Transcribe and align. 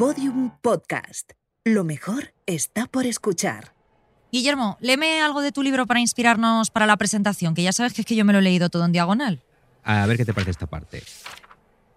Podium 0.00 0.50
Podcast. 0.62 1.32
Lo 1.62 1.84
mejor 1.84 2.32
está 2.46 2.86
por 2.86 3.04
escuchar. 3.04 3.74
Guillermo, 4.32 4.78
léeme 4.80 5.20
algo 5.20 5.42
de 5.42 5.52
tu 5.52 5.62
libro 5.62 5.86
para 5.86 6.00
inspirarnos 6.00 6.70
para 6.70 6.86
la 6.86 6.96
presentación, 6.96 7.54
que 7.54 7.62
ya 7.62 7.72
sabes 7.72 7.92
que 7.92 8.00
es 8.00 8.06
que 8.06 8.16
yo 8.16 8.24
me 8.24 8.32
lo 8.32 8.38
he 8.38 8.42
leído 8.42 8.70
todo 8.70 8.86
en 8.86 8.92
diagonal. 8.92 9.42
A 9.84 10.06
ver 10.06 10.16
qué 10.16 10.24
te 10.24 10.32
parece 10.32 10.52
esta 10.52 10.64
parte. 10.64 11.02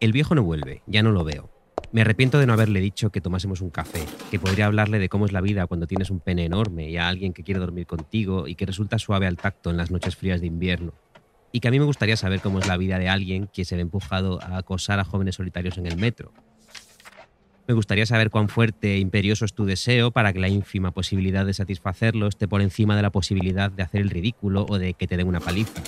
El 0.01 0.11
viejo 0.11 0.35
no 0.35 0.43
vuelve, 0.43 0.81
ya 0.85 1.01
no 1.01 1.13
lo 1.13 1.23
veo. 1.23 1.49
Me 1.93 2.01
arrepiento 2.01 2.39
de 2.39 2.45
no 2.45 2.51
haberle 2.51 2.81
dicho 2.81 3.09
que 3.09 3.21
tomásemos 3.21 3.61
un 3.61 3.69
café, 3.69 4.03
que 4.29 4.37
podría 4.37 4.65
hablarle 4.65 4.99
de 4.99 5.07
cómo 5.07 5.25
es 5.25 5.31
la 5.31 5.39
vida 5.39 5.65
cuando 5.67 5.87
tienes 5.87 6.09
un 6.09 6.19
pene 6.19 6.43
enorme 6.43 6.89
y 6.89 6.97
a 6.97 7.07
alguien 7.07 7.31
que 7.31 7.43
quiere 7.43 7.61
dormir 7.61 7.87
contigo 7.87 8.49
y 8.49 8.55
que 8.55 8.65
resulta 8.65 8.99
suave 8.99 9.27
al 9.27 9.37
tacto 9.37 9.69
en 9.69 9.77
las 9.77 9.91
noches 9.91 10.17
frías 10.17 10.41
de 10.41 10.47
invierno. 10.47 10.91
Y 11.53 11.61
que 11.61 11.69
a 11.69 11.71
mí 11.71 11.79
me 11.79 11.85
gustaría 11.85 12.17
saber 12.17 12.41
cómo 12.41 12.59
es 12.59 12.67
la 12.67 12.75
vida 12.75 12.99
de 12.99 13.07
alguien 13.07 13.47
que 13.47 13.63
se 13.63 13.75
ve 13.77 13.81
empujado 13.81 14.41
a 14.43 14.57
acosar 14.57 14.99
a 14.99 15.05
jóvenes 15.05 15.35
solitarios 15.35 15.77
en 15.77 15.85
el 15.85 15.95
metro. 15.95 16.33
Me 17.67 17.73
gustaría 17.73 18.05
saber 18.05 18.29
cuán 18.29 18.49
fuerte 18.49 18.95
e 18.95 18.99
imperioso 18.99 19.45
es 19.45 19.53
tu 19.53 19.63
deseo 19.65 20.11
para 20.11 20.33
que 20.33 20.39
la 20.39 20.49
ínfima 20.49 20.91
posibilidad 20.91 21.45
de 21.45 21.53
satisfacerlo 21.53 22.27
esté 22.27 22.47
por 22.47 22.61
encima 22.61 22.95
de 22.97 23.01
la 23.01 23.09
posibilidad 23.09 23.71
de 23.71 23.83
hacer 23.83 24.01
el 24.01 24.09
ridículo 24.09 24.65
o 24.67 24.77
de 24.77 24.93
que 24.95 25.07
te 25.07 25.15
den 25.15 25.27
una 25.27 25.39
paliza. 25.39 25.81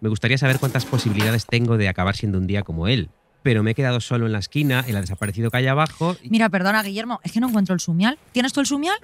Me 0.00 0.08
gustaría 0.08 0.38
saber 0.38 0.58
cuántas 0.60 0.86
posibilidades 0.86 1.46
tengo 1.46 1.76
de 1.76 1.88
acabar 1.88 2.14
siendo 2.16 2.38
un 2.38 2.46
día 2.46 2.62
como 2.62 2.86
él, 2.86 3.10
pero 3.42 3.64
me 3.64 3.72
he 3.72 3.74
quedado 3.74 4.00
solo 4.00 4.26
en 4.26 4.32
la 4.32 4.38
esquina, 4.38 4.84
él 4.86 4.96
ha 4.96 5.00
desaparecido 5.00 5.50
calle 5.50 5.68
abajo. 5.68 6.16
y- 6.22 6.30
Mira, 6.30 6.48
perdona, 6.48 6.80
Guillermo, 6.82 7.18
es 7.24 7.32
que 7.32 7.40
no 7.40 7.48
encuentro 7.48 7.74
el 7.74 7.80
sumial. 7.80 8.16
¿Tienes 8.30 8.52
tú 8.52 8.60
el 8.60 8.66
sumial? 8.66 8.96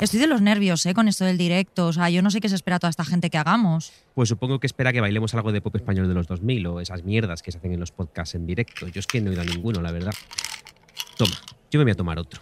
Estoy 0.00 0.18
de 0.18 0.26
los 0.26 0.42
nervios, 0.42 0.84
¿eh? 0.86 0.94
Con 0.94 1.06
esto 1.06 1.24
del 1.24 1.38
directo. 1.38 1.86
O 1.86 1.92
sea, 1.92 2.10
yo 2.10 2.22
no 2.22 2.30
sé 2.32 2.40
qué 2.40 2.48
se 2.48 2.56
espera 2.56 2.76
a 2.76 2.80
toda 2.80 2.90
esta 2.90 3.04
gente 3.04 3.30
que 3.30 3.38
hagamos. 3.38 3.92
Pues 4.14 4.28
supongo 4.28 4.58
que 4.58 4.66
espera 4.66 4.92
que 4.92 5.00
bailemos 5.00 5.32
algo 5.34 5.52
de 5.52 5.60
pop 5.60 5.76
español 5.76 6.08
de 6.08 6.14
los 6.14 6.26
2000 6.26 6.66
o 6.66 6.80
esas 6.80 7.04
mierdas 7.04 7.40
que 7.40 7.52
se 7.52 7.58
hacen 7.58 7.72
en 7.72 7.78
los 7.80 7.92
podcasts 7.92 8.34
en 8.34 8.46
directo. 8.46 8.88
Yo 8.88 8.98
es 8.98 9.06
que 9.06 9.20
no 9.20 9.28
he 9.28 9.30
oído 9.30 9.42
a 9.42 9.44
ninguno, 9.44 9.80
la 9.80 9.92
verdad. 9.92 10.12
Toma, 11.16 11.34
yo 11.70 11.78
me 11.78 11.84
voy 11.84 11.92
a 11.92 11.96
tomar 11.96 12.18
otro. 12.18 12.40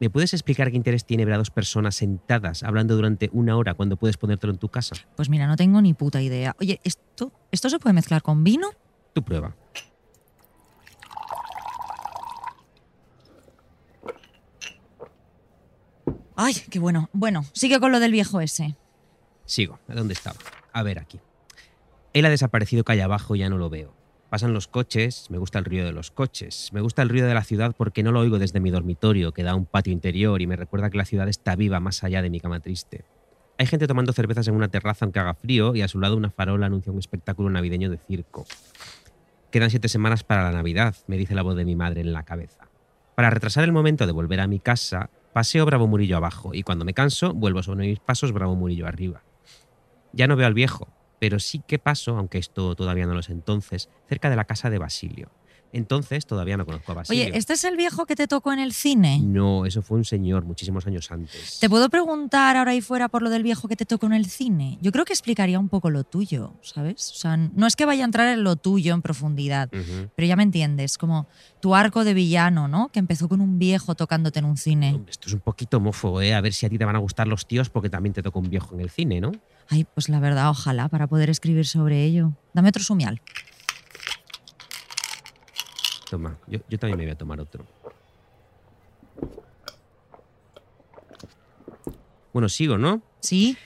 ¿Me 0.00 0.10
puedes 0.10 0.34
explicar 0.34 0.70
qué 0.70 0.76
interés 0.76 1.04
tiene 1.04 1.24
ver 1.24 1.34
a 1.34 1.38
dos 1.38 1.50
personas 1.50 1.94
sentadas 1.94 2.62
hablando 2.62 2.96
durante 2.96 3.30
una 3.32 3.56
hora 3.56 3.74
cuando 3.74 3.96
puedes 3.96 4.16
ponértelo 4.16 4.52
en 4.52 4.58
tu 4.58 4.68
casa? 4.68 4.94
Pues 5.16 5.28
mira, 5.28 5.46
no 5.46 5.56
tengo 5.56 5.80
ni 5.80 5.94
puta 5.94 6.20
idea. 6.20 6.56
Oye, 6.60 6.80
¿esto, 6.84 7.32
¿esto 7.52 7.70
se 7.70 7.78
puede 7.78 7.94
mezclar 7.94 8.22
con 8.22 8.44
vino? 8.44 8.70
Tu 9.12 9.22
prueba. 9.22 9.54
Ay, 16.36 16.54
qué 16.70 16.78
bueno. 16.78 17.08
Bueno, 17.12 17.44
sigue 17.52 17.78
con 17.78 17.92
lo 17.92 18.00
del 18.00 18.12
viejo 18.12 18.40
ese. 18.40 18.76
Sigo. 19.44 19.78
¿A 19.88 19.94
dónde 19.94 20.14
estaba? 20.14 20.36
A 20.72 20.82
ver, 20.82 20.98
aquí. 20.98 21.20
Él 22.12 22.24
ha 22.24 22.30
desaparecido 22.30 22.84
calle 22.84 23.02
abajo 23.02 23.36
y 23.36 23.40
ya 23.40 23.48
no 23.48 23.58
lo 23.58 23.70
veo. 23.70 23.94
Pasan 24.34 24.52
los 24.52 24.66
coches, 24.66 25.28
me 25.30 25.38
gusta 25.38 25.60
el 25.60 25.64
ruido 25.64 25.86
de 25.86 25.92
los 25.92 26.10
coches, 26.10 26.70
me 26.72 26.80
gusta 26.80 27.02
el 27.02 27.08
ruido 27.08 27.28
de 27.28 27.34
la 27.34 27.44
ciudad 27.44 27.72
porque 27.78 28.02
no 28.02 28.10
lo 28.10 28.18
oigo 28.18 28.40
desde 28.40 28.58
mi 28.58 28.72
dormitorio, 28.72 29.30
que 29.30 29.44
da 29.44 29.54
un 29.54 29.64
patio 29.64 29.92
interior 29.92 30.42
y 30.42 30.48
me 30.48 30.56
recuerda 30.56 30.90
que 30.90 30.98
la 30.98 31.04
ciudad 31.04 31.28
está 31.28 31.54
viva 31.54 31.78
más 31.78 32.02
allá 32.02 32.20
de 32.20 32.30
mi 32.30 32.40
cama 32.40 32.58
triste. 32.58 33.04
Hay 33.58 33.66
gente 33.66 33.86
tomando 33.86 34.12
cervezas 34.12 34.48
en 34.48 34.56
una 34.56 34.66
terraza 34.66 35.04
aunque 35.04 35.20
haga 35.20 35.34
frío 35.34 35.76
y 35.76 35.82
a 35.82 35.86
su 35.86 36.00
lado 36.00 36.16
una 36.16 36.30
farola 36.30 36.66
anuncia 36.66 36.90
un 36.90 36.98
espectáculo 36.98 37.48
navideño 37.48 37.88
de 37.90 37.96
circo. 37.96 38.44
Quedan 39.52 39.70
siete 39.70 39.86
semanas 39.86 40.24
para 40.24 40.42
la 40.42 40.50
Navidad, 40.50 40.96
me 41.06 41.16
dice 41.16 41.36
la 41.36 41.42
voz 41.42 41.54
de 41.54 41.64
mi 41.64 41.76
madre 41.76 42.00
en 42.00 42.12
la 42.12 42.24
cabeza. 42.24 42.66
Para 43.14 43.30
retrasar 43.30 43.62
el 43.62 43.70
momento 43.70 44.04
de 44.04 44.12
volver 44.12 44.40
a 44.40 44.48
mi 44.48 44.58
casa, 44.58 45.10
paseo 45.32 45.64
Bravo 45.64 45.86
Murillo 45.86 46.16
abajo 46.16 46.54
y 46.54 46.64
cuando 46.64 46.84
me 46.84 46.92
canso, 46.92 47.34
vuelvo 47.34 47.62
sobre 47.62 47.86
mis 47.86 48.00
pasos 48.00 48.32
Bravo 48.32 48.56
Murillo 48.56 48.88
arriba. 48.88 49.22
Ya 50.12 50.26
no 50.26 50.34
veo 50.34 50.48
al 50.48 50.54
viejo, 50.54 50.88
pero 51.18 51.38
sí 51.38 51.62
que 51.66 51.78
paso, 51.78 52.16
aunque 52.16 52.38
esto 52.38 52.74
todavía 52.74 53.06
no 53.06 53.14
lo 53.14 53.22
sé 53.22 53.32
entonces, 53.32 53.88
cerca 54.08 54.30
de 54.30 54.36
la 54.36 54.44
casa 54.44 54.70
de 54.70 54.78
Basilio. 54.78 55.30
Entonces 55.74 56.24
todavía 56.24 56.56
no 56.56 56.64
conozco 56.64 56.92
a 56.92 56.94
Basilio. 56.94 57.26
Oye, 57.26 57.36
¿este 57.36 57.54
es 57.54 57.64
el 57.64 57.76
viejo 57.76 58.06
que 58.06 58.14
te 58.14 58.28
tocó 58.28 58.52
en 58.52 58.60
el 58.60 58.72
cine? 58.72 59.18
No, 59.20 59.66
eso 59.66 59.82
fue 59.82 59.98
un 59.98 60.04
señor 60.04 60.44
muchísimos 60.44 60.86
años 60.86 61.10
antes. 61.10 61.58
¿Te 61.58 61.68
puedo 61.68 61.88
preguntar 61.88 62.56
ahora 62.56 62.76
y 62.76 62.80
fuera 62.80 63.08
por 63.08 63.22
lo 63.22 63.28
del 63.28 63.42
viejo 63.42 63.66
que 63.66 63.74
te 63.74 63.84
tocó 63.84 64.06
en 64.06 64.12
el 64.12 64.26
cine? 64.26 64.78
Yo 64.80 64.92
creo 64.92 65.04
que 65.04 65.12
explicaría 65.12 65.58
un 65.58 65.68
poco 65.68 65.90
lo 65.90 66.04
tuyo, 66.04 66.54
¿sabes? 66.62 67.10
O 67.10 67.14
sea, 67.16 67.36
no 67.36 67.66
es 67.66 67.74
que 67.74 67.86
vaya 67.86 68.04
a 68.04 68.06
entrar 68.06 68.28
en 68.28 68.44
lo 68.44 68.54
tuyo 68.54 68.94
en 68.94 69.02
profundidad, 69.02 69.68
pero 70.14 70.28
ya 70.28 70.36
me 70.36 70.44
entiendes, 70.44 70.96
como 70.96 71.26
tu 71.60 71.74
arco 71.74 72.04
de 72.04 72.14
villano, 72.14 72.68
¿no? 72.68 72.90
Que 72.90 73.00
empezó 73.00 73.28
con 73.28 73.40
un 73.40 73.58
viejo 73.58 73.96
tocándote 73.96 74.38
en 74.38 74.44
un 74.44 74.56
cine. 74.56 75.00
Esto 75.08 75.28
es 75.28 75.34
un 75.34 75.40
poquito 75.40 75.80
mofo, 75.80 76.22
¿eh? 76.22 76.34
A 76.34 76.40
ver 76.40 76.52
si 76.52 76.66
a 76.66 76.68
ti 76.68 76.78
te 76.78 76.84
van 76.84 76.94
a 76.94 77.00
gustar 77.00 77.26
los 77.26 77.46
tíos 77.46 77.68
porque 77.68 77.90
también 77.90 78.12
te 78.12 78.22
tocó 78.22 78.38
un 78.38 78.48
viejo 78.48 78.76
en 78.76 78.80
el 78.80 78.90
cine, 78.90 79.20
¿no? 79.20 79.32
Ay, 79.68 79.84
pues 79.92 80.08
la 80.08 80.20
verdad, 80.20 80.50
ojalá, 80.50 80.88
para 80.88 81.08
poder 81.08 81.30
escribir 81.30 81.66
sobre 81.66 82.04
ello. 82.04 82.32
Dame 82.52 82.68
otro 82.68 82.84
sumial. 82.84 83.20
Toma, 86.14 86.38
yo, 86.46 86.60
yo 86.70 86.78
también 86.78 86.96
me 86.96 87.04
voy 87.06 87.10
a 87.10 87.18
tomar 87.18 87.40
otro. 87.40 87.66
Bueno, 92.32 92.48
sigo, 92.48 92.78
¿no? 92.78 93.02
¿Sí? 93.18 93.58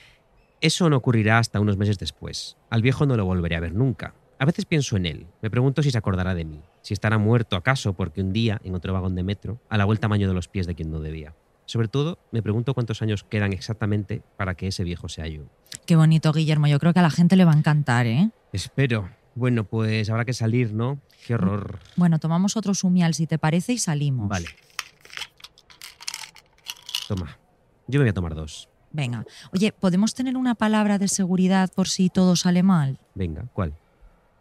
Eso 0.59 0.89
no 0.89 0.97
ocurrirá 0.97 1.37
hasta 1.37 1.59
unos 1.59 1.77
meses 1.77 1.99
después. 1.99 2.57
Al 2.71 2.81
viejo 2.81 3.05
no 3.05 3.15
lo 3.15 3.23
volveré 3.23 3.55
a 3.55 3.59
ver 3.59 3.75
nunca. 3.75 4.15
A 4.39 4.45
veces 4.45 4.65
pienso 4.65 4.97
en 4.97 5.05
él. 5.05 5.27
Me 5.43 5.51
pregunto 5.51 5.83
si 5.83 5.91
se 5.91 5.99
acordará 5.99 6.33
de 6.33 6.43
mí. 6.43 6.59
Si 6.81 6.95
estará 6.95 7.19
muerto 7.19 7.55
acaso 7.55 7.93
porque 7.93 8.21
un 8.21 8.33
día, 8.33 8.59
en 8.63 8.73
otro 8.73 8.93
vagón 8.93 9.13
de 9.13 9.21
metro, 9.21 9.61
alabó 9.69 9.91
el 9.91 9.99
tamaño 9.99 10.27
de 10.27 10.33
los 10.33 10.47
pies 10.47 10.65
de 10.65 10.73
quien 10.73 10.89
no 10.89 11.01
debía. 11.01 11.35
Sobre 11.65 11.87
todo, 11.87 12.17
me 12.31 12.41
pregunto 12.41 12.73
cuántos 12.73 13.03
años 13.03 13.23
quedan 13.23 13.53
exactamente 13.53 14.23
para 14.37 14.55
que 14.55 14.65
ese 14.65 14.83
viejo 14.83 15.07
sea 15.07 15.27
yo. 15.27 15.43
Qué 15.85 15.95
bonito, 15.95 16.33
Guillermo. 16.33 16.65
Yo 16.65 16.79
creo 16.79 16.93
que 16.93 16.99
a 16.99 17.03
la 17.03 17.11
gente 17.11 17.35
le 17.35 17.45
va 17.45 17.51
a 17.51 17.57
encantar, 17.57 18.07
¿eh? 18.07 18.31
Espero. 18.53 19.18
Bueno, 19.39 19.63
pues 19.63 20.09
habrá 20.09 20.25
que 20.25 20.33
salir, 20.33 20.73
¿no? 20.73 20.99
Qué 21.25 21.33
horror. 21.33 21.79
Bueno, 21.95 22.19
tomamos 22.19 22.57
otro 22.57 22.73
sumial, 22.73 23.13
si 23.13 23.25
te 23.25 23.39
parece, 23.39 23.71
y 23.71 23.77
salimos. 23.77 24.27
Vale. 24.27 24.47
Toma. 27.07 27.37
Yo 27.87 27.99
me 27.99 28.03
voy 28.03 28.09
a 28.09 28.13
tomar 28.13 28.35
dos. 28.35 28.67
Venga. 28.91 29.23
Oye, 29.53 29.71
¿podemos 29.71 30.13
tener 30.13 30.35
una 30.35 30.55
palabra 30.55 30.97
de 30.97 31.07
seguridad 31.07 31.71
por 31.73 31.87
si 31.87 32.09
todo 32.09 32.35
sale 32.35 32.63
mal? 32.63 32.99
Venga, 33.15 33.45
¿cuál? 33.53 33.73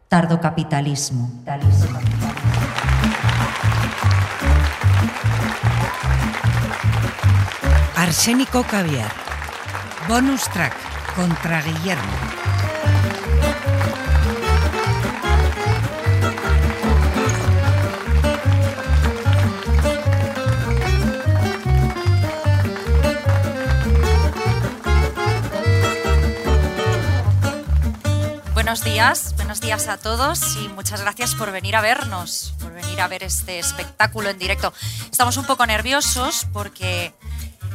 Tardocapitalismo. 0.08 1.44
Arsénico 7.94 8.64
Caviar. 8.64 9.12
Bonus 10.08 10.42
track 10.50 10.74
contra 11.14 11.62
Guillermo. 11.62 12.12
Buenos 28.68 28.84
días, 28.84 29.34
buenos 29.36 29.62
días 29.62 29.88
a 29.88 29.96
todos 29.96 30.56
y 30.56 30.68
muchas 30.68 31.00
gracias 31.00 31.34
por 31.34 31.50
venir 31.52 31.74
a 31.74 31.80
vernos, 31.80 32.52
por 32.60 32.70
venir 32.74 33.00
a 33.00 33.08
ver 33.08 33.22
este 33.22 33.58
espectáculo 33.58 34.28
en 34.28 34.38
directo. 34.38 34.74
Estamos 35.10 35.38
un 35.38 35.46
poco 35.46 35.64
nerviosos 35.64 36.46
porque 36.52 37.14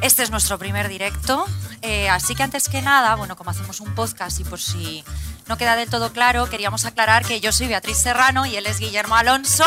este 0.03 0.21
es 0.21 0.29
nuestro 0.29 0.59
primer 0.59 0.89
directo, 0.89 1.47
eh, 1.81 2.09
así 2.09 2.35
que 2.35 2.43
antes 2.43 2.69
que 2.69 2.83
nada, 2.83 3.15
bueno, 3.15 3.35
como 3.35 3.49
hacemos 3.49 3.79
un 3.79 3.95
podcast 3.95 4.39
y 4.39 4.43
por 4.43 4.61
si 4.61 5.03
no 5.47 5.57
queda 5.57 5.75
del 5.75 5.89
todo 5.89 6.13
claro, 6.13 6.47
queríamos 6.47 6.85
aclarar 6.85 7.25
que 7.25 7.41
yo 7.41 7.51
soy 7.51 7.69
Beatriz 7.69 7.97
Serrano 7.97 8.45
y 8.45 8.55
él 8.55 8.67
es 8.67 8.77
Guillermo 8.77 9.15
Alonso. 9.15 9.65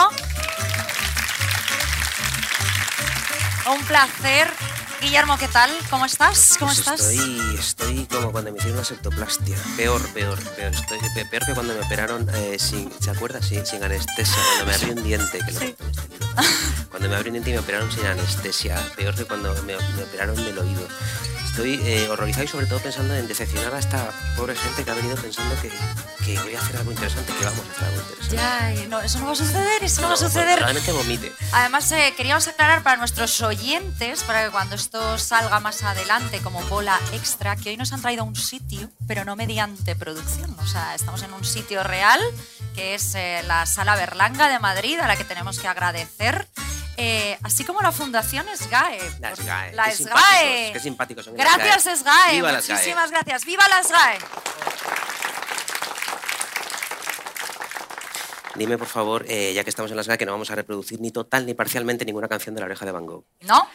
Un 3.69 3.85
placer. 3.87 4.49
Guillermo, 5.06 5.39
¿qué 5.39 5.47
tal? 5.47 5.71
¿Cómo 5.89 6.05
estás? 6.05 6.56
¿Cómo 6.59 6.69
Pues 6.75 6.81
estás? 6.81 7.00
Estoy, 7.00 7.56
estoy 7.56 8.06
como 8.06 8.33
cuando 8.33 8.50
me 8.50 8.59
hicieron 8.59 8.78
una 8.78 8.84
septoplastia. 8.84 9.56
Peor, 9.77 10.03
peor, 10.09 10.37
peor. 10.56 10.75
Estoy 10.75 10.99
pe- 11.15 11.25
peor 11.27 11.47
que 11.47 11.55
cuando 11.55 11.75
me 11.75 11.81
operaron 11.81 12.28
eh, 12.34 12.56
sin, 12.59 12.91
¿se 13.00 13.11
acuerda? 13.12 13.41
Sin, 13.41 13.65
sin 13.65 13.84
anestesia. 13.84 14.34
Cuando 14.56 14.66
me 14.66 14.75
abrió 14.75 14.93
un 14.95 15.05
diente, 15.05 15.39
que 15.47 15.53
Sí. 15.53 15.65
este. 15.65 15.77
Cuando 16.91 17.09
me 17.09 17.15
abrió 17.16 17.31
un 17.31 17.34
diente 17.34 17.51
y 17.51 17.53
me 17.53 17.60
operaron 17.60 17.91
sin 17.92 18.04
anestesia. 18.04 18.77
Peor 18.97 19.15
que 19.15 19.25
cuando 19.27 19.54
me, 19.63 19.77
me 19.77 20.03
operaron 20.03 20.34
del 20.36 20.59
oído. 20.59 20.89
Estoy 21.45 21.81
eh, 21.84 22.09
horrorizado 22.10 22.45
y 22.45 22.48
sobre 22.48 22.66
todo 22.66 22.81
pensando 22.81 23.15
en 23.15 23.27
decepcionar 23.28 23.75
a 23.75 23.78
esta 23.78 24.10
pobre 24.36 24.54
gente 24.57 24.84
que 24.84 24.91
ha 24.91 24.95
venido 24.95 25.16
pensando 25.16 25.54
que, 25.63 25.71
que 26.22 26.39
voy 26.41 26.54
a 26.54 26.60
hacer 26.60 26.77
algo 26.77 26.91
interesante, 26.92 27.33
que 27.33 27.45
vamos 27.47 27.60
a 27.66 27.72
hacer 27.72 27.84
algo 27.89 28.01
interesante. 28.03 28.36
Ya, 28.36 28.75
y 28.75 28.86
no, 28.89 29.01
eso 29.01 29.19
no 29.21 29.27
va 29.27 29.33
a 29.33 29.36
suceder, 29.36 29.83
eso 29.83 30.03
no, 30.03 30.09
va 30.09 30.15
a 30.15 30.16
suceder. 30.19 30.57
Probablemente 30.59 30.92
vomite. 30.92 31.33
Además, 31.53 31.91
eh, 31.92 32.13
queríamos 32.15 32.47
aclarar 32.47 32.83
para 32.83 32.98
nuestros 32.98 33.41
oyentes, 33.41 34.22
para 34.25 34.45
que 34.45 34.51
cuando 34.51 34.75
esto 34.97 35.19
salga 35.19 35.60
más 35.60 35.83
adelante 35.83 36.41
como 36.41 36.63
bola 36.63 36.98
extra, 37.13 37.54
que 37.57 37.69
hoy 37.69 37.77
nos 37.77 37.93
han 37.93 38.01
traído 38.01 38.22
a 38.22 38.25
un 38.25 38.34
sitio, 38.34 38.89
pero 39.07 39.27
no 39.27 39.37
mediante 39.37 39.95
producción. 39.95 40.57
O 40.59 40.66
sea, 40.66 40.95
estamos 40.95 41.22
en 41.22 41.34
un 41.34 41.45
sitio 41.45 41.83
real, 41.83 42.19
que 42.75 42.95
es 42.95 43.15
eh, 43.15 43.43
la 43.47 43.66
Sala 43.66 43.95
Berlanga 43.95 44.48
de 44.48 44.59
Madrid, 44.59 44.98
a 44.98 45.07
la 45.07 45.16
que 45.16 45.25
tenemos 45.25 45.59
que 45.59 45.69
agradecer. 45.69 46.48
eh, 46.97 47.39
así 47.43 47.65
como 47.65 47.83
la 47.83 47.93
Fundación 47.93 48.47
SGAE. 48.57 48.98
La 49.21 49.37
SGAE. 49.37 49.72
La 49.75 49.84
qué 49.84 49.93
SGAE. 49.93 49.97
simpáticos, 49.98 50.72
Qué 50.72 50.81
simpáticos 50.81 51.25
son. 51.27 51.34
Gracias, 51.34 52.01
SGAE. 52.01 52.37
Viva 52.37 52.53
las 52.53 52.66
GAE. 52.66 52.77
Muchísimas 52.78 53.10
gracias. 53.10 53.45
¡Viva 53.45 53.69
las 53.69 53.89
SGAE! 53.89 54.19
dime 58.54 58.78
por 58.78 58.89
favor, 58.89 59.27
eh, 59.28 59.53
ya 59.53 59.63
que 59.63 59.69
estamos 59.69 59.91
en 59.91 59.98
las 59.98 60.09
GAE, 60.09 60.16
que 60.16 60.25
no 60.25 60.33
vamos 60.33 60.51
a 60.51 60.54
reproducir 60.54 60.98
ni 61.03 61.10
total 61.10 61.45
ni 61.45 61.53
parcialmente 61.53 62.07
ninguna 62.07 62.28
canción 62.28 62.54
de 62.54 62.63
La 62.63 62.65
Oreja 62.65 62.87
de 62.87 62.93
Van 62.93 63.04
Gogh. 63.04 63.27
¿No? 63.43 63.69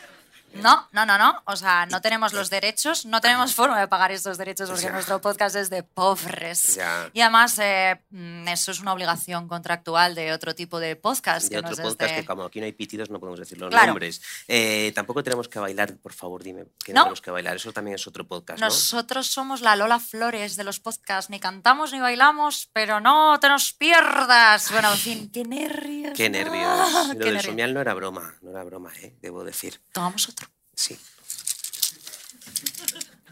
No, 0.53 0.87
no, 0.91 1.05
no, 1.05 1.17
no. 1.17 1.41
O 1.45 1.55
sea, 1.55 1.85
no 1.85 2.01
tenemos 2.01 2.33
los 2.33 2.49
derechos, 2.49 3.05
no 3.05 3.21
tenemos 3.21 3.55
forma 3.55 3.79
de 3.79 3.87
pagar 3.87 4.11
estos 4.11 4.37
derechos 4.37 4.69
porque 4.69 4.83
Ya. 4.85 4.91
nuestro 4.91 5.21
podcast 5.21 5.55
es 5.55 5.69
de 5.69 5.83
pobres. 5.83 6.75
Ya. 6.75 7.09
Y 7.13 7.21
además, 7.21 7.57
eh, 7.59 8.01
mm, 8.09 8.47
eso 8.49 8.71
es 8.71 8.79
una 8.79 8.93
obligación 8.93 9.47
contractual 9.47 10.13
de 10.13 10.33
otro 10.33 10.53
tipo 10.53 10.79
de 10.79 10.95
podcast. 10.95 11.43
De 11.49 11.55
que 11.55 11.61
no 11.61 11.69
otro 11.69 11.73
es 11.83 11.89
podcast 11.89 12.11
este- 12.11 12.21
que 12.21 12.27
como 12.27 12.43
aquí 12.43 12.59
no 12.59 12.65
hay 12.65 12.73
pitidos 12.73 13.09
no 13.09 13.19
podemos 13.19 13.39
decir 13.39 13.57
los 13.57 13.69
Claro. 13.69 13.87
nombres. 13.87 14.21
Eh, 14.47 14.91
tampoco 14.93 15.23
tenemos 15.23 15.47
que 15.47 15.59
bailar, 15.59 15.95
por 15.97 16.13
favor, 16.13 16.43
dime 16.43 16.65
que 16.83 16.91
no, 16.93 16.99
No. 16.99 17.03
tenemos 17.05 17.21
que 17.21 17.31
bailar. 17.31 17.55
Eso 17.55 17.71
también 17.71 17.95
es 17.95 18.05
otro 18.07 18.27
podcast, 18.27 18.59
¿no? 18.59 18.65
Nosotros 18.67 19.27
somos 19.27 19.61
la 19.61 19.75
Lola 19.75 19.99
Flores 19.99 20.57
de 20.57 20.63
los 20.63 20.79
podcasts. 20.79 21.29
Ni 21.29 21.39
cantamos 21.39 21.93
ni 21.93 21.99
bailamos, 21.99 22.69
pero 22.73 22.99
no 22.99 23.39
te 23.39 23.47
nos 23.47 23.73
pierdas. 23.73 24.71
Bueno, 24.71 24.91
en 24.91 24.97
fin, 24.97 25.31
qué 25.31 25.43
nervios. 25.43 26.13
Qué 26.15 26.29
nervios. 26.29 26.67
Ah, 26.67 27.03
Lo 27.13 27.19
qué 27.19 27.25
del 27.31 27.33
nervios. 27.35 27.71
no 27.73 27.81
era 27.81 27.93
broma, 27.93 28.35
no 28.41 28.51
era 28.51 28.63
broma, 28.63 28.91
¿eh? 29.01 29.15
debo 29.21 29.43
decir. 29.43 29.81
Tomamos 29.93 30.27
otro. 30.29 30.40
Sí. 30.81 30.97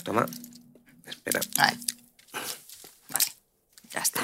Toma. 0.03 0.27
Espera. 1.07 1.39
Vale, 1.57 3.25
ya 3.89 4.01
está. 4.01 4.21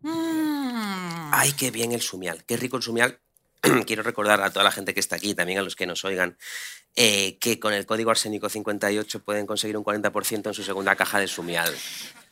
Mm. 0.00 1.30
Ay, 1.34 1.52
qué 1.52 1.70
bien 1.70 1.92
el 1.92 2.00
sumial. 2.00 2.42
Qué 2.46 2.56
rico 2.56 2.78
el 2.78 2.82
sumial. 2.82 3.20
Quiero 3.86 4.02
recordar 4.02 4.40
a 4.40 4.48
toda 4.48 4.64
la 4.64 4.70
gente 4.70 4.94
que 4.94 5.00
está 5.00 5.16
aquí, 5.16 5.34
también 5.34 5.58
a 5.58 5.62
los 5.62 5.76
que 5.76 5.84
nos 5.84 6.06
oigan, 6.06 6.38
eh, 6.94 7.36
que 7.38 7.60
con 7.60 7.74
el 7.74 7.84
código 7.84 8.10
arsénico 8.10 8.48
58 8.48 9.22
pueden 9.22 9.44
conseguir 9.44 9.76
un 9.76 9.84
40% 9.84 10.46
en 10.46 10.54
su 10.54 10.62
segunda 10.62 10.96
caja 10.96 11.20
de 11.20 11.28
sumial. 11.28 11.70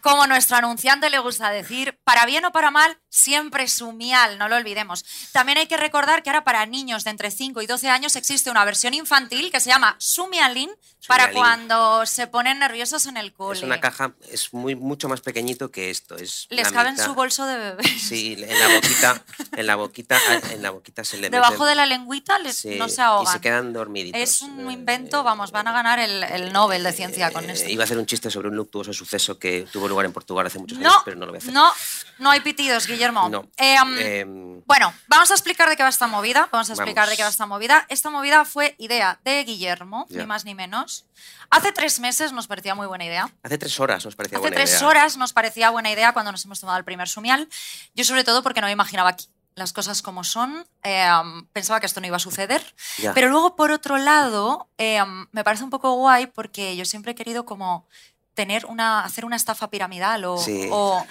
Como 0.05 0.27
nuestro 0.27 0.59
anunciante 0.59 1.09
le 1.09 1.19
gusta 1.19 1.49
decir, 1.49 1.99
para 2.05 2.27
bien 2.27 2.45
o 2.45 2.53
para 2.53 2.71
mal, 2.71 2.99
siempre 3.09 3.67
sumial, 3.69 4.37
no 4.37 4.51
lo 4.51 4.57
olvidemos. 4.57 5.03
También 5.33 5.57
hay 5.57 5.67
que 5.67 5.79
recordar 5.79 6.23
que 6.23 6.29
ahora 6.29 6.45
para 6.45 6.67
niños 6.67 7.05
de 7.05 7.11
entre 7.11 7.31
5 7.31 7.63
y 7.63 7.67
12 7.67 7.89
años 7.89 8.15
existe 8.15 8.51
una 8.51 8.67
versión 8.67 8.93
infantil 8.93 9.51
que 9.51 9.61
se 9.61 9.71
llama 9.71 9.97
Sumialin 9.99 10.71
para 11.09 11.33
cuando 11.33 12.05
se 12.05 12.27
ponen 12.27 12.59
nerviosos 12.59 13.07
en 13.07 13.17
el 13.17 13.33
cole. 13.33 13.59
Es 13.59 13.65
una 13.65 13.81
caja, 13.81 14.15
es 14.31 14.53
muy, 14.53 14.75
mucho 14.75 15.09
más 15.09 15.23
pequeñito 15.23 15.71
que 15.71 15.89
esto. 15.91 16.17
Es 16.17 16.47
Les 16.51 16.71
cabe 16.71 16.91
en 16.91 16.99
su 16.99 17.15
bolso 17.15 17.47
de 17.47 17.57
bebé. 17.57 17.85
Sí, 17.99 18.37
en 18.39 18.59
la 18.59 18.69
boquita, 18.75 19.23
en 19.57 19.67
la 19.67 19.77
boquita, 19.77 20.19
en 20.53 20.63
la 20.63 20.71
boquita 20.71 21.03
se 21.05 21.17
le 21.17 21.31
Debajo 21.31 21.65
meten- 21.65 21.69
de 21.69 21.75
la 21.77 21.87
lengüita 21.87 22.39
les, 22.41 22.57
sí, 22.59 22.77
no 22.79 22.91
se 22.91 23.01
Y 23.01 23.05
ahogan. 23.05 23.33
se 23.33 23.41
quedan 23.41 23.73
dormiditos. 23.73 24.21
es 24.21 24.43
un 24.43 24.69
Eh, 24.69 24.73
invento, 24.75 25.23
vamos, 25.23 25.51
van 25.51 25.67
a 25.69 25.73
ganar 25.73 25.99
el, 25.99 26.23
el 26.25 26.53
Nobel 26.53 26.83
de 26.85 26.93
Ciencia 26.93 27.31
con 27.31 27.49
eh, 27.49 27.53
esto. 27.55 27.71
Iba 27.71 27.85
a 27.85 27.87
hacer 27.87 27.97
un 27.99 28.05
chiste 28.07 28.31
sobre 28.31 28.49
un 28.49 28.57
luctuoso 28.57 28.93
suceso 28.93 29.39
que 29.39 29.67
tuvo 29.73 29.89
lugar 29.95 30.07
en 30.07 30.13
Portugal 30.13 30.47
hace 30.47 30.59
muchos 30.59 30.79
No, 30.79 30.89
años, 30.91 31.03
pero 31.05 31.17
no 31.17 31.27
lo 31.27 31.33
voy 31.33 31.39
a 31.39 31.43
hacer. 31.43 31.53
no, 31.53 31.73
no 32.19 32.31
hay 32.31 32.41
pitidos, 32.41 32.87
Guillermo. 32.87 33.29
No. 33.29 33.49
Eh, 33.57 33.77
Em, 34.21 34.63
Bueno, 34.67 34.93
vamos 35.09 35.31
a 35.31 35.35
explicar 35.35 35.69
de 35.69 35.77
qué 35.77 35.83
va 35.83 35.89
esta 35.89 36.07
movida. 36.07 36.49
Vamos 36.53 36.69
a 36.71 36.73
explicar 36.75 37.03
Vamos. 37.05 37.11
de 37.11 37.17
qué 37.17 37.23
va 37.23 37.29
esta 37.29 37.47
movida. 37.47 37.87
Esta 37.89 38.11
movida 38.11 38.45
fue 38.45 38.75
idea 38.79 39.19
de 39.25 39.43
Guillermo, 39.45 40.07
Ya. 40.11 40.21
ni 40.21 40.27
más 40.27 40.45
ni 40.45 40.55
menos. 40.55 41.07
Hace 41.51 41.73
tres 41.73 42.01
meses 42.01 42.33
nos 42.33 42.47
parecía 42.47 42.75
muy 42.75 42.87
buena 42.87 43.05
idea. 43.05 43.31
hace 43.43 43.59
tres 43.59 43.79
horas 43.81 44.05
nos 44.05 44.17
parecía 44.17 44.39
Hace 44.39 44.43
buena 44.43 44.57
tres 44.57 44.71
idea. 44.77 44.89
horas 44.89 45.17
nos 45.17 45.33
parecía 45.33 45.71
buena 45.71 45.91
idea 45.91 46.13
cuando 46.13 46.33
nos 46.33 46.45
hemos 46.45 46.61
tomado 46.61 46.79
el 46.79 46.85
primer 46.85 47.09
sumial. 47.09 47.49
Yo 47.95 48.05
sobre 48.05 48.25
todo 48.25 48.43
porque 48.43 48.61
no 48.61 48.67
me 48.67 48.73
imaginaba 48.73 49.11
aquí 49.11 49.29
las 49.57 49.73
cosas 49.73 50.03
como 50.03 50.25
son. 50.25 50.67
Eh, 50.83 51.09
pensaba 51.53 51.79
que 51.79 51.87
esto 51.87 52.01
no 52.01 52.07
iba 52.09 52.17
a 52.17 52.21
suceder. 52.21 52.61
Pero 53.15 53.29
luego, 53.29 53.55
por 53.55 53.71
otro 53.71 53.99
lado, 53.99 54.69
eh, 54.79 55.01
me 55.31 55.45
parece 55.45 55.63
un 55.63 55.71
poco 55.71 55.93
guay 55.95 56.27
porque 56.27 56.75
yo 56.77 56.85
siempre 56.85 57.13
he 57.13 57.15
querido 57.15 57.45
como 57.45 57.87
tener 58.35 58.67
una, 58.67 59.05
hacer 59.05 59.25
una 59.25 59.37
estafa 59.37 59.69
piramidal 59.71 60.25
o, 60.25 60.39
Sí. 60.39 60.69
o, 60.71 61.07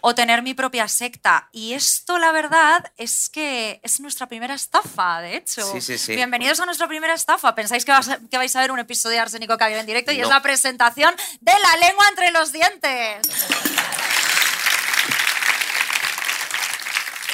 o 0.00 0.14
tener 0.14 0.42
mi 0.42 0.52
propia 0.54 0.88
secta. 0.88 1.48
Y 1.52 1.74
esto, 1.74 2.18
la 2.18 2.32
verdad, 2.32 2.90
es 2.96 3.28
que 3.28 3.80
es 3.84 4.00
nuestra 4.00 4.26
primera 4.26 4.54
estafa, 4.54 5.20
de 5.20 5.36
hecho. 5.36 5.62
Sí, 5.80 5.96
sí. 5.98 6.14
Bienvenidos 6.16 6.58
a 6.60 6.66
nuestra 6.66 6.88
primera 6.88 7.14
estafa. 7.14 7.54
¿Pensáis 7.54 7.84
que, 7.84 7.92
vas 7.92 8.08
a- 8.08 8.18
que 8.30 8.36
vais 8.36 8.54
a 8.56 8.60
ver 8.60 8.72
un 8.72 8.78
episodio 8.80 9.14
de 9.16 9.20
Arsénico 9.20 9.56
Caviar 9.56 9.78
en 9.80 9.86
directo? 9.86 10.10
Y 10.10 10.20
es 10.20 10.26
No. 10.28 10.34
la 10.34 10.42
presentación 10.42 11.14
de 11.40 11.52
la 11.52 11.86
lengua 11.86 12.04
entre 12.08 12.30
los 12.32 12.50
dientes. 12.52 13.28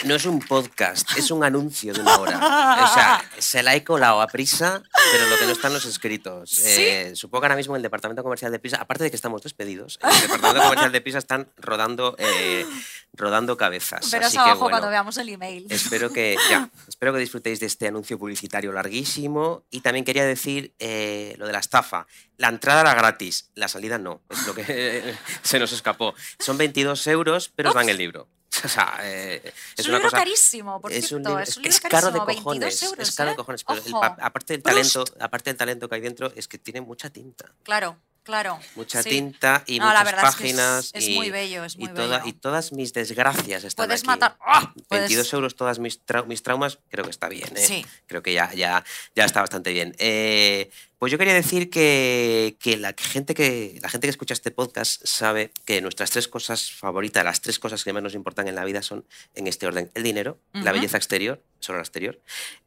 No 0.04 0.14
es 0.14 0.24
un 0.26 0.38
podcast, 0.38 1.16
es 1.16 1.30
un 1.30 1.42
anuncio 1.42 1.92
de 1.92 2.00
una 2.00 2.18
hora. 2.18 2.38
O 2.84 2.94
sea, 2.94 3.24
se 3.38 3.62
la 3.62 3.74
he 3.74 3.82
colado 3.82 4.20
a 4.20 4.28
prisa, 4.28 4.82
pero 5.12 5.26
lo 5.26 5.36
que 5.36 5.46
no 5.46 5.52
están 5.52 5.72
los 5.72 5.84
escritos. 5.86 6.58
Eh, 6.64 7.12
supongo 7.16 7.42
que 7.42 7.46
ahora 7.46 7.56
mismo 7.56 7.74
en 7.74 7.78
el 7.78 7.82
departamento 7.82 8.22
comercial 8.22 8.52
de 8.52 8.60
Pisa, 8.60 8.76
aparte 8.76 9.04
de 9.04 9.10
que 9.10 9.16
estamos 9.16 9.42
despedidos, 9.42 9.98
en 10.02 10.10
el 10.10 10.20
departamento 10.22 10.62
comercial 10.62 10.92
de 10.92 11.00
Pisa 11.00 11.18
están 11.18 11.48
rodando, 11.56 12.14
eh, 12.18 12.64
rodando 13.12 13.56
cabezas. 13.56 14.08
Verás 14.10 14.28
Así 14.28 14.36
que, 14.36 14.42
abajo 14.42 14.60
bueno, 14.60 14.76
cuando 14.76 14.90
veamos 14.90 15.16
el 15.16 15.28
email. 15.30 15.66
Espero 15.68 16.12
que, 16.12 16.36
ya, 16.48 16.70
espero 16.88 17.12
que 17.12 17.18
disfrutéis 17.18 17.58
de 17.58 17.66
este 17.66 17.88
anuncio 17.88 18.18
publicitario 18.18 18.72
larguísimo. 18.72 19.64
Y 19.70 19.80
también 19.80 20.04
quería 20.04 20.24
decir 20.24 20.74
eh, 20.78 21.34
lo 21.38 21.46
de 21.46 21.52
la 21.52 21.58
estafa. 21.58 22.06
La 22.36 22.48
entrada 22.48 22.82
era 22.82 22.94
gratis, 22.94 23.50
la 23.54 23.66
salida 23.66 23.98
no. 23.98 24.22
Es 24.30 24.46
lo 24.46 24.54
que 24.54 25.14
se 25.42 25.58
nos 25.58 25.72
escapó. 25.72 26.14
Son 26.38 26.56
22 26.56 27.04
euros, 27.08 27.50
pero 27.54 27.70
os 27.70 27.74
dan 27.74 27.88
el 27.88 27.98
libro. 27.98 28.28
O 28.64 28.68
sea, 28.68 28.98
eh, 29.02 29.40
Es, 29.44 29.52
es 29.76 29.86
un 29.86 29.90
una 29.90 29.98
libro 29.98 30.10
cosa. 30.10 30.16
carísimo, 30.24 30.80
por 30.80 30.90
es 30.92 31.06
cierto. 31.06 31.16
un 31.16 31.22
libro, 31.22 31.38
es 31.42 31.48
es, 31.50 31.56
un 31.58 31.62
libro 31.64 31.76
es 31.76 31.80
caro 31.80 32.10
de 32.10 32.18
cojones. 32.18 32.44
22 32.60 32.82
euros, 32.82 33.08
es 33.08 33.14
caro 33.14 33.28
¿eh? 33.30 33.32
de 33.32 33.36
cojones. 33.36 33.64
Pero 33.64 33.82
el 33.84 33.94
aparte, 34.20 34.52
del 34.54 34.62
talento, 34.62 35.04
aparte 35.20 35.50
del 35.50 35.56
talento 35.56 35.88
que 35.88 35.94
hay 35.94 36.00
dentro, 36.00 36.32
es 36.34 36.48
que 36.48 36.58
tiene 36.58 36.80
mucha 36.80 37.08
tinta. 37.10 37.44
Claro, 37.62 37.96
claro. 38.24 38.58
Mucha 38.74 39.02
sí. 39.02 39.10
tinta 39.10 39.62
y 39.66 39.78
No, 39.78 39.86
muchas 39.86 40.04
verdad 40.04 40.24
es 40.24 40.28
es- 40.30 40.34
páginas. 40.36 40.90
es 40.94 41.08
y, 41.08 41.14
muy 41.14 41.30
bello, 41.30 41.64
es 41.64 41.76
muy 41.76 41.88
y, 41.90 41.94
toda- 41.94 42.18
bello. 42.18 42.28
y 42.28 42.32
todas 42.32 42.72
mis 42.72 42.92
desgracias 42.92 43.62
están 43.64 43.86
Puedes 43.86 44.00
aquí. 44.00 44.06
matar. 44.08 44.36
¡Ah! 44.40 44.72
Puedes- 44.88 45.02
22 45.08 45.32
euros 45.34 45.54
todas 45.54 45.78
mis, 45.78 46.04
trau- 46.04 46.26
mis 46.26 46.42
traumas, 46.42 46.78
creo 46.90 47.04
que 47.04 47.10
está 47.10 47.28
bien. 47.28 47.48
¿eh? 47.56 47.64
Sí. 47.64 47.86
Creo 48.06 48.22
que 48.22 48.32
ya, 48.32 48.52
ya, 48.54 48.82
ya 49.14 49.24
está 49.24 49.40
bastante 49.40 49.72
bien. 49.72 49.94
Eh, 49.98 50.70
pues 50.98 51.12
yo 51.12 51.18
quería 51.18 51.34
decir 51.34 51.70
que, 51.70 52.56
que 52.60 52.76
la 52.76 52.94
gente 52.96 53.34
que 53.34 53.78
la 53.82 53.88
gente 53.88 54.06
que 54.06 54.10
escucha 54.10 54.34
este 54.34 54.50
podcast 54.50 55.04
sabe 55.04 55.52
que 55.64 55.80
nuestras 55.80 56.10
tres 56.10 56.28
cosas 56.28 56.72
favoritas, 56.72 57.24
las 57.24 57.40
tres 57.40 57.58
cosas 57.58 57.84
que 57.84 57.92
más 57.92 58.02
nos 58.02 58.14
importan 58.14 58.48
en 58.48 58.54
la 58.54 58.64
vida 58.64 58.82
son 58.82 59.06
en 59.34 59.46
este 59.46 59.66
orden: 59.66 59.90
el 59.94 60.02
dinero, 60.02 60.38
la 60.52 60.72
belleza 60.72 60.96
exterior, 60.96 61.42
solo 61.60 61.78
la 61.78 61.82
exterior, 61.82 62.20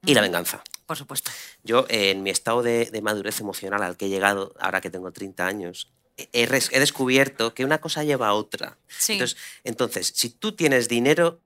y 0.05 0.13
la 0.13 0.21
venganza. 0.21 0.63
Por 0.85 0.97
supuesto. 0.97 1.31
Yo, 1.63 1.85
eh, 1.89 2.11
en 2.11 2.23
mi 2.23 2.29
estado 2.29 2.63
de, 2.63 2.85
de 2.85 3.01
madurez 3.01 3.39
emocional 3.39 3.83
al 3.83 3.97
que 3.97 4.05
he 4.05 4.09
llegado, 4.09 4.53
ahora 4.59 4.81
que 4.81 4.89
tengo 4.89 5.11
30 5.11 5.45
años, 5.45 5.91
he, 6.31 6.79
descubierto 6.79 7.53
que 7.53 7.65
una 7.65 7.79
cosa 7.79 8.03
lleva 8.03 8.27
a 8.27 8.33
otra. 8.33 8.77
Sí. 8.87 9.13
Entonces, 9.13 9.37
entonces, 9.63 10.11
si 10.15 10.29
tú 10.29 10.53
tienes 10.53 10.87
dinero, 10.87 11.39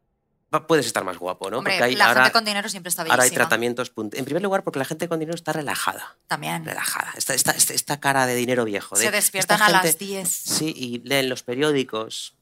puedes 0.67 0.85
estar 0.85 1.03
más 1.03 1.17
guapo, 1.17 1.49
¿no? 1.51 1.57
Hombre, 1.59 1.73
Porque 1.73 1.83
hay- 1.83 1.95
la 1.95 2.07
ahora, 2.07 2.21
gente 2.23 2.33
con 2.33 2.45
dinero 2.45 2.69
siempre 2.69 2.89
está 2.89 3.01
ahora 3.01 3.15
hay 3.15 3.19
bellísima. 3.29 3.41
tratamientos. 3.43 3.91
En 4.13 4.25
primer 4.25 4.41
lugar, 4.41 4.63
porque 4.63 4.79
la 4.79 4.85
gente 4.85 5.07
con 5.09 5.19
dinero 5.19 5.35
está 5.35 5.51
relajada. 5.53 6.15
También. 6.27 6.63
Relajada. 6.65 7.13
Esta, 7.17 7.33
esta, 7.33 7.99
cara 7.99 8.25
de 8.25 8.35
dinero 8.35 8.63
viejo. 8.65 8.95
de- 8.97 9.03
Se 9.05 9.11
despiertan 9.11 9.61
a 9.61 9.69
las 9.69 9.81
gente- 9.81 10.05
10. 10.05 10.29
Sí, 10.29 10.73
y 10.75 10.99
leen 11.07 11.29
los 11.29 11.43
periódicos. 11.43 12.35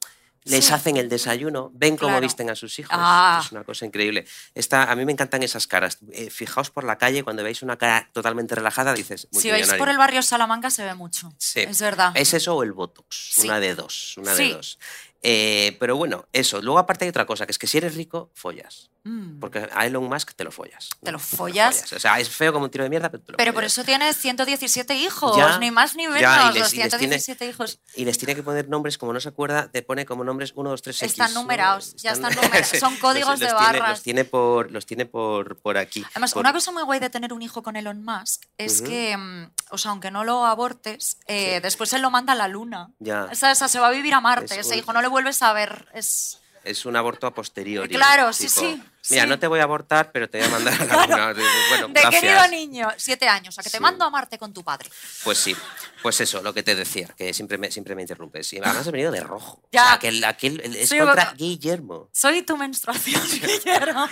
Les 0.45 0.65
Sí. 0.65 0.73
hacen 0.73 0.97
el 0.97 1.07
desayuno, 1.07 1.71
ven 1.73 1.95
cómo 1.95 2.09
Claro. 2.09 2.21
visten 2.21 2.49
a 2.49 2.55
sus 2.55 2.77
hijos. 2.77 2.91
Ah. 2.93 3.41
Es 3.45 3.53
una 3.53 3.63
cosa 3.63 3.85
increíble. 3.85 4.25
Esta, 4.53 4.91
a 4.91 4.95
mí 4.97 5.05
me 5.05 5.13
encantan 5.13 5.41
esas 5.41 5.67
caras. 5.67 5.99
Eh, 6.11 6.29
fijaos 6.29 6.69
por 6.69 6.83
la 6.83 6.97
calle, 6.97 7.23
cuando 7.23 7.43
veis 7.45 7.61
una 7.61 7.77
cara 7.77 8.09
totalmente 8.11 8.53
relajada, 8.53 8.93
dices. 8.93 9.21
Si 9.21 9.27
"Multimillonario". 9.37 9.77
por 9.79 9.87
el 9.87 9.97
barrio 9.97 10.21
Salamanca 10.21 10.69
se 10.69 10.83
ve 10.83 10.95
mucho. 10.95 11.33
Sí. 11.37 11.61
Es 11.61 11.79
verdad. 11.79 12.11
¿Es 12.15 12.33
eso 12.33 12.55
o 12.57 12.63
el 12.63 12.73
Botox? 12.73 13.29
Sí. 13.35 13.47
Una 13.47 13.61
de 13.61 13.73
dos. 13.73 14.17
Una 14.17 14.35
Sí. 14.35 14.49
de 14.49 14.53
dos. 14.55 14.79
Eh, 15.23 15.77
pero 15.79 15.95
bueno, 15.95 16.25
eso. 16.33 16.61
Luego, 16.61 16.79
aparte, 16.79 17.05
hay 17.05 17.09
otra 17.09 17.25
cosa, 17.25 17.45
que 17.45 17.51
es 17.51 17.57
que 17.57 17.67
si 17.67 17.77
eres 17.79 17.95
rico, 17.95 18.29
follas. 18.33 18.92
Mm. 19.05 19.39
Porque 19.39 19.67
a 19.73 19.85
Elon 19.85 20.05
Musk 20.07 20.31
te 20.33 20.45
lo 20.45 20.51
follas. 20.51 20.89
¿Te 21.03 21.11
lo 21.11 21.19
follas? 21.19 21.91
O 21.91 21.99
sea, 21.99 22.19
es 22.19 22.29
feo 22.29 22.53
como 22.53 22.65
un 22.65 22.71
tiro 22.71 22.85
de 22.85 22.89
mierda, 22.89 23.09
pero 23.11 23.21
te 23.23 23.31
lo 23.33 23.37
Pero 23.37 23.53
por 23.53 23.65
eso 23.65 23.83
tiene 23.83 24.13
117 24.13 24.95
hijos, 24.95 25.35
Ya, 25.35 25.57
ni 25.59 25.71
más 25.71 25.95
ni 25.97 26.07
menos. 26.07 26.21
ya, 26.21 26.49
y 26.51 26.53
les- 26.53 26.63
los 26.63 26.73
y 26.73 26.77
les 26.77 26.89
tiene- 26.97 27.19
117 27.19 27.45
hijos 27.47 27.79
Y 27.95 28.05
les 28.05 28.17
tiene 28.17 28.33
que 28.33 28.43
poner 28.43 28.69
nombres, 28.69 28.97
como 28.97 29.11
no 29.11 29.19
se 29.19 29.27
acuerda, 29.29 29.69
te 29.69 29.81
pone 29.81 30.05
como 30.05 30.23
nombres 30.23 30.53
1, 30.55 30.69
2, 30.69 30.81
3, 30.81 31.01
X. 31.01 31.11
Están 31.11 31.33
numerados, 31.33 31.95
ya 31.97 32.11
están 32.11 32.33
numerados. 32.33 32.67
Sí, 32.73 32.79
Son 32.79 32.95
códigos 32.97 33.39
de 33.39 33.51
barras. 33.51 33.89
los 33.89 34.01
tiene 34.03 34.23
por, 34.23 34.71
los 34.71 34.85
tiene 34.85 35.05
por, 35.05 35.57
por 35.57 35.77
aquí. 35.77 36.05
Además, 36.11 36.33
Por- 36.33 36.39
una 36.39 36.53
cosa 36.53 36.71
muy 36.71 36.83
guay 36.83 36.99
de 37.01 37.09
tener 37.09 37.33
un 37.33 37.41
hijo 37.41 37.61
con 37.61 37.75
Elon 37.75 38.03
Musk 38.03 38.43
es 38.57 38.81
que, 38.81 39.17
mm, 39.17 39.51
o 39.71 39.77
sea, 39.77 39.91
aunque 39.91 40.11
no 40.11 40.23
lo 40.23 40.45
abortes, 40.45 41.17
eh, 41.27 41.55
Sí. 41.55 41.61
después 41.61 41.91
él 41.93 42.01
lo 42.01 42.09
manda 42.09 42.33
a 42.33 42.35
la 42.37 42.47
luna. 42.47 42.89
Ya. 42.99 43.27
Esa, 43.31 43.51
esa 43.51 43.67
se 43.67 43.79
va 43.79 43.87
a 43.87 43.91
vivir 43.91 44.13
a 44.13 44.21
Marte, 44.21 44.45
Es 44.53 44.65
ese 44.65 44.73
un- 44.75 44.79
hijo 44.79 44.93
no 44.93 45.01
le 45.01 45.09
vuelves 45.09 45.41
a 45.41 45.51
ver. 45.51 45.87
Es... 45.93 46.39
Es 46.63 46.85
un 46.85 46.95
aborto 46.95 47.27
a 47.27 47.33
posteriori. 47.33 47.93
Claro, 47.93 48.31
sí, 48.31 48.47
tipo, 48.47 48.61
sí, 48.61 48.81
Mira, 49.09 49.23
sí. 49.23 49.29
no 49.29 49.37
te 49.37 49.47
voy 49.47 49.59
a 49.59 49.63
abortar, 49.63 50.13
pero 50.13 50.29
te 50.29 50.37
voy 50.39 50.47
a 50.47 50.49
mandar 50.49 50.81
a 50.81 50.85
la. 51.07 51.33
Bueno, 51.33 51.87
De 51.89 51.99
gracias. 51.99 52.21
querido 52.21 52.47
niño, 52.47 52.87
siete 52.95 53.27
años, 53.27 53.59
a 53.59 53.63
que 53.63 53.69
te 53.69 53.77
Sí. 53.77 53.83
mando 53.83 54.05
a 54.05 54.09
Marte 54.09 54.37
con 54.37 54.53
tu 54.53 54.63
padre. 54.63 54.89
Pues 55.25 55.37
sí, 55.39 55.55
pues 56.01 56.21
eso, 56.21 56.41
lo 56.41 56.53
que 56.53 56.63
te 56.63 56.73
decía, 56.75 57.09
que 57.17 57.33
siempre 57.33 57.57
me, 57.57 57.69
siempre 57.69 57.95
me 57.95 58.01
interrumpes. 58.03 58.53
Y 58.53 58.59
además 58.59 58.77
has 58.77 58.91
venido 58.91 59.11
de 59.11 59.19
rojo. 59.19 59.61
Ya. 59.73 59.83
O 59.83 59.87
sea, 59.89 59.99
que 59.99 60.07
el- 60.07 60.23
aquel, 60.23 60.61
el- 60.61 60.75
es 60.77 60.89
contra 60.89 61.07
boca- 61.25 61.33
Guillermo. 61.35 62.09
Soy 62.13 62.43
tu 62.43 62.55
menstruación, 62.55 63.21
Guillermo. 63.41 64.07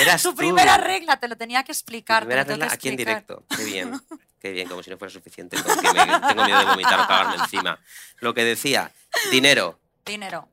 Eras 0.00 0.22
tu 0.22 0.34
primera 0.34 0.76
regla, 0.76 1.18
te 1.18 1.26
lo 1.28 1.36
tenía 1.36 1.64
que 1.64 1.72
explicar. 1.72 2.22
primera 2.22 2.44
regla 2.44 2.68
aquí 2.70 2.88
en 2.88 2.96
directo. 2.96 3.44
Qué 3.56 3.64
bien, 3.64 4.00
qué 4.40 4.52
bien, 4.52 4.68
como 4.68 4.82
si 4.82 4.90
no 4.90 4.98
fuera 4.98 5.12
suficiente. 5.12 5.60
con 5.60 5.76
que 5.80 5.92
me- 5.92 6.20
tengo 6.28 6.44
miedo 6.44 6.58
de 6.60 6.64
vomitar 6.66 7.00
o 7.00 7.06
cagarme 7.08 7.36
encima. 7.42 7.78
Lo 8.20 8.32
que 8.34 8.44
decía, 8.44 8.92
dinero, 9.32 9.78
Dinero. 10.04 10.48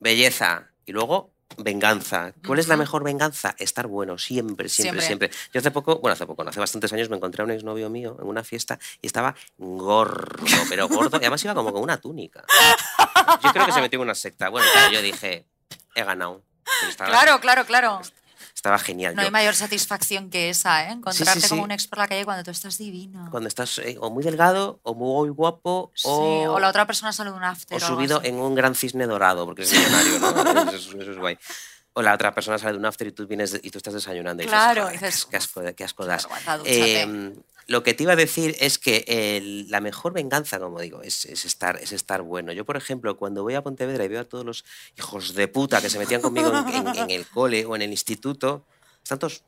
Belleza 0.00 0.68
Y 0.86 0.92
luego, 0.92 1.32
venganza. 1.58 2.32
¿Cuál 2.46 2.58
es 2.58 2.68
la 2.68 2.76
mejor 2.76 3.02
venganza? 3.04 3.54
Estar 3.58 3.86
bueno, 3.86 4.16
siempre, 4.18 4.68
siempre, 4.68 5.02
Siempre. 5.02 5.28
siempre, 5.28 5.50
Yo 5.52 5.60
hace 5.60 5.70
poco, 5.70 5.98
bueno, 5.98 6.12
hace 6.12 6.26
poco, 6.26 6.44
no, 6.44 6.50
hace 6.50 6.60
bastantes 6.60 6.92
años 6.92 7.08
me 7.10 7.16
encontré 7.16 7.42
a 7.42 7.44
un 7.44 7.50
exnovio 7.50 7.90
mío 7.90 8.16
en 8.20 8.26
una 8.26 8.44
fiesta 8.44 8.78
y 9.02 9.06
estaba 9.06 9.34
gordo, 9.56 10.44
pero 10.68 10.88
gordo. 10.88 11.16
Y 11.16 11.24
además 11.24 11.44
iba 11.44 11.54
como 11.54 11.72
con 11.72 11.82
una 11.82 11.98
túnica. 12.00 12.44
Yo 13.42 13.52
creo 13.52 13.66
que 13.66 13.72
se 13.72 13.80
metió 13.80 13.98
en 13.98 14.02
una 14.04 14.14
secta. 14.14 14.48
Bueno, 14.48 14.66
claro, 14.72 14.92
yo 14.92 15.02
dije, 15.02 15.46
he 15.94 16.04
ganado. 16.04 16.42
Estaba, 16.88 17.10
Claro, 17.10 17.40
claro, 17.40 17.64
claro. 17.64 18.00
Estaba 18.58 18.78
genial. 18.78 19.14
No 19.14 19.22
Yo- 19.22 19.26
hay 19.26 19.30
mayor 19.32 19.54
satisfacción 19.54 20.30
que 20.30 20.50
esa, 20.50 20.88
¿eh? 20.88 20.92
Encontrarte 20.92 21.40
sí, 21.40 21.48
como 21.48 21.62
sí. 21.62 21.64
un 21.64 21.70
ex 21.70 21.86
por 21.86 21.98
la 21.98 22.08
calle 22.08 22.24
cuando 22.24 22.42
tú 22.42 22.50
estás 22.50 22.76
divino. 22.76 23.28
cuando 23.30 23.48
estás 23.48 23.78
eh, 23.78 23.96
o 24.00 24.10
muy 24.10 24.24
delgado, 24.24 24.80
o 24.82 24.94
muy 24.94 25.28
guapo, 25.30 25.92
Sí, 25.94 26.08
o, 26.08 26.54
o 26.54 26.58
la 26.60 26.68
otra 26.68 26.84
persona 26.86 27.12
sale 27.12 27.30
de 27.30 27.36
un 27.36 27.44
after. 27.44 27.74
o 27.80 27.84
o 27.84 27.86
subido 27.86 28.18
así. 28.18 28.28
en 28.28 28.34
un 28.36 28.54
gran 28.56 28.74
cisne 28.74 29.06
dorado, 29.06 29.44
porque 29.46 29.62
es 29.62 29.72
millonario, 29.72 30.18
¿no? 30.18 30.28
Eso, 30.72 30.76
es- 30.76 30.94
eso 31.02 31.12
es 31.12 31.18
guay. 31.18 31.38
O 31.94 32.02
la 32.02 32.14
otra 32.14 32.34
persona 32.34 32.58
sale 32.58 32.72
de 32.72 32.78
un 32.78 32.86
after 32.86 33.06
y 33.06 33.12
tú 33.12 33.26
vienes 33.26 33.58
y 33.62 33.70
tú 33.70 33.78
estás 33.78 33.94
desayunando 33.94 34.42
y 34.42 34.46
Claro, 34.46 34.82
"Joder, 34.86 35.00
dices, 35.00 35.26
qué 35.26 35.36
asco, 35.36 35.62
qué 35.76 35.84
asco 35.84 36.04
das". 36.04 36.28
Eh, 36.64 37.32
lo 37.68 37.82
que 37.84 37.94
te 37.94 38.02
iba 38.02 38.14
a 38.14 38.16
decir 38.16 38.56
es 38.58 38.78
que 38.78 39.04
el- 39.06 39.70
la 39.70 39.80
mejor 39.80 40.12
venganza, 40.12 40.58
como 40.58 40.80
digo, 40.80 41.02
es, 41.02 41.24
es 41.26 41.44
estar, 41.44 41.76
es 41.76 41.92
estar 41.92 42.22
bueno. 42.22 42.50
Yo, 42.52 42.64
por 42.64 42.76
ejemplo, 42.76 43.16
cuando 43.16 43.42
voy 43.44 43.54
a 43.54 43.62
Pontevedra 43.62 44.04
y 44.04 44.08
veo 44.08 44.20
a 44.22 44.24
todos 44.24 44.44
los 44.44 44.64
hijos 44.96 45.34
de 45.34 45.46
puta 45.48 45.80
que 45.80 45.88
se 45.90 45.98
metían 45.98 46.20
conmigo 46.20 46.50
en, 46.50 46.66
en- 46.88 46.96
en 46.96 47.10
el 47.10 47.26
cole 47.26 47.64
o 47.66 47.76
en 47.76 47.82
el 47.82 47.90
instituto, 47.90 48.64
están 49.02 49.18
todos 49.20 49.44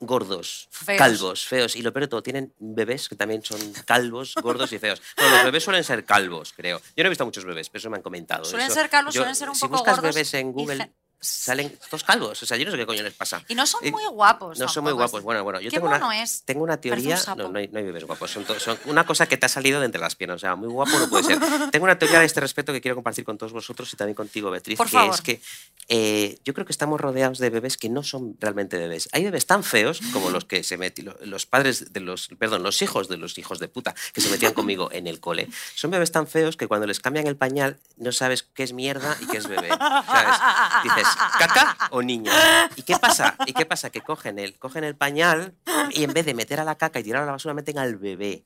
gordos, 0.00 0.68
Feos. 0.70 0.98
calvos, 0.98 1.46
feos. 1.46 1.76
Y 1.76 1.82
lo 1.82 1.92
peor 1.92 2.02
de 2.04 2.08
todo, 2.08 2.22
tienen 2.24 2.52
bebés 2.58 3.08
que 3.08 3.14
también 3.16 3.42
son 3.44 3.58
calvos, 3.86 4.34
gordos 4.42 4.72
y 4.72 4.78
feos. 4.80 5.00
Bueno, 5.16 5.36
los 5.36 5.44
bebés 5.44 5.62
suelen 5.62 5.84
ser 5.84 6.04
calvos, 6.04 6.52
creo. 6.56 6.78
Yo 6.96 7.04
no 7.04 7.06
he 7.06 7.08
visto 7.08 7.24
muchos 7.24 7.44
bebés, 7.44 7.68
pero 7.70 7.78
eso 7.80 7.88
me 7.90 7.96
han 7.98 8.02
comentado. 8.02 8.44
Suelen 8.44 8.66
Eso- 8.66 8.74
ser 8.80 8.90
calvos, 8.90 9.14
yo- 9.14 9.20
suelen 9.20 9.36
ser 9.36 9.48
un 9.48 9.54
si 9.54 9.60
poco 9.62 9.76
buscas 9.76 9.96
gordos 9.96 10.14
bebés 10.14 10.34
en 10.34 10.52
Google, 10.52 10.90
salen 11.22 11.78
todos 11.88 12.02
calvos. 12.02 12.42
O 12.42 12.46
sea, 12.46 12.56
yo 12.56 12.64
no 12.64 12.72
sé 12.72 12.76
qué 12.76 12.84
coño 12.84 13.02
les 13.02 13.14
pasa. 13.14 13.42
Y 13.48 13.54
no 13.54 13.64
son 13.64 13.84
Eh, 13.84 13.92
muy 13.92 14.04
guapos. 14.06 14.58
No 14.58 14.68
son 14.68 14.84
muy 14.84 14.92
guapos. 14.92 15.22
Bueno, 15.22 15.44
bueno, 15.44 15.60
yo 15.60 15.70
tengo 15.70 15.86
una, 15.86 16.22
es. 16.22 16.42
tengo 16.44 16.64
una 16.64 16.74
un 16.74 16.80
teoría. 16.80 17.16
sapo. 17.16 17.42
No, 17.42 17.48
no 17.48 17.58
hay, 17.58 17.68
no 17.68 17.78
hay 17.78 17.84
bebés 17.84 18.04
guapos. 18.04 18.30
Son, 18.30 18.44
son 18.58 18.78
una 18.86 19.06
cosa 19.06 19.26
que 19.26 19.36
te 19.36 19.46
ha 19.46 19.48
salido 19.48 19.78
de 19.80 19.86
entre 19.86 20.00
las 20.00 20.16
piernas. 20.16 20.36
O 20.36 20.38
sea, 20.40 20.56
muy 20.56 20.68
guapo 20.68 20.98
no 20.98 21.08
puede 21.08 21.24
ser. 21.24 21.38
tengo 21.70 21.84
una 21.84 21.98
teoría 21.98 22.18
de 22.20 22.26
este 22.26 22.40
respecto 22.40 22.72
que 22.72 22.80
quiero 22.80 22.96
compartir 22.96 23.24
con 23.24 23.38
todos 23.38 23.52
vosotros 23.52 23.92
y 23.92 23.96
también 23.96 24.16
contigo, 24.16 24.50
Beatriz. 24.50 24.76
Por 24.76 24.88
que 24.88 24.92
favor. 24.92 25.14
es 25.14 25.20
que 25.20 25.40
eh, 25.88 26.38
yo 26.44 26.54
creo 26.54 26.66
que 26.66 26.72
estamos 26.72 27.00
rodeados 27.00 27.38
de 27.38 27.50
bebés 27.50 27.76
que 27.76 27.88
no 27.88 28.02
son 28.02 28.36
realmente 28.40 28.76
bebés. 28.76 29.08
Hay 29.12 29.22
bebés 29.24 29.46
tan 29.46 29.62
feos 29.62 30.00
como 30.12 30.30
los 30.30 30.44
que 30.44 30.64
se 30.64 30.76
meten, 30.76 31.14
los 31.22 31.46
padres 31.46 31.92
de 31.92 32.00
los, 32.00 32.28
perdón, 32.38 32.62
los 32.62 32.82
hijos 32.82 33.08
de 33.08 33.16
los 33.16 33.38
hijos 33.38 33.58
de 33.60 33.68
puta 33.68 33.94
que 34.12 34.20
se 34.20 34.28
metían 34.28 34.54
conmigo 34.54 34.90
en 34.92 35.06
el 35.06 35.20
cole. 35.20 35.48
Son 35.74 35.90
bebés 35.90 36.10
tan 36.12 36.26
feos 36.26 36.56
que 36.56 36.66
cuando 36.66 36.86
les 36.86 36.98
cambian 37.00 37.26
el 37.26 37.36
pañal 37.36 37.78
no 37.96 38.10
sabes 38.12 38.42
qué 38.42 38.62
es 38.64 38.72
mierda 38.72 39.16
y 39.20 39.26
qué 39.26 39.38
es 39.38 39.46
bebé. 39.48 39.68
¿Sabes? 39.68 40.36
Dices, 40.84 41.06
¿caca 41.38 41.76
o 41.90 42.02
niño? 42.02 42.30
¿Y 42.76 42.82
qué 42.82 42.96
pasa? 42.98 43.36
¿Y 43.46 43.52
qué 43.52 43.66
pasa? 43.66 43.90
Que 43.90 44.00
cogen 44.00 44.38
el, 44.38 44.58
cogen 44.58 44.84
el 44.84 44.96
pañal 44.96 45.54
y 45.90 46.04
en 46.04 46.12
vez 46.12 46.26
de 46.26 46.34
meter 46.34 46.60
a 46.60 46.64
la 46.64 46.76
caca 46.76 47.00
y 47.00 47.02
tirar 47.02 47.22
a 47.22 47.26
la 47.26 47.32
basura, 47.32 47.54
meten 47.54 47.78
al 47.78 47.96
bebé. 47.96 48.44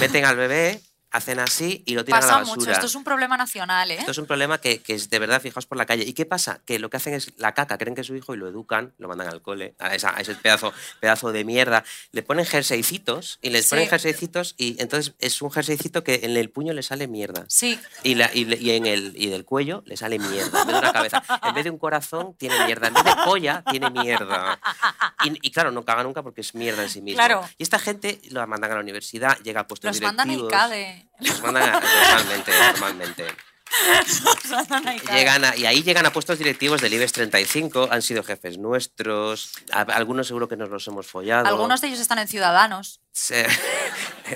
Meten 0.00 0.24
al 0.24 0.36
bebé, 0.36 0.80
hacen 1.10 1.38
así 1.38 1.82
y 1.86 1.94
lo 1.94 2.04
tiran 2.04 2.18
a 2.18 2.20
Pasa 2.20 2.32
la 2.34 2.38
basura. 2.40 2.56
mucho. 2.60 2.70
Esto 2.72 2.86
es 2.86 2.94
un 2.94 3.04
problema 3.04 3.36
nacional, 3.36 3.90
¿eh? 3.90 3.96
Esto 3.98 4.10
es 4.10 4.18
un 4.18 4.26
problema 4.26 4.58
que, 4.58 4.82
que 4.82 4.94
es 4.94 5.08
de 5.08 5.18
verdad, 5.18 5.40
fijaos 5.40 5.66
por 5.66 5.78
la 5.78 5.86
calle. 5.86 6.04
¿Y 6.04 6.12
qué 6.12 6.26
pasa? 6.26 6.60
Que 6.66 6.78
lo 6.78 6.90
que 6.90 6.96
hacen 6.98 7.14
es 7.14 7.32
la 7.38 7.54
caca, 7.54 7.78
creen 7.78 7.94
que 7.94 8.00
es 8.02 8.06
su 8.06 8.14
hijo 8.16 8.34
y 8.34 8.36
lo 8.36 8.48
educan, 8.48 8.92
lo 8.98 9.08
mandan 9.08 9.28
al 9.28 9.40
cole, 9.42 9.74
a, 9.78 9.94
esa- 9.94 10.16
a 10.16 10.20
ese 10.20 10.34
pedazo, 10.34 10.72
pedazo 11.00 11.32
de 11.32 11.44
mierda. 11.44 11.84
Le 12.12 12.22
ponen 12.22 12.44
jerseycitos 12.44 13.38
y 13.42 13.50
les 13.50 13.64
Sí. 13.64 13.70
ponen 13.70 13.88
jerseycitos 13.88 14.54
y 14.58 14.76
entonces 14.80 15.14
es 15.18 15.40
un 15.42 15.50
jerseycito 15.50 16.04
que 16.04 16.20
en 16.24 16.36
el 16.36 16.50
puño 16.50 16.72
le 16.72 16.82
sale 16.82 17.08
mierda. 17.08 17.44
Sí. 17.48 17.78
Y, 18.02 18.14
la- 18.16 18.30
y 18.34 18.70
en 18.70 18.86
el, 18.86 19.12
y 19.16 19.28
del 19.28 19.44
cuello 19.44 19.82
le 19.86 19.96
sale 19.96 20.18
mierda. 20.18 20.60
En 20.62 20.66
vez 20.66 20.74
de 20.74 20.80
una 20.80 20.92
cabeza. 20.92 21.22
En 21.42 21.54
vez 21.54 21.64
de 21.64 21.70
un 21.70 21.78
corazón, 21.78 22.34
tiene 22.36 22.62
mierda. 22.66 22.88
En 22.88 22.94
vez 22.94 23.04
de 23.04 23.14
polla, 23.24 23.62
tiene 23.70 23.90
mierda. 23.90 24.58
Y, 25.24 25.46
y 25.48 25.50
claro, 25.50 25.70
no 25.70 25.84
caga 25.84 26.02
nunca 26.02 26.22
porque 26.22 26.40
es 26.40 26.54
mierda 26.54 26.82
en 26.82 26.90
sí 26.90 27.00
mismo. 27.00 27.16
Claro. 27.18 27.48
Y 27.58 27.62
esta 27.62 27.78
gente 27.78 28.20
lo 28.30 28.46
mandan 28.46 28.70
a 28.72 28.74
la 28.74 28.80
universidad, 28.80 29.38
llega 29.40 29.60
a 29.60 29.66
puestos 29.66 29.88
Los 29.92 30.00
mandan 30.02 30.28
directivos. 30.28 30.52
a 30.52 30.66
Los 31.20 31.40
mandan 31.42 31.62
a- 31.74 31.80
normalmente, 31.80 32.52
normalmente. 32.72 33.26
A. 35.08 35.14
Llegan 35.16 35.44
a- 35.44 35.56
y 35.56 35.66
ahí 35.66 35.82
llegan 35.82 36.06
a 36.06 36.12
puestos 36.12 36.38
directivos 36.38 36.80
del 36.80 36.94
IBEX 36.94 37.12
35, 37.12 37.88
han 37.90 38.00
sido 38.00 38.22
jefes 38.22 38.58
nuestros, 38.58 39.52
a- 39.72 39.80
algunos 39.82 40.26
seguro 40.28 40.46
que 40.48 40.56
nos 40.56 40.70
los 40.70 40.86
hemos 40.86 41.06
follado. 41.08 41.46
Algunos 41.46 41.80
de 41.80 41.88
ellos 41.88 42.00
están 42.00 42.18
en 42.18 42.28
Ciudadanos. 42.28 43.00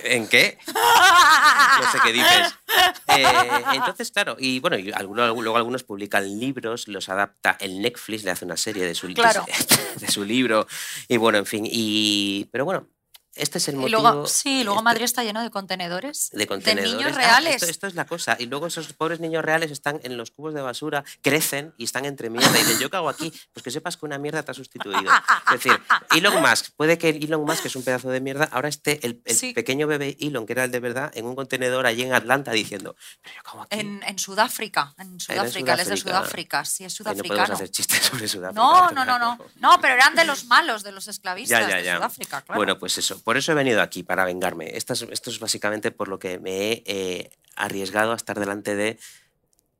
¿En 0.04 0.28
qué? 0.28 0.58
No 0.66 1.92
sé 1.92 1.98
qué 2.04 2.12
dices. 2.12 2.54
Eh, 3.16 3.24
entonces, 3.72 4.12
claro, 4.12 4.36
y 4.38 4.60
bueno, 4.60 4.78
y 4.78 4.92
algunos- 4.92 5.36
luego 5.36 5.56
algunos 5.56 5.82
publican 5.82 6.38
libros, 6.38 6.86
los 6.86 7.08
adapta 7.08 7.56
el 7.58 7.82
Netflix, 7.82 8.22
le 8.22 8.30
hace 8.30 8.44
una 8.44 8.56
serie 8.56 8.84
de 8.86 8.94
su, 8.94 9.08
de 9.96 10.08
su 10.08 10.24
libro, 10.24 10.68
y 11.08 11.16
bueno, 11.16 11.38
en 11.38 11.44
fin, 11.46 11.64
y 11.68 12.44
pero 12.52 12.64
bueno, 12.64 12.86
este 13.34 13.58
es 13.58 13.68
el 13.68 13.74
Y 13.76 13.78
motivo... 13.78 14.00
luego, 14.02 14.26
sí, 14.26 14.64
luego 14.64 14.80
este- 14.80 14.84
Madrid 14.84 15.04
está 15.04 15.22
lleno 15.24 15.42
de 15.42 15.50
contenedores. 15.50 16.30
de 16.32 16.46
contenedores. 16.46 16.92
niños 16.96 17.12
Ah, 17.14 17.18
reales. 17.18 17.54
esto, 17.56 17.66
esto 17.66 17.86
es 17.86 17.94
la 17.94 18.04
cosa. 18.06 18.36
Y 18.38 18.46
luego 18.46 18.66
esos 18.66 18.92
pobres 18.92 19.20
niños 19.20 19.44
reales 19.44 19.70
están 19.70 20.00
en 20.02 20.16
los 20.16 20.30
cubos 20.30 20.52
de 20.54 20.60
basura, 20.62 21.04
crecen 21.22 21.72
y 21.78 21.84
están 21.84 22.04
entre 22.04 22.28
mierda. 22.30 22.50
Y 22.58 22.62
dicen, 22.62 22.78
¿yo 22.80 22.90
qué 22.90 22.96
hago 22.96 23.08
aquí? 23.08 23.32
Pues 23.52 23.62
que 23.62 23.70
sepas 23.70 23.96
que 23.96 24.06
una 24.06 24.18
mierda 24.18 24.42
te 24.42 24.50
ha 24.50 24.54
sustituido. 24.54 25.00
Es 25.46 25.62
decir, 25.62 25.80
Elon 26.16 26.40
Musk, 26.42 26.70
puede 26.76 26.98
que 26.98 27.10
Elon 27.10 27.44
Musk, 27.44 27.62
que 27.62 27.68
es 27.68 27.76
un 27.76 27.82
pedazo 27.84 28.08
de 28.10 28.20
mierda, 28.20 28.48
ahora 28.52 28.68
esté 28.68 29.04
el, 29.06 29.22
el 29.24 29.36
Sí. 29.36 29.52
pequeño 29.52 29.86
bebé 29.86 30.16
Elon, 30.20 30.44
que 30.46 30.52
era 30.52 30.64
el 30.64 30.70
de 30.70 30.80
verdad, 30.80 31.10
en 31.14 31.26
un 31.26 31.34
contenedor 31.36 31.86
allí 31.86 32.02
en 32.02 32.12
Atlanta 32.14 32.52
diciendo, 32.52 32.96
¿pero 33.22 33.34
yo 33.36 33.42
qué 33.42 33.48
hago 33.50 33.62
aquí? 33.62 33.78
En, 33.80 34.02
en 34.06 34.18
Sudáfrica. 34.18 34.94
En 34.98 35.18
Sudáfrica, 35.20 35.74
él 35.74 35.80
es 35.80 35.88
de 35.88 35.96
Sudáfrica. 35.96 36.64
Sí, 36.64 36.84
es 36.84 37.00
Ay, 37.00 37.04
no 37.04 37.04
podemos 37.04 37.26
sudafricano. 37.26 37.54
hacer 37.54 37.70
chistes 37.70 38.02
sobre 38.06 38.28
Sudáfrica. 38.28 38.60
No, 38.60 38.90
no, 38.90 39.04
no, 39.04 39.18
no. 39.18 39.38
No, 39.56 39.80
pero 39.80 39.94
eran 39.94 40.14
de 40.14 40.24
los 40.24 40.44
malos, 40.46 40.82
de 40.82 40.92
los 40.92 41.06
esclavistas 41.08 41.60
Ya, 41.68 41.80
ya, 41.80 41.92
de. 41.92 41.96
Sudáfrica, 41.98 42.42
claro. 42.42 42.58
Bueno, 42.58 42.78
pues 42.78 42.98
eso. 42.98 43.19
Por 43.20 43.36
eso 43.36 43.52
he 43.52 43.54
venido 43.54 43.80
aquí, 43.82 44.02
para 44.02 44.24
vengarme. 44.24 44.76
Esto 44.76 44.92
es, 44.92 45.02
esto 45.10 45.30
es 45.30 45.38
básicamente 45.38 45.90
por 45.90 46.08
lo 46.08 46.18
que 46.18 46.38
me 46.38 46.72
he 46.72 46.82
eh, 46.86 47.30
arriesgado 47.56 48.12
a 48.12 48.16
estar 48.16 48.38
delante 48.38 48.74
de. 48.74 48.98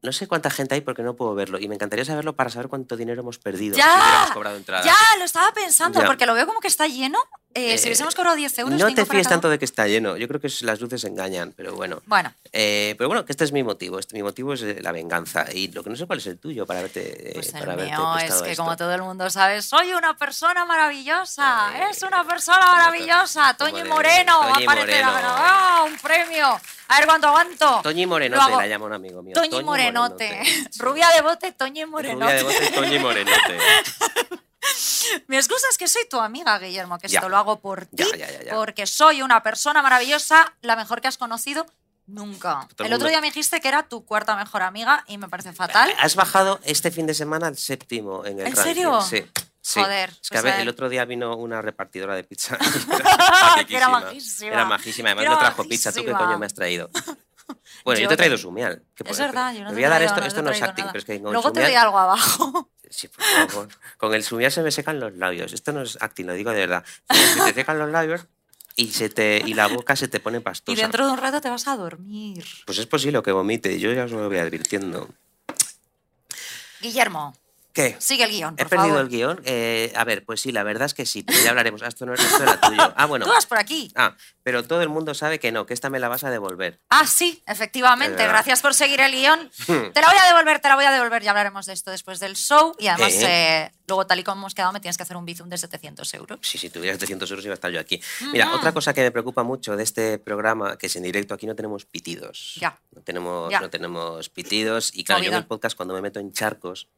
No 0.02 0.12
sé 0.12 0.26
cuánta 0.26 0.50
gente 0.50 0.74
hay 0.74 0.80
porque 0.80 1.02
no 1.02 1.14
puedo 1.14 1.34
verlo. 1.34 1.58
Y 1.58 1.68
me 1.68 1.74
encantaría 1.74 2.04
saberlo 2.04 2.34
para 2.34 2.48
saber 2.48 2.68
cuánto 2.68 2.96
dinero 2.96 3.20
hemos 3.20 3.38
perdido. 3.38 3.76
¡Ya! 3.76 3.84
Si 3.84 3.90
hubiéramos 4.00 4.30
cobrado 4.30 4.56
entrada. 4.56 4.84
Ya, 4.84 4.96
lo 5.18 5.24
estaba 5.24 5.52
pensando, 5.52 6.00
Ya. 6.00 6.06
porque 6.06 6.24
lo 6.24 6.34
veo 6.34 6.46
como 6.46 6.60
que 6.60 6.68
está 6.68 6.86
lleno. 6.86 7.18
Eh, 7.52 7.76
si 7.78 7.84
Eh, 7.84 7.88
hubiésemos 7.88 8.14
cobrado 8.14 8.36
10 8.36 8.58
euros, 8.60 8.78
no 8.78 8.94
te 8.94 9.04
fíes 9.04 9.26
tanto 9.28 9.48
de 9.50 9.58
que 9.58 9.64
está 9.64 9.86
lleno. 9.88 10.16
Yo 10.16 10.28
creo 10.28 10.40
que 10.40 10.48
las 10.60 10.80
luces 10.80 11.02
engañan, 11.04 11.52
pero 11.56 11.74
bueno. 11.74 12.00
Bueno, 12.06 12.32
Eh, 12.52 12.94
pero 12.98 13.08
bueno, 13.08 13.24
que 13.24 13.32
este 13.32 13.44
es 13.44 13.52
mi 13.52 13.62
motivo. 13.64 13.98
Este, 13.98 14.14
mi 14.16 14.22
motivo 14.22 14.54
es 14.54 14.62
eh, 14.62 14.78
la 14.80 14.92
venganza. 14.92 15.46
Y 15.52 15.68
lo 15.68 15.82
que 15.82 15.90
no 15.90 15.96
sé 15.96 16.06
cuál 16.06 16.18
es 16.20 16.26
el 16.26 16.38
tuyo 16.38 16.64
para 16.66 16.80
haberte. 16.80 17.30
eh, 17.30 17.32
pues 17.34 17.52
el 17.54 17.60
para 17.60 17.76
mío 17.76 18.16
es 18.18 18.34
que 18.42 18.50
esto. 18.52 18.62
como 18.62 18.76
todo 18.76 18.94
el 18.94 19.02
mundo 19.02 19.28
sabe, 19.30 19.62
soy 19.62 19.92
una 19.94 20.16
persona 20.16 20.64
maravillosa. 20.64 21.72
Es 21.90 22.02
una 22.02 22.24
persona 22.24 22.64
maravillosa. 22.66 23.54
Toñi 23.54 23.82
de- 23.82 23.88
Moreno 23.88 24.40
va 24.40 24.50
a 24.50 24.52
Toñi 24.54 24.64
aparecer. 24.64 25.04
¡Ah, 25.06 25.84
un 25.86 25.96
premio! 25.98 26.60
A 26.88 26.96
ver 26.98 27.06
cuánto 27.06 27.28
aguanto. 27.28 27.80
Toñi 27.82 28.06
Morenote 28.06 28.50
la 28.56 28.66
llama 28.66 28.86
un 28.86 28.92
amigo 28.92 29.22
mío. 29.22 29.34
Toñi 29.34 29.62
Morenote. 29.62 30.40
Rubia 30.78 31.08
de 31.14 31.22
bote, 31.22 31.52
Toñi 31.52 31.84
Rubia 31.84 32.02
de 32.10 32.14
Morenote. 32.16 32.42
bote, 32.42 32.70
Toñi 32.72 32.98
Morenote. 32.98 33.58
Mi 35.28 35.36
excusa 35.36 35.66
es 35.70 35.78
que 35.78 35.88
soy 35.88 36.02
tu 36.08 36.20
amiga, 36.20 36.58
Guillermo, 36.58 36.98
que 36.98 37.08
Ya. 37.08 37.18
esto 37.18 37.28
lo 37.28 37.36
hago 37.36 37.60
por 37.60 37.86
ti, 37.86 38.04
Ya, 38.16 38.42
ya, 38.42 38.54
porque 38.54 38.86
soy 38.86 39.22
una 39.22 39.42
persona 39.42 39.82
maravillosa, 39.82 40.54
la 40.62 40.76
mejor 40.76 41.00
que 41.00 41.08
has 41.08 41.18
conocido 41.18 41.66
nunca. 42.06 42.68
Todo 42.76 42.86
el 42.88 42.92
otro 42.94 43.08
día 43.08 43.20
me 43.20 43.28
dijiste 43.28 43.60
que 43.60 43.68
era 43.68 43.84
tu 43.88 44.04
cuarta 44.04 44.34
mejor 44.36 44.62
amiga 44.62 45.04
y 45.06 45.16
me 45.18 45.28
parece 45.28 45.52
fatal. 45.52 45.92
Has 45.98 46.16
bajado 46.16 46.60
este 46.64 46.90
fin 46.90 47.06
de 47.06 47.14
semana 47.14 47.46
al 47.46 47.56
séptimo 47.56 48.24
en 48.26 48.40
el 48.40 48.46
¿En 48.48 48.56
ranking. 48.56 48.62
serio? 48.74 49.00
Sí. 49.00 49.24
sí. 49.60 49.80
Joder, 49.80 50.10
Es 50.20 50.28
que 50.28 50.38
a 50.38 50.40
pues 50.40 50.44
ver, 50.44 50.52
a 50.52 50.56
ver. 50.56 50.62
el 50.62 50.68
otro 50.68 50.88
día 50.88 51.04
vino 51.04 51.36
una 51.36 51.62
repartidora 51.62 52.14
de 52.14 52.24
pizza. 52.24 52.58
Que 53.68 53.76
era 53.76 53.88
majísima. 53.88 54.52
Era 54.52 54.64
majísima. 54.64 55.08
Además 55.10 55.22
Era 55.24 55.34
no 55.34 55.38
trajo 55.38 55.64
pizza. 55.64 55.92
¿Tú 55.92 56.00
qué 56.04 56.10
majísima. 56.12 56.26
coño 56.26 56.38
me 56.38 56.46
has 56.46 56.54
traído? 56.54 56.90
Bueno, 57.84 57.98
yo, 58.00 58.04
Yo 58.04 58.08
te 58.08 58.14
he 58.14 58.16
traído 58.16 58.36
sumial. 58.38 58.82
que 58.94 59.04
Es 59.08 59.18
verdad, 59.18 59.52
yo 59.54 59.60
no 59.64 59.68
Te 59.70 59.74
voy 59.74 59.84
a 59.84 59.88
dar 59.88 60.02
esto. 60.02 60.14
traído- 60.16 60.28
Esto 60.28 60.42
no 60.42 60.50
es 60.50 60.62
acting, 60.62 60.82
nada. 60.84 60.92
pero 60.92 60.98
es 61.00 61.04
que 61.04 61.20
con 61.22 61.32
Luego 61.32 61.48
el 61.48 61.54
te 61.54 61.60
doy 61.60 61.66
sumial... 61.68 61.84
algo 61.86 61.98
abajo. 61.98 62.70
Sí, 62.90 63.06
por 63.06 63.24
favor. 63.24 63.68
Con 63.98 64.14
el 64.14 64.24
sumial 64.24 64.50
se 64.50 64.62
me 64.62 64.72
secan 64.72 64.98
los 64.98 65.14
labios. 65.14 65.52
Esto 65.52 65.70
no 65.70 65.82
es 65.82 65.96
acting, 66.02 66.26
lo 66.26 66.32
digo 66.32 66.50
de 66.50 66.58
verdad. 66.58 66.84
Se 67.08 67.44
te 67.44 67.54
secan 67.54 67.78
los 67.78 67.88
labios 67.88 68.26
y, 68.74 68.88
se 68.90 69.08
te, 69.08 69.40
y 69.46 69.54
la 69.54 69.68
boca 69.68 69.94
se 69.94 70.08
te 70.08 70.18
pone 70.18 70.40
pastosa. 70.40 70.76
Y 70.76 70.82
dentro 70.82 71.06
de 71.06 71.12
un 71.12 71.18
rato 71.18 71.40
te 71.40 71.48
vas 71.48 71.68
a 71.68 71.76
dormir. 71.76 72.44
Pues 72.66 72.78
es 72.78 72.86
posible 72.86 73.22
que 73.22 73.30
vomite. 73.30 73.78
Yo 73.78 73.92
ya 73.92 74.06
os 74.06 74.10
lo 74.10 74.26
voy 74.28 74.38
advirtiendo. 74.38 75.08
Guillermo, 76.80 77.34
¿Qué? 77.80 77.96
sigue 77.98 78.24
el 78.24 78.30
guion, 78.30 78.54
He 78.54 78.62
por 78.64 78.68
perdido 78.70 78.88
favor. 78.88 79.00
el 79.02 79.08
guion. 79.08 79.40
Eh, 79.44 79.92
a 79.96 80.04
ver, 80.04 80.24
pues 80.24 80.40
sí, 80.40 80.52
la 80.52 80.62
verdad 80.62 80.86
es 80.86 80.94
que 80.94 81.06
sí, 81.06 81.24
ya 81.44 81.50
hablaremos. 81.50 81.82
Esto 81.82 82.06
no 82.06 82.14
es 82.14 82.20
esto 82.20 82.42
era 82.42 82.60
tuyo. 82.60 82.92
Ah, 82.96 83.06
bueno. 83.06 83.24
Tú 83.26 83.32
vas 83.32 83.46
por 83.46 83.58
aquí. 83.58 83.90
Ah, 83.94 84.14
pero 84.42 84.64
todo 84.64 84.82
el 84.82 84.88
mundo 84.88 85.14
sabe 85.14 85.38
que 85.38 85.52
no, 85.52 85.66
que 85.66 85.74
esta 85.74 85.90
me 85.90 85.98
la 85.98 86.08
vas 86.08 86.24
a 86.24 86.30
devolver. 86.30 86.80
Ah, 86.90 87.06
sí, 87.06 87.42
efectivamente. 87.46 88.22
Gracias 88.26 88.60
por 88.62 88.74
seguir 88.74 89.00
el 89.00 89.12
guion. 89.12 89.50
Te 89.66 90.00
la 90.00 90.08
voy 90.08 90.16
a 90.20 90.26
devolver, 90.26 90.60
te 90.60 90.68
la 90.68 90.74
voy 90.76 90.84
a 90.84 90.90
devolver. 90.92 91.22
Ya 91.22 91.30
hablaremos 91.30 91.66
de 91.66 91.72
esto 91.72 91.90
después 91.90 92.20
del 92.20 92.36
show. 92.36 92.74
Y 92.78 92.88
además, 92.88 93.12
Eh. 93.22 93.70
luego, 93.86 94.06
tal 94.06 94.18
y 94.20 94.24
como 94.24 94.40
hemos 94.42 94.54
quedado, 94.54 94.72
me 94.72 94.80
tienes 94.80 94.96
que 94.96 95.02
hacer 95.02 95.16
un 95.16 95.24
bizum 95.24 95.48
de 95.48 95.58
700 95.58 96.12
euros. 96.14 96.38
Sí, 96.42 96.58
si 96.58 96.70
tuviera 96.70 96.94
700 96.94 97.30
euros 97.30 97.44
iba 97.44 97.52
a 97.52 97.54
estar 97.54 97.70
yo 97.70 97.80
aquí. 97.80 98.00
Mira, 98.32 98.46
Ujú. 98.48 98.56
otra 98.56 98.72
cosa 98.72 98.92
que 98.94 99.02
me 99.02 99.10
preocupa 99.10 99.42
mucho 99.42 99.76
de 99.76 99.82
este 99.82 100.18
programa, 100.18 100.76
que 100.78 100.86
es 100.86 100.96
en 100.96 101.02
directo, 101.02 101.34
aquí 101.34 101.46
no 101.46 101.54
tenemos 101.54 101.84
pitidos. 101.86 102.56
Ya. 102.60 102.78
No 102.94 103.02
tenemos, 103.02 103.50
Ya. 103.50 103.60
no 103.60 103.70
tenemos 103.70 104.28
pitidos. 104.28 104.90
Y 104.94 105.04
claro, 105.04 105.22
yo 105.22 105.30
en 105.30 105.36
el 105.36 105.46
podcast, 105.46 105.76
cuando 105.76 105.94
me 105.94 106.00
meto 106.02 106.20
en 106.20 106.32
charcos 106.32 106.88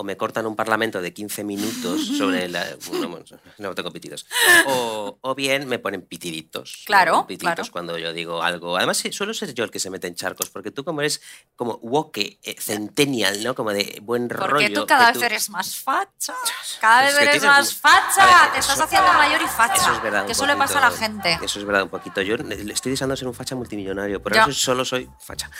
o 0.00 0.04
me 0.04 0.16
cortan 0.16 0.46
un 0.46 0.56
parlamento 0.56 1.02
de 1.02 1.12
15 1.12 1.44
minutos 1.44 2.06
sobre 2.18 2.48
la... 2.48 2.64
No, 2.90 3.68
no 3.68 3.74
tengo 3.74 3.90
pitidos. 3.90 4.26
O, 4.66 5.18
o 5.20 5.34
bien 5.34 5.68
me 5.68 5.78
ponen 5.78 6.00
pitiditos. 6.02 6.78
¿no? 6.80 6.86
Claro, 6.86 7.26
Pitiditos 7.26 7.54
claro. 7.54 7.72
cuando 7.72 7.98
yo 7.98 8.12
digo 8.14 8.42
algo. 8.42 8.78
Además, 8.78 9.02
suelo 9.10 9.34
ser 9.34 9.52
yo 9.52 9.64
el 9.64 9.70
que 9.70 9.78
se 9.78 9.90
mete 9.90 10.06
en 10.06 10.14
charcos, 10.14 10.48
porque 10.48 10.70
tú 10.70 10.84
como 10.84 11.02
eres 11.02 11.20
como 11.54 11.74
woke, 11.82 12.38
eh, 12.42 12.56
centennial, 12.58 13.44
¿no? 13.44 13.54
Como 13.54 13.72
de 13.72 13.98
buen 14.02 14.28
Porque 14.28 14.46
rollo. 14.46 14.80
tú 14.80 14.86
cada 14.86 15.12
vez 15.12 15.20
eres 15.22 15.50
más 15.50 15.76
facha. 15.76 16.32
Cada 16.80 17.02
vez 17.02 17.20
eres 17.20 17.42
más 17.44 17.74
facha. 17.74 18.24
Ver, 18.24 18.52
Te 18.54 18.58
estás 18.60 18.80
haciendo 18.80 19.12
mayor 19.12 19.42
y 19.42 19.46
facha. 19.46 19.74
Eso 19.74 19.92
es 19.92 20.02
verdad. 20.02 20.20
Que 20.20 20.26
un 20.26 20.30
eso 20.32 20.46
le 20.46 20.56
pasa 20.56 20.78
a 20.78 20.90
la 20.90 20.96
gente. 20.96 21.38
Eso 21.42 21.58
es 21.58 21.64
verdad 21.66 21.82
un 21.82 21.90
poquito. 21.90 22.22
Yo 22.22 22.36
estoy 22.36 22.92
deseando 22.92 23.16
ser 23.16 23.28
un 23.28 23.34
facha 23.34 23.54
multimillonario, 23.54 24.22
por 24.22 24.32
Ya. 24.34 24.44
eso 24.44 24.52
solo 24.54 24.84
soy 24.86 25.10
facha. 25.18 25.50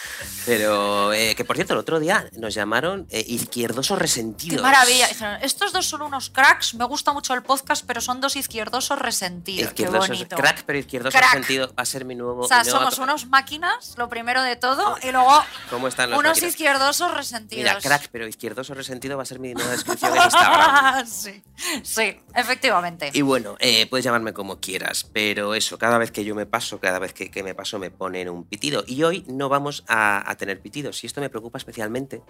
Pero, 0.46 1.12
eh, 1.12 1.34
que 1.36 1.44
por 1.44 1.56
cierto, 1.56 1.74
el 1.74 1.80
otro 1.80 2.00
día 2.00 2.28
nos 2.38 2.54
llamaron 2.54 3.06
eh, 3.10 3.22
izquierdosos 3.26 3.98
resentidos. 3.98 4.29
Qué 4.38 4.58
maravilla. 4.58 5.08
Estos 5.42 5.72
dos 5.72 5.86
son 5.86 6.02
unos 6.02 6.30
cracks. 6.30 6.74
Me 6.74 6.84
gusta 6.84 7.12
mucho 7.12 7.34
el 7.34 7.42
podcast, 7.42 7.84
pero 7.86 8.00
son 8.00 8.20
dos 8.20 8.36
izquierdosos 8.36 8.98
resentidos. 8.98 9.68
Qué 9.72 9.82
Izquierdosos, 9.82 10.08
bonito. 10.08 10.36
crack, 10.36 10.62
pero 10.66 10.78
izquierdoso 10.78 11.16
Crack. 11.18 11.30
resentido 11.34 11.68
va 11.68 11.82
a 11.82 11.86
ser 11.86 12.04
mi 12.04 12.14
nuevo. 12.14 12.42
O 12.42 12.48
sea, 12.48 12.64
somos 12.64 12.98
unos 12.98 13.26
máquinas, 13.26 13.94
lo 13.96 14.08
primero 14.08 14.42
de 14.42 14.56
todo, 14.56 14.96
y 15.02 15.10
luego 15.12 15.42
¿Cómo 15.70 15.88
están 15.88 16.10
los 16.10 16.18
unos 16.18 16.30
máquinas? 16.32 16.50
izquierdosos 16.50 17.14
resentidos. 17.14 17.56
Mira, 17.64 17.78
crack, 17.80 18.08
pero 18.12 18.26
izquierdoso 18.26 18.74
resentido 18.74 19.16
va 19.16 19.22
a 19.22 19.26
ser 19.26 19.38
mi 19.38 19.54
nueva 19.54 19.70
descripción 19.72 20.16
en 20.16 20.22
Instagram. 20.22 21.06
sí, 21.06 21.42
sí, 21.82 22.20
efectivamente. 22.34 23.10
Y 23.12 23.22
bueno, 23.22 23.56
eh, 23.60 23.86
puedes 23.86 24.04
llamarme 24.04 24.32
como 24.32 24.60
quieras, 24.60 25.04
pero 25.12 25.54
eso, 25.54 25.78
cada 25.78 25.98
vez 25.98 26.10
que 26.10 26.24
yo 26.24 26.34
me 26.34 26.46
paso, 26.46 26.80
cada 26.80 26.98
vez 26.98 27.12
que, 27.12 27.30
que 27.30 27.42
me 27.42 27.54
paso 27.54 27.78
me 27.78 27.90
ponen 27.90 28.28
un 28.28 28.44
pitido. 28.44 28.84
Y 28.86 29.02
hoy 29.02 29.24
no 29.28 29.48
vamos 29.48 29.84
a, 29.88 30.28
a 30.30 30.36
tener 30.36 30.60
pitidos. 30.60 31.02
Y 31.04 31.06
esto 31.06 31.20
me 31.20 31.30
preocupa 31.30 31.58
especialmente 31.58 32.22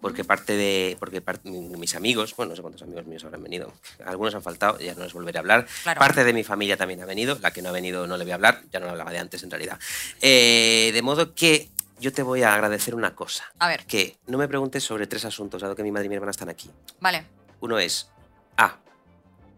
porque 0.00 0.24
parte 0.24 0.54
de. 0.56 0.96
porque 0.98 1.20
par- 1.20 1.37
mis 1.44 1.94
amigos, 1.94 2.34
bueno, 2.36 2.50
no 2.50 2.56
sé 2.56 2.62
cuántos 2.62 2.82
amigos 2.82 3.06
míos 3.06 3.24
habrán 3.24 3.42
venido, 3.42 3.72
algunos 4.04 4.34
han 4.34 4.42
faltado, 4.42 4.78
ya 4.78 4.94
no 4.94 5.04
les 5.04 5.12
volveré 5.12 5.38
a 5.38 5.40
hablar. 5.40 5.66
Claro. 5.82 5.98
Parte 5.98 6.24
de 6.24 6.32
mi 6.32 6.44
familia 6.44 6.76
también 6.76 7.00
ha 7.02 7.06
venido, 7.06 7.38
la 7.40 7.50
que 7.52 7.62
no 7.62 7.68
ha 7.68 7.72
venido 7.72 8.06
no 8.06 8.16
le 8.16 8.24
voy 8.24 8.32
a 8.32 8.34
hablar, 8.36 8.62
ya 8.72 8.80
no 8.80 8.88
hablaba 8.88 9.10
de 9.10 9.18
antes 9.18 9.42
en 9.42 9.50
realidad. 9.50 9.78
Eh, 10.20 10.90
de 10.92 11.02
modo 11.02 11.34
que 11.34 11.68
yo 12.00 12.12
te 12.12 12.22
voy 12.22 12.42
a 12.42 12.54
agradecer 12.54 12.94
una 12.94 13.14
cosa. 13.14 13.44
A 13.58 13.68
ver, 13.68 13.84
Que 13.86 14.16
no 14.26 14.38
me 14.38 14.46
preguntes 14.48 14.84
sobre 14.84 15.06
tres 15.06 15.24
asuntos, 15.24 15.62
dado 15.62 15.74
que 15.74 15.82
mi 15.82 15.90
madre 15.90 16.06
y 16.06 16.08
mi 16.08 16.14
hermana 16.14 16.30
están 16.30 16.48
aquí. 16.48 16.70
vale. 17.00 17.26
Uno 17.60 17.78
es 17.78 18.08
A. 18.56 18.76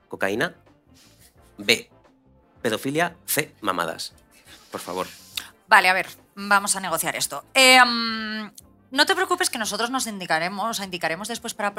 Cocaína. 0.08 0.54
B. 1.58 1.90
Pedofilia. 2.62 3.14
C. 3.26 3.52
Mamadas. 3.60 4.14
Por 4.70 4.80
favor. 4.80 5.06
Vale, 5.68 5.88
a 5.88 5.92
ver, 5.92 6.06
vamos 6.34 6.74
a 6.76 6.80
negociar 6.80 7.14
esto. 7.16 7.44
Eh, 7.52 7.78
no 8.90 9.06
te 9.06 9.14
preocupes 9.14 9.50
que 9.50 9.58
nosotros 9.58 9.90
nos 9.90 10.06
indicaremos, 10.06 10.80
indicaremos 10.80 11.28
después 11.28 11.54
para 11.54 11.74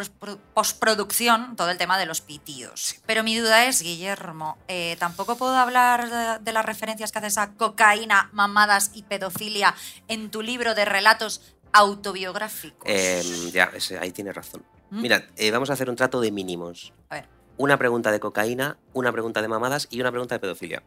postproducción 0.54 1.56
todo 1.56 1.70
el 1.70 1.78
tema 1.78 1.98
de 1.98 2.06
los 2.06 2.22
pitidos. 2.22 2.96
Pero 3.06 3.24
mi 3.24 3.38
duda 3.38 3.66
es, 3.66 3.82
Guillermo, 3.82 4.58
eh, 4.68 4.96
¿tampoco 5.00 5.36
puedo 5.38 5.56
hablar 5.56 6.10
de, 6.10 6.44
de 6.44 6.54
las 6.54 6.66
referencias 6.66 7.12
que 7.12 7.20
haces 7.20 7.38
a 7.38 7.52
cocaína, 7.54 8.30
mamadas 8.32 8.92
y 8.94 9.04
pedofilia 9.04 9.76
en 10.08 10.30
tu 10.32 10.42
libro 10.42 10.74
de 10.76 10.86
relatos 10.86 11.42
autobiográficos? 11.74 12.84
Eh, 12.86 13.24
ya, 13.52 13.72
ahí 14.00 14.12
tienes 14.12 14.36
razón. 14.36 14.64
¿Mm? 14.90 15.02
Mira, 15.02 15.28
eh, 15.38 15.52
vamos 15.52 15.70
a 15.70 15.74
hacer 15.74 15.90
un 15.90 15.96
trato 15.96 16.22
de 16.22 16.32
mínimos. 16.32 16.94
A 17.10 17.16
ver, 17.16 17.28
Una 17.58 17.78
pregunta 17.78 18.12
de 18.12 18.20
cocaína, 18.20 18.78
una 18.94 19.12
pregunta 19.12 19.42
de 19.42 19.48
mamadas 19.48 19.88
y 19.90 20.00
una 20.02 20.12
pregunta 20.12 20.36
de 20.36 20.40
pedofilia. 20.40 20.84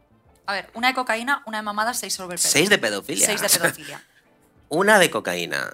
a 0.47 0.53
ver, 0.53 0.71
una 0.75 0.89
de 0.89 0.95
cocaína, 0.95 1.43
una 1.47 1.59
de 1.59 1.63
mamadas, 1.63 1.99
seis 1.99 2.15
sobre 2.15 2.37
el 2.37 2.41
pedo. 2.41 2.51
Seis 2.51 2.69
de 2.69 2.79
pedofilia. 2.79 3.27
Seis 3.27 3.41
de 3.41 3.49
pedofilia. 3.49 4.03
una 4.69 4.99
de 4.99 5.11
cocaína, 5.11 5.73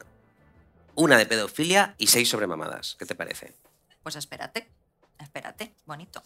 una 1.01 1.17
de 1.17 1.25
pedofilia 1.25 1.95
y 1.97 2.09
seis 2.09 2.29
sobre 2.29 2.47
mamadas. 2.47 2.95
¿Qué 2.99 3.07
te 3.07 3.15
parece? 3.15 3.55
Pues 4.03 4.17
espérate, 4.17 4.71
espérate, 5.19 5.75
bonito. 5.87 6.23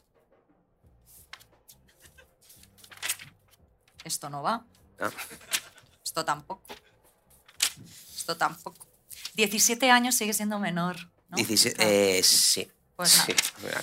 Esto 4.02 4.28
no 4.28 4.42
va, 4.42 4.66
Ah, 5.00 5.10
esto 6.04 6.24
tampoco. 6.24 6.62
Esto 8.16 8.36
tampoco. 8.36 8.86
17 9.34 9.90
años 9.90 10.14
sigue 10.14 10.32
siendo 10.32 10.58
menor. 10.58 10.96
¿no? 11.28 11.36
17 11.36 11.82
Ah, 11.82 11.86
eh, 11.88 12.22
sí. 12.22 12.70
Pues 12.96 13.10
sí. 13.10 13.34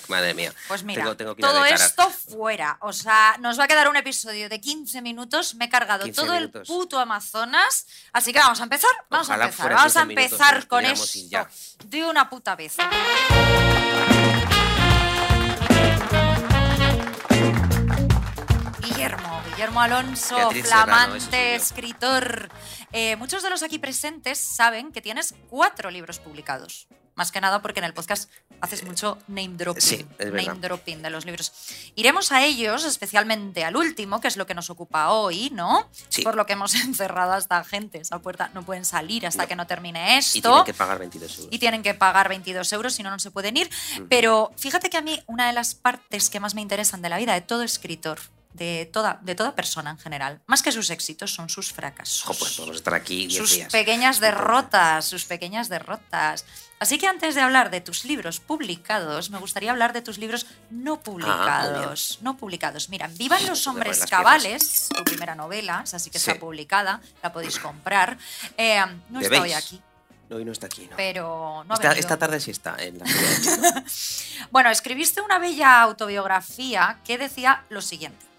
Madre 0.08 0.34
mía. 0.34 0.54
Pues 0.69 0.84
mira, 0.84 1.02
Tengo- 1.04 1.17
tengo 1.17 1.36
que 1.36 1.41
todo 1.41 1.65
esto 1.65 2.10
fuera. 2.10 2.78
O 2.82 2.93
sea, 2.93 3.36
nos 3.41 3.60
va 3.60 3.65
a 3.65 3.67
quedar 3.67 3.89
un 3.89 3.97
episodio 3.97 4.47
de 4.47 4.62
15 4.62 5.02
minutos. 5.02 5.56
Me 5.56 5.65
he 5.65 5.69
cargado 5.69 6.06
15 6.06 6.21
todo 6.21 6.34
minutos. 6.34 6.62
el 6.69 6.76
puto 6.76 6.97
Amazonas. 7.00 7.88
Así 8.13 8.32
que 8.32 8.39
vamos 8.39 8.62
a 8.62 8.63
empezar. 8.63 8.91
Vamos 9.10 9.28
Ojalá 9.28 9.45
a 9.45 9.47
empezar. 9.47 9.74
Vamos 9.74 9.97
a 9.97 10.00
15 10.02 10.06
minutos, 10.15 10.32
empezar 10.39 10.67
con 10.67 10.86
esto 10.86 11.19
ya. 11.30 11.50
de 11.86 12.06
una 12.06 12.30
puta 12.30 12.56
vez. 12.56 12.78
Guillermo, 18.82 19.41
Guillermo 19.50 19.82
Alonso, 19.82 20.36
Beatriz 20.36 20.67
flamante 20.67 21.56
escritor. 21.56 22.50
Eh, 22.91 23.15
muchos 23.15 23.43
de 23.43 23.50
los 23.50 23.63
aquí 23.63 23.80
presentes 23.80 24.39
saben 24.39 24.91
que 24.91 25.02
tienes 25.02 25.34
cuatro 25.50 25.89
libros 25.91 26.19
publicados. 26.19 26.88
Más 27.15 27.32
que 27.32 27.41
nada 27.41 27.62
porque 27.62 27.80
en 27.80 27.86
el 27.86 27.93
podcast 27.93 28.30
haces 28.62 28.84
mucho 28.84 29.17
name 29.28 29.50
dropping. 29.50 29.82
sí, 29.82 30.06
name 30.19 30.60
dropping 30.60 31.02
de 31.02 31.10
los 31.10 31.26
libros. 31.26 31.52
Iremos 31.95 32.32
a 32.32 32.43
ellos, 32.43 32.86
especialmente 32.86 33.63
al 33.65 33.76
último, 33.76 34.21
que 34.21 34.28
es 34.30 34.38
lo 34.38 34.45
que 34.47 34.54
nos 34.56 34.69
ocupa 34.69 35.10
hoy, 35.12 35.50
¿no? 35.54 35.89
Sí. 36.10 36.21
Por 36.21 36.36
lo 36.36 36.45
que 36.45 36.54
hemos 36.54 36.74
encerrado 36.86 37.34
a 37.34 37.38
esta 37.38 37.63
gente. 37.63 38.00
Esa 38.00 38.19
puerta 38.19 38.50
no 38.54 38.63
pueden 38.63 38.86
salir 38.86 39.28
hasta 39.28 39.43
No. 39.43 39.47
que 39.50 39.56
no 39.56 39.67
termine 39.67 40.17
esto. 40.17 40.38
Y 40.38 40.41
tienen 40.41 40.63
que 40.65 40.74
pagar 40.74 41.00
22 41.00 41.32
euros. 41.38 41.47
Y 41.54 41.60
tienen 41.60 41.84
que 41.84 41.93
pagar 41.93 42.30
22 42.30 42.74
euros, 42.74 42.93
si 42.93 43.04
no, 43.04 43.10
no 43.12 43.19
se 43.19 43.32
pueden 43.32 43.58
ir. 43.58 43.69
Pero 44.10 44.52
fíjate 44.58 44.89
que 44.89 44.97
a 44.97 45.02
mí 45.02 45.21
una 45.28 45.47
de 45.47 45.54
las 45.54 45.76
partes 45.76 46.30
que 46.30 46.39
más 46.39 46.56
me 46.56 46.62
interesan 46.62 47.02
de 47.02 47.10
la 47.10 47.17
vida 47.17 47.34
de 47.34 47.41
todo 47.41 47.63
escritor, 47.63 48.19
de 48.53 48.89
toda, 48.91 49.19
de 49.21 49.35
toda 49.35 49.55
persona 49.55 49.91
en 49.91 49.97
general, 49.97 50.41
más 50.45 50.61
que 50.61 50.71
sus 50.71 50.89
éxitos, 50.89 51.33
son 51.33 51.49
sus 51.49 51.71
fracasos. 51.73 52.23
Ojo, 52.25 52.39
pues 52.39 52.53
podemos 52.53 52.75
estar 52.77 52.93
aquí 52.93 53.27
10 53.27 53.37
sus 53.37 53.51
días. 53.51 53.71
pequeñas 53.71 54.19
derrotas, 54.19 55.05
sus 55.05 55.25
pequeñas 55.25 55.69
derrotas. 55.69 56.45
Así 56.79 56.97
que 56.97 57.05
antes 57.07 57.35
de 57.35 57.41
hablar 57.41 57.69
de 57.69 57.79
tus 57.79 58.05
libros 58.05 58.39
publicados, 58.39 59.29
me 59.29 59.37
gustaría 59.37 59.69
hablar 59.71 59.93
de 59.93 60.01
tus 60.01 60.17
libros 60.17 60.47
no 60.71 60.99
publicados. 61.01 62.17
no 62.21 62.35
publicados. 62.37 62.89
Mira, 62.89 63.07
Vivan 63.07 63.45
los 63.45 63.65
Me 63.67 63.71
hombres 63.71 64.05
cabales, 64.07 64.89
tu 64.95 65.03
primera 65.03 65.35
novela, 65.35 65.79
así 65.91 66.09
que 66.09 66.17
Sí. 66.17 66.29
está 66.31 66.39
publicada, 66.39 66.99
la 67.21 67.31
podéis 67.31 67.59
comprar. 67.59 68.17
Eh, 68.57 68.81
no 69.09 69.19
está 69.19 69.41
hoy 69.41 69.53
aquí, 69.53 69.79
No, 70.27 70.37
hoy 70.37 70.45
no 70.45 70.51
está 70.53 70.65
aquí, 70.65 70.87
¿no? 70.89 70.95
pero 70.97 71.63
no 71.67 71.73
ha 71.75 71.91
esta, 71.93 72.17
tarde 72.17 72.39
sí 72.39 72.49
está 72.51 72.75
en 72.79 72.97
la. 72.97 73.05
Bueno, 74.49 74.69
escribiste 74.71 75.21
una 75.21 75.37
bella 75.37 75.81
autobiografía 75.81 76.97
que 77.05 77.17
decía 77.19 77.63
lo 77.69 77.81
siguiente. 77.81 78.30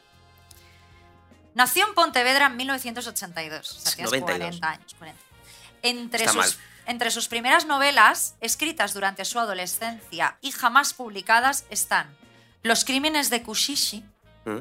Nació 1.55 1.87
en 1.87 1.95
Pontevedra 1.95 2.47
en 2.47 2.57
1982, 2.57 3.71
o 3.71 3.81
sea, 3.81 3.93
tienes 3.93 4.11
92. 4.13 4.61
40 4.61 4.69
años. 4.71 4.95
40. 4.99 5.21
Entre, 5.83 6.25
Está 6.25 6.33
sus, 6.33 6.57
mal. 6.57 6.67
entre 6.87 7.11
sus 7.11 7.29
primeras 7.29 7.67
novelas, 7.67 8.37
escritas 8.41 8.95
durante 8.95 9.25
su 9.25 9.39
adolescencia 9.39 10.37
y 10.41 10.53
jamás 10.53 10.95
publicadas, 10.95 11.65
están 11.71 12.07
Los 12.63 12.85
crímenes 12.85 13.29
de 13.31 13.43
Kushishi, 13.43 14.05
¿Mm? 14.45 14.59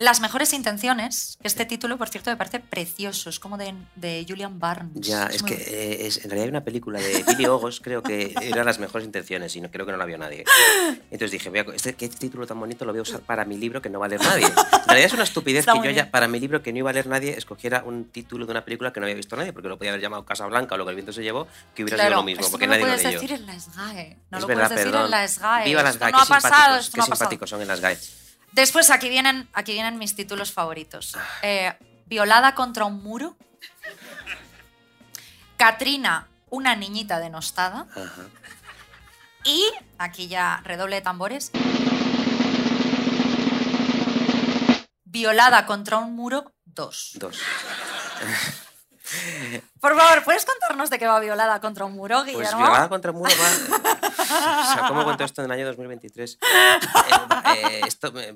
Las 0.00 0.20
mejores 0.20 0.54
intenciones, 0.54 1.36
este 1.42 1.66
título, 1.66 1.98
por 1.98 2.08
cierto, 2.08 2.30
me 2.30 2.36
parece 2.38 2.58
precioso, 2.58 3.28
es 3.28 3.38
como 3.38 3.58
de, 3.58 3.74
de 3.96 4.24
Julian 4.26 4.58
Barnes. 4.58 4.92
Ya, 4.94 5.26
es 5.26 5.42
muy 5.42 5.50
que 5.50 5.56
eh, 5.62 6.06
es- 6.06 6.16
en 6.24 6.30
realidad 6.30 6.44
hay 6.44 6.48
una 6.48 6.64
película 6.64 6.98
de 6.98 7.22
Billy 7.22 7.44
Ogos, 7.44 7.80
creo 7.82 8.02
que 8.02 8.34
eran 8.40 8.64
las 8.64 8.78
mejores 8.78 9.04
intenciones 9.04 9.54
y 9.56 9.60
no, 9.60 9.70
creo 9.70 9.84
que 9.84 9.92
no 9.92 9.98
la 9.98 10.06
vio 10.06 10.16
nadie. 10.16 10.44
Entonces 11.10 11.32
dije, 11.32 11.50
voy 11.50 11.58
a 11.58 11.66
este 11.74 11.92
¿qué 11.92 12.08
título 12.08 12.46
tan 12.46 12.58
bonito 12.58 12.86
lo 12.86 12.92
voy 12.92 13.00
a 13.00 13.02
usar 13.02 13.20
para 13.20 13.44
mi 13.44 13.58
libro 13.58 13.82
que 13.82 13.90
no 13.90 14.00
va 14.00 14.06
a 14.06 14.08
leer 14.08 14.22
nadie? 14.22 14.46
En 14.46 14.54
realidad 14.86 15.04
es 15.06 15.12
una 15.12 15.24
estupidez 15.24 15.60
Está 15.60 15.72
que 15.72 15.78
yo 15.80 15.82
bien. 15.82 15.96
ya, 15.96 16.10
para 16.10 16.28
mi 16.28 16.40
libro 16.40 16.62
que 16.62 16.72
no 16.72 16.78
iba 16.78 16.88
a 16.88 16.92
leer 16.94 17.06
nadie, 17.06 17.36
escogiera 17.36 17.82
un 17.84 18.06
título 18.06 18.46
de 18.46 18.52
una 18.52 18.64
película 18.64 18.94
que 18.94 19.00
no 19.00 19.04
había 19.04 19.16
visto 19.16 19.36
nadie, 19.36 19.52
porque 19.52 19.68
lo 19.68 19.76
podía 19.76 19.90
haber 19.90 20.00
llamado 20.00 20.24
Casa 20.24 20.46
Blanca 20.46 20.76
o 20.76 20.78
lo 20.78 20.86
que 20.86 20.90
el 20.90 20.96
viento 20.96 21.12
se 21.12 21.22
llevó, 21.22 21.46
que 21.74 21.82
hubiera 21.82 21.96
Claro, 21.96 22.08
sido 22.12 22.20
lo 22.20 22.24
mismo, 22.24 22.50
porque 22.50 22.66
no 22.66 22.70
nadie 22.72 22.84
lo 22.86 22.92
lo 22.92 22.94
puedes 22.94 23.06
leyó. 23.06 23.20
decir 23.20 23.36
en 23.38 23.44
la 23.46 23.60
SGAE. 23.60 24.16
No 24.30 24.38
es 24.38 24.42
lo 24.42 24.46
verdad, 24.48 24.68
puedes 24.68 24.70
decir 24.78 24.92
perdón. 24.92 25.04
en 25.04 25.10
la 25.10 25.28
SGAE. 25.28 25.64
Viva 25.66 25.82
las 25.82 25.98
GAE, 25.98 26.12
no 26.12 26.18
ha 26.20 26.24
pasado, 26.24 26.52
no 26.54 26.74
ha 26.74 26.78
pasado. 26.78 27.04
simpáticos 27.04 27.50
son 27.50 27.60
en 27.60 27.68
las 27.68 27.80
GAE. 27.82 27.98
Después 28.52 28.90
aquí 28.90 29.08
vienen, 29.08 29.48
aquí 29.52 29.72
vienen 29.72 29.98
mis 29.98 30.14
títulos 30.16 30.52
favoritos. 30.52 31.16
Eh, 31.42 31.72
Violada 32.06 32.54
contra 32.54 32.84
un 32.84 33.02
muro. 33.02 33.36
Katrina, 35.56 36.28
una 36.48 36.74
niñita 36.74 37.20
denostada. 37.20 37.86
Ajá. 37.94 38.22
Y 39.44 39.64
aquí 39.98 40.28
ya 40.28 40.60
redoble 40.64 40.96
de 40.96 41.02
tambores. 41.02 41.50
Violada 45.04 45.66
contra 45.66 45.98
un 45.98 46.14
muro 46.14 46.52
2. 46.64 47.12
Dos. 47.14 47.38
Por 49.80 49.96
favor, 49.96 50.24
¿puedes 50.24 50.44
contarnos 50.44 50.90
de 50.90 50.98
qué 50.98 51.06
va 51.06 51.20
Violada 51.20 51.60
contra 51.60 51.84
un 51.84 51.92
muro, 51.92 52.22
Pues 52.24 52.36
Guillermo? 52.36 52.58
violada 52.58 52.88
contra 52.88 53.10
el 53.10 53.16
muro 53.16 53.30
va... 53.30 54.62
O 54.62 54.72
sea, 54.74 54.84
¿cómo 54.88 55.04
cuento 55.04 55.24
esto 55.24 55.42
en 55.42 55.46
el 55.46 55.52
año 55.52 55.66
2023? 55.66 56.38
Eh, 56.40 57.56
eh, 57.56 57.80
esto, 57.86 58.12
me- 58.12 58.34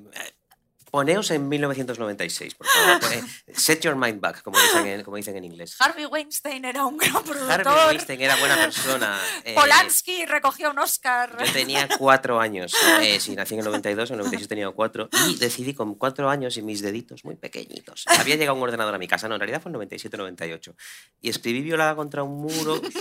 Poneos 0.91 1.29
en 1.31 1.47
1996, 1.49 2.55
por 2.55 2.67
favor. 2.67 3.01
Eh, 3.47 3.53
Set 3.55 3.81
your 3.81 3.95
mind 3.95 4.19
back, 4.19 4.41
como 4.41 4.59
dicen 4.59 4.85
en, 4.87 5.03
como 5.03 5.17
dicen 5.17 5.35
en 5.35 5.43
inglés. 5.43 5.75
Harvey 5.79 6.05
Weinstein 6.05 6.65
era 6.65 6.85
un 6.85 6.97
gran 6.97 7.23
productor. 7.23 7.51
Harvey 7.67 7.87
Weinstein 7.89 8.21
era 8.21 8.35
buena 8.37 8.55
persona. 8.55 9.19
eh, 9.43 9.53
Polanski 9.55 10.25
recogió 10.25 10.71
un 10.71 10.79
Oscar. 10.79 11.37
Yo 11.45 11.51
tenía 11.53 11.87
cuatro 11.97 12.39
años. 12.39 12.73
Eh, 13.01 13.19
sí, 13.19 13.35
nací 13.35 13.53
en 13.53 13.59
el 13.59 13.65
92, 13.65 14.09
en 14.09 14.13
el 14.15 14.17
96 14.19 14.47
tenía 14.47 14.69
cuatro. 14.71 15.09
Y 15.29 15.35
decidí 15.37 15.73
con 15.73 15.95
cuatro 15.95 16.29
años 16.29 16.57
y 16.57 16.61
mis 16.61 16.81
deditos 16.81 17.23
muy 17.25 17.35
pequeñitos. 17.35 18.05
Había 18.07 18.35
llegado 18.35 18.57
un 18.57 18.63
ordenador 18.63 18.95
a 18.95 18.97
mi 18.97 19.07
casa, 19.07 19.27
no, 19.27 19.35
en 19.35 19.41
realidad 19.41 19.61
fue 19.61 19.71
en 19.71 19.77
97-98. 19.77 20.75
Y 21.21 21.29
escribí 21.29 21.61
violada 21.61 21.95
contra 21.95 22.23
un 22.23 22.37
muro. 22.41 22.81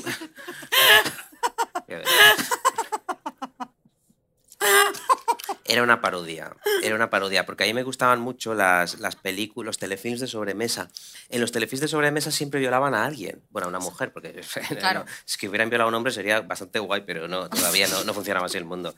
Era 5.65 5.83
una 5.83 6.01
parodia, 6.01 6.55
era 6.83 6.95
una 6.95 7.09
parodia, 7.11 7.47
porque 7.47 7.65
a 7.65 7.67
mí 7.67 7.73
me 7.75 7.83
gustaban 7.83 8.21
mucho 8.21 8.55
las, 8.55 8.99
las 9.01 9.17
películas, 9.17 9.67
los 9.67 9.79
telefilms 9.79 10.21
de 10.21 10.27
sobremesa. 10.27 10.91
En 11.31 11.41
los 11.41 11.53
telefilms 11.53 11.81
de 11.81 11.89
sobremesa 11.89 12.31
siempre 12.31 12.61
violaban 12.61 12.95
a 12.95 13.05
alguien, 13.05 13.41
bueno, 13.51 13.67
a 13.67 13.69
una 13.71 13.79
mujer, 13.79 14.13
porque 14.13 14.43
Claro. 14.79 15.05
si 15.25 15.49
hubieran 15.49 15.71
violado 15.71 15.87
a 15.87 15.89
un 15.89 15.95
hombre 15.95 16.13
sería 16.13 16.41
bastante 16.43 16.79
guay, 16.79 17.03
pero 17.07 17.29
no, 17.29 17.49
todavía 17.49 17.89
no, 17.89 18.05
no 18.05 18.13
funcionaba 18.15 18.47
así 18.47 18.59
el 18.59 18.65
mundo. 18.67 18.95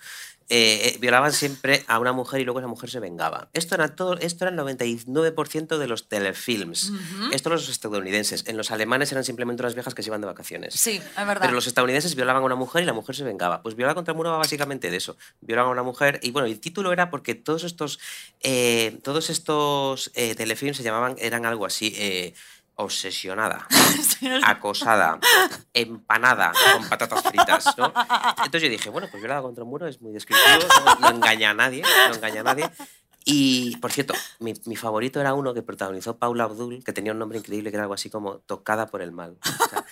Eh, 0.49 0.95
eh, 0.95 0.99
violaban 1.01 1.33
siempre 1.33 1.85
a 1.89 1.99
una 1.99 2.13
mujer 2.13 2.41
y 2.41 2.45
luego 2.45 2.61
esa 2.61 2.69
mujer 2.69 2.89
se 2.89 3.01
vengaba. 3.01 3.49
Esto 3.53 3.75
era, 3.75 3.97
todo, 3.97 4.15
esto 4.19 4.45
era 4.47 4.55
el 4.55 4.61
99% 4.61 5.77
de 5.79 5.89
los 5.89 6.09
telefilms. 6.09 6.93
Esto 7.33 7.51
los 7.51 7.69
estadounidenses. 7.69 8.45
En 8.47 8.57
los 8.57 8.71
alemanes 8.71 9.11
eran 9.11 9.25
simplemente 9.25 9.63
unas 9.63 9.75
viejas 9.75 9.95
que 9.95 10.03
se 10.03 10.09
iban 10.09 10.21
de 10.21 10.27
vacaciones. 10.29 10.75
Sí, 10.75 10.97
es 10.97 11.17
verdad. 11.17 11.41
Pero 11.41 11.53
los 11.53 11.67
estadounidenses 11.67 12.15
violaban 12.15 12.43
a 12.43 12.47
una 12.47 12.55
mujer 12.55 12.83
y 12.83 12.87
la 12.87 12.93
mujer 12.93 13.17
se 13.17 13.25
vengaba. 13.25 13.63
Pues 13.63 13.75
violar 13.75 13.95
contra 13.97 14.13
el 14.13 14.17
muro 14.17 14.31
va 14.31 14.39
básicamente 14.39 14.91
de 14.91 14.97
eso. 14.97 15.17
Violaban 15.41 15.71
a 15.71 15.73
una 15.73 15.83
mujer 15.83 16.21
y 16.23 16.31
bueno, 16.31 16.47
el 16.57 16.61
título 16.61 16.93
era 16.93 17.11
porque 17.11 17.35
todos 17.35 17.65
estos, 17.65 18.01
eh, 18.41 18.99
todos 19.05 19.29
estos 19.31 20.11
eh, 20.15 20.35
telefilms 20.35 20.79
se 20.79 20.83
llamaban, 20.83 21.17
eran 21.19 21.45
algo 21.47 21.67
así. 21.67 21.95
eh, 21.97 22.35
obsesionada, 22.79 23.67
acosada, 24.45 25.19
empanada 25.73 26.53
con 26.75 26.87
patatas 26.87 27.23
fritas, 27.23 27.75
¿no? 27.79 27.87
Entonces 28.45 28.63
yo 28.65 28.69
dije, 28.69 28.91
bueno, 28.91 29.09
pues 29.11 29.23
violada 29.23 29.41
contra 29.41 29.65
un 29.65 29.71
muro 29.71 29.87
es 29.87 30.03
muy 30.03 30.13
descriptivo, 30.13 30.69
no, 30.85 30.95
no 31.01 31.17
engaña 31.17 31.51
a 31.51 31.55
nadie, 31.55 31.83
no 32.09 32.15
engaña 32.15 32.43
a 32.43 32.45
nadie. 32.45 32.71
Y, 33.25 33.77
por 33.79 33.93
cierto, 33.93 34.13
mi, 34.41 34.53
mi 34.67 34.77
favorito 34.77 35.21
era 35.21 35.33
uno 35.33 35.55
que 35.55 35.63
protagonizó 35.63 36.19
Paula 36.19 36.45
Abdul, 36.45 36.85
que 36.85 36.93
tenía 36.93 37.13
un 37.13 37.19
nombre 37.19 37.39
increíble, 37.39 37.71
que 37.71 37.77
era 37.77 37.85
algo 37.85 37.95
así 37.95 38.11
como 38.11 38.41
Tocada 38.41 38.87
por 38.87 39.01
el 39.01 39.11
mal. 39.11 39.39
O 39.43 39.69
sea, 39.71 39.85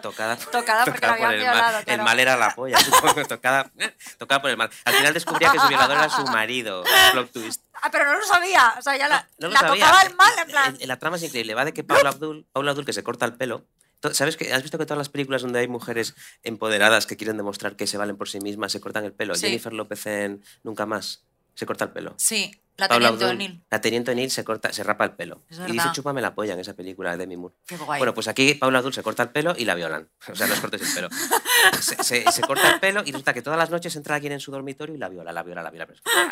tocada, 0.00 0.36
tocada 0.36 0.84
porque 0.84 1.06
la 1.06 1.16
por 1.16 1.32
el 1.32 1.40
violado, 1.40 1.60
mal. 1.72 1.84
claro. 1.84 2.00
El 2.00 2.02
mal 2.04 2.18
era 2.20 2.36
la 2.36 2.54
polla, 2.54 2.78
supongo, 2.80 3.24
tocada, 3.26 3.70
tocada 4.18 4.40
por 4.40 4.50
el 4.50 4.56
mal. 4.56 4.70
Al 4.84 4.94
final 4.94 5.12
descubría 5.14 5.50
que 5.52 5.58
su 5.58 5.68
violador 5.68 5.98
era 5.98 6.08
su 6.08 6.24
marido. 6.26 6.84
Plot 7.12 7.32
twist. 7.32 7.62
Ah, 7.82 7.90
pero 7.90 8.04
no 8.06 8.14
lo 8.18 8.24
sabía. 8.24 8.74
O 8.78 8.82
sea, 8.82 8.96
ya 8.96 9.08
la, 9.08 9.28
No 9.38 9.48
lo 9.48 9.54
la 9.54 9.60
sabía. 9.60 9.84
tocaba 9.86 10.02
el 10.02 10.14
mal, 10.14 10.32
en 10.38 10.46
plan. 10.46 10.74
En- 10.76 10.82
en 10.82 10.88
la 10.88 10.98
trama 10.98 11.16
es 11.16 11.22
increíble. 11.24 11.54
Va 11.54 11.64
de 11.64 11.72
que 11.74 11.84
Paula 11.84 12.10
Abdul, 12.10 12.46
Paula 12.52 12.70
Abdul 12.70 12.86
que 12.86 12.92
se 12.92 13.02
corta 13.02 13.26
el 13.26 13.34
pelo. 13.34 13.66
¿Sabes 14.12 14.36
que 14.36 14.52
¿Has 14.52 14.62
visto 14.62 14.78
que 14.78 14.84
todas 14.86 14.98
las 14.98 15.08
películas 15.10 15.42
donde 15.42 15.60
hay 15.60 15.68
mujeres 15.68 16.14
empoderadas 16.42 17.06
que 17.06 17.16
quieren 17.16 17.36
demostrar 17.36 17.76
que 17.76 17.86
se 17.86 17.98
valen 17.98 18.16
por 18.16 18.28
sí 18.28 18.40
mismas 18.40 18.72
se 18.72 18.80
cortan 18.80 19.04
el 19.04 19.12
pelo? 19.12 19.34
Sí. 19.34 19.42
Jennifer 19.46 19.72
López 19.72 20.06
en 20.06 20.44
Nunca 20.64 20.86
Más 20.86 21.24
se 21.54 21.66
corta 21.66 21.84
el 21.84 21.90
pelo. 21.92 22.14
Sí, 22.16 22.61
la 22.76 22.88
teniente 22.88 23.24
O'Neill. 23.24 23.62
la 23.70 23.80
teniente 23.80 24.10
O'Neill 24.12 24.30
se, 24.30 24.44
corta, 24.44 24.72
se 24.72 24.82
rapa 24.82 25.04
el 25.04 25.12
pelo. 25.12 25.42
Es 25.48 25.58
y 25.68 25.72
dice, 25.72 25.88
chúpame 25.92 26.20
la 26.22 26.34
polla 26.34 26.54
en 26.54 26.60
esa 26.60 26.74
película 26.74 27.12
de 27.12 27.18
Demi 27.18 27.36
Moore. 27.36 27.54
Qué 27.66 27.76
guay. 27.76 27.98
Bueno, 27.98 28.14
pues 28.14 28.28
aquí 28.28 28.54
Paula 28.54 28.78
Abdul 28.78 28.94
se 28.94 29.02
corta 29.02 29.22
el 29.24 29.28
pelo 29.30 29.54
y 29.56 29.64
la 29.64 29.74
violan. 29.74 30.08
O 30.32 30.34
sea, 30.34 30.46
no 30.46 30.54
es 30.54 30.60
cortes 30.60 30.80
el 30.82 30.94
pelo. 30.94 31.08
Se, 31.80 32.02
se- 32.02 32.30
se 32.32 32.40
corta 32.42 32.70
el 32.72 32.80
pelo 32.80 33.02
y 33.04 33.12
resulta 33.12 33.34
que 33.34 33.42
todas 33.42 33.58
las 33.58 33.70
noches 33.70 33.94
entra 33.96 34.14
alguien 34.16 34.32
en 34.32 34.40
su 34.40 34.50
dormitorio 34.50 34.94
y 34.94 34.98
la 34.98 35.08
viola, 35.08 35.32
la 35.32 35.42
viola, 35.42 35.62
la 35.62 35.70
viola. 35.70 35.86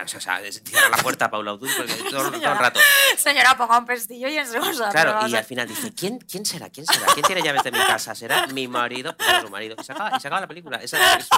O 0.04 0.08
sea, 0.08 0.40
cierra 0.40 0.88
la 0.88 0.96
puerta 0.96 1.26
a 1.26 1.30
Paula 1.30 1.52
Abdul 1.52 1.68
porque 1.76 1.92
todo, 2.10 2.30
todo 2.30 2.34
el 2.52 2.58
rato. 2.58 2.80
Señora, 3.16 3.56
ponga 3.56 3.78
un 3.78 3.84
pestillo 3.86 4.28
y 4.28 4.36
en 4.38 4.46
su 4.46 4.54
cosa. 4.58 4.90
pero 4.92 5.10
Claro, 5.12 5.28
y 5.28 5.34
al 5.36 5.44
final 5.44 5.68
dice, 5.68 5.92
¿quién, 5.94 6.18
¿quién 6.18 6.44
será? 6.46 6.70
¿Quién 6.70 6.86
será? 6.86 7.06
¿Quién 7.14 7.26
tiene 7.26 7.42
llaves 7.42 7.62
de 7.62 7.70
mi 7.72 7.78
casa? 7.78 8.14
¿Será 8.14 8.46
mi 8.48 8.66
marido? 8.68 9.14
Pues 9.16 9.42
su 9.42 9.50
marido. 9.50 9.76
Y 9.78 9.84
se 9.84 9.92
acaba, 9.92 10.16
y 10.16 10.20
se 10.20 10.26
acaba 10.28 10.40
la 10.40 10.48
película. 10.48 10.78
Esa 10.78 11.16
es- 11.16 11.28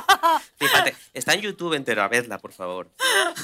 fíjate, 0.56 0.96
está 1.12 1.34
en 1.34 1.40
YouTube 1.40 1.74
entera, 1.74 2.06
vedla, 2.08 2.38
por 2.38 2.52
favor. 2.52 2.90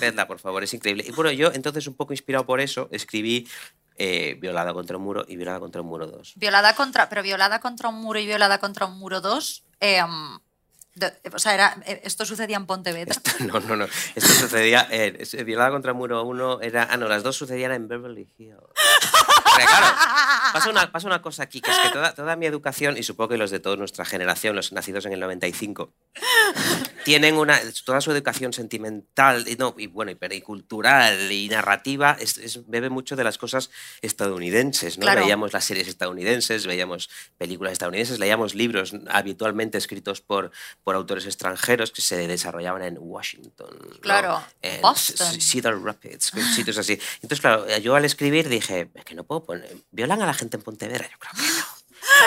Vedla, 0.00 0.26
por 0.26 0.38
favor, 0.38 0.62
es 0.62 0.72
increíble. 0.74 1.04
Y 1.06 1.12
bueno, 1.12 1.30
yo 1.32 1.47
entonces, 1.52 1.86
un 1.86 1.94
poco 1.94 2.12
inspirado 2.12 2.44
por 2.46 2.60
eso, 2.60 2.88
escribí 2.92 3.48
eh, 3.96 4.36
Violada 4.40 4.72
contra 4.72 4.96
un 4.96 5.02
muro 5.02 5.24
y 5.28 5.36
Violada 5.36 5.58
contra 5.60 5.80
un 5.82 5.88
muro 5.88 6.06
2. 6.06 6.34
Violada 6.36 6.74
contra, 6.74 7.08
pero 7.08 7.22
violada 7.22 7.60
contra 7.60 7.88
un 7.88 7.96
muro 7.96 8.18
y 8.18 8.26
violada 8.26 8.58
contra 8.58 8.86
un 8.86 8.98
muro 8.98 9.20
2. 9.20 9.64
o 11.32 11.38
sea, 11.38 11.54
era, 11.54 11.76
eh, 11.86 12.00
esto 12.04 12.24
sucedía 12.24 12.56
en 12.56 12.66
Pontevedra. 12.66 13.12
Esto- 13.12 13.44
no, 13.44 13.60
no, 13.60 13.76
no. 13.76 13.84
Esto 14.14 14.28
sucedía. 14.32 14.88
Violada 15.44 15.70
contra 15.70 15.92
un 15.92 15.98
muro 15.98 16.22
1 16.24 16.60
era. 16.60 16.88
Ah, 16.90 16.96
no, 16.96 17.08
las 17.08 17.22
dos 17.22 17.36
sucedían 17.36 17.72
en 17.72 17.88
Beverly 17.88 18.28
Hills. 18.38 18.58
Pero 19.56 19.68
claro, 19.68 19.86
pasa 20.52 20.70
una, 20.70 20.92
pasa 20.92 21.06
una 21.06 21.22
cosa 21.22 21.42
aquí, 21.44 21.60
que 21.60 21.70
es 21.70 21.78
que 21.78 21.90
toda, 21.90 22.14
toda 22.14 22.36
mi 22.36 22.46
educación, 22.46 22.96
y 22.96 23.02
supongo 23.02 23.30
que 23.30 23.38
los 23.38 23.50
de 23.50 23.60
toda 23.60 23.76
nuestra 23.76 24.04
generación, 24.04 24.56
los 24.56 24.72
nacidos 24.72 25.06
en 25.06 25.12
el 25.12 25.20
95, 25.20 25.92
tienen 27.04 27.36
una, 27.36 27.58
toda 27.84 28.00
su 28.00 28.10
educación 28.12 28.52
sentimental 28.52 29.46
y, 29.48 29.56
no, 29.56 29.74
y 29.78 29.86
bueno, 29.86 30.12
y, 30.12 30.40
cultural 30.40 31.32
y 31.32 31.48
narrativa 31.48 32.16
es, 32.20 32.36
es- 32.38 32.68
bebe 32.68 32.90
mucho 32.90 33.16
de 33.16 33.24
las 33.24 33.38
cosas 33.38 33.70
estadounidenses. 34.02 34.98
¿no? 34.98 35.02
Claro. 35.02 35.20
Veíamos 35.22 35.52
las 35.52 35.64
series 35.64 35.88
estadounidenses, 35.88 36.66
veíamos 36.66 37.08
películas 37.38 37.72
estadounidenses, 37.72 38.18
leíamos 38.18 38.54
libros 38.54 38.92
habitualmente 39.10 39.78
escritos 39.78 40.20
por, 40.20 40.50
por 40.84 40.96
autores 40.96 41.24
extranjeros 41.26 41.92
que 41.92 42.02
se 42.02 42.26
desarrollaban 42.26 42.82
en 42.82 42.98
Washington. 43.00 43.70
¿no? 43.80 44.00
Claro, 44.00 44.42
en 44.60 44.82
Boston. 44.82 45.40
Cedar 45.40 45.80
Rapids, 45.80 46.32
sitios 46.54 46.76
así. 46.78 46.98
Entonces, 47.22 47.40
claro, 47.40 47.66
yo 47.78 47.94
al 47.94 48.04
escribir 48.04 48.48
dije, 48.48 48.90
es 48.94 49.04
que 49.04 49.14
no 49.14 49.24
puedo 49.24 49.37
poner. 49.44 49.76
¿Violan 49.92 50.22
a 50.22 50.26
la 50.26 50.34
gente 50.34 50.56
en 50.56 50.62
Pontevedra? 50.62 51.08
Yo 51.10 51.18
creo 51.18 51.32
que 51.34 51.42
no. 51.42 51.64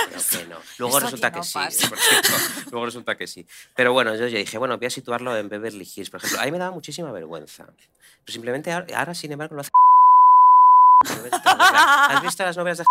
Creo 0.10 0.42
que 0.42 0.48
no. 0.48 0.58
Luego 0.80 1.00
resulta 1.00 1.32
que 1.32 1.38
no 1.38 1.44
sí. 1.44 1.60
Luego 2.72 2.86
resulta 2.86 3.18
que 3.18 3.28
sí. 3.28 3.46
Pero 3.76 3.94
bueno, 3.94 4.16
yo, 4.16 4.26
dije, 4.26 4.58
bueno, 4.58 4.78
voy 4.78 4.88
a 4.88 4.90
situarlo 4.90 5.36
en 5.38 5.50
Beverly 5.50 5.88
Hills, 5.96 6.10
por 6.10 6.20
ejemplo. 6.20 6.42
A 6.42 6.46
mí 6.46 6.52
me 6.52 6.60
daba 6.60 6.72
muchísima 6.72 7.12
vergüenza. 7.12 7.66
Pero 7.66 8.34
simplemente 8.34 8.72
ahora, 8.72 9.14
sin 9.14 9.32
embargo, 9.32 9.56
lo 9.56 9.62
hace. 9.62 9.72
¿Has 11.44 12.22
visto 12.22 12.44
las 12.44 12.58
novelas 12.58 12.78
de 12.80 12.86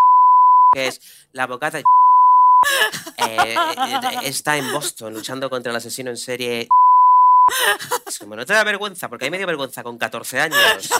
que 0.73 0.87
es 0.89 1.01
la 1.33 1.45
abogada 1.45 1.79
eh, 1.79 1.85
eh, 3.19 3.57
está 4.25 4.57
en 4.57 4.73
Boston 4.73 5.15
luchando 5.15 5.49
contra 5.51 5.71
el 5.71 5.77
asesino 5.77 6.11
en 6.11 6.17
serie 6.17 6.69
es 8.07 8.19
como, 8.19 8.37
no 8.37 8.47
te 8.47 8.53
da 8.53 8.65
vergüenza, 8.65 9.09
porque 9.09 9.27
a 9.27 9.27
mí 9.27 9.31
me 9.31 9.39
dio 9.39 9.47
vergüenza 9.47 9.83
con 9.83 9.99
14 9.99 10.41
años. 10.41 10.91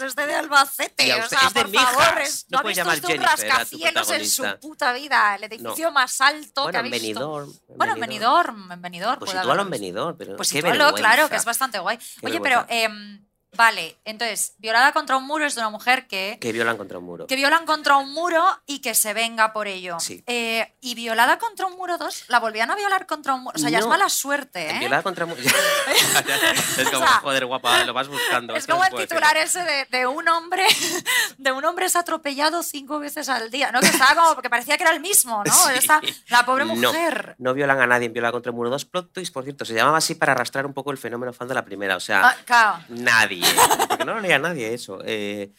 Es 0.00 0.16
de 0.16 0.34
Albacete, 0.34 1.14
o 1.14 1.28
sea, 1.28 1.50
por 1.52 1.68
Mijas. 1.68 1.92
favor, 1.94 2.20
es- 2.20 2.46
No 2.48 2.56
no, 2.56 2.58
ha 2.60 2.68
visto 2.68 2.88
usted 2.88 3.18
un 3.18 3.22
rascacielos 3.24 4.10
en 4.10 4.28
su 4.28 4.44
puta 4.60 4.92
vida, 4.92 5.36
el 5.36 5.44
edificio 5.44 5.90
más 5.90 6.20
alto 6.20 6.68
que 6.68 6.76
ha 6.76 6.82
visto. 6.82 6.98
Benidorm. 6.98 7.52
Bueno, 7.76 7.94
en 7.94 8.00
Benidorm, 8.00 8.72
en 8.72 8.82
Benidorm. 8.82 9.18
Pues 9.18 9.30
sitúalo 9.30 9.62
en. 9.62 9.70
Benidorm, 9.70 10.16
pero 10.16 10.36
Pues 10.36 10.50
qué 10.50 10.58
sitúalo, 10.58 10.94
claro, 10.94 11.28
que 11.28 11.36
es 11.36 11.44
bastante 11.44 11.78
guay. 11.78 11.98
Qué 11.98 12.26
Oye, 12.26 12.40
pero, 12.40 12.66
vergüenza. 12.66 13.26
Vale, 13.56 13.96
entonces, 14.04 14.54
violada 14.58 14.92
contra 14.92 15.16
un 15.16 15.26
muro 15.26 15.44
es 15.44 15.54
de 15.54 15.60
una 15.60 15.70
mujer 15.70 16.06
que, 16.06 16.38
Que 16.40 16.52
violan 16.52 16.76
contra 16.76 16.98
un 16.98 17.04
muro. 17.04 17.26
que 17.26 17.36
violan 17.36 17.64
contra 17.66 17.96
un 17.96 18.12
muro 18.12 18.44
y 18.66 18.80
que 18.80 18.94
se 18.94 19.14
venga 19.14 19.52
por 19.52 19.66
ello. 19.68 19.98
Sí. 20.00 20.22
Eh, 20.26 20.72
y 20.80 20.94
violada 20.94 21.38
contra 21.38 21.66
un 21.66 21.76
muro 21.76 21.98
2, 21.98 22.24
la 22.28 22.38
volvían 22.40 22.70
a 22.70 22.76
violar 22.76 23.06
contra 23.06 23.34
un 23.34 23.42
muro. 23.42 23.54
O 23.56 23.58
sea, 23.58 23.70
ya 23.70 23.78
es 23.78 23.84
No. 23.84 23.90
mala 23.90 24.08
suerte, 24.08 24.70
¿eh? 24.70 24.78
Violada 24.78 25.02
contra 25.02 25.24
un 25.24 25.30
muro. 25.30 25.42
es 26.78 26.90
como, 26.90 27.04
O 27.04 27.08
sea, 27.08 27.16
joder, 27.20 27.46
guapa, 27.46 27.84
lo 27.84 27.92
vas 27.92 28.08
buscando. 28.08 28.54
Es 28.54 28.68
no 28.68 28.74
como 28.74 28.84
el 28.86 28.90
decir. 28.92 29.08
titular 29.08 29.36
ese 29.36 29.62
de, 29.62 29.84
de 29.90 30.06
un 30.06 30.28
hombre 30.28 30.66
de 31.38 31.52
un 31.52 31.64
hombre 31.64 31.86
es 31.86 31.96
atropellado 31.96 32.62
cinco 32.62 32.98
veces 32.98 33.28
al 33.28 33.50
día, 33.50 33.70
¿no? 33.72 33.80
Que 33.80 33.86
estaba 33.88 34.14
como 34.14 34.42
que 34.42 34.50
parecía 34.50 34.76
que 34.76 34.82
era 34.84 34.92
el 34.92 35.00
mismo, 35.00 35.42
¿no? 35.44 35.52
Sí. 35.52 35.70
Esta- 35.76 36.00
la 36.28 36.44
pobre 36.44 36.64
No, 36.64 36.74
mujer. 36.76 37.34
No 37.38 37.54
violan 37.54 37.80
a 37.80 37.86
nadie 37.86 38.06
en 38.06 38.12
Violada 38.12 38.32
contra 38.32 38.50
el 38.50 38.56
muro 38.56 38.70
2. 38.70 38.84
Plot 38.86 39.12
twist, 39.12 39.32
por 39.32 39.44
cierto, 39.44 39.64
se 39.64 39.74
llamaba 39.74 39.98
así 39.98 40.14
para 40.14 40.32
arrastrar 40.32 40.66
un 40.66 40.74
poco 40.74 40.90
el 40.90 40.98
fenómeno 40.98 41.32
fan 41.32 41.48
de 41.48 41.54
la 41.54 41.64
primera. 41.64 41.96
O 41.96 42.00
sea, 42.00 42.28
Ah, 42.28 42.36
claro. 42.44 42.78
Nadie, 42.88 43.42
porque 43.88 44.04
no 44.04 44.14
lo 44.14 44.20
leía 44.20 44.38
nadie 44.38 44.72
eso. 44.74 45.00
Eh, 45.04 45.50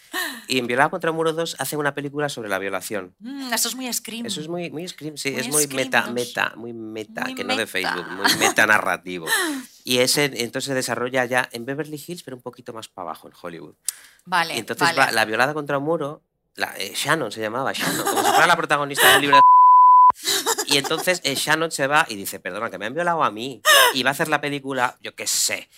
y 0.47 0.59
en 0.59 0.67
Violada 0.67 0.89
contra 0.89 1.09
el 1.09 1.15
Muro 1.15 1.33
2 1.33 1.55
hacen 1.59 1.79
una 1.79 1.93
película 1.93 2.29
sobre 2.29 2.49
la 2.49 2.59
violación. 2.59 3.15
Mm, 3.19 3.53
eso 3.53 3.69
es 3.69 3.75
muy 3.75 3.91
scream. 3.91 4.25
Eso 4.25 4.41
es 4.41 4.47
muy, 4.47 4.69
muy 4.71 4.87
Scream, 4.87 5.17
sí, 5.17 5.31
Muy 5.31 5.39
es 5.41 5.47
muy 5.49 5.67
meta, 5.67 6.01
dos. 6.03 6.13
meta, 6.13 6.53
muy 6.55 6.73
meta, 6.73 7.21
Muy 7.25 7.35
que 7.35 7.43
no 7.43 7.55
de 7.55 7.65
meta. 7.65 7.71
Facebook, 7.71 8.07
muy 8.11 8.35
meta 8.35 8.65
narrativo. 8.65 9.27
Y 9.83 9.99
ese 9.99 10.25
entonces 10.25 10.65
se 10.65 10.73
desarrolla 10.73 11.25
ya 11.25 11.47
en 11.51 11.65
Beverly 11.65 12.01
Hills, 12.05 12.23
pero 12.23 12.35
un 12.37 12.43
poquito 12.43 12.73
más 12.73 12.87
para 12.87 13.09
abajo, 13.09 13.27
en 13.27 13.33
Hollywood. 13.41 13.75
Vale, 14.25 14.55
y 14.55 14.59
entonces 14.59 14.87
vale. 14.87 14.99
va 14.99 15.11
la 15.11 15.25
violada 15.25 15.53
contra 15.53 15.77
un 15.77 15.85
muro, 15.85 16.21
la, 16.55 16.73
eh, 16.77 16.91
Shannon 16.95 17.31
se 17.31 17.39
llamaba, 17.39 17.71
Shannon, 17.71 18.05
como 18.05 18.23
si 18.23 18.29
fuera 18.31 18.47
la 18.47 18.57
protagonista 18.57 19.11
del 19.13 19.21
libro 19.21 19.37
de 19.37 19.41
Y 20.67 20.77
entonces 20.77 21.21
eh, 21.23 21.35
Shannon 21.35 21.71
se 21.71 21.87
va 21.87 22.05
y 22.09 22.15
dice, 22.15 22.39
perdona, 22.39 22.69
que 22.69 22.77
me 22.77 22.85
han 22.85 22.93
violado 22.93 23.23
a 23.23 23.31
mí. 23.31 23.61
Y 23.93 24.03
va 24.03 24.09
a 24.09 24.11
hacer 24.11 24.27
la 24.27 24.41
película, 24.41 24.97
yo 25.01 25.15
qué 25.15 25.27
sé. 25.27 25.69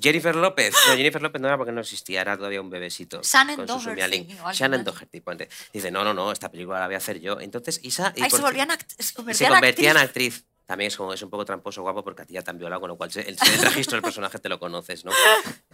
Jennifer 0.00 0.34
López. 0.36 0.74
No, 0.88 0.96
Jennifer 0.96 1.20
López 1.22 1.40
no 1.40 1.48
era 1.48 1.56
porque 1.56 1.72
no 1.72 1.80
existía, 1.80 2.20
era 2.20 2.36
todavía 2.36 2.60
un 2.60 2.70
bebecito. 2.70 3.20
Shannon 3.22 3.56
con 3.56 3.68
su 3.80 3.90
Doherty, 3.90 4.28
Shannon 4.52 4.84
¿no? 4.84 4.92
Doherty, 4.92 5.20
ponte. 5.20 5.48
Dice, 5.72 5.90
no, 5.90 6.04
no, 6.04 6.14
no, 6.14 6.32
esta 6.32 6.50
película 6.50 6.80
la 6.80 6.86
voy 6.86 6.94
a 6.94 6.98
hacer 6.98 7.20
yo. 7.20 7.40
Entonces, 7.40 7.80
Isa... 7.82 8.12
y 8.16 8.22
Ay, 8.22 8.30
se 8.30 8.40
volvían 8.40 8.68
act- 8.70 8.94
se 8.98 9.14
convertía 9.14 9.90
en 9.90 9.96
actriz. 9.96 10.36
actriz. 10.38 10.44
También 10.66 10.88
es 10.88 10.96
como 10.96 11.12
es 11.12 11.20
un 11.22 11.28
poco 11.30 11.44
tramposo 11.44 11.82
guapo 11.82 12.02
porque 12.02 12.22
a 12.22 12.24
ti 12.24 12.32
ya 12.34 12.42
te 12.42 12.50
han 12.50 12.58
violado, 12.58 12.80
con 12.80 12.88
lo 12.88 12.96
cual 12.96 13.10
el, 13.14 13.26
el 13.28 13.58
registro 13.62 13.96
del 13.96 14.02
personaje 14.02 14.38
te 14.38 14.48
lo 14.48 14.58
conoces, 14.58 15.04
¿no? 15.04 15.12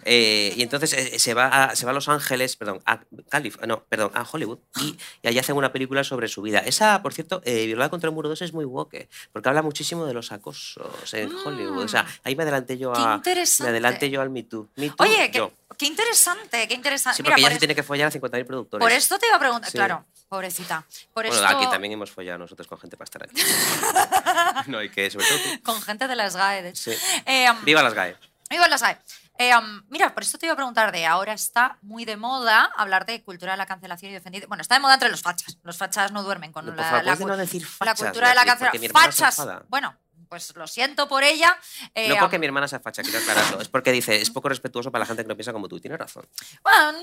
Eh, 0.05 0.53
y 0.57 0.63
entonces 0.63 0.93
eh, 0.95 1.19
se, 1.19 1.33
va 1.35 1.47
a, 1.65 1.77
se 1.77 1.85
va 1.85 1.93
a 1.93 1.95
Los 1.95 2.09
Ángeles, 2.09 2.57
perdón, 2.57 2.81
a 2.87 3.01
Calif 3.29 3.57
no, 3.67 3.85
perdón, 3.85 4.11
a 4.15 4.23
Hollywood, 4.31 4.59
y, 4.81 4.99
y 5.23 5.29
allí 5.29 5.39
hacen 5.39 5.57
una 5.57 5.73
película 5.73 6.03
sobre 6.03 6.27
su 6.27 6.43
vida. 6.43 6.59
Esa, 6.61 7.03
por 7.03 7.15
cierto, 7.15 7.41
eh, 7.45 7.67
Violada 7.67 7.89
contra 7.91 8.09
el 8.09 8.15
Muro 8.15 8.29
2 8.29 8.43
es 8.43 8.53
muy 8.53 8.65
woke, 8.65 9.09
porque 9.33 9.49
habla 9.49 9.63
muchísimo 9.63 10.07
de 10.07 10.15
los 10.15 10.33
acosos 10.33 11.15
en 11.15 11.33
Hollywood. 11.35 11.85
O 11.85 11.89
sea, 11.89 12.05
ahí 12.25 12.35
me 12.35 12.43
adelanté 12.43 12.77
yo 12.79 12.91
Mm. 12.91 13.23
Qué 13.23 13.31
a. 13.33 13.63
Me 13.63 13.69
adelanté 13.69 14.11
yo 14.11 14.21
al 14.21 14.31
Me 14.31 14.43
Too. 14.43 14.69
Me 14.77 14.89
Too, 14.91 14.97
Oye, 15.05 15.31
qué, 15.31 15.39
yo. 15.39 15.53
qué 15.79 15.87
interesante, 15.87 16.67
qué 16.67 16.75
interesante. 16.75 17.17
Sí, 17.19 17.23
Mira, 17.23 17.35
porque 17.37 17.43
por, 17.43 17.51
se 17.51 17.55
es- 17.55 17.59
tiene 17.61 17.75
que 17.77 17.83
follar 17.85 18.09
a 18.09 18.11
50.000 18.11 18.45
productores. 18.47 18.83
por 18.85 18.91
esto 18.93 19.19
te 19.19 19.27
iba 19.27 19.37
a 19.37 19.39
preguntar, 19.39 19.71
Sí. 19.71 19.77
claro, 19.79 20.05
pobrecita. 20.29 20.85
Por 21.15 21.27
bueno, 21.27 21.43
esto, 21.45 21.57
aquí 21.57 21.67
también 21.71 21.93
hemos 21.93 22.11
follado 22.11 22.39
nosotros 22.39 22.67
con 22.67 22.79
gente 22.81 22.97
para 22.97 23.05
estar 23.05 23.23
aquí. 23.23 23.35
no 24.71 24.80
hay 24.81 24.89
que, 24.91 25.11
sobre 25.11 25.27
todo 25.27 25.39
tú. 25.39 25.63
con 25.63 25.81
gente 25.83 26.07
de 26.09 26.17
las 26.17 26.37
GAE. 26.37 26.63
de- 26.63 26.75
Sí. 26.77 26.93
Eh, 27.27 27.51
um, 27.51 27.65
Viva 27.65 27.83
las 27.83 27.95
GAE. 27.95 28.17
Viva 28.49 28.69
las 28.69 28.83
GAE. 28.83 28.99
Eh, 29.39 29.57
um, 29.57 29.83
mira, 29.89 30.13
por 30.13 30.23
esto 30.23 30.37
te 30.37 30.45
iba 30.47 30.53
a 30.53 30.57
preguntar 30.57 30.93
de 30.93 31.07
ahora 31.07 31.33
está 31.33 31.79
muy 31.81 32.05
de 32.05 32.17
moda 32.19 32.71
hablar 32.77 33.07
de 33.07 33.23
cultura 33.23 33.53
de 33.53 33.59
la 33.59 33.65
cancelación 33.65 34.11
y 34.11 34.15
defendido. 34.15 34.47
Bueno, 34.49 34.61
está 34.61 34.75
de 34.75 34.81
moda 34.81 34.95
entre 34.95 35.09
los 35.09 35.23
fachas. 35.23 35.57
Los 35.63 35.79
fachas 35.79 36.13
no 36.13 36.23
duermen 36.23 36.53
con 36.53 36.67
No, 36.67 36.75
la, 36.75 36.83
la 36.83 37.03
¿puedes 37.03 37.21
cul- 37.21 37.27
no 37.29 37.37
decir 37.39 37.63
la 37.63 37.69
fachas, 37.69 38.01
cultura 38.01 38.29
de 38.29 38.35
la 38.35 38.45
cancelación. 38.45 38.93
Fachas. 38.93 39.39
Bueno, 39.69 39.97
pues 40.31 40.55
lo 40.57 40.67
siento 40.67 41.09
por 41.09 41.23
ella. 41.25 41.59
eh, 41.95 42.09
No 42.09 42.17
porque 42.21 42.39
mi 42.39 42.47
hermana 42.47 42.69
sea 42.69 42.81
facha, 42.81 43.03
quiero 43.03 43.19
aclararlo. 43.19 43.61
Es 43.61 43.69
porque 43.69 43.93
dice, 43.93 44.17
es 44.17 44.31
poco 44.31 44.49
respetuoso 44.49 44.91
para 44.91 45.01
la 45.03 45.07
gente 45.07 45.25
que 45.25 45.29
no 45.29 45.37
piensa 45.37 45.53
como 45.53 45.69
tú. 45.69 45.77
y 45.77 45.81
Tienes 45.81 45.99
razón. 45.99 46.27
bueno, 46.63 46.99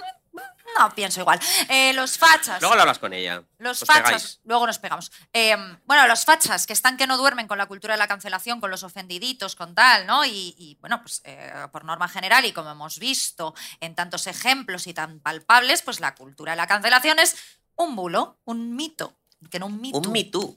no 0.77 0.95
pienso 0.95 1.19
igual. 1.21 1.39
Eh, 1.69 1.91
los 1.93 2.17
fachas. 2.17 2.61
Luego 2.61 2.75
lo 2.75 2.81
hablas 2.81 2.99
con 2.99 3.13
ella. 3.13 3.43
Los 3.59 3.81
Os 3.83 3.87
fachas, 3.87 4.05
pegáis. 4.05 4.39
luego 4.45 4.65
nos 4.65 4.79
pegamos. 4.79 5.11
Eh, 5.33 5.55
bueno, 5.85 6.07
los 6.07 6.23
fachas 6.25 6.65
que 6.65 6.73
están 6.73 6.95
que 6.97 7.05
no 7.05 7.17
duermen 7.17 7.47
con 7.47 7.57
la 7.57 7.65
cultura 7.65 7.93
de 7.95 7.97
la 7.99 8.07
cancelación, 8.07 8.61
con 8.61 8.71
los 8.71 8.83
ofendiditos, 8.83 9.55
con 9.55 9.75
tal, 9.75 10.05
¿no? 10.07 10.23
Y, 10.25 10.55
y, 10.57 10.77
bueno, 10.79 11.01
pues 11.01 11.21
eh, 11.25 11.51
por 11.71 11.83
norma 11.83 12.07
general 12.07 12.45
y 12.45 12.53
como 12.53 12.71
hemos 12.71 12.97
visto 12.97 13.53
en 13.81 13.93
tantos 13.93 14.25
ejemplos 14.27 14.87
y 14.87 14.93
tan 14.93 15.19
palpables, 15.19 15.81
pues 15.81 15.99
la 15.99 16.15
cultura 16.15 16.53
de 16.53 16.57
la 16.57 16.67
cancelación 16.67 17.19
es 17.19 17.35
un 17.75 17.95
bulo, 17.95 18.39
un 18.45 18.75
mito. 18.75 19.17
Que 19.51 19.59
no 19.59 19.67
un 19.67 19.79
mito. 19.79 19.99
Un 19.99 20.11
mito, 20.11 20.55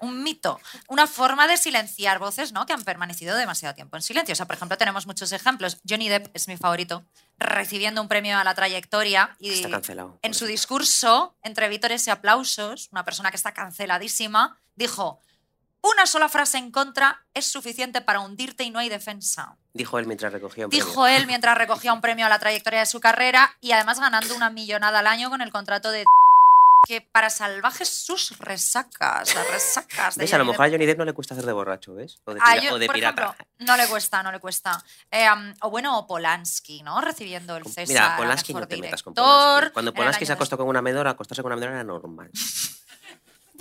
un 0.00 0.22
mito. 0.22 0.60
Una 0.88 1.06
forma 1.06 1.46
de 1.46 1.56
silenciar 1.56 2.18
voces, 2.18 2.52
¿no? 2.52 2.66
Que 2.66 2.72
han 2.72 2.82
permanecido 2.82 3.36
demasiado 3.36 3.74
tiempo 3.74 3.96
en 3.96 4.02
silencio. 4.02 4.32
O 4.32 4.36
sea, 4.36 4.46
por 4.46 4.56
ejemplo, 4.56 4.76
tenemos 4.76 5.06
muchos 5.06 5.30
ejemplos. 5.32 5.78
Johnny 5.88 6.08
Depp 6.08 6.34
es 6.34 6.48
mi 6.48 6.56
favorito, 6.56 7.04
recibiendo 7.38 8.02
un 8.02 8.08
premio 8.08 8.36
a 8.38 8.44
la 8.44 8.54
trayectoria 8.54 9.36
y 9.38 9.50
Está 9.52 9.70
cancelado. 9.70 10.18
en 10.22 10.34
su 10.34 10.46
discurso, 10.46 11.36
entre 11.42 11.68
vítores 11.68 12.06
y 12.06 12.10
aplausos, 12.10 12.88
una 12.90 13.04
persona 13.04 13.30
que 13.30 13.36
está 13.36 13.52
canceladísima, 13.54 14.58
dijo, 14.74 15.20
una 15.82 16.06
sola 16.06 16.28
frase 16.28 16.58
en 16.58 16.70
contra 16.70 17.24
es 17.34 17.46
suficiente 17.50 18.00
para 18.00 18.20
hundirte 18.20 18.64
y 18.64 18.70
no 18.70 18.78
hay 18.78 18.88
defensa. 18.88 19.56
Dijo 19.74 19.98
él 19.98 20.06
mientras 20.06 20.32
recogía 20.32 20.66
un 20.66 20.70
premio. 20.70 20.84
Dijo 20.86 21.06
él 21.06 21.26
mientras 21.26 21.56
recogía 21.56 21.92
un 21.92 22.00
premio 22.00 22.26
a 22.26 22.28
la 22.28 22.38
trayectoria 22.38 22.80
de 22.80 22.86
su 22.86 23.00
carrera 23.00 23.56
y 23.60 23.72
además 23.72 23.98
ganando 23.98 24.34
una 24.36 24.50
millonada 24.50 24.98
al 25.00 25.06
año 25.06 25.30
con 25.30 25.40
el 25.40 25.50
contrato 25.50 25.90
de 25.90 26.04
que 26.84 27.00
para 27.00 27.30
salvajes 27.30 27.88
sus 27.88 28.36
resacas, 28.38 29.34
las 29.34 29.48
resacas 29.50 30.16
de 30.16 30.24
¿Ves? 30.24 30.34
A 30.34 30.38
lo 30.38 30.44
mejor 30.44 30.66
a. 30.66 30.70
Johnny 30.70 30.84
Depp 30.86 30.98
no 30.98 31.04
le 31.04 31.12
cuesta 31.12 31.34
hacer 31.34 31.46
de 31.46 31.52
borracho, 31.52 31.94
¿ves? 31.94 32.20
O 32.24 32.34
de, 32.34 32.40
Ah, 32.42 32.52
pira- 32.54 32.62
yo, 32.62 32.74
o 32.74 32.78
de 32.78 32.86
por 32.86 32.94
pirata. 32.94 33.22
ejemplo, 33.22 33.46
no 33.60 33.76
le 33.76 33.86
cuesta, 33.88 34.22
no 34.22 34.32
le 34.32 34.40
cuesta. 34.40 34.84
Eh, 35.10 35.30
um, 35.30 35.54
o 35.62 35.70
bueno, 35.70 35.98
o 35.98 36.06
Polanski, 36.06 36.82
¿no? 36.82 37.00
Recibiendo 37.00 37.56
el 37.56 37.64
César. 37.64 37.86
Mira, 37.88 38.16
Polanski 38.16 38.52
mejor 38.52 38.62
no 38.62 38.68
te 38.68 38.76
metas 38.78 39.02
con 39.02 39.14
Polanski. 39.14 39.72
Cuando 39.72 39.94
Polanski 39.94 40.26
se 40.26 40.32
acostó 40.32 40.56
con 40.56 40.66
una 40.68 40.82
medora, 40.82 41.10
acostarse 41.10 41.42
con 41.42 41.52
una 41.52 41.56
medora 41.56 41.74
era 41.76 41.84
normal. 41.84 42.30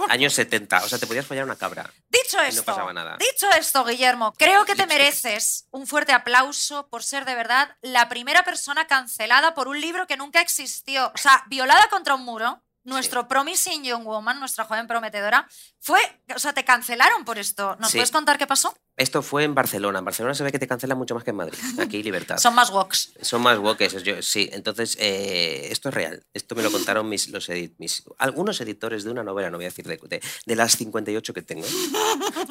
Años 0.10 0.34
70, 0.34 0.84
o 0.84 0.88
sea, 0.90 0.98
te 0.98 1.06
podías 1.06 1.26
follar 1.28 1.44
una 1.46 1.58
cabra. 1.58 1.88
Dicho 2.10 2.38
no 2.38 2.44
esto, 2.44 2.64
pasaba 2.64 2.92
nada. 2.92 3.18
dicho 3.20 3.48
esto, 3.52 3.84
Guillermo, 3.86 4.34
creo 4.34 4.66
que 4.66 4.74
te 4.74 4.88
mereces 4.88 5.68
un 5.70 5.86
fuerte 5.86 6.12
aplauso 6.12 6.88
por 6.88 7.04
ser 7.04 7.24
de 7.26 7.36
verdad 7.36 7.76
la 7.82 8.10
primera 8.10 8.44
persona 8.44 8.88
cancelada 8.88 9.54
por 9.54 9.68
un 9.68 9.80
libro 9.80 10.08
que 10.08 10.18
nunca 10.18 10.42
existió. 10.42 11.12
O 11.14 11.18
sea, 11.18 11.44
violada 11.48 11.88
contra 11.90 12.16
un 12.16 12.24
muro. 12.24 12.64
Nuestro 12.84 13.28
Promising 13.28 13.84
Young 13.84 14.04
Woman, 14.04 14.40
nuestra 14.40 14.66
joven 14.66 14.88
prometedora, 14.88 15.48
fue, 15.80 16.00
o 16.36 16.40
sea, 16.40 16.54
te 16.54 16.66
cancelaron 16.66 17.24
por 17.26 17.38
esto. 17.38 17.76
¿Nos 17.80 17.92
Sí. 17.92 17.98
puedes 17.98 18.12
contar 18.12 18.38
qué 18.38 18.48
pasó? 18.48 18.76
Esto 18.98 19.22
fue 19.22 19.44
en 19.44 19.54
Barcelona. 19.56 20.00
En 20.00 20.06
Barcelona 20.06 20.34
se 20.36 20.44
ve 20.44 20.52
que 20.52 20.60
te 20.60 20.68
cancelan 20.68 20.98
mucho 20.98 21.14
más 21.16 21.24
que 21.24 21.30
en 21.30 21.36
Madrid. 21.38 21.58
Aquí 21.80 22.02
libertad. 22.04 22.38
Son 22.40 22.54
más 22.56 22.70
woks. 22.72 23.14
Son 23.22 23.42
más 23.42 23.58
yo, 24.04 24.22
sí. 24.22 24.50
Entonces, 24.52 24.98
eh, 25.00 25.68
esto 25.72 25.90
es 25.90 25.96
real. 25.96 26.26
Esto 26.34 26.56
me 26.56 26.64
lo 26.64 26.72
contaron 26.72 27.08
mis, 27.08 27.30
los 27.30 27.50
edit- 27.50 27.76
mis- 27.78 28.04
algunos 28.18 28.60
editores 28.62 29.04
de 29.04 29.12
una 29.12 29.24
novela, 29.24 29.50
no 29.50 29.58
voy 29.58 29.66
a 29.66 29.70
decir 29.70 29.86
de, 29.88 29.98
de, 29.98 30.22
de 30.46 30.56
las 30.56 30.76
58 30.78 31.34
que 31.34 31.42
tengo. 31.42 31.66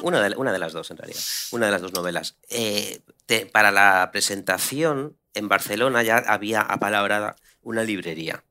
Una 0.01 0.21
de, 0.29 0.35
una 0.35 0.51
de 0.51 0.59
las 0.59 0.73
dos, 0.73 0.89
en 0.91 0.97
realidad. 0.97 1.21
Una 1.51 1.65
de 1.67 1.71
las 1.73 1.81
dos 1.81 1.93
novelas. 1.93 2.37
Eh, 2.49 3.01
te- 3.25 3.45
para 3.45 3.71
la 3.71 4.09
presentación 4.11 5.17
en 5.33 5.47
Barcelona 5.47 6.03
ya 6.03 6.17
había 6.17 6.61
apalabrada 6.61 7.35
una 7.61 7.83
librería. 7.83 8.43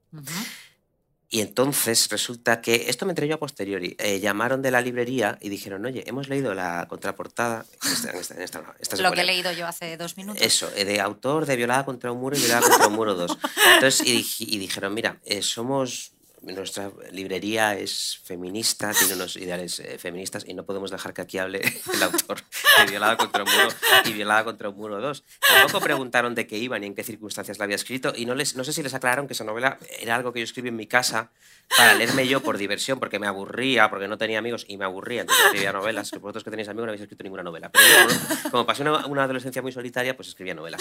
Y 1.32 1.40
entonces 1.42 2.08
resulta 2.10 2.60
que, 2.60 2.86
esto 2.88 3.06
me 3.06 3.12
enteré 3.12 3.28
yo 3.28 3.36
a 3.36 3.38
posteriori, 3.38 3.94
eh, 4.00 4.18
llamaron 4.18 4.62
de 4.62 4.72
la 4.72 4.80
librería 4.80 5.38
y 5.40 5.48
dijeron, 5.48 5.86
oye, 5.86 6.02
hemos 6.08 6.28
leído 6.28 6.54
la 6.54 6.86
contraportada, 6.88 7.64
en 7.84 7.92
esta, 7.92 8.10
en 8.10 8.16
esta, 8.18 8.34
en 8.34 8.42
esta- 8.42 8.74
esta 8.80 8.96
se 8.96 9.02
Lo 9.04 9.12
que 9.12 9.20
he 9.20 9.24
leer". 9.24 9.36
leído 9.36 9.52
yo 9.52 9.66
hace 9.68 9.96
dos 9.96 10.16
minutos. 10.16 10.42
Eso, 10.42 10.68
eh, 10.74 10.84
de 10.84 11.00
autor 11.00 11.46
de 11.46 11.54
Violada 11.54 11.84
contra 11.84 12.10
un 12.10 12.18
muro 12.18 12.36
y 12.36 12.40
Violada 12.40 12.62
contra 12.62 12.88
un 12.88 12.94
muro 12.94 13.14
2. 13.14 13.38
Entonces, 13.74 14.04
y, 14.04 14.26
y 14.40 14.58
dijeron, 14.58 14.92
mira, 14.92 15.20
eh, 15.24 15.40
somos, 15.40 16.14
nuestra 16.42 16.90
librería 17.12 17.74
es 17.76 18.20
feminista, 18.24 18.92
tiene 18.92 19.14
unos 19.14 19.36
ideales 19.36 19.78
eh, 19.80 19.98
feministas 19.98 20.44
y 20.46 20.54
no 20.54 20.64
podemos 20.64 20.90
dejar 20.90 21.12
que 21.12 21.22
aquí 21.22 21.38
hable 21.38 21.60
el 21.94 22.02
autor 22.02 22.38
de 22.78 22.90
Violada 22.90 23.16
contra 23.16 23.44
un 23.44 23.50
muro 23.50 23.68
y 24.04 24.12
Violada 24.12 24.44
contra 24.44 24.68
un 24.70 24.76
muro 24.76 25.00
2. 25.00 25.24
Tampoco 25.40 25.80
preguntaron 25.80 26.34
de 26.34 26.46
qué 26.46 26.56
iba 26.58 26.78
ni 26.78 26.86
en 26.86 26.94
qué 26.94 27.04
circunstancias 27.04 27.58
la 27.58 27.64
había 27.64 27.76
escrito 27.76 28.12
y 28.16 28.24
no, 28.26 28.34
les, 28.34 28.56
no 28.56 28.64
sé 28.64 28.72
si 28.72 28.82
les 28.82 28.94
aclararon 28.94 29.26
que 29.26 29.34
esa 29.34 29.44
novela 29.44 29.78
era 30.00 30.14
algo 30.16 30.32
que 30.32 30.40
yo 30.40 30.44
escribí 30.44 30.68
en 30.68 30.76
mi 30.76 30.86
casa 30.86 31.30
para 31.76 31.94
leerme 31.94 32.26
yo 32.26 32.40
por 32.40 32.58
diversión, 32.58 32.98
porque 32.98 33.18
me 33.20 33.26
aburría, 33.28 33.90
porque 33.90 34.08
no 34.08 34.18
tenía 34.18 34.38
amigos 34.40 34.64
y 34.66 34.76
me 34.76 34.84
aburría, 34.84 35.20
entonces 35.20 35.44
escribía 35.46 35.72
novelas, 35.72 36.10
que 36.10 36.18
vosotros 36.18 36.42
que 36.42 36.50
tenéis 36.50 36.68
amigos 36.68 36.86
no 36.86 36.90
habéis 36.90 37.02
escrito 37.02 37.22
ninguna 37.22 37.44
novela. 37.44 37.70
Pero 37.70 37.84
yo, 38.08 38.50
como- 38.50 38.66
pasé 38.66 38.82
una, 38.82 39.06
una 39.06 39.22
adolescencia 39.24 39.62
muy 39.62 39.70
solitaria, 39.70 40.16
pues 40.16 40.28
escribía 40.28 40.54
novelas. 40.54 40.80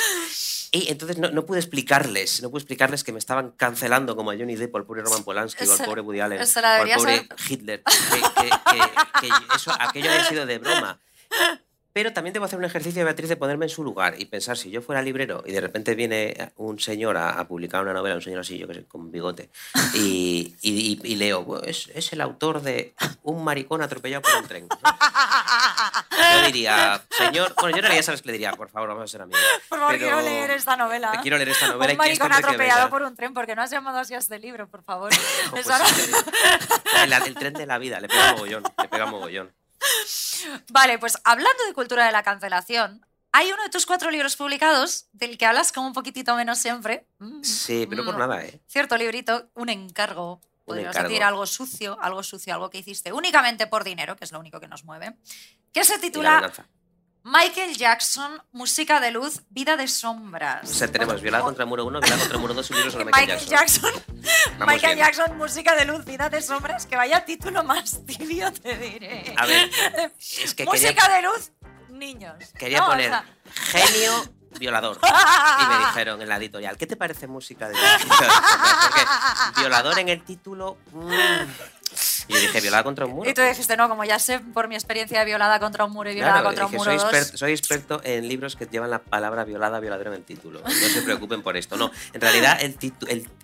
Y 0.72 0.90
entonces 0.92 1.18
no, 1.18 1.32
no 1.32 1.46
pude 1.46 1.60
explicarles, 1.60 2.42
no 2.44 2.50
pude 2.52 2.60
explicarles 2.60 3.04
que 3.04 3.12
me 3.12 3.20
estaban 3.20 3.52
cancelando 3.52 4.16
como 4.16 4.32
a 4.32 4.36
Johnny 4.38 4.56
Depp, 4.56 4.76
o 4.76 4.78
al 4.78 4.86
pobre 4.86 5.02
Roman 5.02 5.24
Polanski, 5.24 5.64
o 5.66 5.72
al 5.72 5.78
pobre 5.86 6.02
Woody 6.02 6.20
Allen, 6.20 6.40
o 6.80 6.82
al 6.82 6.88
pobre 6.98 7.28
Hitler, 7.50 7.84
que, 7.84 8.22
que- 8.42 8.50
que- 8.50 9.28
que 9.28 9.56
eso, 9.56 9.72
aquello 9.80 10.12
había 10.12 10.26
sido 10.26 10.46
de 10.46 10.58
broma. 10.60 11.00
Pero 12.00 12.14
también 12.14 12.32
debo 12.34 12.46
hacer 12.46 12.58
un 12.58 12.64
ejercicio, 12.64 13.04
Beatriz, 13.04 13.28
de 13.28 13.36
ponerme 13.36 13.66
en 13.66 13.70
su 13.70 13.84
lugar 13.84 14.16
y 14.18 14.24
pensar, 14.24 14.56
si 14.56 14.72
yo 14.72 14.82
fuera 14.82 15.02
librero 15.02 15.44
y 15.46 15.52
de 15.52 15.60
repente 15.60 15.96
viene 15.96 16.54
un 16.56 16.80
señor 16.80 17.18
a, 17.18 17.32
a 17.32 17.46
publicar 17.46 17.82
una 17.82 17.92
novela, 17.92 18.16
un 18.16 18.22
señor 18.22 18.40
así, 18.40 18.58
yo 18.58 18.70
que 18.70 18.74
sé, 18.76 18.86
con 18.86 19.12
bigote, 19.12 19.50
y, 19.96 20.56
y- 20.62 20.98
y 21.04 21.16
leo, 21.18 21.44
"Bueno, 21.44 21.66
es, 21.66 21.90
es 21.94 22.14
el 22.14 22.22
autor 22.22 22.62
de 22.62 22.94
Un 23.24 23.44
maricón 23.44 23.82
atropellado 23.82 24.22
por 24.22 24.34
un 24.42 24.48
tren. 24.48 24.68
Yo 24.70 26.46
diría, 26.46 27.02
señor, 27.12 27.54
bueno, 27.60 27.72
yo 27.72 27.78
en 27.78 27.84
realidad 27.84 28.04
sabes 28.04 28.22
que 28.22 28.28
le 28.28 28.34
diría, 28.34 28.54
por 28.54 28.70
favor, 28.70 28.88
vamos 28.90 29.04
a 29.04 29.08
ser 29.08 29.22
amigos. 29.22 29.42
Por 29.70 29.80
favor, 29.80 29.98
quiero 29.98 30.22
leer 30.22 30.52
esta 30.52 30.78
novela. 30.78 31.20
Quiero 31.22 31.38
leer 31.38 31.50
esta 31.50 31.68
novela 31.68 31.92
Un 31.92 31.98
maricón 31.98 32.32
atropellado 32.32 32.90
por 32.90 33.02
un 33.04 33.16
tren, 33.16 33.34
porque 33.34 33.56
no 33.56 33.62
has 33.62 33.72
llamado 33.72 34.00
así 34.00 34.14
a 34.14 34.20
este 34.20 34.40
libro, 34.40 34.68
por 34.70 34.84
favor. 34.84 35.12
Pues 35.52 35.68
no- 35.68 35.78
sí, 35.86 36.12
el, 37.04 37.14
el 37.14 37.36
tren 37.36 37.54
de 37.54 37.66
la 37.66 37.78
vida, 37.78 38.00
le 38.00 38.08
pega 38.08 38.32
mogollón, 38.34 38.64
le 38.82 38.88
pega 38.88 39.06
mogollón. 39.06 39.52
Vale, 40.70 41.00
pues 41.00 41.18
hablando 41.24 41.66
de 41.66 41.74
cultura 41.74 42.06
de 42.06 42.12
la 42.12 42.24
cancelación, 42.24 43.06
hay 43.32 43.52
uno 43.52 43.62
de 43.64 43.70
tus 43.70 43.86
cuatro 43.86 44.10
libros 44.10 44.36
publicados 44.36 45.08
del 45.14 45.38
que 45.38 45.46
hablas 45.46 45.72
como 45.72 45.88
un 45.88 45.94
poquitito 45.94 46.36
menos 46.36 46.58
siempre. 46.58 47.06
Mm, 47.20 47.44
Sí, 47.44 47.86
pero 47.90 48.04
por 48.04 48.16
mm. 48.16 48.20
nada, 48.20 48.44
¿eh? 48.44 48.60
Cierto 48.68 48.98
librito, 48.98 49.50
un 49.54 49.70
encargo. 49.70 50.42
Podríamos 50.66 50.96
encargo. 50.96 51.10
decir 51.10 51.24
algo 51.24 51.46
sucio, 51.46 51.98
algo 52.02 52.24
sucio, 52.24 52.54
algo 52.54 52.70
que 52.70 52.80
hiciste 52.80 53.12
únicamente 53.12 53.68
por 53.68 53.84
dinero, 53.84 54.16
que 54.16 54.26
es 54.26 54.32
lo 54.32 54.40
único 54.40 54.60
que 54.60 54.68
nos 54.68 54.84
mueve. 54.84 55.16
Que 55.74 55.84
se 55.84 56.00
titula. 56.00 56.52
Michael 57.24 57.76
Jackson, 57.78 58.42
Música 58.54 59.00
de 59.00 59.12
Luz, 59.12 59.42
Vida 59.50 59.76
de 59.78 59.88
Sombras. 59.88 60.70
O 60.70 60.74
sea, 60.74 60.88
tenemos 60.92 61.22
Violada 61.22 61.44
O- 61.44 61.48
contra 61.48 61.64
el 61.64 61.70
muro 61.70 61.86
1, 61.86 62.00
Violada 62.00 62.20
contra 62.20 62.36
el 62.36 62.42
muro 62.42 62.54
2 62.54 62.70
y 62.70 62.74
un 62.74 62.78
libro 62.80 62.92
sobre 62.92 63.06
Michael, 63.06 63.28
Michael 63.28 63.50
Jackson, 63.50 63.92
Michael 64.60 64.96
bien. 64.96 64.98
Jackson, 65.06 65.38
Música 65.38 65.76
de 65.76 65.86
Luz, 65.86 66.06
Vida 66.06 66.30
de 66.30 66.42
Sombras, 66.42 66.86
que 66.86 66.96
vaya 66.96 67.26
título 67.26 67.64
más 67.64 68.06
tibio, 68.06 68.52
te 68.54 68.76
diré. 68.78 69.34
A 69.38 69.46
ver, 69.46 69.70
es 70.20 70.56
que 70.56 70.66
Música 70.66 70.94
quería, 70.94 71.16
de 71.16 71.22
Luz, 71.24 71.52
niños. 71.90 72.36
quería 72.58 72.80
No, 72.80 72.86
o 72.86 72.90
poner 72.90 73.10
sea, 73.10 73.26
genio 73.54 74.26
violador. 74.58 74.98
Y 75.04 75.66
me 75.68 75.78
dijeron 75.78 76.22
en 76.22 76.30
la 76.30 76.38
editorial, 76.38 76.78
¿qué 76.78 76.88
te 76.88 76.96
parece 76.96 77.28
música 77.28 77.68
de 77.70 77.76
Porque 78.08 79.02
violador 79.60 80.00
en 80.00 80.10
el 80.10 80.24
título... 80.24 80.78
mm. 80.94 81.10
Y 82.30 82.34
yo 82.34 82.40
dije, 82.40 82.62
violada 82.62 82.84
contra 82.84 83.06
un 83.06 83.14
muro. 83.14 83.30
Y 83.30 83.34
tú 83.34 83.42
dijiste, 83.42 83.76
no, 83.76 83.90
como 83.90 84.04
ya 84.06 84.20
sé 84.20 84.40
por 84.40 84.68
mi 84.68 84.76
experiencia 84.76 85.20
de 85.20 85.26
violada 85.26 85.60
contra 85.60 85.84
un 85.86 85.92
muro 85.92 86.10
y 86.10 86.14
violada 86.14 86.36
Claro, 86.42 86.46
contra 86.48 86.66
un 86.68 86.72
muro 86.74 86.84
soy, 86.86 86.94
dos. 86.96 87.04
experto, 87.06 87.38
soy 87.38 87.52
experto 87.52 88.02
en 88.04 88.28
libros 88.28 88.56
que 88.56 88.68
llevan 88.68 88.92
la 88.92 89.00
palabra 89.00 89.44
violada, 89.46 89.80
violador 89.80 90.08
en 90.08 90.14
el 90.14 90.24
título. 90.24 90.62
No 90.64 90.70
se 90.70 91.02
preocupen 91.02 91.42
por 91.42 91.58
esto. 91.58 91.76
No, 91.76 91.92
en 92.14 92.22
realidad 92.22 92.58
el 92.62 92.78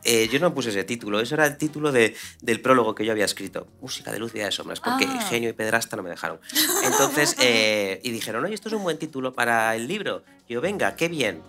eh, 0.03 0.29
yo 0.31 0.39
no 0.39 0.53
puse 0.53 0.69
ese 0.69 0.83
título. 0.83 1.19
Eso 1.19 1.33
era 1.35 1.45
el 1.47 1.57
título 1.57 1.91
de- 1.91 2.15
del 2.41 2.61
prólogo 2.61 2.93
que 2.95 3.03
yo 3.05 3.11
había 3.11 3.25
escrito. 3.25 3.67
Música 3.81 4.11
de 4.11 4.19
luz, 4.19 4.31
vida 4.33 4.45
de 4.45 4.51
sombras. 4.51 4.79
Porque 4.79 5.05
Ah. 5.09 5.25
genio 5.29 5.49
y 5.49 5.53
pedrasta 5.53 5.95
no 5.97 6.03
me 6.03 6.11
dejaron. 6.11 6.39
Entonces, 6.83 7.35
eh, 7.39 7.99
y 8.03 8.11
dijeron, 8.11 8.45
oye, 8.45 8.53
esto 8.53 8.69
es 8.69 8.75
un 8.75 8.83
buen 8.83 8.97
título 8.99 9.33
para 9.33 9.75
el 9.75 9.87
libro. 9.87 10.23
Yo, 10.47 10.61
venga, 10.61 10.95
qué 10.95 11.07
bien. 11.07 11.41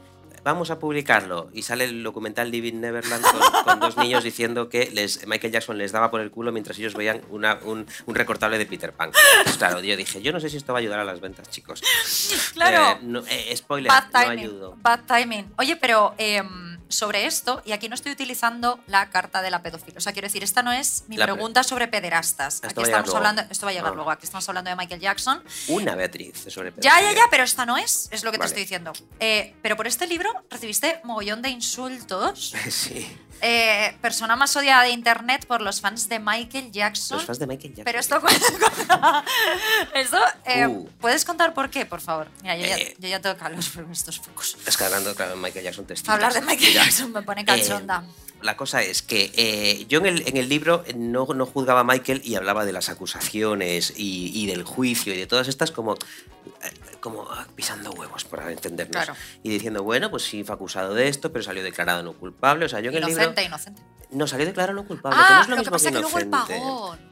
Vamos 0.46 0.70
a 0.70 0.78
publicarlo. 0.78 1.50
Y 1.52 1.62
sale 1.62 1.84
el 1.84 2.02
documental 2.04 2.50
Living 2.50 2.74
Neverland 2.80 3.22
con, 3.24 3.40
con 3.64 3.80
dos 3.80 3.96
niños 3.96 4.22
diciendo 4.22 4.68
que 4.68 4.90
les, 4.94 5.26
Michael 5.26 5.52
Jackson 5.52 5.76
les 5.76 5.90
daba 5.92 6.10
por 6.10 6.20
el 6.20 6.30
culo 6.30 6.52
mientras 6.52 6.78
ellos 6.78 6.94
veían 6.94 7.20
una- 7.30 7.58
un, 7.64 7.84
un 8.06 8.14
recortable 8.14 8.56
de 8.56 8.64
Peter 8.66 8.92
Pan. 8.92 9.10
Pues 9.42 9.56
claro, 9.58 9.80
yo 9.80 9.96
dije, 9.96 10.22
yo 10.22 10.32
no 10.32 10.38
sé 10.40 10.48
si 10.48 10.56
esto 10.56 10.72
va 10.72 10.78
a 10.78 10.82
ayudar 10.82 11.00
a 11.00 11.04
las 11.04 11.20
ventas, 11.20 11.50
chicos. 11.50 11.82
Claro. 12.54 12.92
Eh, 12.92 12.98
no- 13.02 13.22
eh, 13.28 13.54
spoiler, 13.56 13.90
Bad 13.90 14.04
no 14.04 14.20
timing. 14.20 14.38
ayudo. 14.44 14.76
bad 14.82 15.00
timing. 15.06 15.52
Oye, 15.58 15.76
pero 15.76 16.14
em, 16.16 16.75
sobre 16.88 17.26
esto, 17.26 17.62
y 17.64 17.72
aquí 17.72 17.88
no 17.88 17.94
estoy 17.94 18.12
utilizando 18.12 18.80
la 18.86 19.10
carta 19.10 19.42
de 19.42 19.50
la 19.50 19.62
pedofilia. 19.62 19.98
O 19.98 20.00
sea, 20.00 20.12
quiero 20.12 20.26
decir, 20.26 20.42
esta 20.44 20.62
no 20.62 20.72
es 20.72 21.04
mi 21.08 21.16
La- 21.16 21.24
pregunta 21.26 21.62
sobre 21.64 21.88
pederastas. 21.88 22.54
Esto 22.56 22.66
Aquí 22.68 22.82
estamos 22.82 23.06
luego. 23.06 23.16
hablando. 23.18 23.42
Esto 23.50 23.66
va 23.66 23.70
a 23.70 23.74
llegar 23.74 23.94
luego. 23.94 24.10
Aquí 24.10 24.24
estamos 24.24 24.48
hablando 24.48 24.70
de 24.70 24.76
Michael 24.76 25.00
Jackson. 25.00 25.42
Una 25.68 25.94
Beatriz 25.94 26.44
sobre 26.48 26.70
Ya, 26.76 26.80
ya, 26.82 26.94
pedofilia. 26.96 27.14
ya, 27.24 27.30
pero 27.30 27.44
esta 27.44 27.66
no 27.66 27.76
es, 27.76 28.08
es 28.10 28.22
lo 28.24 28.32
que 28.32 28.38
te 28.38 28.46
estoy 28.46 28.62
diciendo. 28.62 28.92
Eh, 29.20 29.54
pero 29.62 29.76
por 29.76 29.86
este 29.86 30.06
libro 30.06 30.30
recibiste 30.50 31.00
mogollón 31.04 31.42
de 31.42 31.50
insultos. 31.50 32.54
Sí. 32.70 33.06
Eh, 33.42 33.96
persona 34.00 34.34
más 34.36 34.56
odiada 34.56 34.82
de 34.84 34.90
internet 34.90 35.46
por 35.46 35.60
los 35.60 35.80
fans 35.80 36.08
de 36.08 36.18
Michael 36.18 36.70
Jackson. 36.72 37.18
Los 37.18 37.26
fans 37.26 37.38
de 37.38 37.46
Michael 37.46 37.74
Jackson. 37.74 37.84
Pero 37.84 37.98
esto, 38.00 38.20
esto 39.94 40.18
eh, 40.44 40.66
Uh. 40.66 40.88
¿puedes 41.00 41.24
contar 41.24 41.54
por 41.54 41.70
qué, 41.70 41.86
por 41.86 42.00
favor? 42.00 42.28
Mira, 42.42 42.56
yo, 42.56 42.66
ya, 42.66 42.76
Eh. 42.78 42.96
yo 42.98 43.08
ya 43.08 43.20
tengo 43.20 43.36
calor 43.36 43.60
por 43.74 43.90
estos 43.92 44.18
focos. 44.18 44.56
Es 44.66 44.76
que 44.76 44.84
hablando, 44.84 45.14
claro, 45.14 45.36
Michael 45.36 45.64
Jackson 45.64 45.86
te 45.86 45.94
Hablar 46.06 46.32
de 46.32 46.38
estiras. 46.40 46.46
Michael 46.58 46.72
Jackson 46.74 47.12
me 47.12 47.22
pone 47.22 47.44
cachonda. 47.44 48.04
La 48.42 48.56
cosa 48.56 48.82
es 48.82 49.02
que 49.02 49.32
eh, 49.36 49.86
yo 49.88 49.98
en 49.98 50.06
el, 50.06 50.28
en 50.28 50.36
el 50.36 50.48
libro 50.48 50.84
no, 50.94 51.26
no 51.26 51.46
juzgaba 51.46 51.80
a 51.80 51.84
Michael 51.84 52.20
y 52.24 52.34
hablaba 52.34 52.64
de 52.64 52.72
las 52.72 52.88
acusaciones 52.88 53.94
y, 53.96 54.30
y 54.34 54.46
del 54.46 54.62
juicio 54.62 55.14
y 55.14 55.16
de 55.16 55.26
todas 55.26 55.48
estas 55.48 55.70
como, 55.70 55.94
eh, 55.94 56.96
como 57.00 57.22
ah, 57.30 57.46
pisando 57.54 57.90
huevos, 57.92 58.24
para 58.24 58.52
entendernos. 58.52 59.04
Claro. 59.04 59.14
Y 59.42 59.48
diciendo, 59.48 59.82
bueno, 59.82 60.10
pues 60.10 60.24
sí, 60.24 60.44
fue 60.44 60.54
acusado 60.54 60.94
de 60.94 61.08
esto, 61.08 61.32
pero 61.32 61.42
salió 61.42 61.62
declarado 61.62 62.02
no 62.02 62.12
culpable. 62.12 62.66
O 62.66 62.68
sea, 62.68 62.80
yo 62.80 62.90
en 62.90 62.96
el 62.98 63.04
libro... 63.06 63.22
inocente, 63.22 63.44
inocente. 63.44 63.82
No, 64.10 64.26
salió 64.26 64.46
declarado 64.46 64.76
no 64.76 64.86
culpable, 64.86 65.18
Ah, 65.20 65.26
que 65.26 65.34
no 65.34 65.40
es 65.42 65.48
lo, 65.48 65.56
lo 65.56 65.62
que 65.64 65.70
pasa 65.70 65.88
que 65.88 65.94
que 65.96 66.00
luego 66.00 66.18
el 66.18 66.28
pagón. 66.28 66.56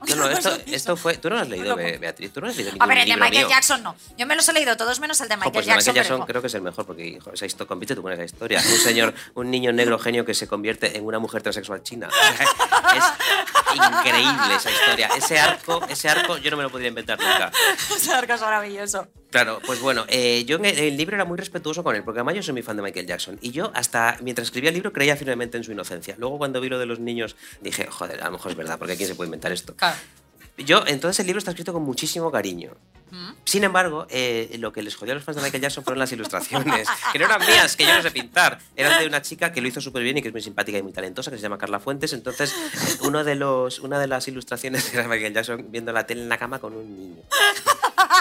No, 0.09 0.15
no, 0.17 0.17
No 0.17 0.31
es 0.31 0.47
esto, 0.67 0.97
fue... 0.97 1.17
Tú 1.19 1.29
no 1.29 1.35
lo 1.37 1.43
has 1.43 1.49
leído, 1.49 1.77
No, 1.77 1.83
no. 1.83 1.99
Beatriz, 1.99 2.33
tú 2.33 2.41
no 2.41 2.47
has 2.47 2.57
leído 2.57 2.73
A 2.79 2.87
ver, 2.87 2.99
el 2.99 3.09
de 3.09 3.17
Michael 3.17 3.39
mío. 3.39 3.49
Jackson 3.49 3.83
no. 3.83 3.97
Yo 4.17 4.27
me 4.27 4.37
los 4.37 4.49
he 4.49 4.53
leído 4.53 4.77
todos 4.77 5.01
menos 5.01 5.21
el 5.21 5.29
de 5.29 5.35
Jo, 5.35 5.41
Michael 5.41 5.53
pues 5.55 5.67
de 5.67 5.73
Jackson. 5.73 5.93
Michael 5.95 6.09
Jackson 6.09 6.27
creo 6.27 6.41
que 6.41 6.47
es 6.47 6.55
el 6.55 6.63
mejor 6.63 6.87
porque 6.87 7.05
hijo, 7.07 7.33
esa 7.33 7.47
historia, 7.47 7.69
compite 7.69 7.95
tú 7.97 8.03
con 8.03 8.13
esa 8.13 8.25
historia. 8.25 8.61
Un 8.61 8.79
señor, 8.79 9.13
un 9.35 9.51
niño 9.51 9.73
negro 9.73 9.99
genio 9.99 10.25
que 10.25 10.35
se 10.35 10.47
convierte 10.47 10.97
en 10.97 11.05
una 11.05 11.19
mujer 11.19 11.43
transexual 11.43 11.83
china. 11.83 12.09
Es 12.95 13.77
increíble 13.77 14.55
esa 14.55 14.71
historia. 14.71 15.09
Ese 15.17 15.39
arco, 15.39 15.85
ese 15.89 16.09
arco 16.09 16.39
yo 16.39 16.51
no 16.53 16.57
me 16.57 16.63
lo 16.63 16.71
podría 16.71 16.89
inventar 16.89 17.19
nunca. 17.21 17.51
Ese 17.95 18.13
arco 18.13 18.33
es 18.35 18.41
maravilloso. 18.41 19.09
Claro, 19.35 19.61
pues 19.67 19.81
bueno, 19.81 20.05
eh, 20.07 20.45
yo 20.47 20.59
en 20.59 20.65
el, 20.65 20.97
libro 20.97 21.17
era 21.17 21.25
muy 21.25 21.37
respetuoso 21.37 21.83
con 21.83 21.97
él, 21.97 22.05
porque 22.05 22.21
además 22.21 22.37
yo 22.37 22.43
soy 22.45 22.53
muy 22.53 22.63
fan 22.63 22.77
de 22.77 22.85
Michael 22.85 23.05
Jackson. 23.05 23.37
Y 23.41 23.51
yo 23.51 23.73
hasta 23.75 24.17
mientras 24.23 24.47
escribía 24.47 24.69
el 24.69 24.75
libro 24.75 24.93
creía 24.93 25.17
firmemente 25.17 25.57
en 25.57 25.65
su 25.65 25.73
inocencia. 25.73 26.15
Luego 26.19 26.39
cuando 26.39 26.61
vi 26.61 26.69
lo 26.69 26.79
de 26.79 26.87
los 26.87 27.01
niños 27.01 27.35
dije, 27.61 27.89
joder, 27.91 28.23
a 28.23 28.27
lo 28.27 28.31
mejor 28.31 28.53
es 28.53 28.57
verdad, 28.57 28.79
porque 28.79 28.97
¿quién 28.97 29.09
se 29.09 29.17
puede 29.17 29.27
inventar 29.27 29.51
esto? 29.51 29.75
Claro. 29.75 29.97
Yo, 30.57 30.85
entonces 30.87 31.19
el 31.19 31.27
libro 31.27 31.39
está 31.39 31.51
escrito 31.51 31.73
con 31.73 31.83
muchísimo 31.83 32.31
cariño. 32.31 32.77
Mm. 33.11 33.31
Sin 33.45 33.65
embargo, 33.65 34.07
eh, 34.09 34.55
lo 34.61 34.73
que 34.73 34.85
les 34.85 34.95
jodió 34.95 35.15
a 35.15 35.15
los 35.17 35.25
fans 35.25 35.35
de 35.35 35.43
Michael 35.43 35.63
Jackson 35.65 35.83
fueron 35.83 35.99
las 35.99 36.13
ilustraciones, 36.13 36.89
que 37.13 37.19
no 37.19 37.25
eran 37.25 37.41
mías, 37.41 37.75
que 37.75 37.87
yo 37.87 37.93
no 37.93 38.03
sé 38.03 38.13
pintar. 38.13 38.61
Eran 38.77 39.01
de 39.01 39.09
una 39.09 39.21
chica 39.21 39.51
que 39.51 39.61
lo 39.61 39.67
hizo 39.67 39.81
súper 39.81 40.05
bien 40.05 40.17
y 40.19 40.23
que 40.23 40.29
es 40.29 40.35
muy 40.35 40.43
simpática 40.43 40.79
y 40.79 40.83
muy 40.85 40.93
talentosa, 40.93 41.33
que 41.33 41.39
se 41.39 41.43
llama 41.43 41.59
Carla 41.59 41.81
Fuentes. 41.81 42.13
Entonces, 42.13 42.55
uno 43.01 43.25
de 43.25 43.35
los, 43.35 43.81
una 43.81 43.99
de 43.99 44.07
las 44.07 44.29
ilustraciones 44.29 44.95
era 44.95 45.09
Michael 45.09 45.35
Jackson 45.35 45.67
viendo 45.71 45.93
la 45.93 46.07
tele 46.07 46.23
en 46.23 46.29
la 46.29 46.39
cama 46.39 46.61
con 46.61 46.75
un 46.75 46.97
niño. 46.97 47.23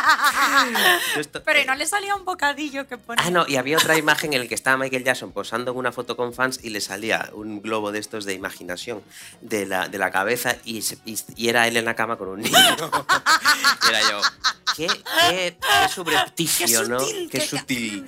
Pero 1.45 1.61
¿y 1.61 1.65
no 1.65 1.75
le 1.75 1.85
salía 1.85 2.15
un 2.15 2.25
bocadillo 2.25 2.87
que 2.87 2.97
pone. 2.97 3.21
Ah, 3.23 3.29
no, 3.31 3.45
y 3.47 3.55
había 3.57 3.77
otra 3.77 3.97
imagen 3.97 4.33
en 4.33 4.41
la 4.41 4.47
que 4.47 4.55
estaba 4.55 4.77
Michael 4.77 5.03
Jackson 5.03 5.31
posando 5.31 5.71
en 5.71 5.77
una 5.77 5.91
foto 5.91 6.15
con 6.17 6.33
fans 6.33 6.59
y 6.63 6.69
le 6.69 6.81
salía 6.81 7.29
un 7.33 7.61
globo 7.61 7.91
de 7.91 7.99
estos 7.99 8.25
de 8.25 8.33
imaginación 8.33 9.01
de 9.41 9.65
la, 9.65 9.87
de 9.87 9.97
la 9.97 10.11
cabeza 10.11 10.57
y, 10.65 10.81
se- 10.81 10.97
y- 11.05 11.17
y 11.35 11.49
era 11.49 11.67
él 11.67 11.77
en 11.77 11.85
la 11.85 11.95
cama 11.95 12.17
con 12.17 12.29
un 12.29 12.41
niño. 12.41 12.57
era 13.89 14.01
yo, 14.09 14.21
qué, 14.75 14.87
qué, 14.87 15.57
qué 15.59 15.89
subrepticio, 15.93 16.83
Qué 16.83 16.87
¿no? 16.89 16.97
qué- 17.29 17.41
sutil. 17.41 18.07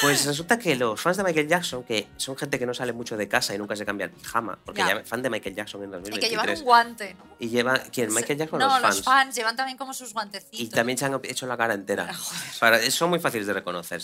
Pues 0.00 0.24
resulta 0.24 0.58
que 0.58 0.76
los 0.76 0.98
fans 0.98 1.18
de 1.18 1.24
Michael 1.24 1.46
Jackson, 1.46 1.84
que 1.84 2.08
son 2.16 2.36
gente 2.36 2.58
que 2.58 2.64
no 2.64 2.72
sale 2.72 2.94
mucho 2.94 3.18
de 3.18 3.28
casa 3.28 3.54
y 3.54 3.58
nunca 3.58 3.76
se 3.76 3.84
cambia 3.84 4.06
el 4.06 4.12
pijama, 4.12 4.58
porque 4.64 4.80
Ya. 4.80 4.96
ya 4.98 5.04
fan 5.04 5.20
de 5.20 5.28
Michael 5.28 5.54
Jackson 5.54 5.82
en 5.82 5.90
y 5.90 5.92
2023. 5.92 6.24
que 6.24 6.30
llevan 6.30 6.58
un 6.58 6.64
guante, 6.64 7.14
¿no? 7.14 7.24
Y 7.38 7.48
lleva, 7.50 7.78
¿quién? 7.92 8.12
¿Michael 8.14 8.38
Jackson 8.38 8.58
no, 8.60 8.74
o 8.76 8.80
los 8.80 9.02
fans? 9.02 9.34
llevan 9.36 9.56
también 9.56 9.76
como 9.76 9.92
sus 9.92 10.14
guantecitos. 10.14 10.58
Y 10.58 10.68
también 10.70 10.96
se 10.96 11.04
han 11.04 11.20
hecho 11.24 11.46
la 11.46 11.58
cara 11.58 11.74
entera. 11.74 12.06
Ah, 12.10 12.14
joder. 12.14 12.42
Para, 12.60 12.90
son 12.90 13.10
muy 13.10 13.18
fáciles 13.18 13.46
de 13.46 13.52
reconocer. 13.52 14.02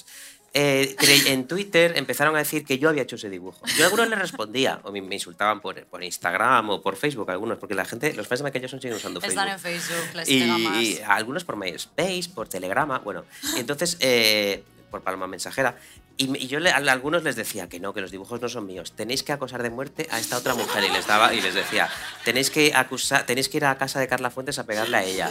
Eh, 0.52 0.96
en 1.26 1.46
Twitter 1.46 1.96
empezaron 1.96 2.34
a 2.36 2.40
decir 2.40 2.64
que 2.64 2.78
yo 2.78 2.90
había 2.90 3.02
hecho 3.04 3.16
ese 3.16 3.30
dibujo. 3.30 3.64
Yo 3.78 3.84
a 3.84 3.86
algunos 3.86 4.08
les 4.08 4.18
respondía, 4.18 4.80
o 4.84 4.92
me, 4.92 4.98
insultaban 4.98 5.60
por, 5.60 5.82
por 5.86 6.04
Instagram 6.04 6.68
o 6.70 6.82
por 6.82 6.96
Facebook, 6.96 7.30
algunos, 7.30 7.56
porque 7.56 7.74
la 7.74 7.86
gente, 7.86 8.12
los 8.12 8.26
fans 8.28 8.40
de 8.40 8.44
Michael 8.44 8.62
Jackson 8.62 8.80
siguen 8.82 8.96
usando 8.96 9.20
Están 9.20 9.48
en 9.48 9.58
Facebook. 9.58 9.94
Facebook, 9.96 10.14
les 10.16 10.28
Y, 10.28 10.44
más. 10.44 10.82
y 10.82 11.00
algunos 11.06 11.44
por 11.44 11.56
MySpace, 11.56 12.28
por 12.34 12.48
Telegrama, 12.48 12.98
bueno. 12.98 13.24
Y 13.56 13.60
entonces, 13.60 13.96
eh, 14.00 14.62
por 14.90 15.02
Paloma 15.02 15.26
Mensajera. 15.26 15.76
Y, 16.16 16.46
yo 16.48 16.60
le- 16.60 16.70
a 16.70 16.76
algunos 16.76 17.22
les 17.22 17.36
decía 17.36 17.68
que 17.68 17.80
no, 17.80 17.94
que 17.94 18.00
los 18.02 18.10
dibujos 18.10 18.40
no 18.42 18.48
son 18.48 18.66
míos. 18.66 18.92
Tenéis 18.92 19.22
que 19.22 19.32
acosar 19.32 19.62
de 19.62 19.70
muerte 19.70 20.06
a 20.10 20.18
esta 20.18 20.36
otra 20.36 20.54
mujer. 20.54 20.84
Y 20.84 20.90
les 20.90 21.06
daba 21.06 21.32
y 21.32 21.40
les 21.40 21.54
decía, 21.54 21.88
tenéis 22.24 22.50
que 22.50 22.72
acusar, 22.74 23.24
tenéis 23.24 23.48
que 23.48 23.56
ir 23.56 23.64
a 23.64 23.78
casa 23.78 24.00
de 24.00 24.08
Carla 24.08 24.30
Fuentes 24.30 24.58
a 24.58 24.64
pegarle 24.66 24.96
a 24.98 25.04
ella. 25.04 25.30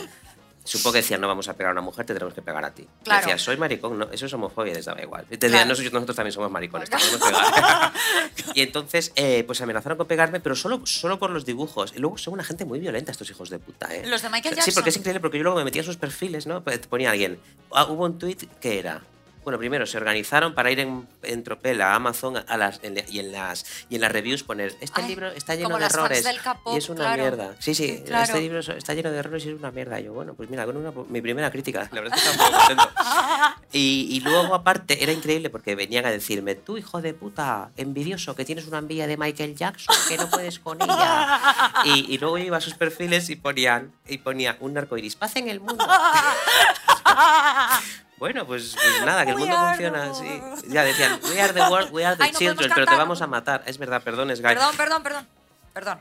Supongo 0.63 0.93
que 0.93 0.97
decían, 0.99 1.21
no 1.21 1.27
vamos 1.27 1.47
a 1.47 1.53
pegar 1.53 1.69
a 1.69 1.71
una 1.71 1.81
mujer, 1.81 2.05
te 2.05 2.13
tenemos 2.13 2.33
que 2.33 2.41
pegar 2.43 2.63
a 2.63 2.71
ti. 2.73 2.85
Claro. 3.03 3.21
Decía, 3.21 3.37
soy 3.39 3.57
maricón, 3.57 3.97
no, 3.97 4.09
eso 4.11 4.25
es 4.27 4.33
homofobia, 4.33 4.73
les 4.73 4.85
daba 4.85 5.01
igual. 5.01 5.25
Y 5.31 5.37
te 5.37 5.47
Claro. 5.47 5.51
decían, 5.51 5.67
"Nosotros- 5.69 5.93
nosotros 5.93 6.15
también 6.15 6.33
somos 6.33 6.51
maricones, 6.51 6.89
te 6.89 6.97
podemos 6.97 7.27
pegar. 7.27 7.93
y 8.55 8.61
entonces, 8.61 9.11
eh, 9.15 9.43
pues 9.45 9.61
amenazaron 9.61 9.97
con 9.97 10.05
pegarme, 10.07 10.39
pero 10.41 10.55
solo, 10.55 10.81
solo 10.85 11.17
por 11.17 11.31
los 11.31 11.45
dibujos. 11.45 11.93
Y 11.95 11.99
luego 11.99 12.17
son 12.19 12.33
una 12.33 12.43
gente 12.43 12.65
muy 12.65 12.79
violenta 12.79 13.11
estos 13.11 13.29
hijos 13.31 13.49
de 13.49 13.57
puta, 13.57 13.93
¿eh? 13.95 14.05
Los 14.05 14.21
de 14.21 14.29
Michael 14.29 14.55
Sí, 14.61 14.71
porque 14.71 14.89
es 14.89 14.95
Jackson. 14.95 15.01
increíble, 15.01 15.19
porque 15.21 15.37
yo 15.37 15.43
luego 15.43 15.57
me 15.57 15.63
metía 15.65 15.81
en 15.81 15.85
sus 15.87 15.97
perfiles, 15.97 16.45
¿no? 16.45 16.63
Pues 16.63 16.79
Ponía 16.85 17.11
alguien. 17.11 17.39
ah, 17.73 17.85
hubo 17.85 18.05
un 18.05 18.19
tuit 18.19 18.43
que 18.59 18.77
era. 18.79 19.01
Bueno, 19.49 19.57
primero 19.57 19.87
se 19.87 19.97
organizaron 19.97 20.53
para 20.53 20.69
ir 20.69 20.79
en, 20.79 21.07
en 21.23 21.43
tropel 21.43 21.81
a 21.81 21.95
Amazon 21.95 22.37
a 22.37 22.55
las, 22.55 22.79
en- 22.83 23.03
y, 23.09 23.17
en 23.17 23.31
las, 23.31 23.65
y 23.89 23.95
en 23.95 24.01
las 24.01 24.11
reviews 24.11 24.43
poner 24.43 24.75
este 24.79 25.01
Ay, 25.01 25.07
libro 25.07 25.31
está 25.31 25.55
lleno 25.55 25.75
de 25.75 25.85
errores 25.85 26.23
y 26.71 26.77
es 26.77 26.87
una 26.87 27.05
claro. 27.05 27.23
mierda. 27.23 27.55
Sí, 27.57 27.73
sí, 27.73 28.03
Claro. 28.05 28.25
este 28.25 28.41
libro 28.41 28.59
está 28.59 28.93
lleno 28.93 29.09
de 29.09 29.17
errores 29.17 29.43
y 29.45 29.49
es 29.49 29.55
una 29.57 29.71
mierda. 29.71 29.99
Y 29.99 30.03
yo, 30.03 30.13
bueno, 30.13 30.35
pues 30.35 30.51
mira, 30.51 30.67
con 30.67 30.77
una, 30.77 30.91
mi 31.09 31.19
primera 31.19 31.49
crítica, 31.49 31.79
la 31.91 32.01
verdad 32.01 32.15
es 32.19 32.23
que 32.23 32.29
estaba 32.29 32.49
muy 32.51 32.59
contento. 32.59 32.89
Y, 33.71 34.07
y 34.09 34.19
luego, 34.21 34.55
aparte, 34.55 35.03
era 35.03 35.11
increíble 35.11 35.49
porque 35.51 35.75
venían 35.75 36.03
a 36.05 36.09
decirme, 36.11 36.55
tú, 36.55 36.77
hijo 36.79 37.01
de 37.01 37.13
puta, 37.13 37.69
envidioso, 37.77 38.35
que 38.35 38.43
tienes 38.43 38.65
una 38.67 38.79
envidia 38.79 39.05
de 39.05 39.15
Michael 39.15 39.55
Jackson, 39.55 39.95
que 40.07 40.17
no 40.17 40.27
puedes 40.29 40.57
con 40.59 40.81
ella. 40.81 41.39
Y, 41.85 42.13
y 42.13 42.17
luego 42.17 42.37
yo 42.39 42.45
iba 42.45 42.57
a 42.57 42.61
sus 42.61 42.73
perfiles 42.73 43.29
y 43.29 43.35
ponían, 43.35 43.93
y 44.07 44.17
ponía 44.19 44.57
un 44.59 44.75
arcoiris, 44.77 45.15
paz 45.15 45.35
en 45.35 45.49
el 45.49 45.59
mundo. 45.59 45.85
Bueno, 48.19 48.45
pues, 48.45 48.75
pues 48.75 49.01
nada, 49.05 49.25
que 49.25 49.31
el 49.31 49.37
mundo 49.37 49.57
funciona 49.57 50.11
así. 50.11 50.41
Ya 50.67 50.83
decían, 50.83 51.19
we 51.23 51.41
are 51.41 51.53
the 51.53 51.61
world, 51.61 51.89
we 51.91 52.05
are 52.05 52.15
the 52.17 52.23
Ay, 52.23 52.31
no 52.33 52.37
children, 52.37 52.71
pero 52.75 52.85
te 52.85 52.95
vamos 52.95 53.21
a 53.21 53.27
matar. 53.27 53.63
Es 53.65 53.77
verdad, 53.77 54.03
perdón, 54.03 54.29
es 54.29 54.41
Guy. 54.41 54.53
Perdón, 54.53 54.75
perdón, 54.77 55.03
perdón. 55.03 55.27
Perdón. 55.73 55.99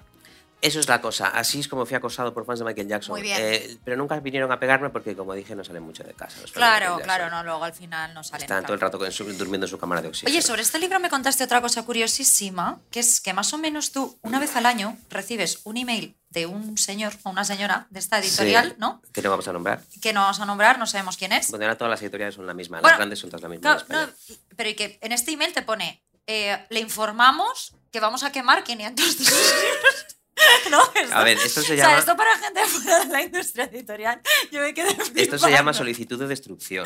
Eso 0.60 0.80
es 0.80 0.88
la 0.88 1.00
cosa. 1.00 1.28
Así 1.28 1.60
es 1.60 1.68
como 1.68 1.86
fui 1.86 1.94
acosado 1.96 2.34
por 2.34 2.44
fans 2.44 2.58
de 2.58 2.64
Michael 2.64 2.88
Jackson. 2.88 3.12
Muy 3.12 3.22
bien. 3.22 3.36
Eh, 3.40 3.78
pero 3.84 3.96
nunca 3.96 4.18
vinieron 4.18 4.50
a 4.50 4.58
pegarme 4.58 4.90
porque, 4.90 5.14
como 5.14 5.32
dije, 5.34 5.54
no 5.54 5.62
salen 5.62 5.84
mucho 5.84 6.02
de 6.02 6.14
casa. 6.14 6.40
Claro, 6.52 6.98
claro, 7.02 7.30
no, 7.30 7.44
luego 7.44 7.62
al 7.62 7.72
final 7.74 8.12
no 8.12 8.24
salen. 8.24 8.42
Están 8.42 8.64
todo 8.64 8.74
el 8.74 8.80
rato 8.80 9.10
su- 9.12 9.24
durmiendo 9.34 9.66
en 9.66 9.70
su 9.70 9.78
cámara 9.78 10.02
de 10.02 10.08
oxígeno. 10.08 10.30
Oye, 10.32 10.42
sobre 10.42 10.62
este 10.62 10.80
libro 10.80 10.98
me 10.98 11.10
contaste 11.10 11.44
otra 11.44 11.60
cosa 11.60 11.84
curiosísima, 11.84 12.80
que 12.90 12.98
es 13.00 13.20
que 13.20 13.32
más 13.32 13.52
o 13.52 13.58
menos 13.58 13.92
tú, 13.92 14.18
una 14.22 14.40
vez 14.40 14.56
al 14.56 14.66
año, 14.66 14.96
recibes 15.10 15.60
un 15.62 15.76
email 15.76 16.16
de 16.30 16.46
un 16.46 16.76
señor 16.76 17.12
o 17.22 17.30
una 17.30 17.44
señora 17.44 17.86
de 17.90 18.00
esta 18.00 18.18
editorial, 18.18 18.70
Sí, 18.70 18.74
¿no? 18.78 19.00
Que 19.12 19.22
no 19.22 19.30
vamos 19.30 19.46
a 19.46 19.52
nombrar. 19.52 19.80
Que 20.02 20.12
no 20.12 20.22
vamos 20.22 20.40
a 20.40 20.44
nombrar, 20.44 20.78
no 20.78 20.86
sabemos 20.86 21.16
quién 21.16 21.32
es. 21.32 21.50
Bueno, 21.50 21.66
ahora 21.66 21.78
todas 21.78 21.90
las 21.92 22.02
editoriales 22.02 22.34
son 22.34 22.46
la 22.48 22.52
misma. 22.54 22.78
Bueno, 22.80 22.88
las 22.88 22.98
grandes 22.98 23.18
son 23.20 23.30
todas 23.30 23.42
la 23.42 23.48
misma. 23.48 23.76
España. 23.76 24.06
no, 24.06 24.34
pero 24.56 24.68
y 24.70 24.74
que 24.74 24.98
en 25.00 25.12
este 25.12 25.30
email 25.30 25.52
te 25.52 25.62
pone, 25.62 26.02
eh, 26.26 26.66
le 26.68 26.80
informamos 26.80 27.74
que 27.92 28.00
vamos 28.00 28.24
a 28.24 28.32
quemar 28.32 28.64
500 28.64 29.18
de 29.18 29.24
sus 29.24 29.30
libros. 29.30 30.16
No, 30.70 30.82
esto- 30.94 31.14
A 31.16 31.24
ver, 31.24 31.38
esto 31.38 31.62
se 31.62 31.72
o 31.72 31.76
llama- 31.76 31.90
sea, 31.90 31.98
esto 31.98 32.16
para 32.16 32.36
gente 32.38 32.64
fuera 32.66 33.04
de 33.04 33.12
la 33.12 33.22
industria 33.22 33.64
editorial, 33.64 34.20
yo 34.52 34.60
me 34.60 34.74
quedé 34.74 34.88
Esto 34.90 35.04
se 35.04 35.10
flipando. 35.12 35.48
llama 35.48 35.72
solicitud 35.72 36.18
de 36.18 36.26
destrucción. 36.26 36.84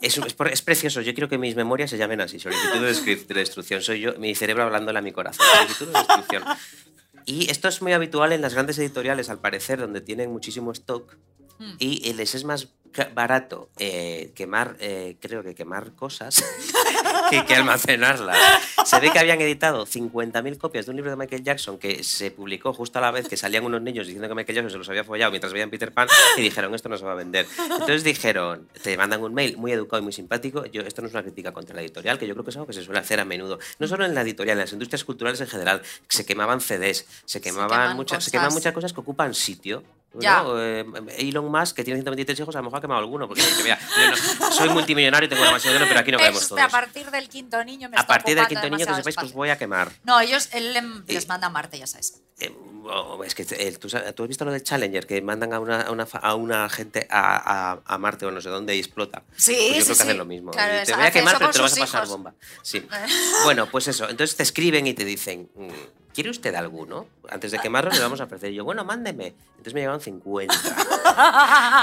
Es, 0.00 0.16
es 0.18 0.34
es 0.52 0.62
precioso. 0.62 1.00
Yo 1.00 1.14
quiero 1.14 1.28
que 1.28 1.38
mis 1.38 1.56
memorias 1.56 1.90
se 1.90 1.98
llamen 1.98 2.20
así. 2.20 2.38
Solicitud 2.38 2.80
de, 2.80 3.34
destrucción. 3.34 3.82
Soy 3.82 4.00
yo, 4.00 4.14
mi 4.18 4.34
cerebro 4.34 4.64
hablándole 4.64 4.98
a 4.98 5.02
mi 5.02 5.12
corazón. 5.12 5.46
Solicitud 5.56 5.86
de 5.88 5.98
destrucción. 5.98 6.44
Y 7.26 7.50
esto 7.50 7.68
es 7.68 7.80
muy 7.80 7.92
habitual 7.92 8.32
en 8.32 8.42
las 8.42 8.52
grandes 8.54 8.78
editoriales, 8.78 9.30
al 9.30 9.38
parecer, 9.40 9.78
donde 9.80 10.00
tienen 10.00 10.30
muchísimo 10.30 10.72
stock 10.72 11.16
Hmm. 11.58 11.74
y 11.78 12.12
les 12.14 12.34
es 12.34 12.42
más 12.44 12.68
barato 13.14 13.68
eh, 13.78 14.32
quemar, 14.34 14.76
eh, 14.80 15.16
creo 15.20 15.42
que 15.42 15.54
quemar 15.54 15.92
cosas 15.92 16.44
que, 17.30 17.44
que 17.44 17.54
almacenarlas. 17.54 18.38
Se 18.84 19.00
ve 19.00 19.10
que 19.10 19.18
habían 19.18 19.40
editado 19.40 19.86
50.000 19.86 20.58
copias 20.58 20.86
de 20.86 20.90
un 20.90 20.96
libro 20.96 21.10
de 21.10 21.16
Michael 21.16 21.42
Jackson 21.42 21.78
que 21.78 22.04
se 22.04 22.30
publicó 22.30 22.72
justo 22.72 22.98
a 22.98 23.02
la 23.02 23.10
vez 23.10 23.28
que 23.28 23.36
salían 23.36 23.64
unos 23.64 23.82
niños 23.82 24.06
diciendo 24.06 24.28
que 24.28 24.34
Michael 24.34 24.56
Jackson 24.56 24.70
se 24.70 24.78
los 24.78 24.88
había 24.88 25.04
follado 25.04 25.30
mientras 25.30 25.52
veían 25.52 25.70
Peter 25.70 25.92
Pan 25.92 26.08
y 26.36 26.42
dijeron, 26.42 26.74
esto 26.74 26.88
no 26.88 26.96
se 26.96 27.04
va 27.04 27.12
a 27.12 27.16
vender. 27.16 27.46
Entonces 27.58 28.04
dijeron, 28.04 28.68
te 28.82 28.96
mandan 28.96 29.22
un 29.22 29.34
mail 29.34 29.56
muy 29.56 29.72
educado 29.72 30.00
y 30.00 30.04
muy 30.04 30.12
simpático. 30.12 30.64
Yo, 30.66 30.82
esto 30.82 31.02
no 31.02 31.08
es 31.08 31.14
una 31.14 31.22
crítica 31.22 31.52
contra 31.52 31.74
la 31.74 31.82
editorial, 31.82 32.18
que 32.18 32.26
yo 32.26 32.34
creo 32.34 32.44
que 32.44 32.50
es 32.50 32.56
algo 32.56 32.66
que 32.66 32.72
se 32.72 32.84
suele 32.84 33.00
hacer 33.00 33.20
a 33.20 33.24
menudo. 33.24 33.58
No 33.78 33.86
solo 33.86 34.04
en 34.04 34.14
la 34.14 34.22
editorial, 34.22 34.58
en 34.58 34.60
las 34.60 34.72
industrias 34.72 35.04
culturales 35.04 35.40
en 35.40 35.48
general. 35.48 35.82
Se 36.08 36.24
quemaban 36.24 36.60
CDs, 36.60 37.06
se 37.24 37.40
quemaban, 37.40 37.96
muchas, 37.96 38.24
se 38.24 38.30
queman 38.30 38.52
muchas 38.52 38.72
cosas 38.72 38.92
que 38.92 39.00
ocupan 39.00 39.34
sitio. 39.34 39.82
¿No? 40.14 40.20
Ya. 40.20 40.44
Eh, 40.56 40.84
Elon 41.18 41.50
Musk, 41.50 41.76
que 41.76 41.84
tiene 41.84 41.98
123 41.98 42.38
hijos, 42.40 42.54
a 42.54 42.58
lo 42.58 42.64
mejor 42.64 42.78
ha 42.78 42.80
quemado 42.80 43.00
alguno, 43.00 43.26
porque 43.28 43.42
dice, 43.42 43.62
mira, 43.62 43.78
yo 43.78 44.10
no- 44.40 44.52
soy 44.52 44.68
multimillonario 44.70 45.26
y 45.26 45.28
tengo 45.30 45.44
demasiado 45.44 45.74
dinero, 45.74 45.88
pero 45.88 46.00
aquí 46.00 46.12
no 46.12 46.18
caemos 46.18 46.48
todos. 46.48 46.60
a 46.62 46.68
partir 46.68 47.10
del 47.10 47.28
quinto 47.28 47.62
niño 47.64 47.88
me 47.88 47.96
A 47.96 48.00
está 48.00 48.06
partir 48.14 48.34
del 48.36 48.46
quinto 48.46 48.70
niño, 48.70 48.86
que 48.86 48.94
sepáis 48.94 49.16
que 49.16 49.24
os 49.26 49.32
voy 49.32 49.50
a 49.50 49.58
quemar. 49.58 49.90
No, 50.04 50.20
ellos, 50.20 50.48
él 50.52 50.76
les 51.06 51.28
manda 51.28 51.46
a 51.48 51.50
Marte, 51.50 51.78
ya 51.78 51.86
sabes. 51.86 52.20
Eh, 52.40 52.52
oh, 52.84 53.22
es 53.24 53.34
que 53.34 53.46
eh, 53.48 53.72
¿tú, 53.78 53.86
has 53.96 54.28
visto 54.28 54.44
lo 54.44 54.50
del 54.50 54.62
Challenger, 54.64 55.06
que 55.06 55.22
mandan 55.22 55.52
a 55.52 55.60
una, 55.60 55.82
a 55.82 55.90
una, 55.92 56.04
fa- 56.04 56.18
a 56.18 56.34
una 56.34 56.68
gente 56.68 57.06
a, 57.10 57.72
a- 57.74 57.82
a 57.84 57.98
Marte 57.98 58.26
o 58.26 58.30
no 58.32 58.40
sé 58.40 58.48
dónde 58.48 58.74
y 58.74 58.80
explota. 58.80 59.22
Sí, 59.36 59.54
Pues 59.54 59.58
yo 59.58 59.64
sí, 59.64 59.70
creo 59.70 59.78
que 59.78 59.94
sí. 59.94 60.02
hacen 60.02 60.18
lo 60.18 60.24
mismo. 60.24 60.50
Claro, 60.50 60.84
te 60.84 60.94
voy 60.94 61.04
a 61.04 61.10
quemar, 61.12 61.38
pero 61.38 61.50
te 61.50 61.58
lo 61.58 61.64
vas 61.64 61.76
a 61.76 61.80
pasar 61.80 62.00
hijos. 62.04 62.10
bomba. 62.10 62.34
Sí. 62.62 62.84
Bueno, 63.44 63.66
pues 63.70 63.86
eso. 63.88 64.08
Entonces 64.08 64.36
te 64.36 64.42
escriben 64.42 64.86
y 64.86 64.94
te 64.94 65.04
dicen, 65.04 65.48
mm, 65.54 65.68
¿quiere 66.14 66.30
usted 66.30 66.54
alguno? 66.54 67.06
Antes 67.28 67.50
de 67.52 67.58
quemarlo 67.58 67.90
le 67.90 68.00
vamos 68.00 68.20
a 68.20 68.24
ofrecer. 68.24 68.52
Y 68.52 68.54
yo, 68.56 68.64
bueno, 68.64 68.84
mándeme. 68.84 69.34
Entonces 69.50 69.74
me 69.74 69.80
llegaron 69.80 70.00
50. 70.00 70.54
Y 70.54 70.58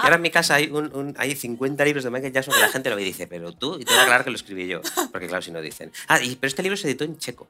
ahora 0.04 0.16
en 0.16 0.22
mi 0.22 0.30
casa 0.32 0.56
hay, 0.56 0.68
un, 0.72 0.96
un- 0.96 1.14
hay 1.18 1.36
50 1.36 1.84
libros 1.86 2.04
de 2.04 2.10
Michael 2.10 2.34
Jackson 2.34 2.54
que 2.54 2.60
la 2.62 2.70
gente 2.70 2.90
lo 2.90 2.96
ve 2.96 3.02
y 3.04 3.06
dice, 3.06 3.28
pero 3.28 3.52
tú, 3.52 3.76
y 3.80 3.86
te 3.86 3.92
voy 3.92 4.00
a 4.00 4.04
aclarar 4.04 4.24
que 4.24 4.30
lo 4.32 4.36
escribí 4.36 4.68
yo. 4.68 4.82
Porque 5.12 5.28
claro, 5.28 5.42
si 5.42 5.52
no 5.52 5.62
dicen. 5.62 5.92
Ah, 6.08 6.20
y, 6.22 6.36
pero 6.36 6.48
este 6.48 6.64
libro 6.64 6.78
se 6.78 6.88
editó 6.88 7.04
en 7.04 7.18
checo. 7.18 7.48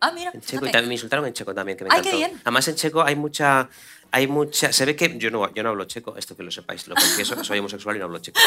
Ah, 0.00 0.12
mira. 0.12 0.30
En 0.34 0.40
checo, 0.40 0.66
y 0.66 0.70
también 0.70 0.88
me 0.88 0.94
insultaron 0.94 1.24
en 1.26 1.32
checo 1.32 1.54
también, 1.54 1.78
que 1.78 1.84
me 1.84 1.90
Ay, 1.90 2.02
qué 2.02 2.08
encantó. 2.10 2.28
bien. 2.28 2.40
Además, 2.44 2.68
en 2.68 2.74
checo 2.74 3.02
hay 3.02 3.16
mucha. 3.16 3.68
Hay 4.16 4.28
mucha. 4.28 4.72
Se 4.72 4.84
ve 4.86 4.94
que. 4.94 5.18
Yo 5.18 5.28
no, 5.32 5.52
yo 5.52 5.62
no 5.64 5.70
hablo 5.70 5.86
checo, 5.86 6.16
esto 6.16 6.36
que 6.36 6.44
lo 6.44 6.50
sepáis, 6.52 6.86
lo 6.86 6.94
confieso, 6.94 7.42
soy 7.42 7.58
homosexual 7.58 7.96
y 7.96 7.98
no 7.98 8.04
hablo 8.04 8.20
checo. 8.20 8.38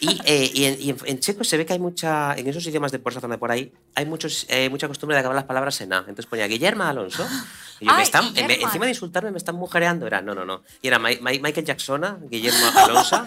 Y, 0.00 0.20
eh, 0.26 0.50
y 0.52 0.64
en, 0.66 0.76
y 0.82 0.90
en- 0.90 0.98
en 1.06 1.18
checo 1.18 1.44
se 1.44 1.56
ve 1.56 1.64
que 1.64 1.72
hay 1.72 1.78
mucha. 1.78 2.34
En 2.36 2.46
esos 2.46 2.66
idiomas 2.66 2.92
de 2.92 2.98
por 2.98 3.12
esa 3.12 3.22
zona 3.22 3.38
por 3.38 3.50
ahí, 3.50 3.72
hay 3.94 4.04
muchos, 4.04 4.44
eh, 4.50 4.68
mucha 4.68 4.86
costumbre 4.86 5.14
de 5.16 5.20
acabar 5.20 5.34
las 5.34 5.46
palabras 5.46 5.80
en 5.80 5.94
A. 5.94 6.00
Entonces 6.00 6.26
ponía 6.26 6.46
Guillermo 6.46 6.84
Alonso. 6.84 7.26
Y 7.80 7.86
yo, 7.86 7.92
me 7.92 7.96
Ay, 7.98 8.02
están, 8.04 8.32
me- 8.34 8.42
Guillermo. 8.42 8.66
encima 8.66 8.84
de 8.84 8.90
insultarme, 8.90 9.30
me 9.30 9.38
están 9.38 9.56
mujereando. 9.56 10.06
Era, 10.06 10.20
no, 10.20 10.34
no, 10.34 10.44
no. 10.44 10.62
Y 10.82 10.88
era 10.88 10.98
Mi- 10.98 11.16
Mi- 11.22 11.38
Michael 11.40 11.64
Jacksona, 11.64 12.18
Guillermo 12.30 12.66
Alonso. 12.76 13.16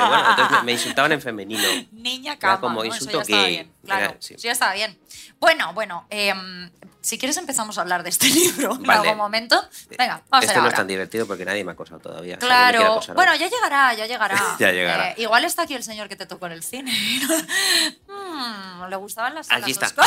yo, 0.00 0.08
bueno, 0.08 0.30
entonces 0.30 0.50
me, 0.58 0.62
me 0.64 0.72
insultaban 0.72 1.12
en 1.12 1.20
femenino. 1.22 1.62
Niña 1.92 2.32
Era 2.32 2.38
cama. 2.40 2.60
como 2.60 2.80
¿no? 2.80 2.84
insulto 2.86 3.20
Eso 3.20 3.30
ya 3.30 3.36
gay. 3.36 3.50
bien. 3.54 3.70
Claro, 3.96 4.12
Era- 4.12 4.16
sí. 4.20 4.34
sí. 4.36 4.42
ya 4.42 4.52
estaba 4.52 4.74
bien. 4.74 4.98
Bueno, 5.38 5.72
bueno, 5.74 6.06
em, 6.10 6.70
si 7.00 7.18
quieres 7.18 7.36
empezamos 7.36 7.78
a 7.78 7.80
hablar 7.80 8.02
de 8.02 8.10
este 8.10 8.28
libro 8.30 8.74
en 8.74 8.82
Vale. 8.82 9.00
algún 9.00 9.16
momento. 9.18 9.60
Venga, 9.98 10.22
vamos 10.28 10.44
a 10.44 10.46
Esto 10.46 10.54
no 10.58 10.60
ahora. 10.64 10.68
es 10.74 10.76
tan 10.76 10.86
divertido 10.86 11.26
porque 11.26 11.44
nadie 11.44 11.64
me 11.64 11.70
ha 11.70 11.74
acosado 11.74 12.00
todavía. 12.00 12.38
Claro. 12.38 12.92
acosar 12.92 13.14
Bueno, 13.16 13.34
ya 13.34 13.48
llegará, 13.48 13.94
ya 13.94 14.06
llegará. 14.06 14.36
Ya 14.58 14.70
llegará. 14.72 15.10
Eh, 15.12 15.14
igual 15.18 15.44
está 15.44 15.62
aquí 15.62 15.74
el 15.74 15.82
señor 15.82 16.08
que 16.08 16.16
te 16.16 16.26
tocó 16.26 16.46
en 16.46 16.52
el 16.52 16.62
cine. 16.62 16.92
Mm, 18.08 18.88
le 18.88 18.96
gustaban 18.96 19.34
las 19.34 19.50
Allí 19.50 19.74
las 19.74 19.82
está. 19.90 20.02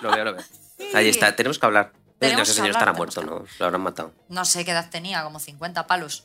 Lo 0.00 0.10
veo, 0.10 0.24
lo 0.24 0.34
veo. 0.34 0.44
Ahí 0.94 1.08
está, 1.08 1.34
tenemos 1.36 1.58
que 1.58 1.66
hablar. 1.66 1.92
Tenemos 2.18 2.40
no 2.40 2.44
sé, 2.44 2.50
que 2.52 2.56
señor 2.56 2.70
estará 2.70 2.92
muerto, 2.92 3.22
¿no? 3.22 3.44
Lo 3.58 3.64
habrán 3.66 3.80
matado. 3.80 4.12
No 4.28 4.44
sé 4.44 4.64
qué 4.64 4.70
edad 4.72 4.88
tenía, 4.90 5.22
como 5.22 5.38
50 5.38 5.86
palos. 5.86 6.24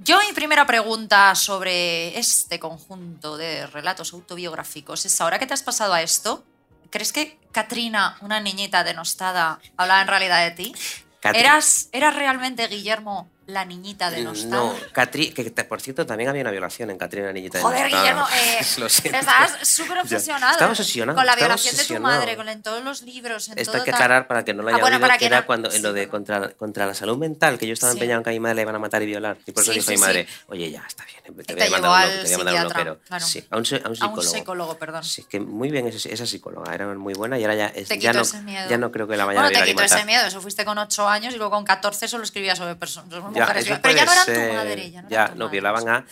Yo 0.00 0.18
mi 0.20 0.32
primera 0.32 0.66
pregunta 0.66 1.34
sobre 1.34 2.16
este 2.18 2.60
conjunto 2.60 3.36
de 3.36 3.66
relatos 3.66 4.12
autobiográficos 4.12 5.04
es, 5.04 5.20
ahora 5.20 5.38
que 5.38 5.46
te 5.46 5.54
has 5.54 5.62
pasado 5.62 5.92
a 5.92 6.02
esto, 6.02 6.44
¿crees 6.90 7.12
que 7.12 7.38
Katrina, 7.50 8.16
una 8.20 8.40
niñita 8.40 8.84
denostada, 8.84 9.58
hablaba 9.76 10.00
en 10.00 10.08
realidad 10.08 10.44
de 10.44 10.50
ti? 10.52 10.74
¿Eras, 11.22 11.88
¿Eras 11.90 12.14
realmente 12.14 12.68
Guillermo 12.68 13.28
la 13.48 13.64
niñita 13.64 14.10
denostada? 14.10 14.56
No, 14.56 14.74
Catri, 14.92 15.30
que 15.32 15.42
te- 15.50 15.64
por 15.64 15.80
cierto 15.80 16.04
también 16.04 16.28
había 16.28 16.42
una 16.42 16.50
violación 16.50 16.90
en 16.90 16.98
Catrina 16.98 17.32
Niñita. 17.32 17.56
de 17.56 17.64
Joder, 17.64 17.80
Nostada. 17.90 18.02
Guillermo, 18.02 18.26
eh, 18.36 18.58
estás 18.60 19.66
súper 19.68 19.98
obsesionado. 20.02 20.52
Estaba 20.52 20.70
obsesionado, 20.70 21.16
Con 21.16 21.24
la 21.24 21.34
violación 21.34 21.74
de 21.74 21.84
tu 21.84 21.98
madre, 21.98 22.36
con 22.36 22.48
en 22.50 22.62
todos 22.62 22.84
los 22.84 23.00
libros, 23.02 23.48
en 23.48 23.58
Esto 23.58 23.72
todo 23.72 23.80
hay 23.80 23.84
que 23.86 23.90
aclarar 23.92 24.26
para 24.26 24.44
que 24.44 24.52
no 24.52 24.62
lo 24.62 24.68
Ah, 24.68 24.72
haya 24.74 24.82
bueno, 24.82 24.96
oído, 24.98 25.06
para 25.08 25.16
que 25.18 25.24
era 25.26 25.40
no- 25.40 25.46
cuando 25.46 25.72
en 25.72 25.82
lo 25.82 25.94
de 25.94 26.08
contra, 26.10 26.50
contra 26.50 26.84
la 26.84 26.92
salud 26.94 27.16
mental, 27.16 27.58
que 27.58 27.66
yo 27.66 27.72
estaba 27.72 27.92
Sí. 27.92 27.96
empeñado 27.98 28.18
en 28.20 28.24
que 28.24 28.30
a 28.30 28.32
mi 28.34 28.40
madre 28.40 28.56
la 28.56 28.62
iban 28.62 28.74
a 28.74 28.78
matar 28.80 29.02
y 29.02 29.06
violar. 29.06 29.38
Y 29.46 29.52
por 29.52 29.62
eso 29.62 29.72
Sí, 29.72 29.78
dijo 29.78 29.88
sí, 29.92 29.94
mi 29.96 30.00
madre, 30.02 30.28
oye, 30.48 30.70
ya, 30.70 30.84
está 30.86 31.04
bien, 31.06 31.34
te 31.34 31.44
te 31.44 31.54
voy 31.54 31.62
a 31.62 31.70
mandar 31.70 32.06
un, 32.06 32.12
te 32.12 32.22
voy 32.24 32.32
a 32.34 32.36
mandar 32.38 32.54
un 32.56 32.62
loquero. 32.72 33.00
claro. 33.08 33.24
Sí, 33.26 33.44
a 33.48 33.56
un, 33.56 33.64
a 33.64 33.76
un 33.88 33.92
A 33.92 33.94
psicólogo. 33.94 34.20
un 34.20 34.22
psicólogo, 34.26 34.78
perdón. 34.78 35.04
Sí, 35.04 35.24
que 35.24 35.40
muy 35.40 35.70
bien, 35.70 35.86
esa, 35.86 36.06
esa 36.10 36.26
psicóloga, 36.26 36.74
era 36.74 36.86
muy 36.88 37.14
buena 37.14 37.38
y 37.38 37.44
ahora 37.44 37.54
ya, 37.54 37.66
es- 37.68 37.88
Te 37.88 37.98
ya, 37.98 38.12
no, 38.12 38.22
ya 38.68 38.76
no 38.76 38.92
creo 38.92 39.08
que 39.08 39.16
la 39.16 39.24
Bueno, 39.24 39.40
a 39.40 39.44
te 39.44 39.50
violar 39.54 39.68
y 39.68 39.70
quitó 39.72 39.82
ese 39.84 40.04
miedo. 40.04 40.26
Eso 40.26 40.42
fuiste 40.42 40.66
con 40.66 40.76
8 40.76 41.08
años 41.08 41.32
y 41.32 41.38
luego 41.38 41.50
con 41.52 41.64
14 41.64 42.08
solo 42.08 42.24
escribías 42.24 42.58
sobre 42.58 42.76
personas, 42.76 43.08
Ya, 43.38 43.78
Pero 43.82 43.94
ya 43.96 44.04
no 44.04 44.12
eran 44.12 44.26
tu 44.26 44.32
ser. 44.32 44.52
madre. 44.54 44.90
Ya 44.90 45.02
no, 45.02 45.08
Ya, 45.08 45.26
tu 45.28 45.32
no, 45.34 45.44
madre. 45.46 45.52
violaban 45.52 45.88
a. 45.88 46.04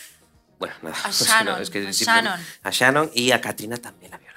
Bueno, 0.59 0.75
nada. 0.83 0.97
A 1.01 1.03
pues 1.05 1.21
no, 1.21 1.27
Shannon, 1.27 1.63
es 1.63 1.71
que 1.71 1.87
a 1.87 1.91
Shannon. 1.91 2.41
A 2.63 2.71
Shannon 2.71 3.11
y 3.15 3.31
a 3.33 3.41
Katrina 3.41 3.77
también 3.77 4.11
la 4.11 4.19
violaba. 4.19 4.37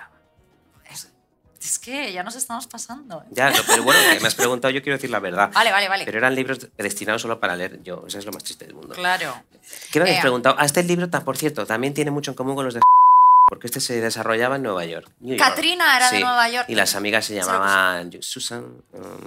Es 1.62 1.78
que 1.78 2.12
ya 2.14 2.24
nos 2.24 2.36
estamos 2.36 2.66
pasando. 2.68 3.22
¿eh? 3.22 3.28
Ya, 3.32 3.52
no, 3.52 3.58
pero 3.68 3.84
bueno, 3.84 4.00
que 4.14 4.20
me 4.22 4.28
has 4.28 4.34
preguntado, 4.44 4.72
yo 4.72 4.82
quiero 4.82 4.98
decir 4.98 5.10
la 5.10 5.20
verdad. 5.20 5.52
Vale, 5.54 5.72
vale, 5.72 5.88
vale. 5.90 6.06
Pero 6.06 6.18
eran 6.18 6.34
libros 6.34 6.68
destinados 6.78 7.22
solo 7.22 7.40
para 7.40 7.56
leer 7.56 7.84
yo. 7.84 8.06
Eso 8.08 8.18
es 8.18 8.26
lo 8.26 8.32
más 8.32 8.44
triste 8.44 8.66
del 8.66 8.74
mundo. 8.76 8.96
Claro. 8.96 9.36
¿Qué 9.92 10.00
me 10.00 10.04
habéis 10.06 10.18
Eh, 10.20 10.22
preguntado? 10.22 10.56
Ah, 10.58 10.66
este 10.66 10.82
libro, 10.84 11.08
por 11.10 11.38
cierto, 11.38 11.66
también 11.66 11.94
tiene 11.94 12.12
mucho 12.12 12.32
en 12.32 12.36
común 12.36 12.56
con 12.56 12.64
los 12.66 12.74
de 12.74 12.80
porque 13.50 13.68
este 13.68 13.82
se 13.82 14.00
desarrollaba 14.00 14.56
en 14.56 14.64
Nueva 14.64 14.86
York. 14.86 15.12
New 15.20 15.36
York. 15.38 15.48
Katrina 15.50 15.98
era 15.98 16.10
de 16.10 16.18
Sí, 16.18 16.24
Nueva 16.24 16.50
York. 16.50 16.66
Y 16.70 16.76
las 16.76 16.96
amigas 16.96 17.26
se 17.26 17.36
llamaban 17.36 18.10
Susan, 18.22 18.64
um, 18.94 19.18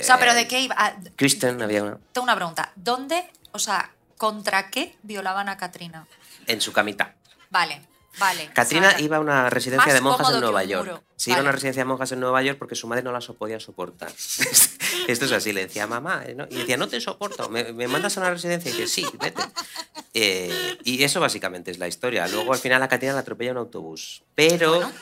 O 0.00 0.02
sea, 0.02 0.18
pero 0.18 0.34
¿de 0.34 0.46
qué 0.46 0.60
iba? 0.60 0.74
Ah, 0.78 0.94
Kristen, 1.16 1.60
había 1.60 1.82
una. 1.82 1.98
tengo 2.12 2.24
una 2.24 2.36
pregunta. 2.36 2.72
¿Dónde, 2.76 3.30
o 3.52 3.58
sea, 3.58 3.90
contra 4.16 4.70
qué 4.70 4.96
violaban 5.02 5.48
a 5.48 5.56
Katrina? 5.56 6.06
En 6.46 6.60
su 6.60 6.72
camita. 6.72 7.16
Vale, 7.50 7.82
vale. 8.18 8.50
Katrina 8.52 8.88
O 8.88 8.90
sea, 8.92 9.00
iba 9.00 9.16
a 9.16 9.20
una 9.20 9.50
residencia 9.50 9.92
de 9.92 10.00
monjas 10.00 10.30
en 10.30 10.40
Nueva 10.40 10.64
York. 10.64 11.02
Sí, 11.16 11.30
iba 11.30 11.40
a 11.40 11.42
una 11.42 11.52
residencia 11.52 11.82
de 11.82 11.86
monjas 11.86 12.12
en 12.12 12.20
Nueva 12.20 12.42
York 12.42 12.58
porque 12.58 12.74
su 12.74 12.86
madre 12.86 13.02
no 13.02 13.12
la 13.12 13.20
podía 13.20 13.58
soportar. 13.60 14.12
Esto 15.08 15.24
es 15.24 15.32
así, 15.32 15.52
le 15.52 15.62
decía 15.66 15.86
mamá. 15.86 16.24
¿no? 16.36 16.46
y 16.50 16.56
decía, 16.58 16.76
no 16.76 16.88
te 16.88 17.00
soporto, 17.00 17.48
¿me, 17.48 17.72
me 17.72 17.88
mandas 17.88 18.16
a 18.16 18.20
una 18.20 18.30
residencia? 18.30 18.70
Y 18.70 18.74
dice, 18.74 18.86
sí, 18.86 19.06
vete. 19.20 19.42
Eh, 20.14 20.78
y 20.84 21.02
eso 21.02 21.18
básicamente 21.20 21.70
es 21.72 21.78
la 21.78 21.88
historia. 21.88 22.28
Luego 22.28 22.52
al 22.52 22.60
final 22.60 22.82
a 22.82 22.88
Katrina 22.88 23.12
la 23.12 23.20
atropella 23.20 23.50
un 23.50 23.58
autobús. 23.58 24.22
Pero, 24.34 24.76
Bueno. 24.76 24.92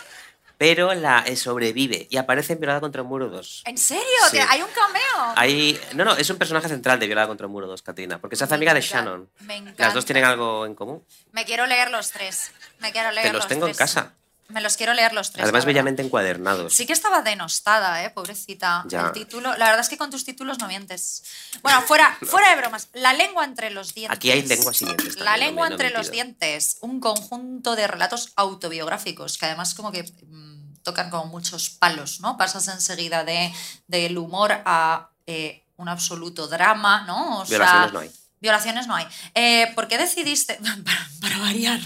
Pero 0.63 0.95
la 0.95 1.25
eh, 1.27 1.35
sobrevive 1.35 2.07
y 2.09 2.19
aparece 2.19 2.53
en 2.53 2.61
Violada 2.61 2.79
contra 2.79 3.03
un 3.03 3.09
muro 3.09 3.29
2. 3.29 3.65
¿En 3.67 3.77
serio? 3.77 4.05
Sí. 4.31 4.37
¿Que 4.37 4.43
¿Hay 4.43 4.63
un 4.63 4.69
cameo? 4.69 5.35
Ahí, 5.35 5.81
no, 5.97 6.05
no, 6.05 6.15
es 6.17 6.31
un 6.31 6.39
personaje 6.39 6.69
central 6.69 7.01
de 7.01 7.07
Violada 7.09 7.27
contra 7.27 7.49
un 7.49 7.53
muro 7.53 7.67
2, 7.67 7.83
Katrina, 7.83 8.21
porque 8.21 8.37
se 8.37 8.45
hace 8.45 8.53
Me 8.53 8.59
amiga 8.59 8.73
de 8.73 8.81
Shannon. 8.81 9.29
me 9.41 9.75
Las 9.77 9.93
dos 9.93 10.05
tienen 10.05 10.23
algo 10.23 10.65
en 10.65 10.77
común. 10.77 11.05
Me 11.33 11.45
quiero 11.45 11.67
leer 11.67 11.91
los 11.91 12.13
tres. 12.13 12.53
Me 12.79 12.93
quiero 12.93 13.11
leer 13.11 13.27
Te 13.27 13.33
los 13.33 13.49
tengo 13.49 13.67
en 13.67 13.75
casa. 13.75 14.15
Me 14.53 14.61
los 14.61 14.77
quiero 14.77 14.95
leer 14.95 15.13
los 15.13 15.33
tres. 15.33 15.43
Además, 15.43 15.65
bellamente 15.65 16.03
encuadernados. 16.03 16.75
Sí 16.75 16.87
que 16.87 16.93
estaba 16.93 17.23
denostada, 17.23 18.05
¿eh? 18.05 18.11
Pobrecita. 18.11 18.85
Ya. 18.87 19.07
El 19.07 19.13
título. 19.13 19.51
La 19.57 19.67
verdad 19.67 19.81
es 19.81 19.89
que 19.89 19.97
con 19.97 20.11
tus 20.11 20.25
títulos 20.25 20.59
no 20.59 20.69
mientes. 20.69 21.25
Bueno, 21.63 21.81
fuera, 21.83 22.17
fuera 22.23 22.51
de 22.51 22.57
bromas. 22.57 22.89
La 22.93 23.13
lengua 23.13 23.45
entre 23.45 23.71
los 23.71 23.95
dientes. 23.95 24.17
Aquí 24.17 24.31
hay 24.31 24.43
lenguas 24.43 24.81
y 24.83 24.85
dientes 24.85 25.17
La 25.17 25.37
lengua 25.37 25.69
no 25.69 25.75
entre 25.75 25.91
los 25.91 26.11
dientes. 26.11 26.77
Un 26.81 27.01
conjunto 27.01 27.75
de 27.77 27.87
relatos 27.87 28.33
autobiográficos 28.37 29.39
que 29.39 29.47
además 29.47 29.75
como 29.75 29.91
que 29.91 30.03
mm, 30.03 30.75
tocan 30.83 31.11
como 31.11 31.27
muchos 31.27 31.71
palos, 31.71 32.21
¿no? 32.21 32.37
Pasas 32.37 32.69
enseguida 32.69 33.25
de, 33.25 33.53
del 33.87 34.19
humor 34.19 34.53
a 34.65 35.11
eh, 35.27 35.65
un 35.77 35.89
absoluto 35.89 36.49
drama, 36.49 37.05
¿no? 37.07 37.41
O 37.41 37.47
sea, 37.47 37.59
Violaciones 37.59 37.93
no 37.93 38.01
hay. 38.01 38.11
Violaciones 38.43 38.87
no 38.89 38.95
hay. 38.97 39.07
Eh, 39.35 39.73
¿Por 39.75 39.89
qué 39.89 39.97
decidiste, 39.97 40.55
para, 40.85 41.09
para 41.21 41.39
variar, 41.39 41.81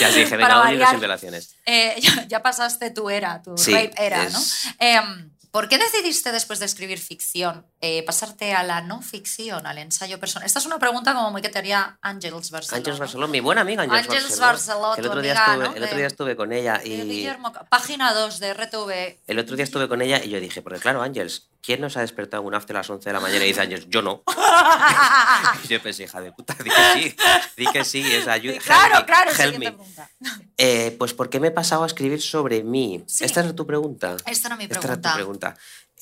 Ya 0.00 0.08
os 0.08 0.14
dije, 0.14 0.30
venga, 0.36 0.48
Para 0.48 0.58
variar. 0.60 0.90
sin 0.90 0.98
violaciones. 1.00 1.54
eh, 1.64 1.94
ya, 2.00 2.26
ya 2.28 2.42
pasaste 2.42 2.90
tu 2.90 3.08
era, 3.08 3.40
tu 3.40 3.56
Sí, 3.56 3.72
rape 3.72 3.92
era, 3.96 4.24
es- 4.24 4.32
¿no? 4.32 4.40
¿Por 5.50 5.68
qué 5.68 5.78
decidiste 5.78 6.30
después 6.32 6.60
de 6.60 6.66
escribir 6.66 6.98
ficción 7.00 7.66
eh, 7.80 8.04
pasarte 8.04 8.54
a 8.54 8.62
la 8.62 8.82
no 8.82 9.02
ficción, 9.02 9.66
al 9.66 9.78
ensayo 9.78 10.20
personal? 10.20 10.46
Esta 10.46 10.60
es 10.60 10.66
una 10.66 10.78
pregunta 10.78 11.12
como 11.12 11.30
muy 11.30 11.42
que 11.42 11.48
te 11.48 11.58
haría 11.58 11.98
Ángels 12.02 12.50
Barcelona. 12.50 12.78
Ángeles 12.78 12.98
Barceló, 13.00 13.26
mi 13.28 13.40
buena 13.40 13.62
amiga 13.62 13.82
Ángeles 13.82 14.06
Ángeles 14.08 14.38
Barceló. 14.38 14.80
Barceló, 14.80 14.94
el 14.96 15.06
otro 15.06 15.22
día 15.22 15.32
amiga, 15.32 15.46
estuve, 15.52 15.68
¿no? 15.68 15.76
el 15.76 15.82
otro 15.84 15.96
día 15.98 16.06
estuve 16.06 16.36
con 16.36 16.52
ella 16.52 16.80
y 16.84 17.00
Guillermo, 17.02 17.52
página 17.68 18.12
2 18.14 18.38
de 18.38 18.54
RTV. 18.54 19.18
el 19.26 19.38
otro 19.38 19.56
día 19.56 19.64
estuve 19.64 19.88
con 19.88 20.02
ella 20.02 20.22
y 20.22 20.30
yo 20.30 20.38
dije, 20.40 20.62
porque 20.62 20.78
claro, 20.78 21.02
Ángeles, 21.02 21.48
¿quién 21.62 21.80
nos 21.80 21.96
ha 21.96 22.00
despertado 22.00 22.42
un 22.42 22.54
after 22.54 22.76
a 22.76 22.80
las 22.80 22.90
11 22.90 23.08
de 23.08 23.12
la 23.12 23.20
mañana? 23.20 23.44
Y 23.44 23.48
dice 23.48 23.62
Ángeles, 23.62 23.86
yo 23.88 24.02
no. 24.02 24.22
y 25.64 25.68
yo 25.68 25.82
pensé, 25.82 26.04
hija 26.04 26.20
de 26.20 26.32
puta, 26.32 26.54
di 26.62 26.70
que 26.70 26.92
sí, 26.94 27.16
di 27.56 27.66
que 27.66 27.84
sí, 27.84 28.02
es 28.12 28.28
ayuda. 28.28 28.58
claro, 28.58 29.04
claro, 29.04 29.30
help 29.36 29.58
me. 29.58 29.72
pregunta. 29.72 30.10
Eh, 30.58 30.94
pues, 30.98 31.14
¿por 31.14 31.30
qué 31.30 31.40
me 31.40 31.48
he 31.48 31.50
pasado 31.50 31.82
a 31.84 31.86
escribir 31.86 32.20
sobre 32.20 32.62
mí? 32.62 33.02
Sí. 33.06 33.24
Esta 33.24 33.40
era 33.40 33.54
tu 33.54 33.66
pregunta. 33.66 34.16
Esta 34.26 34.48
era 34.48 34.56
mi 34.56 34.64
Esta 34.64 34.74
era 34.76 34.82
pregunta. 34.82 35.10
tu 35.10 35.14
pregunta. 35.16 35.39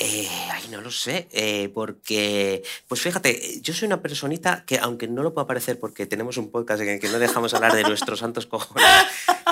Eh, 0.00 0.28
ay, 0.52 0.68
no 0.70 0.80
lo 0.80 0.92
sé, 0.92 1.26
eh, 1.32 1.70
porque, 1.74 2.62
pues 2.86 3.00
fíjate, 3.00 3.60
yo 3.60 3.74
soy 3.74 3.86
una 3.86 4.00
personita 4.00 4.62
que, 4.64 4.78
aunque 4.78 5.08
no 5.08 5.24
lo 5.24 5.34
pueda 5.34 5.48
parecer 5.48 5.80
porque 5.80 6.06
tenemos 6.06 6.36
un 6.36 6.52
podcast 6.52 6.82
en 6.82 6.88
el 6.90 7.00
que 7.00 7.08
no 7.08 7.18
dejamos 7.18 7.52
hablar 7.52 7.74
de 7.74 7.82
nuestros 7.82 8.20
santos 8.20 8.46
cojones, 8.46 8.86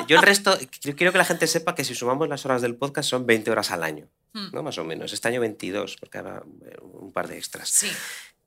yo 0.06 0.16
el 0.16 0.22
resto, 0.22 0.56
yo 0.82 0.94
quiero 0.94 1.10
que 1.10 1.18
la 1.18 1.24
gente 1.24 1.48
sepa 1.48 1.74
que 1.74 1.82
si 1.82 1.96
sumamos 1.96 2.28
las 2.28 2.44
horas 2.46 2.62
del 2.62 2.76
podcast 2.76 3.10
son 3.10 3.26
20 3.26 3.50
horas 3.50 3.72
al 3.72 3.82
año, 3.82 4.08
Hmm. 4.36 4.48
¿no? 4.52 4.62
Más 4.62 4.76
o 4.76 4.84
menos. 4.84 5.12
Este 5.14 5.28
año 5.28 5.40
22, 5.40 5.96
porque 5.96 6.18
ahora 6.18 6.42
eh, 6.66 6.76
un 6.82 7.10
par 7.10 7.26
de 7.26 7.38
extras. 7.38 7.70
Sí, 7.70 7.90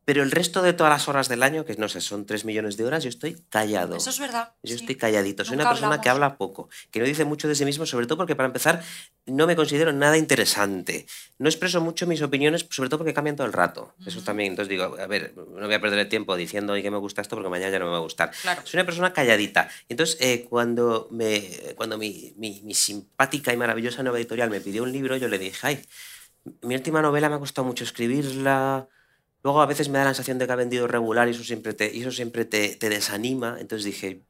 Pero 0.10 0.24
el 0.24 0.32
resto 0.32 0.64
de 0.64 0.74
todas 0.74 0.90
las 0.92 1.08
horas 1.08 1.30
del 1.30 1.44
año, 1.44 1.66
que 1.66 1.76
no 1.76 1.88
sé, 1.88 2.02
son 2.02 2.26
3 2.26 2.44
millones 2.44 2.78
de 2.78 2.84
horas, 2.84 3.04
yo 3.04 3.10
estoy 3.10 3.36
callado. 3.48 3.96
eso 3.96 4.10
es 4.10 4.18
verdad. 4.18 4.54
Yo 4.64 4.74
sí. 4.76 4.82
estoy 4.82 4.96
calladito. 4.96 5.46
Soy 5.46 5.56
Nunca 5.56 5.66
una 5.66 5.70
persona 5.76 6.02
que 6.02 6.10
hablamos. 6.10 6.32
habla 6.32 6.38
poco, 6.40 6.68
que 6.90 7.00
no 7.00 7.06
dice 7.06 7.26
mucho 7.26 7.48
de 7.48 7.54
sí 7.54 7.64
mismo, 7.64 7.86
sobre 7.86 8.08
todo 8.08 8.18
porque, 8.18 8.36
para 8.36 8.48
empezar, 8.48 8.82
no 9.28 9.46
me 9.46 9.56
considero 9.56 9.94
nada 9.94 10.18
interesante. 10.18 11.06
No 11.38 11.48
expreso 11.48 11.80
mucho 11.80 12.08
mis 12.08 12.24
opiniones, 12.24 12.66
sobre 12.72 12.90
todo 12.90 12.98
porque 12.98 13.14
cambian 13.14 13.36
todo 13.36 13.46
el 13.46 13.54
rato. 13.54 13.94
Eso 14.04 14.18
Ujú. 14.18 14.26
también. 14.26 14.50
Entonces 14.54 14.70
digo, 14.70 14.98
a 15.00 15.06
ver, 15.06 15.36
no 15.38 15.68
voy 15.68 15.76
a 15.76 15.80
perder 15.80 16.00
el 16.00 16.10
tiempo 16.10 16.36
diciendo 16.36 16.74
hoy 16.74 16.82
que 16.82 16.90
me 16.90 16.98
gusta 16.98 17.22
esto 17.22 17.36
porque 17.36 17.50
mañana 17.52 17.72
ya 17.74 17.78
no 17.78 17.86
me 17.86 17.92
va 17.92 17.98
a 17.98 18.02
gustar. 18.02 18.32
Claro. 18.42 18.64
Soy 18.66 18.80
una 18.80 18.86
persona 18.88 19.14
calladita. 19.14 19.70
Entonces, 19.90 20.18
eh, 20.22 20.48
cuando, 20.50 21.08
me, 21.12 21.48
cuando 21.76 22.00
mi, 22.00 22.34
mi- 22.36 22.62
mi 22.64 22.74
simpática 22.74 23.54
y 23.54 23.58
maravillosa 23.58 24.02
nueva 24.02 24.18
editorial 24.18 24.50
me 24.50 24.60
pidió 24.60 24.82
un 24.82 24.92
libro, 24.92 25.18
yo 25.18 25.28
le 25.28 25.38
dije, 25.38 25.60
ay, 25.68 25.86
mi 26.64 26.74
última 26.74 27.00
novela 27.04 27.30
me 27.30 27.36
ha 27.36 27.40
costado 27.40 27.68
mucho 27.68 27.84
escribirla. 27.84 28.88
Luego 29.44 29.62
a 29.62 29.66
veces 29.66 29.90
me 29.90 29.98
da 29.98 30.06
la 30.06 30.10
sensación 30.14 30.38
de 30.38 30.46
que 30.48 30.52
ha 30.54 30.56
vendido 30.56 30.88
regular 30.88 31.28
y 31.28 31.32
eso 31.32 31.44
siempre 31.44 31.74
te, 31.74 31.94
y 31.94 32.02
eso 32.02 32.12
siempre 32.12 32.46
te, 32.46 32.76
te 32.76 32.90
desanima. 32.90 33.58
Entonces 33.60 33.86
dije, 33.86 34.22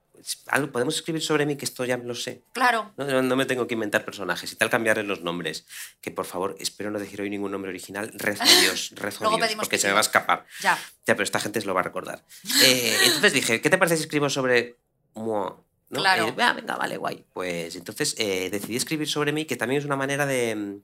"Algo- 0.47 0.71
¿podemos 0.71 0.95
escribir 0.95 1.21
sobre 1.21 1.45
mí? 1.45 1.55
Que 1.55 1.65
esto 1.65 1.83
ya 1.85 1.97
lo 1.97 2.13
sé. 2.13 2.43
Claro. 2.53 2.93
No, 2.97 3.21
no- 3.23 3.35
me 3.35 3.45
tengo 3.45 3.65
que 3.67 3.73
inventar 3.73 4.05
personajes 4.05 4.51
y 4.51 4.55
tal 4.55 4.69
cambiarles 4.69 5.05
los 5.07 5.21
nombres. 5.21 5.65
Que 6.01 6.11
por 6.11 6.25
favor, 6.25 6.55
espero 6.59 6.91
no 6.91 6.99
decir 6.99 7.21
hoy 7.21 7.29
ningún 7.29 7.51
nombre 7.51 7.69
original. 7.69 8.11
Rezo 8.15 8.43
a 8.43 8.61
Dios, 8.61 8.91
rezo 8.95 9.19
a 9.19 9.21
Luego 9.23 9.37
Dios, 9.37 9.47
pedimos 9.47 9.65
porque 9.65 9.77
que 9.77 9.81
se 9.81 9.87
me 9.87 9.93
va 9.93 9.99
a 9.99 10.01
escapar. 10.01 10.45
Ya. 10.61 10.77
Ya, 11.07 11.15
pero 11.15 11.23
esta 11.23 11.39
gente 11.39 11.59
se 11.61 11.65
lo 11.67 11.73
va 11.73 11.79
a 11.79 11.83
recordar. 11.83 12.23
Eh, 12.63 12.95
entonces 13.05 13.33
dije, 13.33 13.61
¿qué 13.61 13.69
te 13.69 13.77
parece 13.77 13.97
si 13.97 14.03
escribo 14.03 14.29
sobre? 14.29 14.75
¿no? 15.15 15.65
Claro. 15.91 16.27
Eh, 16.27 16.35
"Ah, 16.37 16.53
venga, 16.53 16.75
vale, 16.75 16.97
guay. 16.97 17.25
Pues 17.33 17.75
entonces 17.75 18.13
eh, 18.19 18.49
decidí 18.51 18.75
escribir 18.75 19.07
sobre 19.07 19.31
mí, 19.31 19.45
que 19.45 19.55
también 19.55 19.79
es 19.79 19.85
una 19.85 19.95
manera 19.95 20.27
de, 20.27 20.55
mm, 20.55 20.81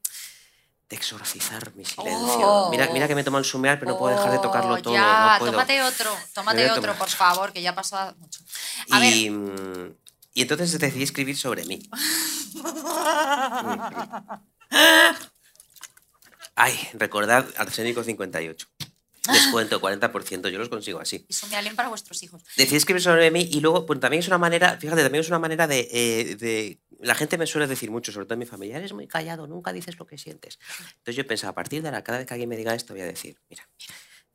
de 0.90 0.96
exorcizar 0.96 1.74
mi 1.76 1.84
silencio. 1.86 2.48
Oh. 2.48 2.70
Mira, 2.70 2.88
mira 2.94 3.08
que 3.08 3.16
me 3.16 3.24
tomo 3.24 3.38
el 3.40 3.46
sumear, 3.46 3.80
pero 3.80 3.92
no 3.92 3.98
puedo 3.98 4.16
dejar 4.16 4.32
de 4.32 4.40
tocarlo 4.40 4.74
Oh, 4.76 4.82
todo. 4.82 4.94
Ya, 4.94 5.34
no 5.34 5.40
puedo. 5.40 5.52
tómate 5.54 5.82
otro, 5.82 6.16
tómate 6.34 6.72
otro, 6.72 6.94
por 6.96 7.10
favor, 7.10 7.52
que 7.54 7.62
ya 7.62 7.72
ha 7.72 7.76
pasado 7.76 8.16
mucho. 8.20 8.40
A 8.92 9.04
Y, 9.06 9.30
mm, 9.32 9.96
y 10.36 10.42
entonces 10.42 10.78
decidí 10.80 11.04
escribir 11.04 11.38
sobre 11.38 11.66
mí. 11.66 11.82
Ay, 16.58 16.74
recordad 16.94 17.46
Arsénico 17.58 18.02
58. 18.04 18.68
Descuento 19.32 19.80
40%, 19.82 20.50
yo 20.50 20.58
los 20.60 20.70
consigo 20.70 21.00
así. 21.00 21.26
y 21.28 21.34
Sumialín 21.34 21.76
para 21.76 21.90
vuestros 21.90 22.22
hijos. 22.24 22.44
Decidí 22.58 22.78
escribir 22.78 23.02
sobre 23.02 23.32
mí 23.32 23.48
y 23.52 23.60
luego 23.62 23.86
pues, 23.86 24.00
también 24.00 24.20
es 24.22 24.28
una 24.28 24.38
manera, 24.38 24.78
fíjate, 24.80 25.02
también 25.04 25.22
es 25.22 25.28
una 25.30 25.40
manera 25.40 25.68
de, 25.68 25.88
eh, 25.92 26.36
de- 26.36 26.80
La 27.02 27.14
gente 27.16 27.38
me 27.38 27.46
suele 27.46 27.68
decir 27.68 27.92
mucho, 27.92 28.12
sobre 28.12 28.26
todo 28.26 28.34
en 28.36 28.40
mi 28.40 28.46
familia, 28.46 28.78
eres 28.78 28.94
muy 28.94 29.08
callado, 29.08 29.48
nunca 29.48 29.74
dices 29.74 29.98
lo 30.00 30.06
que 30.08 30.18
sientes. 30.18 30.60
Entonces 30.98 31.16
yo 31.16 31.28
pensaba, 31.28 31.52
a 31.52 31.56
partir 31.56 31.82
de 31.82 31.90
ahora, 31.90 32.04
cada 32.04 32.20
vez 32.20 32.28
que 32.28 32.34
alguien 32.34 32.50
me 32.50 32.56
diga 32.58 32.74
esto, 32.74 32.94
voy 32.94 33.02
a 33.02 33.06
decir, 33.06 33.38
mira, 33.50 33.68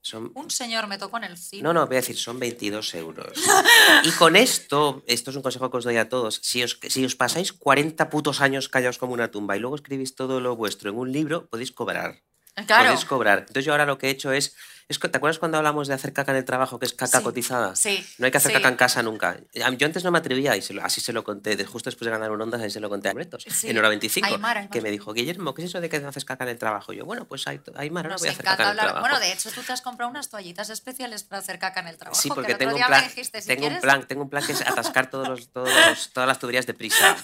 son 0.02 0.32
Un 0.34 0.50
señor 0.50 0.86
me 0.86 0.96
tocó 0.98 1.18
en 1.18 1.24
el 1.24 1.36
cine. 1.36 1.62
no, 1.62 1.72
no, 1.74 1.86
voy 1.86 1.96
a 1.96 2.00
decir, 2.00 2.16
son 2.16 2.38
22 2.38 2.94
euros. 2.94 3.32
Y 4.04 4.10
con 4.12 4.34
esto, 4.36 5.02
esto 5.06 5.30
es 5.30 5.36
un 5.36 5.42
consejo 5.42 5.70
que 5.70 5.76
os 5.76 5.84
doy 5.84 5.96
a 5.98 6.08
todos, 6.08 6.40
si 6.42 6.62
os, 6.62 6.78
si 6.88 7.04
os 7.04 7.16
pasáis 7.16 7.52
40 7.52 8.08
putos 8.08 8.40
años 8.40 8.68
callados 8.68 8.98
como 8.98 9.12
una 9.14 9.30
tumba 9.30 9.56
y 9.56 9.60
luego 9.60 9.76
escribís 9.76 10.14
todo 10.14 10.40
lo 10.40 10.56
vuestro 10.56 10.90
en 10.90 10.96
un 10.96 11.12
libro, 11.12 11.46
podéis 11.48 11.72
cobrar. 11.72 12.22
Claro. 12.66 12.84
Podéis 12.90 13.04
cobrar. 13.04 13.38
Entonces 13.40 13.64
yo 13.64 13.72
ahora 13.72 13.84
lo 13.86 13.98
que 13.98 14.06
he 14.08 14.10
hecho 14.10 14.32
es, 14.32 14.54
es 14.90 14.98
que- 14.98 15.08
¿te 15.08 15.16
acuerdas 15.16 15.38
cuando 15.38 15.56
hablamos 15.58 15.88
de 15.88 15.94
hacer 15.94 16.12
caca 16.12 16.32
en 16.32 16.38
el 16.38 16.44
trabajo, 16.44 16.78
que 16.78 16.86
es 16.86 16.92
caca 16.92 17.18
Sí. 17.18 17.24
cotizada? 17.24 17.74
Sí. 17.76 18.04
No 18.18 18.26
hay 18.26 18.30
que 18.30 18.38
hacer 18.38 18.50
sí. 18.52 18.56
caca 18.56 18.68
en 18.68 18.76
casa 18.76 19.02
nunca. 19.02 19.38
Yo 19.54 19.86
antes 19.86 20.04
no 20.04 20.10
me 20.10 20.18
atrevía 20.18 20.56
y 20.56 20.62
se 20.62 20.74
lo- 20.74 20.84
así 20.84 21.00
se 21.00 21.12
lo 21.12 21.24
conté, 21.24 21.56
justo 21.64 21.88
después 21.90 22.06
de 22.06 22.10
ganar 22.10 22.30
un 22.30 22.40
Ondas, 22.42 22.60
ahí 22.60 22.70
se 22.70 22.80
lo 22.80 22.88
conté 22.88 23.08
a 23.08 23.12
Bretos, 23.14 23.44
Sí. 23.48 23.68
en 23.70 23.78
hora 23.78 23.88
25, 23.88 24.26
Aymar, 24.26 24.56
Aymar. 24.58 24.70
que 24.70 24.80
me 24.80 24.90
dijo, 24.90 25.12
Guillermo, 25.12 25.54
¿qué 25.54 25.62
es 25.62 25.68
eso 25.70 25.80
de 25.80 25.88
que 25.88 26.00
no 26.00 26.08
haces 26.08 26.24
caca 26.24 26.44
en 26.44 26.50
el 26.50 26.58
trabajo? 26.58 26.92
Y 26.92 26.96
yo, 26.96 27.04
bueno, 27.04 27.24
pues 27.26 27.46
hay, 27.46 27.60
Aymar, 27.76 28.04
ahora 28.06 28.14
Nos 28.14 28.20
voy 28.22 28.28
a 28.28 28.32
hacer 28.32 28.44
encanta 28.44 28.56
caca 28.56 28.62
en 28.70 28.74
el 28.74 28.80
hablar. 28.80 28.86
trabajo. 28.94 29.00
Bueno, 29.08 29.20
de 29.20 29.32
hecho, 29.32 29.50
tú 29.50 29.62
te 29.62 29.72
has 29.72 29.80
comprado 29.82 30.10
unas 30.10 30.28
toallitas 30.28 30.70
especiales 30.70 31.22
para 31.24 31.40
hacer 31.40 31.58
caca 31.58 31.80
en 31.80 31.88
el 31.88 31.96
trabajo. 31.96 32.20
Sí, 32.20 32.28
que 32.28 32.34
porque 32.34 32.54
tengo 32.56 32.74
un 32.74 32.78
plan. 32.84 33.02
me 33.02 33.08
dijiste, 33.08 33.40
si 33.40 33.46
tengo 33.48 33.66
un 33.68 33.80
plan, 33.80 34.06
tengo 34.06 34.22
un 34.22 34.30
plan 34.30 34.44
que 34.44 34.52
es 34.52 34.60
atascar 34.60 35.08
todos 35.10 35.28
los, 35.28 35.48
todos 35.52 35.68
los- 35.88 36.10
todas 36.12 36.26
las 36.26 36.38
tuberías 36.38 36.66
de 36.66 36.74
prisa. 36.74 37.16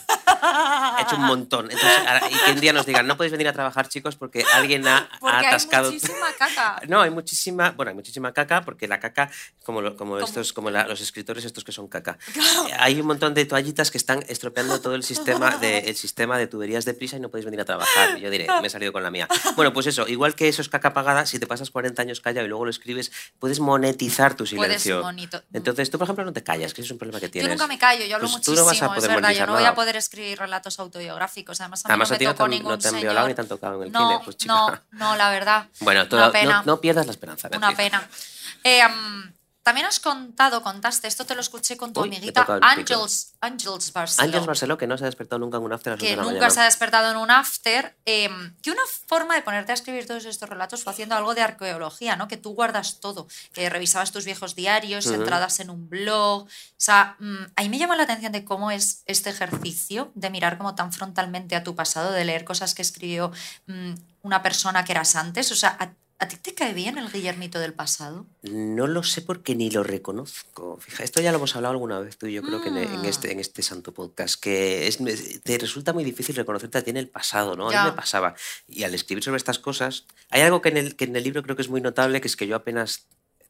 He 0.99 1.03
hecho 1.03 1.17
un 1.17 1.25
montón. 1.25 1.71
Entonces, 1.71 1.99
y 2.31 2.45
que 2.45 2.53
un 2.53 2.61
día 2.61 2.73
nos 2.73 2.87
digan, 2.87 3.07
no 3.07 3.17
podéis 3.17 3.33
venir 3.33 3.49
a 3.49 3.53
trabajar, 3.53 3.89
chicos, 3.89 4.17
porque 4.17 4.45
alguien 4.55 4.87
ha, 4.87 4.99
ha 4.99 5.19
Porque 5.19 5.37
hay 5.37 5.47
atascado. 5.47 5.91
muchísima 5.93 6.27
caca. 6.39 6.81
No, 6.89 7.01
hay 7.01 7.11
muchísima, 7.11 7.56
bueno, 7.77 7.91
hay 7.91 7.95
muchísima 7.95 8.33
caca, 8.33 8.63
porque 8.63 8.87
la 8.89 9.01
caca, 9.01 9.31
como, 9.65 9.81
lo- 9.83 9.97
como 9.97 10.19
estos, 10.19 10.53
como 10.53 10.71
la- 10.71 10.87
los 10.87 11.01
escritores 11.01 11.45
estos 11.45 11.65
que 11.65 11.73
son 11.73 11.89
caca, 11.89 12.19
eh, 12.69 12.73
hay 12.79 13.01
un 13.01 13.07
montón 13.07 13.35
de 13.35 13.45
toallitas 13.45 13.91
que 13.91 13.99
están 13.99 14.25
estropeando 14.29 14.81
todo 14.81 14.95
el 14.95 15.03
sistema 15.03 15.57
de, 15.57 15.79
el 15.91 15.97
sistema 15.97 16.39
de 16.39 16.47
tuberías 16.47 16.85
de 16.85 16.95
prisa 16.95 17.17
y 17.17 17.21
no 17.21 17.29
podéis 17.31 17.45
venir 17.47 17.61
a 17.61 17.65
trabajar. 17.65 18.19
Y 18.19 18.21
yo 18.21 18.31
diré, 18.31 18.47
me 18.61 18.67
he 18.67 18.71
salido 18.71 18.93
con 18.93 19.03
la 19.03 19.11
mía. 19.11 19.29
Bueno, 19.57 19.73
pues 19.73 19.87
eso, 19.87 20.07
igual 20.09 20.35
que 20.35 20.49
eso 20.49 20.63
es 20.63 20.69
caca 20.69 20.93
pagada, 20.93 21.27
si 21.27 21.39
te 21.39 21.47
pasas 21.47 21.71
40 21.71 22.03
años 22.03 22.21
callado 22.21 22.47
y 22.47 22.49
luego 22.49 22.65
lo 22.65 22.71
escribes, 22.71 23.11
puedes 23.39 23.61
monetizar 23.61 24.35
tu 24.35 24.45
Puedes 24.45 24.51
silencio. 24.83 25.03
bonito. 25.03 25.43
Entonces, 25.53 25.91
tú, 25.91 25.99
por 25.99 26.07
ejemplo, 26.07 26.25
no 26.25 26.33
te 26.33 26.43
callas, 26.43 26.75
que 26.75 26.83
es 26.83 26.91
un 26.91 26.99
problema 26.99 27.21
que 27.21 27.27
Yo 27.27 27.33
tienes. 27.33 27.51
nunca 27.53 27.67
me 27.67 27.79
callo, 27.79 28.05
yo 28.05 28.17
hablo 28.17 28.29
Pues 28.29 28.43
tú 28.43 28.51
muchísimo, 28.53 28.57
no 28.61 28.65
vas 28.67 28.83
a 28.83 28.87
es 28.87 28.93
poder 28.95 29.11
verdad, 29.23 29.31
yo 29.33 29.47
no 29.47 29.53
voy 29.53 29.63
a 29.63 29.65
nada. 29.65 29.75
poder 29.75 29.97
escribir 29.97 30.39
relatos 30.39 30.79
autobiográficos, 30.81 31.61
además 31.61 31.85
a 31.85 31.89
mí 31.89 31.93
Además, 31.93 32.11
no 32.11 32.19
me 32.19 32.25
tocó 32.27 32.49
ningún 32.49 32.71
no 32.73 32.79
te 32.79 32.89
han 32.89 32.95
señor. 32.95 33.03
violado 33.05 33.29
ni 33.29 33.35
te 33.35 33.41
han 33.41 33.49
tocado 33.49 33.77
en 33.77 33.83
el 33.89 33.93
no, 33.93 34.09
cine, 34.09 34.21
pues 34.25 34.37
chica. 34.37 34.53
no, 34.55 34.81
no, 34.93 35.17
la 35.17 35.31
verdad. 35.31 35.67
Bueno, 35.81 36.09
todo- 36.09 36.33
no 36.65 36.81
pierdas 36.81 37.07
la 37.07 37.13
esperanza. 37.13 37.36
Una 37.57 37.75
pena. 37.77 38.09
Eh, 38.65 38.83
también 39.63 39.85
has 39.89 39.99
contado, 39.99 40.63
contaste, 40.63 41.09
esto 41.09 41.27
te 41.27 41.35
lo 41.35 41.41
escuché 41.41 41.77
con 41.77 41.93
tu 41.93 42.01
Uy, 42.03 42.07
amiguita. 42.07 42.47
Ángels, 42.63 43.33
Ángels 43.41 43.93
Barceló, 43.93 44.25
Ángels 44.25 44.47
Barceló, 44.47 44.79
que 44.79 44.87
no 44.87 44.97
se 44.97 45.03
ha 45.03 45.07
despertado 45.07 45.41
nunca 45.41 45.57
en 45.57 45.65
un 45.65 45.73
after 45.73 45.95
a 45.95 45.97
que 45.97 46.05
once 46.05 46.11
de 46.11 46.17
la 46.19 46.23
nunca 46.23 46.35
mañana. 46.35 46.51
se 46.55 46.61
ha 46.61 46.65
despertado 46.67 47.11
en 47.11 47.17
un 47.17 47.33
after, 47.33 47.97
eh, 48.07 48.29
que 48.63 48.71
una 48.71 48.83
forma 49.09 49.35
de 49.35 49.43
ponerte 49.43 49.73
a 49.73 49.75
escribir 49.75 50.07
todos 50.07 50.25
estos 50.25 50.49
relatos 50.49 50.85
fue 50.85 50.93
haciendo 50.93 51.17
algo 51.17 51.35
de 51.35 51.41
arqueología, 51.43 52.15
¿no? 52.15 52.29
Que 52.29 52.37
tú 52.37 52.55
guardas 52.55 53.01
todo, 53.01 53.27
que 53.53 53.69
revisabas 53.69 54.13
tus 54.13 54.25
viejos 54.25 54.55
diarios, 54.55 55.07
Ujú. 55.07 55.17
entradas 55.17 55.59
en 55.59 55.71
un 55.71 55.89
blog. 55.91 56.43
O 56.45 56.49
sea, 56.77 57.17
mm, 57.19 57.47
ahí 57.57 57.69
me 57.69 57.79
llama 57.79 57.97
la 57.97 58.05
atención 58.05 58.31
de 58.31 58.45
cómo 58.45 58.71
es 58.71 59.03
este 59.07 59.31
ejercicio 59.31 60.13
de 60.15 60.31
mirar 60.31 60.59
como 60.59 60.77
tan 60.77 60.93
frontalmente 60.93 61.57
a 61.57 61.65
tu 61.65 61.75
pasado, 61.75 62.13
de 62.13 62.25
leer 62.25 62.45
cosas 62.45 62.73
que 62.73 62.83
escribió 62.83 63.33
mm, 63.67 63.95
una 64.23 64.45
persona 64.45 64.85
que 64.85 64.93
eras 64.93 65.17
antes. 65.17 65.51
O 65.51 65.57
sea, 65.57 65.77
¿a, 66.19 66.29
ti 66.29 66.37
te 66.37 66.55
cae 66.55 66.73
bien 66.75 66.99
el 66.99 67.11
Guillermito 67.11 67.59
del 67.59 67.75
pasado? 67.75 68.27
No 68.43 68.87
lo 68.87 69.03
sé 69.03 69.23
porque 69.23 69.55
ni 69.55 69.71
lo 69.71 69.83
reconozco. 69.83 70.79
Fija, 70.81 71.05
esto 71.05 71.21
ya 71.21 71.31
lo 71.33 71.39
hemos 71.39 71.55
hablado 71.57 71.73
alguna 71.73 71.99
vez 72.01 72.17
tú 72.17 72.27
y 72.27 72.33
yo 72.35 72.43
creo 72.43 72.63
que 72.63 72.69
en, 72.69 72.77
en 72.79 73.03
Mm. 73.03 73.05
este, 73.05 73.33
en 73.33 73.41
este 73.41 73.63
santo 73.63 73.93
podcast, 73.93 74.41
que 74.41 74.87
es, 74.87 74.99
te 75.43 75.59
resulta 75.59 75.93
muy 75.93 76.05
difícil 76.05 76.35
reconocerte 76.37 76.79
a 76.79 76.83
ti 76.83 76.91
en 76.91 76.97
el 76.97 77.09
pasado, 77.09 77.57
¿no? 77.57 77.69
A 77.69 77.83
mí 77.85 77.91
me 77.91 77.97
pasaba. 77.97 78.35
Y 78.69 78.85
al 78.85 78.95
escribir 78.95 79.23
sobre 79.25 79.37
estas 79.37 79.59
cosas, 79.59 80.07
hay 80.31 80.43
algo 80.43 80.63
que 80.63 80.71
en, 80.71 80.77
el, 80.79 80.97
que 80.97 81.05
en 81.05 81.17
el 81.17 81.25
libro 81.25 81.43
creo 81.43 81.57
que 81.57 81.63
es 81.63 81.69
muy 81.69 81.81
notable, 81.81 82.21
que 82.21 82.29
es 82.29 82.37
que 82.37 82.47
yo 82.47 82.57
apenas 82.57 83.07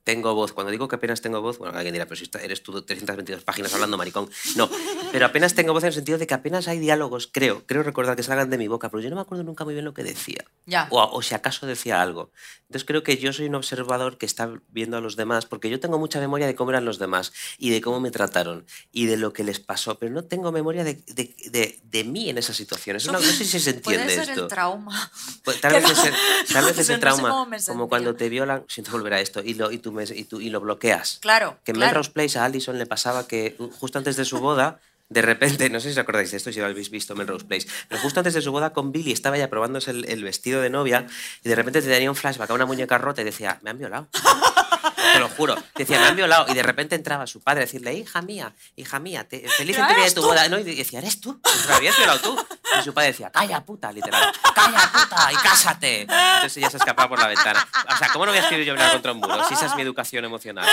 tengo 0.06 0.34
voz. 0.36 0.52
Cuando 0.52 0.70
digo 0.70 0.86
que 0.86 0.94
apenas 0.94 1.20
tengo 1.20 1.42
voz, 1.42 1.58
bueno, 1.58 1.76
alguien 1.76 1.92
dirá, 1.92 2.06
pero 2.06 2.14
si 2.14 2.30
eres 2.40 2.62
tú 2.62 2.80
322 2.80 3.42
páginas 3.42 3.74
hablando, 3.74 3.98
maricón. 3.98 4.30
No, 4.54 4.70
pero 5.10 5.26
apenas 5.26 5.54
tengo 5.54 5.72
voz 5.72 5.82
en 5.82 5.88
el 5.88 5.94
sentido 5.94 6.16
de 6.16 6.28
que 6.28 6.34
apenas 6.34 6.68
hay 6.68 6.78
diálogos, 6.78 7.26
creo, 7.26 7.66
creo 7.66 7.82
recordar 7.82 8.14
que 8.14 8.22
salgan 8.22 8.48
de 8.48 8.56
mi 8.56 8.68
boca, 8.68 8.88
pero 8.88 9.02
yo 9.02 9.10
no 9.10 9.16
me 9.16 9.22
acuerdo 9.22 9.42
nunca 9.42 9.64
muy 9.64 9.74
bien 9.74 9.84
lo 9.84 9.94
que 9.94 10.04
decía. 10.04 10.44
Ya. 10.64 10.86
O, 10.90 11.02
o 11.02 11.22
si 11.22 11.34
acaso 11.34 11.66
decía 11.66 12.00
algo. 12.00 12.30
Entonces 12.68 12.84
creo 12.86 13.02
que 13.02 13.16
yo 13.16 13.32
soy 13.32 13.46
un 13.46 13.56
observador 13.56 14.16
que 14.16 14.26
está 14.26 14.48
viendo 14.68 14.96
a 14.96 15.00
los 15.00 15.16
demás, 15.16 15.44
porque 15.44 15.68
yo 15.70 15.80
tengo 15.80 15.98
mucha 15.98 16.20
memoria 16.20 16.46
de 16.46 16.54
cómo 16.54 16.70
eran 16.70 16.84
los 16.84 17.00
demás 17.00 17.32
y 17.58 17.70
de 17.70 17.80
cómo 17.80 17.98
me 17.98 18.12
trataron 18.12 18.64
y 18.92 19.06
de 19.06 19.16
lo 19.16 19.32
que 19.32 19.42
les 19.42 19.58
pasó, 19.58 19.98
pero 19.98 20.12
no 20.12 20.22
tengo 20.22 20.52
memoria 20.52 20.84
de, 20.84 20.94
de, 20.94 21.34
de- 21.50 21.80
de 21.82 22.04
mí 22.04 22.30
en 22.30 22.38
esas 22.38 22.56
situaciones. 22.56 23.06
No, 23.10 23.18
sé 23.20 23.44
si 23.44 23.58
se 23.58 23.70
entiende 23.70 24.04
Puede 24.04 24.14
ser 24.14 24.28
esto. 24.30 24.42
el 24.42 24.48
trauma. 24.48 25.10
Pues 25.44 25.60
tal 25.60 25.72
vez, 25.72 25.82
no- 25.82 25.90
ese, 25.90 26.12
tal 26.52 26.64
vez 26.64 26.74
no 26.76 26.82
ese 26.82 26.84
sé 26.94 26.98
trauma, 26.98 27.48
como 27.66 27.88
cuando 27.88 28.14
te 28.14 28.28
violan, 28.28 28.64
siento 28.68 28.92
volver 28.92 29.14
a 29.14 29.20
esto, 29.20 29.42
y 29.42 29.54
lo, 29.54 29.72
y 29.72 29.78
tú 29.78 29.95
me- 29.96 30.04
y 30.04 30.24
tú- 30.24 30.40
y 30.40 30.50
lo 30.50 30.60
bloqueas. 30.60 31.18
Claro. 31.20 31.58
Que 31.64 31.72
en 31.72 31.76
claro. 31.78 31.90
Melrose 31.90 32.10
Place 32.12 32.38
a 32.38 32.44
Allison 32.44 32.78
le 32.78 32.86
pasaba 32.86 33.26
que 33.26 33.56
justo 33.80 33.98
antes 33.98 34.16
de 34.16 34.24
su 34.24 34.38
boda, 34.38 34.78
de 35.08 35.22
repente, 35.22 35.70
no 35.70 35.78
sé 35.80 35.88
si 35.88 35.92
os 35.92 35.98
acordáis 35.98 36.30
de 36.30 36.36
esto, 36.36 36.52
si 36.52 36.58
lo 36.58 36.66
habéis 36.66 36.90
visto 36.90 37.14
Melrose 37.14 37.46
Place, 37.46 37.68
pero 37.88 38.00
justo 38.00 38.20
antes 38.20 38.34
de 38.34 38.42
su 38.42 38.50
boda 38.50 38.72
con 38.72 38.92
Billy 38.92 39.12
estaba 39.12 39.38
ya 39.38 39.48
probándose 39.48 39.90
el, 39.92 40.04
el 40.08 40.24
vestido 40.24 40.60
de 40.60 40.70
novia 40.70 41.06
y 41.44 41.48
de 41.48 41.54
repente 41.54 41.80
te 41.80 41.88
tenía 41.88 42.10
un 42.10 42.16
flashback 42.16 42.50
a 42.50 42.54
una 42.54 42.66
muñeca 42.66 42.98
rota 42.98 43.22
y 43.22 43.24
decía, 43.24 43.58
me 43.62 43.70
han 43.70 43.78
violado. 43.78 44.08
Te 45.12 45.20
lo 45.20 45.28
juro. 45.28 45.56
Decía, 45.74 46.00
me 46.00 46.06
han 46.06 46.16
violado. 46.16 46.46
Y 46.48 46.54
de 46.54 46.62
repente 46.62 46.94
entraba 46.94 47.26
su 47.26 47.40
padre 47.40 47.60
a 47.60 47.64
decirle, 47.64 47.94
hija 47.94 48.22
mía, 48.22 48.52
hija 48.76 48.98
mía, 48.98 49.26
te, 49.26 49.48
feliz 49.48 49.78
en 49.78 49.86
día 49.86 50.04
de 50.04 50.10
tu 50.10 50.20
tú. 50.20 50.26
boda. 50.26 50.48
No, 50.48 50.58
y 50.58 50.62
decía, 50.64 50.98
¿eres 50.98 51.20
tú? 51.20 51.40
Pues 51.40 51.66
me 51.68 51.74
habías 51.74 51.96
violado 51.96 52.20
tú. 52.20 52.46
Y 52.78 52.82
su 52.82 52.92
padre 52.92 53.08
decía, 53.08 53.30
calla 53.30 53.64
puta, 53.64 53.92
literal. 53.92 54.32
Calla 54.54 54.90
puta 54.92 55.32
y 55.32 55.36
cásate. 55.36 56.00
Entonces 56.02 56.56
ella 56.58 56.70
se 56.70 56.76
escapaba 56.76 57.08
por 57.08 57.18
la 57.18 57.28
ventana. 57.28 57.66
O 57.92 57.96
sea, 57.96 58.08
¿cómo 58.12 58.26
no 58.26 58.32
voy 58.32 58.38
a 58.38 58.42
escribir 58.42 58.66
yo 58.66 58.74
contra 58.76 59.12
un 59.12 59.18
muro? 59.18 59.44
Si 59.48 59.54
esa 59.54 59.66
es 59.66 59.74
mi 59.76 59.82
educación 59.82 60.24
emocional. 60.24 60.68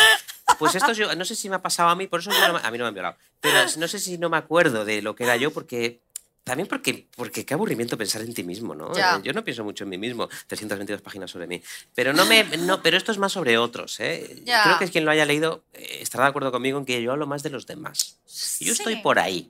Pues 0.59 0.75
esto 0.75 0.91
yo, 0.93 1.13
no 1.15 1.25
sé 1.25 1.35
si 1.35 1.49
me 1.49 1.55
ha 1.55 1.61
pasado 1.61 1.89
a 1.89 1.95
mí, 1.95 2.07
por 2.07 2.19
eso 2.19 2.31
yo 2.31 2.47
no 2.47 2.57
a 2.57 2.71
mí 2.71 2.77
no 2.77 2.83
me 2.83 2.87
han 2.89 2.93
violado. 2.93 3.17
Pero 3.39 3.57
no 3.77 3.87
sé 3.87 3.99
si 3.99 4.17
no 4.17 4.29
me 4.29 4.37
acuerdo 4.37 4.85
de 4.85 5.01
lo 5.01 5.15
que 5.15 5.23
era 5.23 5.35
yo 5.37 5.51
porque 5.51 6.01
También 6.43 6.67
porque, 6.67 7.07
porque 7.15 7.45
qué 7.45 7.53
aburrimiento 7.53 7.97
pensar 7.97 8.21
en 8.21 8.33
ti 8.33 8.43
mismo, 8.43 8.75
¿no? 8.75 8.93
Ya. 8.93 9.21
Yo 9.23 9.31
no 9.31 9.45
pienso 9.45 9.63
mucho 9.63 9.85
en 9.85 9.89
mí 9.91 9.97
mismo, 9.97 10.27
322 10.47 11.01
páginas 11.01 11.31
sobre 11.31 11.47
mí. 11.47 11.63
Pero, 11.95 12.11
no 12.11 12.25
me, 12.25 12.43
no, 12.57 12.81
pero 12.83 12.97
esto 12.97 13.13
es 13.13 13.17
más 13.17 13.31
sobre 13.31 13.57
otros, 13.57 13.97
¿eh? 14.01 14.41
Ya. 14.43 14.61
Creo 14.63 14.79
que 14.79 14.89
quien 14.89 15.05
lo 15.05 15.11
haya 15.11 15.23
leído 15.25 15.63
eh, 15.71 15.99
estará 16.01 16.25
de 16.25 16.31
acuerdo 16.31 16.51
conmigo 16.51 16.77
en 16.77 16.83
que 16.85 17.01
yo 17.01 17.13
hablo 17.13 17.27
más 17.27 17.43
de 17.43 17.49
los 17.49 17.65
demás. 17.65 18.17
Y 18.59 18.65
Yo 18.65 18.73
estoy 18.73 18.95
Sí. 18.95 18.99
por 19.01 19.19
ahí. 19.19 19.49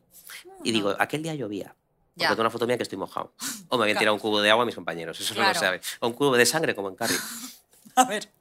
Y 0.64 0.72
digo, 0.72 0.96
aquel 1.00 1.24
día 1.24 1.34
llovía. 1.34 1.74
Porque 2.16 2.28
tengo 2.28 2.41
una 2.41 2.52
foto 2.52 2.68
mía 2.68 2.78
que 2.78 2.84
estoy 2.84 3.00
mojado. 3.00 3.34
O 3.70 3.78
me 3.80 3.86
habían 3.86 3.98
tirado 3.98 4.14
un 4.14 4.20
cubo 4.22 4.39
de 4.39 4.52
agua 4.52 4.62
a 4.62 4.66
mis 4.68 4.76
compañeros, 4.76 5.20
eso 5.20 5.34
no 5.34 5.39
Claro. 5.39 5.54
lo 5.56 5.60
sabe. 5.60 5.82
O 6.00 6.08
un 6.10 6.14
cubo 6.14 6.38
de 6.38 6.46
sangre, 6.46 6.76
como 6.76 6.89
en 6.89 6.96
Carrie. 6.96 7.18
A 7.96 8.04
ver. 8.06 8.32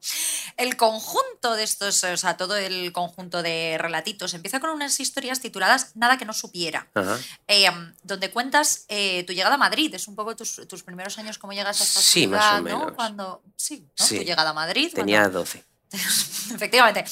El 0.56 0.76
conjunto 0.76 1.54
de 1.54 1.62
estos, 1.62 2.02
o 2.04 2.16
sea, 2.16 2.36
todo 2.36 2.56
el 2.56 2.92
conjunto 2.92 3.42
de 3.42 3.76
relatitos 3.78 4.34
empieza 4.34 4.60
con 4.60 4.70
unas 4.70 4.98
historias 5.00 5.40
tituladas 5.40 5.96
Nada 5.96 6.18
que 6.18 6.24
no 6.24 6.32
supiera. 6.32 6.88
Eh, 7.48 7.66
donde 8.02 8.30
cuentas 8.30 8.84
eh, 8.88 9.24
tu 9.24 9.32
llegada 9.32 9.54
a 9.54 9.58
Madrid. 9.58 9.94
Es 9.94 10.08
un 10.08 10.16
poco 10.16 10.34
tus, 10.36 10.60
tus 10.68 10.82
primeros 10.82 11.18
años, 11.18 11.38
cómo 11.38 11.52
llegas 11.52 11.80
a 11.80 11.84
esta 11.84 12.00
Sí, 12.00 12.26
más 12.26 12.40
ciudad, 12.42 12.54
o 12.58 12.62
¿no? 12.62 12.78
menos. 12.80 12.92
Cuando, 12.92 13.42
sí, 13.56 13.86
¿no? 13.98 14.06
Sí. 14.06 14.18
Tu 14.18 14.24
llegada 14.24 14.50
a 14.50 14.54
Madrid. 14.54 14.92
Tenía 14.94 15.20
cuando- 15.22 15.40
12. 15.40 15.64
Efectivamente. 16.54 17.04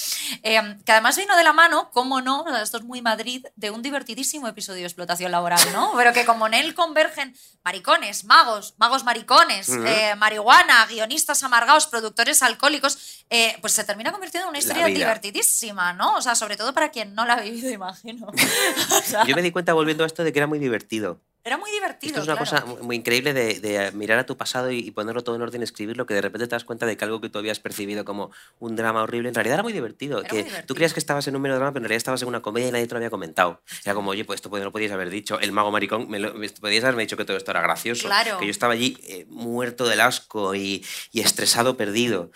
Eh, 0.42 0.60
que 0.84 0.92
además 0.92 1.16
vino 1.16 1.36
de 1.36 1.44
la 1.44 1.52
mano, 1.52 1.90
cómo 1.92 2.20
no, 2.20 2.44
esto 2.56 2.78
es 2.78 2.84
muy 2.84 3.02
Madrid, 3.02 3.46
de 3.56 3.70
un 3.70 3.82
divertidísimo 3.82 4.48
episodio 4.48 4.80
de 4.80 4.86
explotación 4.86 5.30
laboral, 5.30 5.60
¿no? 5.72 5.92
Pero 5.96 6.12
que 6.12 6.24
como 6.24 6.46
en 6.46 6.54
él 6.54 6.74
convergen 6.74 7.34
maricones, 7.64 8.24
magos, 8.24 8.74
magos 8.78 9.04
maricones, 9.04 9.68
eh, 9.68 10.14
marihuana, 10.16 10.86
guionistas 10.86 11.42
amargados, 11.42 11.86
productores 11.86 12.42
alcohólicos, 12.42 13.24
eh, 13.30 13.56
pues 13.60 13.72
se 13.72 13.84
termina 13.84 14.12
convirtiendo 14.12 14.46
en 14.46 14.50
una 14.50 14.58
historia 14.58 14.86
divertidísima, 14.86 15.92
¿no? 15.92 16.16
O 16.16 16.22
sea, 16.22 16.34
sobre 16.34 16.56
todo 16.56 16.72
para 16.72 16.90
quien 16.90 17.14
no 17.14 17.26
la 17.26 17.34
ha 17.34 17.40
vivido, 17.40 17.70
imagino. 17.70 18.26
O 18.28 19.02
sea, 19.02 19.24
Yo 19.24 19.36
me 19.36 19.42
di 19.42 19.50
cuenta 19.50 19.72
volviendo 19.72 20.04
a 20.04 20.06
esto 20.06 20.24
de 20.24 20.32
que 20.32 20.38
era 20.38 20.46
muy 20.46 20.58
divertido. 20.58 21.20
Era 21.42 21.56
muy 21.56 21.70
divertido. 21.70 22.10
Esto 22.10 22.20
es 22.20 22.26
una 22.28 22.36
claro. 22.36 22.66
cosa 22.66 22.82
muy, 22.82 22.96
increíble 22.96 23.32
de, 23.32 23.60
de 23.60 23.92
mirar 23.92 24.18
a 24.18 24.26
tu 24.26 24.36
pasado 24.36 24.70
y, 24.70 24.78
y 24.78 24.90
ponerlo 24.90 25.22
todo 25.22 25.36
en 25.36 25.42
orden, 25.42 25.62
escribirlo, 25.62 26.04
que 26.04 26.14
de 26.14 26.20
repente 26.20 26.46
te 26.46 26.54
das 26.54 26.64
cuenta 26.64 26.84
de 26.86 26.96
que 26.96 27.04
algo 27.04 27.20
que 27.20 27.28
tú 27.28 27.38
habías 27.38 27.60
percibido 27.60 28.04
como 28.04 28.30
un 28.58 28.76
drama 28.76 29.02
horrible, 29.02 29.28
en 29.28 29.34
realidad 29.34 29.54
era 29.54 29.62
muy 29.62 29.72
divertido. 29.72 30.20
Era 30.20 30.28
que 30.28 30.34
muy 30.34 30.44
divertido. 30.44 30.66
Tú 30.66 30.74
creías 30.74 30.92
que 30.92 31.00
estabas 31.00 31.26
en 31.28 31.36
un 31.36 31.42
melodrama, 31.42 31.72
pero 31.72 31.80
en 31.80 31.88
realidad 31.88 31.98
estabas 31.98 32.22
en 32.22 32.28
una 32.28 32.42
comedia 32.42 32.68
y 32.68 32.72
nadie 32.72 32.86
te 32.86 32.94
lo 32.94 32.98
había 32.98 33.10
comentado. 33.10 33.62
Era 33.84 33.94
como, 33.94 34.10
oye, 34.10 34.24
pues 34.24 34.38
esto 34.38 34.50
no 34.50 34.58
lo 34.64 34.72
podías 34.72 34.92
haber 34.92 35.08
dicho. 35.08 35.40
El 35.40 35.52
mago 35.52 35.70
maricón, 35.70 36.10
me 36.10 36.18
lo, 36.18 36.34
podías 36.60 36.84
haberme 36.84 37.02
dicho 37.02 37.16
que 37.16 37.24
todo 37.24 37.36
esto 37.36 37.50
era 37.50 37.62
gracioso. 37.62 38.06
Claro. 38.06 38.38
Que 38.38 38.44
yo 38.44 38.50
estaba 38.50 38.74
allí 38.74 38.98
eh, 39.04 39.24
muerto 39.28 39.88
del 39.88 40.00
asco 40.00 40.54
y, 40.54 40.84
y 41.12 41.20
estresado, 41.20 41.76
perdido. 41.76 42.30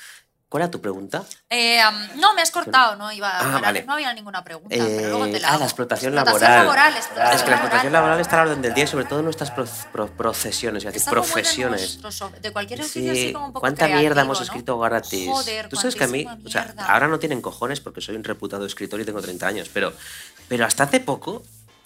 ¿Cuál 0.49 0.63
era 0.63 0.71
tu 0.71 0.81
pregunta? 0.81 1.25
Eh, 1.51 1.81
no, 2.17 2.33
me 2.35 2.43
has 2.43 2.53
cortado, 2.53 2.95
no 2.95 3.11
iba 3.11 3.29
Ah, 3.41 3.43
no, 3.43 3.51
era- 3.59 3.61
vale. 3.61 3.85
no 3.85 3.95
había 3.95 4.13
ninguna 4.15 4.45
pregunta, 4.45 4.75
Eh, 4.77 4.83
pero 4.99 5.09
luego 5.19 5.25
te 5.33 5.41
la 5.41 5.49
ah, 5.49 5.59
la 5.59 5.65
explotación, 5.65 6.15
Explotación 6.15 6.41
laboral. 6.53 6.65
laboral, 6.65 6.97
explotación 6.97 7.35
es 7.37 7.43
que 7.43 7.51
la 7.51 7.57
explotación 7.57 7.93
laboral. 7.93 8.11
laboral 8.11 8.21
está 8.21 8.35
a 8.35 8.45
la 8.45 8.51
orden 8.51 8.63
del 8.63 8.75
día 8.75 8.87
sobre 8.87 9.05
todo 9.07 9.19
en 9.19 9.25
nuestras 9.25 9.51
pro- 9.51 9.67
pro- 9.93 10.07
profesiones, 10.17 10.85
es 10.85 10.93
decir, 10.93 11.05
de 11.07 11.11
profesiones. 11.11 11.99
de 12.41 12.53
cualquier 12.53 12.83
oficio 12.83 13.11
así 13.11 13.21
Sí, 13.29 13.33
como 13.33 13.47
un 13.47 13.53
poco 13.53 13.61
cuánta 13.63 13.87
mierda 13.87 14.01
creativo, 14.01 14.21
hemos 14.21 14.39
¿no? 14.39 14.45
escrito 14.45 14.79
gratis. 14.79 15.29
Joder, 15.29 15.69
Tú 15.69 15.77
sabes 15.77 15.97
que 15.97 16.05
a 16.05 16.09
mí, 16.09 16.25
o 16.25 16.49
sea, 16.49 16.63
mierda. 16.67 16.87
ahora 16.87 17.09
no 17.09 17.19
tienen 17.19 17.41
cojones 17.43 17.81
porque 17.81 18.01
soy 18.01 18.15
un 18.15 18.23
reputado 18.23 18.65
escritor 18.65 19.01
y 19.01 19.05
tengo 19.05 19.21
30 19.21 19.49
años, 19.49 19.69
pero, 19.75 19.93
pero 20.47 20.67
hasta 20.67 20.85
hace 20.85 21.01
poco 21.01 21.43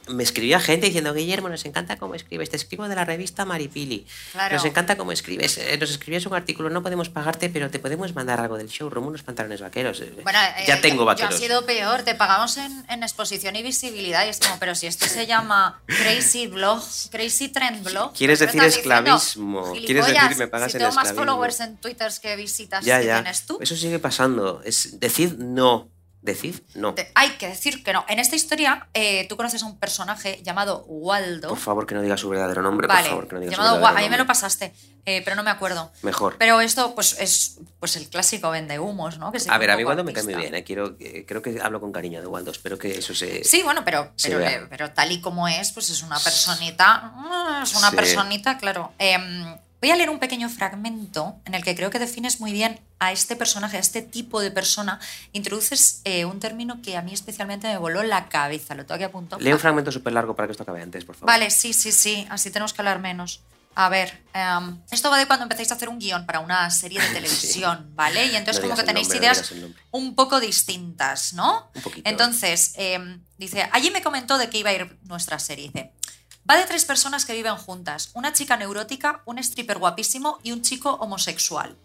me 0.08 0.22
escribía 0.22 0.60
gente 0.60 0.86
diciendo, 0.86 1.12
Guillermo, 1.14 1.48
nos 1.48 1.64
encanta 1.64 1.96
cómo 1.96 2.14
escribes, 2.14 2.50
te 2.50 2.56
escribo 2.56 2.88
de 2.88 2.94
la 2.94 3.04
revista 3.04 3.44
Maripili, 3.44 4.06
Claro. 4.32 4.56
nos 4.56 4.64
encanta 4.64 4.96
cómo 4.96 5.12
escribes, 5.12 5.58
eh, 5.58 5.76
nos 5.78 5.90
escribías 5.90 6.24
un 6.26 6.34
artículo, 6.34 6.70
no 6.70 6.82
podemos 6.82 7.08
pagarte, 7.08 7.48
pero 7.50 7.70
te 7.70 7.78
podemos 7.78 8.14
mandar 8.14 8.40
algo 8.40 8.56
del 8.58 8.68
showroom, 8.68 9.06
unos 9.08 9.22
pantalones 9.22 9.60
vaqueros. 9.60 10.00
Eh, 10.00 10.12
Bueno, 10.22 10.38
eh, 10.58 10.64
ya 10.66 10.80
tengo 10.80 11.02
Yo 11.02 11.06
vaqueros. 11.06 11.34
ha 11.34 11.38
sido 11.38 11.64
peor, 11.66 12.02
te 12.02 12.14
pagamos 12.14 12.56
en, 12.56 12.84
en 12.88 13.02
exposición 13.02 13.56
y 13.56 13.62
visibilidad 13.62 14.26
y 14.26 14.30
es 14.30 14.40
como, 14.40 14.58
pero 14.58 14.74
si 14.74 14.86
esto 14.86 15.06
se 15.06 15.26
llama 15.26 15.80
Crazy 15.86 16.46
Blog, 16.46 16.82
Crazy 17.10 17.48
Trend 17.48 17.84
Blog. 17.84 18.14
Quieres 18.14 18.38
¿qué 18.38 18.46
decir 18.46 18.62
esclavismo, 18.64 19.72
quieres 19.74 20.06
decir 20.06 20.36
me 20.36 20.48
pagas 20.48 20.72
si 20.72 20.78
en 20.78 20.82
tengo 20.84 20.94
más 20.94 21.12
followers 21.12 21.60
en 21.60 21.76
Twitter 21.78 22.10
que 22.22 22.36
visitas 22.36 22.84
Ya, 22.84 23.00
que 23.00 23.06
ya. 23.06 23.14
tienes 23.22 23.42
tú. 23.46 23.58
Eso 23.60 23.76
sigue 23.76 23.98
pasando. 23.98 24.62
Es, 24.64 24.98
decid 25.00 25.34
no. 25.38 25.88
Decid 26.20 26.56
no. 26.74 26.94
Te- 26.94 27.12
hay 27.14 27.30
que 27.38 27.46
decir 27.46 27.84
que 27.84 27.92
no. 27.92 28.04
En 28.08 28.18
esta 28.18 28.34
historia, 28.34 28.88
eh, 28.92 29.26
tú 29.28 29.36
conoces 29.36 29.62
a 29.62 29.66
un 29.66 29.78
personaje 29.78 30.40
llamado 30.42 30.84
Waldo. 30.88 31.48
Por 31.48 31.58
favor, 31.58 31.86
que 31.86 31.94
no 31.94 32.02
diga 32.02 32.16
su 32.16 32.28
verdadero 32.28 32.60
nombre. 32.60 32.88
vale, 32.88 33.02
por 33.02 33.10
favor, 33.10 33.28
que 33.28 33.34
no 33.36 33.40
diga 33.40 33.52
su 33.52 33.56
llamado 33.56 33.76
verdadero 33.76 33.84
Wa- 33.94 33.98
A 34.00 34.02
mí 34.02 34.10
me 34.10 34.16
nombre. 34.16 34.18
lo 34.18 34.26
pasaste, 34.26 34.74
eh, 35.06 35.22
pero 35.24 35.36
no 35.36 35.44
me 35.44 35.50
acuerdo. 35.50 35.92
Mejor. 36.02 36.34
Pero 36.36 36.60
esto, 36.60 36.94
pues, 36.96 37.16
es 37.20 37.58
pues 37.78 37.94
el 37.96 38.08
clásico 38.08 38.50
vende 38.50 38.80
humos, 38.80 39.18
¿no? 39.18 39.30
Que 39.30 39.38
se 39.38 39.48
A 39.50 39.58
ver, 39.58 39.70
a 39.70 39.76
mí 39.76 39.84
Waldo 39.84 40.02
me 40.02 40.12
cae 40.12 40.24
muy 40.24 40.34
bien. 40.34 40.54
eh, 40.56 40.64
Quiero, 40.64 40.96
eh, 40.98 41.24
creo 41.26 41.40
que 41.40 41.60
hablo 41.62 41.80
con 41.80 41.92
cariño 41.92 42.20
de 42.20 42.26
Waldo. 42.26 42.50
Espero 42.50 42.76
que 42.78 42.98
eso 42.98 43.14
se. 43.14 43.44
Sí, 43.44 43.62
bueno, 43.62 43.84
pero, 43.84 44.12
se 44.16 44.28
pero, 44.28 44.40
vea. 44.40 44.66
pero 44.68 44.90
tal 44.90 45.12
y 45.12 45.20
como 45.20 45.46
es, 45.46 45.70
pues 45.72 45.88
es 45.90 46.02
una 46.02 46.18
personita. 46.18 47.12
mm, 47.14 47.62
Es 47.62 47.74
una 47.76 47.90
Sí. 47.90 47.96
personita, 47.96 48.58
claro. 48.58 48.92
Em, 48.98 49.56
voy 49.80 49.90
a 49.90 49.96
leer 49.96 50.10
un 50.10 50.18
pequeño 50.18 50.48
fragmento 50.48 51.40
en 51.44 51.54
el 51.54 51.62
que 51.62 51.74
creo 51.74 51.90
que 51.90 51.98
defines 51.98 52.40
muy 52.40 52.52
bien 52.52 52.80
a 52.98 53.12
este 53.12 53.36
personaje, 53.36 53.76
a 53.76 53.80
este 53.80 54.02
tipo 54.02 54.40
de 54.40 54.50
persona. 54.50 54.98
Introduces 55.32 56.00
eh, 56.04 56.24
un 56.24 56.40
término 56.40 56.82
que 56.82 56.96
a 56.96 57.02
mí 57.02 57.12
especialmente 57.12 57.68
me 57.68 57.78
voló 57.78 58.02
la 58.02 58.28
cabeza. 58.28 58.74
Lo 58.74 58.84
tengo 58.84 58.94
aquí 58.94 59.04
apuntado. 59.04 59.40
Lee 59.40 59.52
un 59.52 59.58
fragmento 59.60 59.92
súper 59.92 60.12
largo 60.12 60.34
para 60.34 60.48
que 60.48 60.52
esto 60.52 60.64
acabe 60.64 60.82
antes, 60.82 61.04
por 61.04 61.14
favor. 61.14 61.28
Vale, 61.28 61.50
sí, 61.50 61.72
sí, 61.72 61.92
sí. 61.92 62.26
Así 62.30 62.50
tenemos 62.50 62.72
que 62.72 62.80
hablar 62.80 62.98
menos. 62.98 63.42
A 63.74 63.88
ver, 63.88 64.24
em, 64.34 64.80
esto 64.90 65.08
va 65.08 65.18
de 65.18 65.26
cuando 65.26 65.44
empecéis 65.44 65.70
a 65.70 65.74
hacer 65.74 65.88
un 65.88 66.00
guion 66.00 66.26
para 66.26 66.40
una 66.40 66.68
serie 66.70 67.00
de 67.00 67.08
televisión, 67.14 67.92
¿vale? 67.94 68.26
Y 68.26 68.34
entonces 68.34 68.60
No 68.60 68.70
como 68.70 68.76
que 68.80 68.84
tenéis 68.84 69.06
nombre, 69.06 69.18
ideas 69.24 69.54
un 69.92 70.16
poco 70.16 70.40
distintas, 70.40 71.32
¿no? 71.34 71.70
Un 71.76 71.82
poquito. 71.82 72.10
Entonces, 72.10 72.72
em, 72.74 73.22
dice, 73.36 73.68
allí 73.70 73.92
me 73.92 74.02
comentó 74.02 74.36
de 74.36 74.50
qué 74.50 74.58
iba 74.58 74.70
a 74.70 74.72
ir 74.72 74.98
nuestra 75.04 75.38
serie. 75.38 75.68
Dice, 75.68 75.92
va 76.48 76.56
de 76.56 76.64
tres 76.64 76.84
personas 76.84 77.24
que 77.24 77.34
viven 77.34 77.56
juntas, 77.56 78.10
una 78.14 78.32
chica 78.32 78.56
neurótica, 78.56 79.22
un 79.26 79.38
stripper 79.38 79.78
guapísimo 79.78 80.38
y 80.42 80.52
un 80.52 80.62
chico 80.62 80.94
homosexual. 80.94 81.76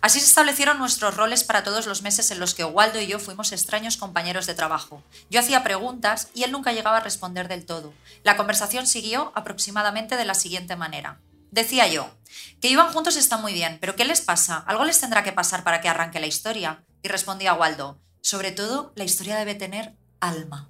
Así 0.00 0.18
se 0.18 0.26
establecieron 0.26 0.78
nuestros 0.78 1.16
roles 1.16 1.44
para 1.44 1.62
todos 1.62 1.86
los 1.86 2.02
meses 2.02 2.32
en 2.32 2.40
los 2.40 2.54
que 2.54 2.64
Waldo 2.64 3.00
y 3.00 3.06
yo 3.06 3.20
fuimos 3.20 3.52
extraños 3.52 3.96
compañeros 3.96 4.46
de 4.46 4.54
trabajo. 4.54 5.04
Yo 5.30 5.38
hacía 5.38 5.62
preguntas 5.62 6.28
y 6.34 6.42
él 6.42 6.50
nunca 6.50 6.72
llegaba 6.72 6.96
a 6.96 7.04
responder 7.04 7.46
del 7.46 7.64
todo. 7.64 7.94
La 8.24 8.36
conversación 8.36 8.88
siguió 8.88 9.30
aproximadamente 9.36 10.16
de 10.16 10.24
la 10.24 10.34
siguiente 10.34 10.74
manera. 10.74 11.20
Decía 11.52 11.86
yo, 11.86 12.12
que 12.60 12.68
iban 12.68 12.92
juntos 12.92 13.14
está 13.14 13.36
muy 13.36 13.52
bien, 13.52 13.78
pero 13.80 13.94
¿qué 13.94 14.04
les 14.04 14.22
pasa? 14.22 14.58
Algo 14.66 14.84
les 14.84 14.98
tendrá 14.98 15.22
que 15.22 15.32
pasar 15.32 15.62
para 15.62 15.80
que 15.80 15.88
arranque 15.88 16.18
la 16.18 16.26
historia. 16.26 16.82
Y 17.04 17.08
respondía 17.08 17.54
Waldo, 17.54 18.00
sobre 18.22 18.50
todo 18.50 18.92
la 18.96 19.04
historia 19.04 19.36
debe 19.36 19.54
tener 19.54 19.94
alma. 20.18 20.68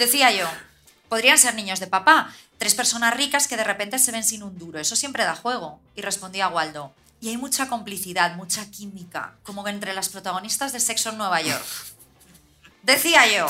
Decía 0.00 0.32
yo, 0.32 0.48
podrían 1.08 1.38
ser 1.38 1.54
niños 1.54 1.80
de 1.80 1.86
papá, 1.86 2.34
tres 2.58 2.74
personas 2.74 3.14
ricas 3.14 3.48
que 3.48 3.56
de 3.56 3.64
repente 3.64 3.98
se 3.98 4.12
ven 4.12 4.24
sin 4.24 4.42
un 4.42 4.58
duro, 4.58 4.78
eso 4.78 4.96
siempre 4.96 5.24
da 5.24 5.36
juego. 5.36 5.80
Y 5.94 6.02
respondía 6.02 6.48
Waldo, 6.48 6.92
y 7.20 7.28
hay 7.28 7.36
mucha 7.36 7.68
complicidad, 7.68 8.36
mucha 8.36 8.70
química, 8.70 9.34
como 9.42 9.66
entre 9.68 9.94
las 9.94 10.08
protagonistas 10.08 10.72
de 10.72 10.80
Sexo 10.80 11.10
en 11.10 11.18
Nueva 11.18 11.40
York. 11.40 11.64
Decía 12.82 13.26
yo, 13.26 13.48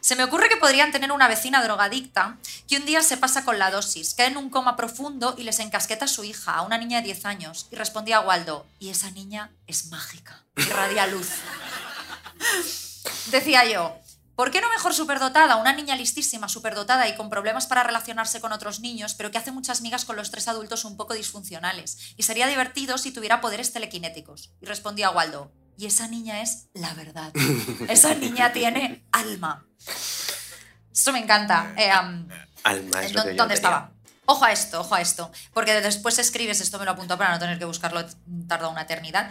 se 0.00 0.14
me 0.14 0.22
ocurre 0.24 0.48
que 0.48 0.56
podrían 0.56 0.92
tener 0.92 1.10
una 1.10 1.28
vecina 1.28 1.64
drogadicta 1.64 2.36
que 2.68 2.76
un 2.76 2.86
día 2.86 3.02
se 3.02 3.16
pasa 3.16 3.44
con 3.44 3.58
la 3.58 3.70
dosis, 3.70 4.14
cae 4.14 4.26
en 4.28 4.36
un 4.36 4.50
coma 4.50 4.76
profundo 4.76 5.34
y 5.36 5.42
les 5.42 5.58
encasqueta 5.58 6.04
a 6.04 6.08
su 6.08 6.24
hija, 6.24 6.54
a 6.54 6.62
una 6.62 6.78
niña 6.78 6.98
de 6.98 7.06
10 7.06 7.24
años. 7.24 7.66
Y 7.70 7.76
respondía 7.76 8.20
Waldo, 8.20 8.66
y 8.78 8.90
esa 8.90 9.10
niña 9.10 9.50
es 9.66 9.86
mágica, 9.86 10.44
irradia 10.56 11.06
luz. 11.06 11.28
Decía 13.32 13.64
yo, 13.64 13.96
¿por 14.36 14.50
qué 14.52 14.60
no 14.60 14.68
mejor 14.70 14.94
superdotada? 14.94 15.56
Una 15.56 15.72
niña 15.72 15.96
listísima, 15.96 16.48
superdotada 16.48 17.08
y 17.08 17.16
con 17.16 17.28
problemas 17.30 17.66
para 17.66 17.82
relacionarse 17.82 18.40
con 18.40 18.52
otros 18.52 18.78
niños, 18.80 19.14
pero 19.14 19.30
que 19.32 19.38
hace 19.38 19.50
muchas 19.50 19.80
migas 19.80 20.04
con 20.04 20.14
los 20.16 20.30
tres 20.30 20.46
adultos 20.46 20.84
un 20.84 20.96
poco 20.96 21.14
disfuncionales. 21.14 21.98
Y 22.16 22.22
sería 22.22 22.46
divertido 22.46 22.98
si 22.98 23.10
tuviera 23.10 23.40
poderes 23.40 23.72
telequinéticos. 23.72 24.52
Y 24.60 24.66
respondía 24.66 25.10
Waldo, 25.10 25.50
y 25.78 25.86
esa 25.86 26.06
niña 26.08 26.40
es 26.42 26.68
la 26.74 26.94
verdad. 26.94 27.32
Esa 27.88 28.14
niña 28.14 28.52
tiene 28.52 29.04
alma. 29.12 29.66
Esto 30.92 31.12
me 31.12 31.18
encanta. 31.18 31.74
Eh, 31.76 31.90
Alma 32.64 33.02
es 33.04 33.12
lo 33.12 33.20
¿dó- 33.20 33.24
que 33.24 33.30
yo 33.32 33.36
¿Dónde 33.36 33.54
tenía. 33.54 33.54
estaba? 33.54 33.92
Ojo 34.28 34.44
a 34.44 34.50
esto, 34.52 34.80
ojo 34.80 34.94
a 34.94 35.00
esto. 35.00 35.30
Porque 35.52 35.78
después 35.80 36.18
escribes, 36.18 36.60
esto 36.60 36.78
me 36.78 36.84
lo 36.84 36.90
apunto 36.92 37.16
para 37.18 37.30
no 37.32 37.38
tener 37.38 37.58
que 37.58 37.64
buscarlo, 37.64 38.04
tarda 38.48 38.68
una 38.68 38.82
eternidad. 38.82 39.30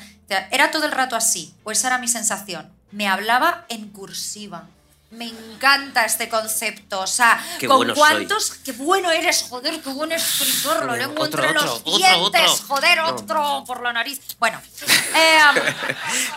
Era 0.51 0.72
todo 0.72 0.86
el 0.86 0.91
rato 0.91 1.16
así, 1.16 1.53
o 1.64 1.72
esa 1.72 1.88
era 1.88 1.97
mi 1.97 2.08
sensación. 2.08 2.72
Me 2.91 3.08
hablaba 3.08 3.66
en 3.70 3.89
cursiva. 3.89 4.70
Me 5.12 5.28
encanta 5.28 6.03
este 6.03 6.28
concepto. 6.28 6.99
O 7.01 7.08
sea, 7.08 7.41
Qué 7.60 7.68
¿con 7.68 7.78
bueno 7.78 7.93
cuántos? 7.95 8.51
¡Qué 8.66 8.72
bueno 8.74 9.12
eres, 9.12 9.43
joder! 9.49 9.80
¡Qué 9.82 9.89
buen 9.91 10.12
escritor! 10.12 10.84
Lo 10.86 10.95
lengua 10.95 11.26
entre 11.28 11.53
los 11.53 11.64
otro, 11.64 11.97
dientes, 11.97 12.51
otro. 12.51 12.66
joder, 12.68 12.99
otro 12.99 13.64
por 13.66 13.82
la 13.82 13.93
nariz. 13.93 14.20
Bueno, 14.39 14.62
eh, 15.16 15.38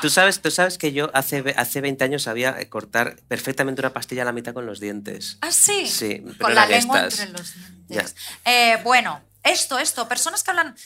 Tú 0.00 0.10
sabes, 0.10 0.40
tú 0.40 0.50
sabes 0.50 0.78
que 0.78 0.92
yo 0.92 1.10
hace, 1.14 1.42
hace 1.56 1.80
20 1.80 2.04
años 2.04 2.22
sabía 2.22 2.56
cortar 2.70 3.16
perfectamente 3.26 3.80
una 3.80 3.92
pastilla 3.92 4.22
a 4.22 4.26
la 4.26 4.32
mitad 4.32 4.52
con 4.52 4.66
los 4.66 4.78
dientes. 4.80 5.38
¿Ah, 5.40 5.50
sí? 5.50 5.86
Sí, 5.88 6.22
pero 6.24 6.38
Con 6.38 6.54
la 6.54 6.66
lengua 6.66 7.00
estas. 7.06 7.20
entre 7.20 7.38
los 7.38 7.54
dientes. 7.88 8.14
Eh, 8.44 8.78
bueno, 8.84 9.20
esto, 9.42 9.78
esto. 9.78 10.06
Personas 10.08 10.44
que 10.44 10.50
hablan... 10.50 10.76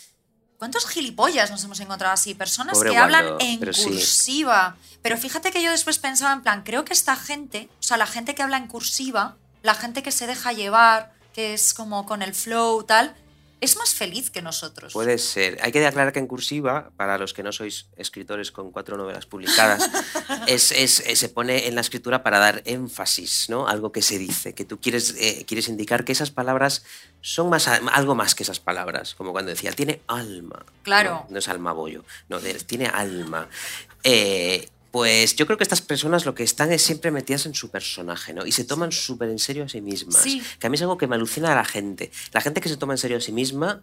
¿Cuántos 0.63 0.87
gilipollas 0.87 1.51
nos 1.51 1.65
hemos 1.65 1.81
encontrado 1.81 2.15
así? 2.15 2.37
Personas 2.37 2.75
Pobre 2.75 2.93
que 2.93 2.97
hablan 2.97 3.35
en 3.41 3.59
pero 3.59 3.73
sí. 3.73 3.83
cursiva. 3.83 4.77
Pero 5.03 5.19
fíjate 5.19 5.51
que 5.51 5.61
yo 5.61 5.73
después 5.73 5.99
pensaba 5.99 6.33
en 6.33 6.43
plan, 6.43 6.63
creo 6.63 6.85
que 6.85 6.93
esta 6.93 7.17
gente, 7.17 7.69
o 7.81 7.83
sea, 7.83 7.97
la 7.97 8.07
gente 8.07 8.37
que 8.37 8.45
habla 8.45 8.59
en 8.59 8.69
cursiva, 8.69 9.35
la 9.63 9.75
gente 9.75 10.05
que 10.05 10.13
se 10.13 10.29
deja 10.29 10.53
llevar, 10.53 11.15
que 11.35 11.53
es 11.53 11.75
como 11.75 12.07
con 12.07 12.23
el 12.23 12.33
flow, 12.33 12.85
tal, 12.85 13.13
es 13.63 13.77
más 13.77 13.95
feliz 13.95 14.31
que 14.31 14.43
nosotros. 14.43 14.93
Puede 14.93 15.17
ser. 15.17 15.59
Hay 15.63 15.73
que 15.73 15.87
aclarar 15.87 16.13
que 16.13 16.19
en 16.19 16.27
cursiva, 16.27 16.91
para 16.97 17.17
los 17.17 17.33
que 17.33 17.43
no 17.43 17.53
sois 17.53 17.87
escritores 17.97 18.53
con 18.53 18.71
cuatro 18.73 18.97
novelas 18.99 19.25
publicadas, 19.25 19.89
es, 20.47 20.73
es- 20.73 21.01
eh, 21.07 21.17
se 21.17 21.29
pone 21.31 21.69
en 21.69 21.75
la 21.75 21.81
escritura 21.81 22.23
para 22.23 22.39
dar 22.39 22.61
énfasis, 22.67 23.49
¿no? 23.49 23.67
Algo 23.69 23.93
que 23.93 24.03
se 24.03 24.19
dice, 24.19 24.53
que 24.55 24.65
tú 24.65 24.81
quieres, 24.81 25.15
eh, 25.19 25.45
quieres 25.47 25.69
indicar 25.69 26.05
que 26.05 26.13
esas 26.13 26.31
palabras 26.31 26.85
son 27.21 27.49
más, 27.49 27.69
algo 27.69 28.15
más 28.15 28.35
que 28.35 28.43
esas 28.43 28.61
palabras, 28.61 29.15
como 29.15 29.33
cuando 29.33 29.51
decía, 29.51 29.73
tiene 29.73 30.03
alma. 30.09 30.67
Claro. 30.83 31.11
No, 31.11 31.27
No 31.31 31.39
es 31.39 31.49
alma 31.49 31.73
bollo, 31.73 32.05
no, 32.29 32.39
tiene 32.67 32.87
alma. 32.87 33.49
Eh, 34.03 34.69
pues 34.93 35.35
yo 35.37 35.47
creo 35.47 35.57
que 35.57 35.65
estas 35.65 35.81
personas 35.81 36.27
lo 36.27 36.35
que 36.35 36.43
están 36.43 36.71
es 36.71 36.83
siempre 36.83 37.11
metidas 37.11 37.47
en 37.47 37.55
su 37.55 37.71
personaje, 37.71 38.35
¿no? 38.35 38.45
Y 38.45 38.53
se 38.53 38.65
toman 38.65 38.93
súper 38.93 39.31
en 39.31 39.39
serio 39.39 39.65
a 39.65 39.69
sí 39.69 39.81
mismas. 39.81 40.23
Sí. 40.23 40.43
Que 40.61 40.67
a 40.67 40.71
mí 40.71 40.77
es 40.77 40.83
algo 40.83 40.99
que 40.99 41.07
me 41.07 41.17
alucina 41.17 41.51
a 41.51 41.55
la 41.55 41.65
gente. 41.65 42.13
La 42.33 42.43
gente 42.43 42.61
que 42.61 42.69
se 42.69 42.77
toma 42.77 42.93
en 42.93 42.99
serio 42.99 43.17
a 43.17 43.21
sí 43.21 43.33
misma 43.33 43.83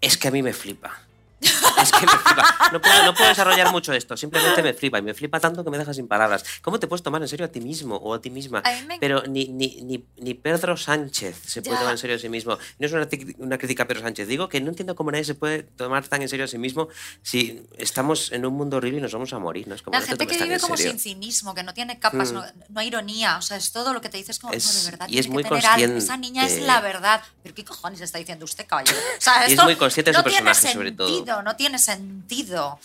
es 0.00 0.16
que 0.16 0.28
a 0.28 0.30
mí 0.30 0.44
me 0.44 0.52
flipa. 0.52 1.02
Es 1.82 1.92
que 1.92 2.06
me 2.06 2.12
flipa. 2.12 2.70
No 2.72 2.80
puedo, 2.80 3.04
no 3.04 3.14
puedo 3.14 3.28
desarrollar 3.28 3.70
mucho 3.70 3.92
esto, 3.92 4.16
simplemente 4.16 4.62
me 4.62 4.72
flipa. 4.72 4.98
Y 4.98 5.02
me 5.02 5.12
flipa 5.14 5.38
tanto 5.38 5.62
que 5.62 5.70
me 5.70 5.76
deja 5.78 5.92
sin 5.92 6.08
palabras. 6.08 6.42
¿Cómo 6.62 6.80
te 6.80 6.86
puedes 6.86 7.02
tomar 7.02 7.20
en 7.22 7.28
serio 7.28 7.44
a 7.46 7.48
ti 7.50 7.60
mismo 7.60 7.96
o 7.96 8.14
a 8.14 8.20
ti 8.20 8.30
misma? 8.30 8.62
A 8.64 8.70
mí 8.72 8.82
me- 8.86 8.98
Pero 8.98 9.22
ni, 9.26 9.46
ni, 9.48 9.82
ni, 9.82 10.04
ni 10.16 10.34
Pedro 10.34 10.76
Sánchez 10.76 11.36
se 11.46 11.60
puede 11.62 11.74
Ya. 11.76 11.80
tomar 11.80 11.92
en 11.92 11.98
serio 11.98 12.16
a 12.16 12.18
sí 12.18 12.28
mismo. 12.30 12.58
No 12.78 12.86
es 12.86 12.92
una, 12.92 13.06
una 13.38 13.58
crítica 13.58 13.82
a 13.82 13.86
Pedro 13.86 14.00
Sánchez. 14.02 14.26
Digo 14.26 14.48
que 14.48 14.60
no 14.60 14.70
entiendo 14.70 14.96
cómo 14.96 15.12
nadie 15.12 15.24
se 15.24 15.34
puede 15.34 15.62
tomar 15.64 16.08
tan 16.08 16.22
en 16.22 16.28
serio 16.30 16.46
a 16.46 16.48
sí 16.48 16.56
mismo 16.58 16.88
si 17.22 17.62
estamos 17.76 18.32
en 18.32 18.46
un 18.46 18.54
mundo 18.54 18.78
horrible 18.78 18.98
y 18.98 19.02
nos 19.02 19.12
vamos 19.12 19.32
a 19.34 19.38
morir. 19.38 19.68
¿no? 19.68 19.74
Es 19.74 19.82
como, 19.82 19.94
La 19.94 20.00
no 20.00 20.06
gente 20.06 20.26
que 20.26 20.42
vive 20.42 20.58
como 20.58 20.76
sin 20.78 20.98
cinismo, 20.98 21.54
que 21.54 21.62
no 21.62 21.74
tiene 21.74 21.98
capas, 21.98 22.32
Mm. 22.32 22.34
no, 22.34 22.44
no 22.70 22.80
hay 22.80 22.88
ironía, 22.88 23.36
o 23.36 23.42
sea, 23.42 23.58
es 23.58 23.70
todo 23.72 23.92
lo 23.92 24.00
que 24.00 24.08
te 24.08 24.16
dices 24.16 24.38
como, 24.38 24.52
Es- 24.54 24.84
de 24.86 24.90
verdad, 24.90 25.08
y 25.08 25.18
es 25.18 25.28
muy 25.28 25.42
que 25.42 25.50
tener 25.50 25.64
algo, 25.66 25.74
consciente. 25.76 25.98
esa 26.04 26.16
niña 26.16 26.46
es 26.46 26.58
la 26.62 26.80
verdad. 26.80 27.22
¿Pero 27.42 27.54
qué 27.54 27.64
cojones 27.64 28.00
está 28.00 28.18
diciendo 28.18 28.44
usted, 28.46 28.66
caballero? 28.66 28.96
O 29.18 29.20
sea, 29.20 29.46
Y 29.48 29.52
es 29.52 29.62
muy 29.62 29.76
consciente 29.76 30.10
de 30.10 30.16
su 30.16 30.24
personaje, 30.24 30.72
sobre 30.72 30.92
todo. 30.92 31.25
Sentido, 31.26 31.42
No 31.42 31.56
tiene 31.56 31.78
sentido. 31.78 32.78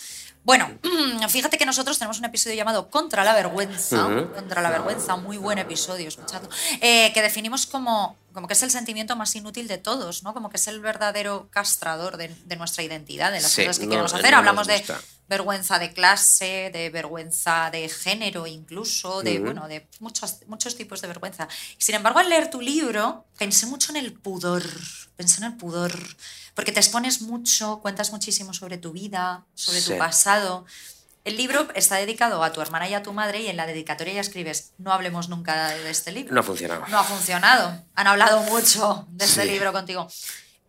Bueno, 0.44 0.68
fíjate 1.28 1.56
que 1.56 1.64
nosotros 1.66 1.98
tenemos 1.98 2.18
un 2.18 2.24
episodio 2.24 2.56
llamado 2.56 2.90
Contra 2.90 3.22
la 3.24 3.32
vergüenza. 3.32 4.08
Contra 4.34 4.60
la 4.60 4.70
vergüenza, 4.70 5.16
muy 5.16 5.36
buen 5.36 5.58
episodio, 5.58 6.08
escuchadlo. 6.08 6.48
eh, 6.80 7.12
que 7.14 7.22
definimos 7.22 7.66
como, 7.66 8.16
como 8.32 8.48
que 8.48 8.54
es 8.54 8.62
el 8.62 8.70
sentimiento 8.72 9.14
más 9.14 9.34
inútil 9.36 9.68
de 9.68 9.78
todos, 9.78 10.24
¿no? 10.24 10.34
Como 10.34 10.50
que 10.50 10.56
es 10.56 10.66
el 10.66 10.80
verdadero 10.80 11.46
castrador 11.50 12.16
de, 12.16 12.28
de 12.46 12.56
nuestra 12.56 12.82
identidad, 12.82 13.30
de 13.30 13.40
las 13.40 13.52
Sí, 13.52 13.62
cosas 13.62 13.78
que 13.78 13.84
no- 13.86 13.90
queremos 13.90 14.12
no 14.12 14.18
hacer. 14.18 14.34
Hablamos 14.34 14.66
de. 14.66 14.84
Vergüenza 15.36 15.78
de 15.78 15.92
clase, 15.92 16.70
de 16.72 16.90
vergüenza 16.90 17.70
de 17.70 17.88
género 17.88 18.46
incluso, 18.46 19.22
de, 19.22 19.38
bueno, 19.40 19.66
de 19.68 19.88
muchos, 20.00 20.38
muchos 20.46 20.76
tipos 20.76 21.00
de 21.00 21.08
vergüenza. 21.08 21.48
Sin 21.78 21.94
embargo, 21.94 22.18
al 22.20 22.28
leer 22.28 22.50
tu 22.50 22.60
libro, 22.60 23.24
pensé 23.38 23.66
mucho 23.66 23.90
en 23.92 23.96
el 23.96 24.12
pudor, 24.12 24.62
pensé 25.16 25.38
en 25.40 25.44
el 25.50 25.56
pudor, 25.56 25.92
porque 26.54 26.72
te 26.72 26.80
expones 26.80 27.22
mucho, 27.22 27.80
cuentas 27.80 28.12
muchísimo 28.12 28.52
sobre 28.52 28.76
tu 28.78 28.92
vida, 28.92 29.44
sobre 29.54 29.80
Sí. 29.80 29.92
tu 29.92 29.98
pasado. 29.98 30.64
El 31.24 31.36
libro 31.36 31.68
está 31.74 31.96
dedicado 31.96 32.42
a 32.42 32.52
tu 32.52 32.60
hermana 32.60 32.88
y 32.88 32.94
a 32.94 33.02
tu 33.02 33.12
madre 33.12 33.40
y 33.42 33.46
en 33.48 33.56
la 33.56 33.66
dedicatoria 33.66 34.14
ya 34.14 34.20
escribes, 34.20 34.72
no 34.78 34.92
hablemos 34.92 35.28
nunca 35.28 35.68
de 35.70 35.90
este 35.90 36.10
libro. 36.12 36.34
No 36.34 36.40
ha 36.40 36.44
funcionado. 36.44 36.84
No 36.88 36.98
ha 36.98 37.04
funcionado. 37.04 37.84
Han 37.94 38.06
hablado 38.08 38.42
mucho 38.42 39.06
de 39.10 39.24
este 39.24 39.44
libro 39.44 39.72
contigo. 39.72 40.08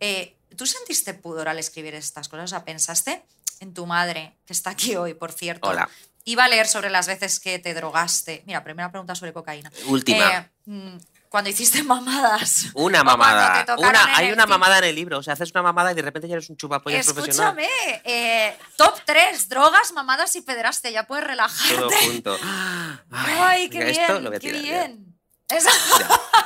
Eh, 0.00 0.36
¿Tú 0.56 0.64
sentiste 0.66 1.12
pudor 1.14 1.48
al 1.48 1.58
escribir 1.58 1.94
estas 1.96 2.28
cosas? 2.28 2.44
O 2.44 2.48
sea, 2.54 2.64
¿pensaste 2.64 3.24
en 3.64 3.74
tu 3.74 3.86
madre, 3.86 4.36
que 4.46 4.52
está 4.52 4.70
aquí 4.70 4.94
hoy, 4.96 5.14
por 5.14 5.32
cierto? 5.32 5.68
Hola. 5.68 5.88
Iba 6.26 6.44
a 6.44 6.48
leer 6.48 6.66
sobre 6.68 6.88
las 6.88 7.06
veces 7.06 7.38
que 7.40 7.58
te 7.58 7.74
drogaste. 7.74 8.44
Mira, 8.46 8.62
primera 8.64 8.90
pregunta 8.90 9.14
sobre 9.14 9.32
cocaína. 9.32 9.70
Última. 9.88 10.38
Eh, 10.38 10.50
mm, 10.70 10.96
cuando 11.28 11.50
hiciste 11.50 11.82
mamadas. 11.82 12.66
Una 12.74 13.02
mamada. 13.10 13.66
Una, 13.76 14.16
hay 14.16 14.30
una 14.32 14.46
mamada 14.46 14.78
en 14.78 14.84
el 14.84 14.94
libro. 14.94 15.18
O 15.18 15.22
sea, 15.22 15.34
haces 15.34 15.50
una 15.50 15.62
mamada 15.62 15.92
y 15.92 15.94
de 15.94 16.00
repente 16.02 16.26
ya 16.28 16.34
eres 16.36 16.48
un 16.48 16.56
chupapollas 16.56 17.04
profesional. 17.12 17.58
Escúchame, 17.58 18.02
eh, 18.04 18.56
top 18.76 19.00
3, 19.04 19.48
drogas, 19.50 19.92
mamadas 19.92 20.34
y 20.36 20.40
pederastia. 20.42 20.90
Ya 20.90 21.06
puedes 21.06 21.24
relajarte. 21.26 21.74
Todo 21.76 21.90
junto. 21.90 22.38
Ay, 23.10 23.68
qué 23.68 23.90
esto 23.90 24.12
bien, 24.14 24.24
lo 24.24 24.30
voy 24.30 24.36
a 24.36 24.40
qué 24.40 24.48
tirar, 24.52 24.62
ya. 24.62 24.70
bien. 24.86 25.18
Eso- 25.48 25.68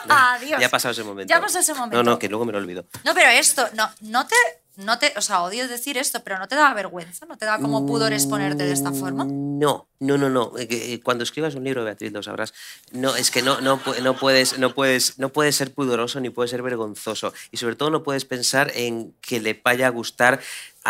Ya, 0.09 0.33
Adiós. 0.35 0.61
ya 0.61 0.67
ha 0.67 0.71
pasado 0.71 0.93
ese 0.93 1.05
momento. 1.05 1.31
Ya 1.31 1.37
ha 1.39 1.41
pasado 1.41 1.61
ese 1.61 1.75
momento. 1.75 1.97
No, 2.03 2.03
no, 2.13 2.19
que 2.19 2.29
luego 2.29 2.45
me 2.45 2.53
lo 2.53 2.59
olvido. 2.59 2.87
No, 3.05 3.15
pero 3.15 3.29
esto, 3.31 3.69
no, 3.75 3.89
no 4.01 4.27
te, 4.27 4.35
no 4.79 4.97
te, 4.97 5.13
o 5.17 5.21
sea, 5.21 5.43
odio 5.43 5.67
decir 5.67 5.99
esto, 5.99 6.23
pero 6.23 6.39
no 6.39 6.47
te 6.47 6.55
da 6.55 6.73
vergüenza, 6.73 7.27
no 7.27 7.37
te 7.37 7.45
da 7.45 7.59
como 7.59 7.85
pudor 7.85 8.13
exponerte 8.13 8.63
de 8.63 8.73
esta 8.73 8.93
forma. 8.93 9.25
No, 9.25 9.89
no, 9.99 10.17
no, 10.17 10.31
no. 10.31 10.53
Eh, 10.57 10.69
eh, 10.71 11.01
Cuando 11.03 11.25
escribas 11.25 11.57
un 11.57 11.65
libro, 11.65 11.83
Beatriz, 11.83 12.13
lo 12.13 12.23
sabrás. 12.23 12.55
No, 12.93 13.17
es 13.17 13.33
que 13.33 13.43
no, 13.43 13.61
no, 13.61 13.81
no 14.03 14.17
puedes, 14.17 14.57
no 14.61 14.75
puedes, 14.75 15.19
no 15.19 15.31
puedes 15.31 15.57
ser 15.57 15.75
pudoroso 15.75 16.21
ni 16.21 16.31
puedes 16.31 16.53
ser 16.53 16.63
vergonzoso. 16.63 17.33
Y 17.51 17.57
sobre 17.57 17.75
todo 17.75 17.91
no 17.91 18.05
puedes 18.05 18.25
pensar 18.25 18.71
en 18.73 19.15
que 19.21 19.41
le 19.41 19.61
vaya 19.61 19.89
a 19.89 19.91
gustar 19.91 20.41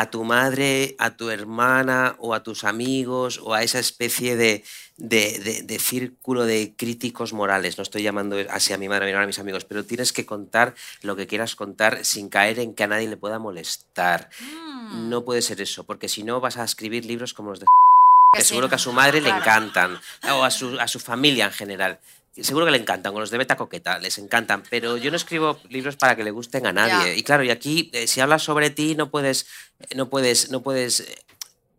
a 0.01 0.11
tu 0.11 0.23
madre, 0.23 0.95
a 1.01 1.17
tu 1.17 1.29
hermana 1.31 2.15
o 2.21 2.33
a 2.33 2.45
tus 2.45 2.63
amigos 2.63 3.41
o 3.43 3.53
a 3.53 3.65
esa 3.65 3.81
especie 3.81 4.37
de, 4.37 4.63
de, 4.97 5.39
de- 5.41 5.63
de 5.63 5.79
círculo 5.81 6.45
de 6.45 6.73
críticos 6.77 7.33
morales. 7.33 7.79
No 7.79 7.83
estoy 7.83 8.03
llamando 8.05 8.37
así 8.51 8.73
a 8.73 8.79
mi 8.79 8.89
madre, 8.89 9.05
a 9.05 9.07
mi 9.07 9.11
hermana, 9.11 9.25
a 9.25 9.27
mis 9.27 9.41
amigos, 9.41 9.65
pero 9.65 9.85
tienes 9.85 10.13
que 10.13 10.25
contar 10.25 10.75
lo 11.03 11.17
que 11.17 11.27
quieras 11.27 11.57
contar 11.57 12.05
sin 12.05 12.29
caer 12.29 12.61
en 12.61 12.75
que 12.75 12.85
a 12.85 12.87
nadie 12.87 13.09
le 13.09 13.17
pueda 13.17 13.41
molestar. 13.41 14.29
Mm, 14.41 15.09
No 15.09 15.25
puede 15.25 15.43
ser 15.43 15.61
eso, 15.61 15.83
porque 15.85 16.09
si 16.09 16.23
no 16.23 16.41
vas 16.41 16.59
a 16.59 16.65
escribir 16.65 17.05
libros 17.05 17.35
como 17.35 17.51
los 17.51 17.59
de 17.61 17.67
que 17.67 18.39
que 18.39 18.43
sí, 18.45 18.51
seguro 18.51 18.69
que 18.69 18.75
a 18.77 18.79
su 18.79 18.93
madre 18.93 19.21
le 19.23 19.31
encantan, 19.31 19.99
o 20.33 20.45
a 20.45 20.51
su, 20.51 20.79
a 20.79 20.87
su 20.87 21.01
familia 21.01 21.47
en 21.47 21.53
general. 21.53 21.99
Seguro 22.43 22.67
que 22.67 22.73
le 22.73 22.79
encantan, 22.79 23.13
con 23.13 23.21
los 23.21 23.31
de 23.31 23.39
Beta 23.39 23.57
Coqueta, 23.57 23.99
les 23.99 24.19
encantan, 24.19 24.63
pero 24.71 24.97
yo 24.97 25.11
no 25.11 25.17
escribo 25.17 25.59
libros 25.69 25.97
para 25.97 26.17
que 26.17 26.25
le 26.25 26.31
gusten 26.31 26.67
a 26.67 26.73
nadie. 26.73 27.13
Ya. 27.13 27.15
Y 27.15 27.23
claro, 27.23 27.43
y 27.43 27.51
aquí, 27.51 27.91
eh, 27.93 28.07
si 28.07 28.21
hablas 28.21 28.43
sobre 28.43 28.71
ti, 28.71 28.95
no 28.95 29.11
puedes, 29.11 29.47
eh, 29.81 29.95
no 29.97 30.09
puedes, 30.09 30.51
no 30.51 30.63
puedes... 30.63 31.05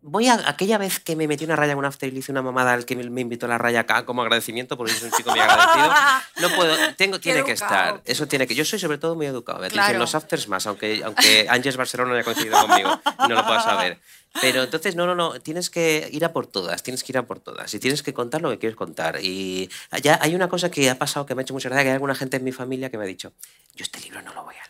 Voy 0.02 0.28
a 0.28 0.48
aquella 0.48 0.78
vez 0.78 0.98
que 0.98 1.14
me 1.14 1.28
metí 1.28 1.44
una 1.44 1.56
raya 1.56 1.72
en 1.72 1.78
un 1.78 1.84
after 1.84 2.08
y 2.08 2.12
le 2.12 2.20
hice 2.20 2.32
una 2.32 2.40
mamada 2.40 2.72
al 2.72 2.86
que 2.86 2.96
me, 2.96 3.20
invitó 3.20 3.46
a 3.46 3.50
la 3.50 3.58
raya 3.58 3.80
acá 3.80 4.06
como 4.06 4.22
agradecimiento, 4.22 4.78
porque 4.78 4.94
soy 4.94 5.08
un 5.08 5.14
chico 5.14 5.30
muy 5.30 5.40
agradecido. 5.40 5.92
No 6.40 6.56
puedo, 6.56 6.74
tengo, 6.96 7.20
tiene 7.20 7.44
que 7.44 7.52
estar. 7.52 8.00
Eso 8.06 8.26
tiene 8.26 8.46
que. 8.46 8.54
Yo 8.54 8.64
soy 8.64 8.78
sobre 8.78 8.96
todo 8.96 9.14
muy 9.14 9.26
educado. 9.26 9.60
Beatriz, 9.60 9.74
Claro. 9.74 9.94
En 9.94 10.00
los 10.00 10.14
afters 10.14 10.48
más, 10.48 10.66
aunque, 10.66 11.02
aunque 11.04 11.46
Ángeles 11.48 11.76
Barcelona 11.76 12.10
no 12.10 12.16
haya 12.16 12.24
coincidido 12.24 12.60
conmigo, 12.60 13.00
y 13.24 13.28
no 13.28 13.34
lo 13.34 13.44
pueda 13.44 13.60
saber. 13.60 13.98
Pero 14.40 14.62
entonces, 14.62 14.94
no, 14.94 15.06
no, 15.06 15.14
no, 15.14 15.40
tienes 15.40 15.70
que 15.70 16.08
ir 16.12 16.24
a 16.24 16.32
por 16.32 16.46
todas, 16.46 16.82
tienes 16.82 17.02
que 17.02 17.12
ir 17.12 17.18
a 17.18 17.26
por 17.26 17.40
todas 17.40 17.74
y 17.74 17.80
tienes 17.80 18.02
que 18.02 18.14
contar 18.14 18.40
lo 18.40 18.50
que 18.50 18.58
quieres 18.58 18.76
contar. 18.76 19.18
Y 19.20 19.68
ya 20.02 20.18
hay 20.22 20.34
una 20.34 20.48
cosa 20.48 20.70
que 20.70 20.88
ha 20.88 20.98
pasado 20.98 21.26
que 21.26 21.34
me 21.34 21.40
ha 21.40 21.44
hecho 21.44 21.54
mucha 21.54 21.68
gracia, 21.68 21.82
que 21.82 21.88
hay 21.90 21.94
alguna 21.94 22.14
gente 22.14 22.36
en 22.36 22.44
mi 22.44 22.52
familia 22.52 22.90
que 22.90 22.96
me 22.96 23.04
ha 23.04 23.06
dicho, 23.06 23.32
yo 23.74 23.82
este 23.82 24.00
libro 24.00 24.22
no 24.22 24.32
lo 24.32 24.44
voy 24.44 24.54
a 24.54 24.68
leer. 24.68 24.69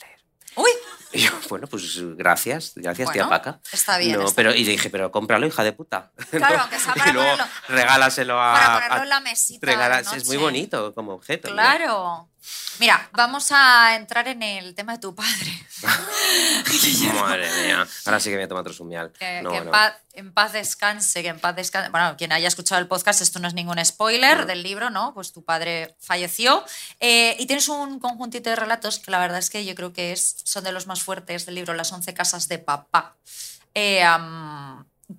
Y 1.13 1.23
yo, 1.23 1.31
bueno, 1.49 1.67
pues 1.67 1.99
gracias, 2.17 2.73
gracias, 2.77 3.11
tía 3.11 3.25
Bueno, 3.25 3.31
Paca. 3.31 3.61
está 3.73 3.99
bien, 3.99 4.17
No, 4.17 4.25
está 4.27 4.37
pero, 4.37 4.55
y 4.55 4.65
le 4.65 4.73
dije, 4.73 4.91
pero 4.91 5.11
cómpralo, 5.11 5.47
hija 5.47 5.65
de 5.65 5.73
puta. 5.73 6.13
Claro, 6.31 6.57
¿No? 6.57 6.63
aunque 6.63 6.79
sea 6.79 6.95
para 6.95 7.11
y 7.11 7.13
luego 7.13 7.29
ponerlo- 7.37 7.47
regálaselo 7.69 8.41
a. 8.41 8.55
para 8.55 8.81
ponerlo 8.89 9.03
en 9.05 9.09
la 9.11 9.21
mesita. 9.21 9.67
regalas- 9.67 10.13
es 10.13 10.27
muy 10.27 10.37
bonito 10.37 10.95
como 10.95 11.13
objeto. 11.15 11.51
Claro. 11.51 12.29
Mira, 12.79 13.09
vamos 13.13 13.53
a 13.53 13.95
entrar 13.95 14.27
en 14.29 14.43
el 14.43 14.75
tema 14.75 14.93
de 14.93 14.99
tu 14.99 15.15
padre. 15.15 15.67
Madre 17.21 17.49
mía. 17.63 17.87
Ahora 18.07 18.21
sí 18.21 18.31
que 18.31 18.31
me 18.31 18.37
voy 18.37 18.45
a 18.45 18.49
tomar 18.49 18.61
otro 18.63 18.73
sumial. 18.73 19.13
Que, 19.13 19.43
No, 19.43 19.51
que 19.51 19.59
en, 19.59 19.71
paz, 19.71 19.95
en 20.13 20.33
paz 20.33 20.53
descanse, 20.53 21.23
que 21.23 21.29
en 21.29 21.39
paz 21.39 21.57
descanse. 21.57 21.91
Bueno, 21.91 22.17
quien 22.17 22.33
haya 22.33 22.49
escuchado 22.49 22.81
el 22.81 22.89
podcast, 22.89 23.21
esto 23.21 23.39
no 23.39 23.49
es 23.49 23.55
ningún 23.55 23.85
spoiler 23.85 24.47
del 24.47 24.63
libro, 24.63 24.91
¿no? 24.91 25.13
Pues 25.15 25.33
tu 25.33 25.45
padre 25.45 25.97
falleció. 26.01 26.65
Eh, 27.01 27.37
y 27.39 27.47
tienes 27.47 27.69
un 27.69 27.99
conjuntito 27.99 28.51
de 28.51 28.57
relatos 28.57 28.99
que 28.99 29.11
la 29.11 29.19
verdad 29.19 29.39
es 29.39 29.51
que 29.51 29.65
yo 29.65 29.75
creo 29.75 29.93
que 29.93 30.13
es, 30.13 30.37
son 30.45 30.65
de 30.65 30.73
los 30.73 30.87
más 30.87 31.03
fuertes 31.03 31.47
del 31.47 31.57
libro, 31.57 31.75
Las 31.75 31.93
once 31.93 32.15
casas 32.15 32.49
de 32.49 32.59
papá. 32.59 33.17
Eh, 33.75 34.05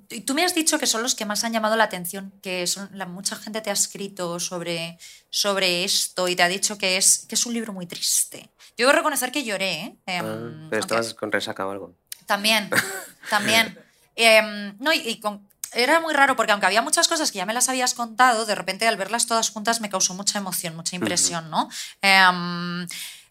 y 0.09 0.21
tú 0.21 0.33
me 0.33 0.43
has 0.43 0.53
dicho 0.55 0.77
que 0.79 0.87
son 0.87 1.01
los 1.03 1.15
que 1.15 1.25
más 1.25 1.43
han 1.43 1.53
llamado 1.53 1.75
la 1.75 1.83
atención, 1.85 2.31
que 2.41 2.65
son, 2.67 2.89
la, 2.93 3.05
mucha 3.05 3.35
gente 3.35 3.61
te 3.61 3.69
ha 3.69 3.73
escrito 3.73 4.39
sobre, 4.39 4.97
sobre 5.29 5.83
esto 5.83 6.27
y 6.27 6.35
te 6.35 6.43
ha 6.43 6.47
dicho 6.47 6.77
que 6.77 6.97
es, 6.97 7.25
que 7.27 7.35
es 7.35 7.45
un 7.45 7.53
libro 7.53 7.73
muy 7.73 7.85
triste. 7.85 8.49
Yo 8.77 8.87
debo 8.87 8.93
reconocer 8.97 9.31
que 9.31 9.43
lloré, 9.43 9.71
¿eh? 9.73 9.95
Ah, 10.07 10.11
Em, 10.17 10.69
pero 10.69 10.79
estabas 10.81 11.13
con 11.13 11.31
resaca 11.31 11.65
o 11.67 11.71
algo. 11.71 11.93
también, 12.25 12.69
también. 13.29 13.77
Em, 14.15 14.75
no, 14.79 14.91
y, 14.93 14.99
y 14.99 15.19
con- 15.19 15.47
era 15.73 15.99
muy 16.01 16.13
raro 16.13 16.35
porque 16.35 16.51
aunque 16.51 16.65
había 16.67 16.81
muchas 16.81 17.07
cosas 17.07 17.31
que 17.31 17.37
ya 17.37 17.45
me 17.45 17.53
las 17.53 17.69
habías 17.69 17.93
contado, 17.93 18.45
de 18.45 18.55
repente 18.55 18.87
al 18.87 18.97
verlas 18.97 19.25
todas 19.25 19.49
juntas 19.49 19.79
me 19.81 19.89
causó 19.89 20.13
mucha 20.13 20.37
emoción, 20.37 20.75
mucha 20.75 20.95
impresión, 20.97 21.49
¿no? 21.49 21.69
Em, 22.01 22.87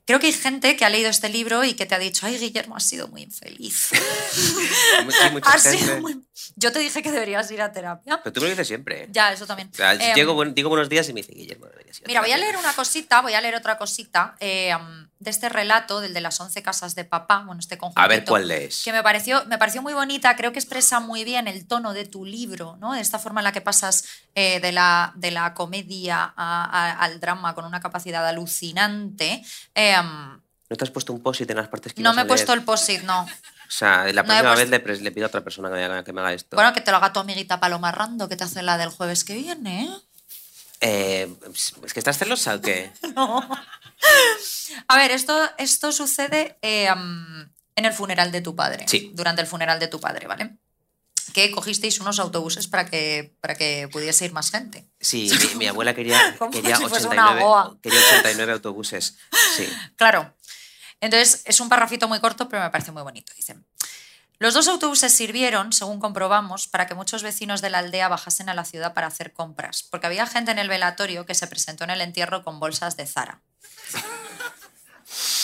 creo 0.06 0.18
que 0.20 0.26
hay 0.28 0.32
gente 0.32 0.74
que 0.76 0.84
ha 0.86 0.88
leído 0.90 1.10
este 1.10 1.28
libro 1.28 1.64
y 1.64 1.74
que 1.74 1.84
te 1.86 1.94
ha 1.94 1.98
dicho, 1.98 2.24
ay, 2.26 2.38
Guillermo, 2.38 2.76
has 2.76 2.84
sido 2.86 3.08
muy 3.08 3.22
infeliz. 3.22 3.90
Has 5.42 5.62
sido 5.62 6.00
muy- 6.00 6.20
Yo 6.56 6.72
te 6.72 6.78
dije 6.78 7.02
que 7.02 7.10
deberías 7.12 7.50
ir 7.50 7.62
a 7.62 7.72
terapia. 7.72 8.20
Pero 8.22 8.32
tú 8.32 8.40
me 8.40 8.46
lo 8.46 8.50
dices 8.50 8.66
siempre. 8.68 9.08
Ya, 9.10 9.32
eso 9.32 9.46
también. 9.46 9.68
O 9.72 9.76
sea, 9.76 9.92
Em, 9.94 10.14
llego, 10.14 10.34
buen- 10.34 10.54
digo 10.54 10.68
buenos 10.68 10.88
días 10.88 11.08
y 11.08 11.12
me 11.12 11.20
dice 11.22 11.32
Guillermo. 11.34 11.66
deberías 11.66 11.98
ir 12.00 12.06
Mira, 12.06 12.20
voy 12.20 12.30
a 12.30 12.34
terapia". 12.34 12.52
leer 12.52 12.64
una 12.64 12.74
cosita, 12.74 13.20
voy 13.20 13.34
a 13.34 13.40
leer 13.40 13.54
otra 13.54 13.78
cosita 13.78 14.34
eh, 14.40 14.74
de 15.18 15.30
este 15.30 15.48
relato, 15.48 16.00
del 16.00 16.14
de 16.14 16.20
las 16.20 16.40
11 16.40 16.62
casas 16.62 16.94
de 16.94 17.04
papá, 17.04 17.42
bueno, 17.44 17.60
este 17.60 17.76
conjunto. 17.76 18.00
A 18.00 18.06
ver 18.06 18.24
cuál 18.24 18.48
lees. 18.48 18.82
Que 18.84 18.92
me 18.92 19.02
pareció, 19.02 19.44
me 19.46 19.58
pareció 19.58 19.82
muy 19.82 19.92
bonita, 19.92 20.34
creo 20.36 20.52
que 20.52 20.58
expresa 20.58 20.98
muy 21.00 21.24
bien 21.24 21.46
el 21.48 21.66
tono 21.66 21.92
de 21.92 22.04
tu 22.06 22.24
libro, 22.24 22.76
¿no? 22.80 22.94
De 22.94 23.00
esta 23.00 23.18
forma 23.18 23.40
en 23.40 23.44
la 23.44 23.52
que 23.52 23.60
pasas 23.60 24.04
eh, 24.34 24.60
de, 24.60 24.72
la, 24.72 25.12
de 25.16 25.30
la 25.30 25.52
comedia 25.54 26.32
a- 26.36 26.64
a- 26.64 26.92
al 27.04 27.20
drama 27.20 27.54
con 27.54 27.64
una 27.64 27.80
capacidad 27.80 28.26
alucinante. 28.26 29.42
Eh, 29.74 29.96
um, 30.00 30.40
¿No 30.70 30.76
te 30.76 30.84
has 30.84 30.90
puesto 30.90 31.12
un 31.12 31.20
post-it 31.22 31.50
en 31.50 31.56
las 31.56 31.68
partes 31.68 31.92
que 31.92 32.00
no 32.02 32.14
me 32.14 32.20
a 32.20 32.24
he 32.24 32.26
puesto 32.26 32.52
leer? 32.52 32.60
el 32.60 32.64
post-it, 32.64 33.02
no. 33.02 33.26
O 33.70 33.72
sea, 33.72 34.04
la 34.12 34.22
no 34.22 34.26
próxima 34.26 34.52
puesto- 34.54 34.70
vez 34.70 34.98
le, 34.98 35.04
le 35.04 35.12
pido 35.12 35.26
a 35.26 35.28
otra 35.28 35.42
persona 35.44 35.68
que 35.68 35.76
me 35.76 35.84
haga, 35.84 36.02
que 36.02 36.12
me 36.12 36.20
haga 36.20 36.32
esto. 36.34 36.56
Bueno, 36.56 36.72
que 36.72 36.80
te 36.80 36.90
lo 36.90 36.96
haga 36.96 37.12
tu 37.12 37.20
amiguita 37.20 37.60
Paloma 37.60 37.92
Rando, 37.92 38.28
que 38.28 38.34
te 38.34 38.42
hace 38.42 38.62
la 38.62 38.76
del 38.78 38.90
jueves 38.90 39.22
que 39.22 39.34
viene, 39.34 39.84
¿eh? 39.84 39.90
Eh, 40.82 41.34
¿Es 41.84 41.92
que 41.94 42.00
estás 42.00 42.18
celosa 42.18 42.54
o 42.56 42.60
qué? 42.60 42.90
A 44.88 44.96
ver, 44.96 45.10
esto, 45.12 45.38
esto 45.58 45.92
sucede 45.92 46.58
eh, 46.62 46.88
en 46.88 47.84
el 47.84 47.92
funeral 47.92 48.32
de 48.32 48.40
tu 48.40 48.56
padre. 48.56 48.86
Sí. 48.88 49.12
Durante 49.14 49.42
el 49.42 49.46
funeral 49.46 49.78
de 49.78 49.88
tu 49.88 50.00
padre, 50.00 50.26
¿vale? 50.26 50.56
Que 51.34 51.50
cogisteis 51.52 52.00
unos 52.00 52.18
autobuses 52.18 52.66
para 52.66 52.86
que, 52.86 53.36
para 53.40 53.54
que 53.54 53.88
pudiese 53.92 54.24
ir 54.24 54.32
más 54.32 54.50
gente. 54.50 54.88
Sí, 55.00 55.30
mi, 55.52 55.54
mi 55.58 55.66
abuela 55.68 55.94
quería, 55.94 56.18
quería, 56.50 56.76
si 56.76 56.86
fuese 56.86 57.06
una 57.06 57.26
89, 57.34 57.40
boa. 57.42 57.78
quería 57.82 58.00
89 58.00 58.52
autobuses. 58.54 59.16
Sí. 59.56 59.68
Claro. 59.96 60.34
Entonces, 61.00 61.42
es 61.44 61.60
un 61.60 61.68
parrafito 61.68 62.08
muy 62.08 62.20
corto, 62.20 62.48
pero 62.48 62.62
me 62.62 62.70
parece 62.70 62.92
muy 62.92 63.02
bonito. 63.02 63.32
Dice. 63.36 63.56
Los 64.38 64.54
dos 64.54 64.68
autobuses 64.68 65.12
sirvieron, 65.12 65.72
según 65.72 66.00
comprobamos, 66.00 66.66
para 66.66 66.86
que 66.86 66.94
muchos 66.94 67.22
vecinos 67.22 67.60
de 67.60 67.68
la 67.68 67.78
aldea 67.78 68.08
bajasen 68.08 68.48
a 68.48 68.54
la 68.54 68.64
ciudad 68.64 68.94
para 68.94 69.06
hacer 69.06 69.34
compras, 69.34 69.82
porque 69.82 70.06
había 70.06 70.26
gente 70.26 70.50
en 70.50 70.58
el 70.58 70.68
velatorio 70.68 71.26
que 71.26 71.34
se 71.34 71.46
presentó 71.46 71.84
en 71.84 71.90
el 71.90 72.00
entierro 72.00 72.42
con 72.42 72.58
bolsas 72.58 72.96
de 72.96 73.06
Zara. 73.06 73.42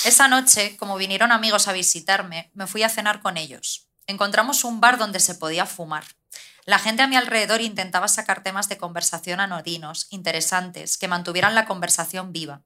Esa 0.06 0.28
noche, 0.28 0.76
como 0.78 0.96
vinieron 0.96 1.30
amigos 1.32 1.68
a 1.68 1.72
visitarme, 1.72 2.50
me 2.54 2.66
fui 2.66 2.84
a 2.84 2.88
cenar 2.88 3.20
con 3.20 3.36
ellos. 3.36 3.88
Encontramos 4.06 4.64
un 4.64 4.80
bar 4.80 4.96
donde 4.96 5.20
se 5.20 5.34
podía 5.34 5.66
fumar. 5.66 6.04
La 6.64 6.78
gente 6.78 7.02
a 7.02 7.06
mi 7.06 7.16
alrededor 7.16 7.60
intentaba 7.60 8.08
sacar 8.08 8.42
temas 8.42 8.68
de 8.68 8.78
conversación 8.78 9.40
anodinos, 9.40 10.06
interesantes, 10.10 10.96
que 10.96 11.08
mantuvieran 11.08 11.54
la 11.54 11.66
conversación 11.66 12.32
viva. 12.32 12.62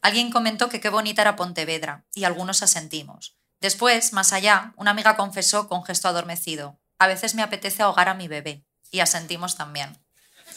Alguien 0.00 0.30
comentó 0.30 0.68
que 0.68 0.80
qué 0.80 0.88
bonita 0.88 1.22
era 1.22 1.36
Pontevedra, 1.36 2.04
y 2.14 2.24
algunos 2.24 2.62
asentimos. 2.62 3.36
Después, 3.60 4.12
más 4.12 4.32
allá, 4.32 4.74
una 4.76 4.90
amiga 4.90 5.16
confesó 5.16 5.68
con 5.68 5.84
gesto 5.84 6.08
adormecido, 6.08 6.78
a 6.98 7.06
veces 7.06 7.34
me 7.34 7.42
apetece 7.42 7.82
ahogar 7.82 8.08
a 8.08 8.14
mi 8.14 8.28
bebé, 8.28 8.64
y 8.90 9.00
asentimos 9.00 9.56
también. 9.56 9.98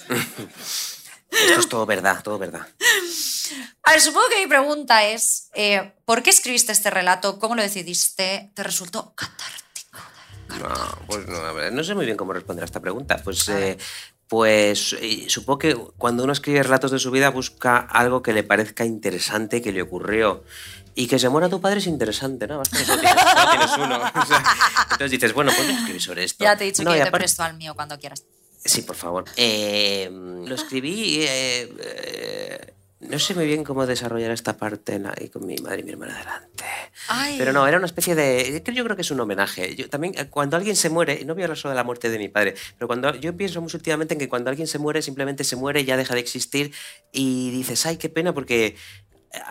Esto 1.30 1.60
es 1.60 1.70
todo 1.70 1.86
verdad, 1.86 2.24
todo 2.24 2.38
verdad. 2.38 2.68
A 3.84 3.92
ver, 3.92 4.02
supongo 4.02 4.28
que 4.30 4.42
mi 4.42 4.48
pregunta 4.48 5.06
es, 5.06 5.50
eh, 5.54 5.94
¿por 6.06 6.24
qué 6.24 6.30
escribiste 6.30 6.72
este 6.72 6.90
relato? 6.90 7.40
¿Cómo 7.40 7.56
lo 7.56 7.62
decidiste? 7.62 8.52
¿Te 8.54 8.64
resultó 8.64 9.14
catártico? 9.16 10.00
No, 10.60 11.06
pues 11.08 11.28
no, 11.28 11.38
a 11.38 11.52
ver, 11.52 11.74
no 11.74 11.84
sé 11.84 11.96
muy 11.96 12.06
bien 12.06 12.18
cómo 12.18 12.34
responder 12.34 12.64
a 12.64 12.66
esta 12.66 12.80
pregunta. 12.80 13.22
Pues, 13.24 13.48
eh, 13.50 13.78
pues 14.28 14.96
supongo 15.28 15.60
que 15.60 15.76
cuando 15.98 16.24
uno 16.24 16.34
escribe 16.34 16.64
relatos 16.64 16.92
de 16.92 17.00
su 17.00 17.12
vida 17.12 17.30
busca 17.30 17.78
algo 17.78 18.22
que 18.22 18.34
le 18.34 18.44
parezca 18.44 18.86
interesante, 18.86 19.62
que 19.62 19.72
le 19.72 19.82
ocurrió. 19.82 20.44
Y 20.96 21.06
que 21.08 21.20
se 21.20 21.30
muera 21.30 21.48
tu 21.48 21.62
padre 21.62 21.78
es 21.80 21.86
interesante, 21.86 22.48
¿no? 22.48 22.58
Basta 22.58 22.78
que 22.80 22.84
solo 22.86 23.02
tienes, 23.52 23.78
uno. 23.78 23.98
O 24.16 24.26
sea, 24.26 24.44
entonces 24.84 25.12
dices, 25.12 25.32
bueno, 25.34 25.52
pues 25.56 25.70
escribir 25.70 26.02
sobre 26.02 26.24
esto. 26.24 26.44
Ya 26.44 26.58
te 26.58 26.64
he 26.64 26.68
dicho 26.68 26.82
No, 26.84 26.92
que 26.92 26.98
yo 27.00 27.06
te 27.06 27.12
presto 27.12 27.44
al 27.44 27.56
mío 27.56 27.76
cuando 27.76 28.00
quieras. 28.00 28.24
Sí, 28.66 28.82
por 28.82 28.96
favor. 28.96 29.26
Eh, 29.36 30.10
lo 30.12 30.56
escribí. 30.56 31.20
eh, 31.22 31.72
eh, 31.80 32.74
no 33.00 33.20
sé 33.20 33.36
muy 33.36 33.46
bien 33.46 33.64
cómo 33.64 33.86
desarrollar 33.86 34.32
esta 34.32 34.58
parte 34.58 35.00
ahí 35.16 35.30
con 35.30 35.46
mi 35.46 35.56
madre 35.58 35.82
y 35.82 35.84
mi 35.84 35.92
hermana 35.92 36.18
delante. 36.18 36.66
Ay. 37.08 37.36
Pero 37.38 37.54
no, 37.54 37.68
era 37.68 37.78
una 37.78 37.86
especie 37.86 38.16
de. 38.16 38.64
Yo 38.74 38.84
creo 38.84 38.96
que 38.96 39.04
es 39.04 39.12
un 39.12 39.20
homenaje. 39.20 39.76
Yo 39.76 39.88
también, 39.88 40.16
eh, 40.18 40.26
cuando 40.30 40.58
alguien 40.58 40.76
se 40.76 40.90
muere, 40.90 41.20
y 41.22 41.26
no 41.26 41.36
voy 41.36 41.44
a 41.44 41.46
hablar 41.46 41.58
solo 41.58 41.74
de 41.74 41.76
la 41.76 41.84
muerte 41.84 42.10
de 42.10 42.18
mi 42.18 42.28
padre, 42.28 42.56
pero 42.78 42.88
cuando 42.88 43.14
yo 43.16 43.38
pienso 43.38 43.62
muy 43.62 43.72
últimamente 43.72 44.16
en 44.16 44.20
que 44.20 44.28
cuando 44.28 44.50
alguien 44.50 44.68
se 44.68 44.80
muere, 44.80 45.04
simplemente 45.04 45.44
se 45.44 45.56
muere, 45.56 45.86
ya 45.86 45.96
deja 45.96 46.16
de 46.16 46.22
existir 46.22 46.74
y 47.12 47.52
dices, 47.52 47.86
ay, 47.86 47.98
qué 47.98 48.10
pena, 48.10 48.34
porque. 48.34 48.76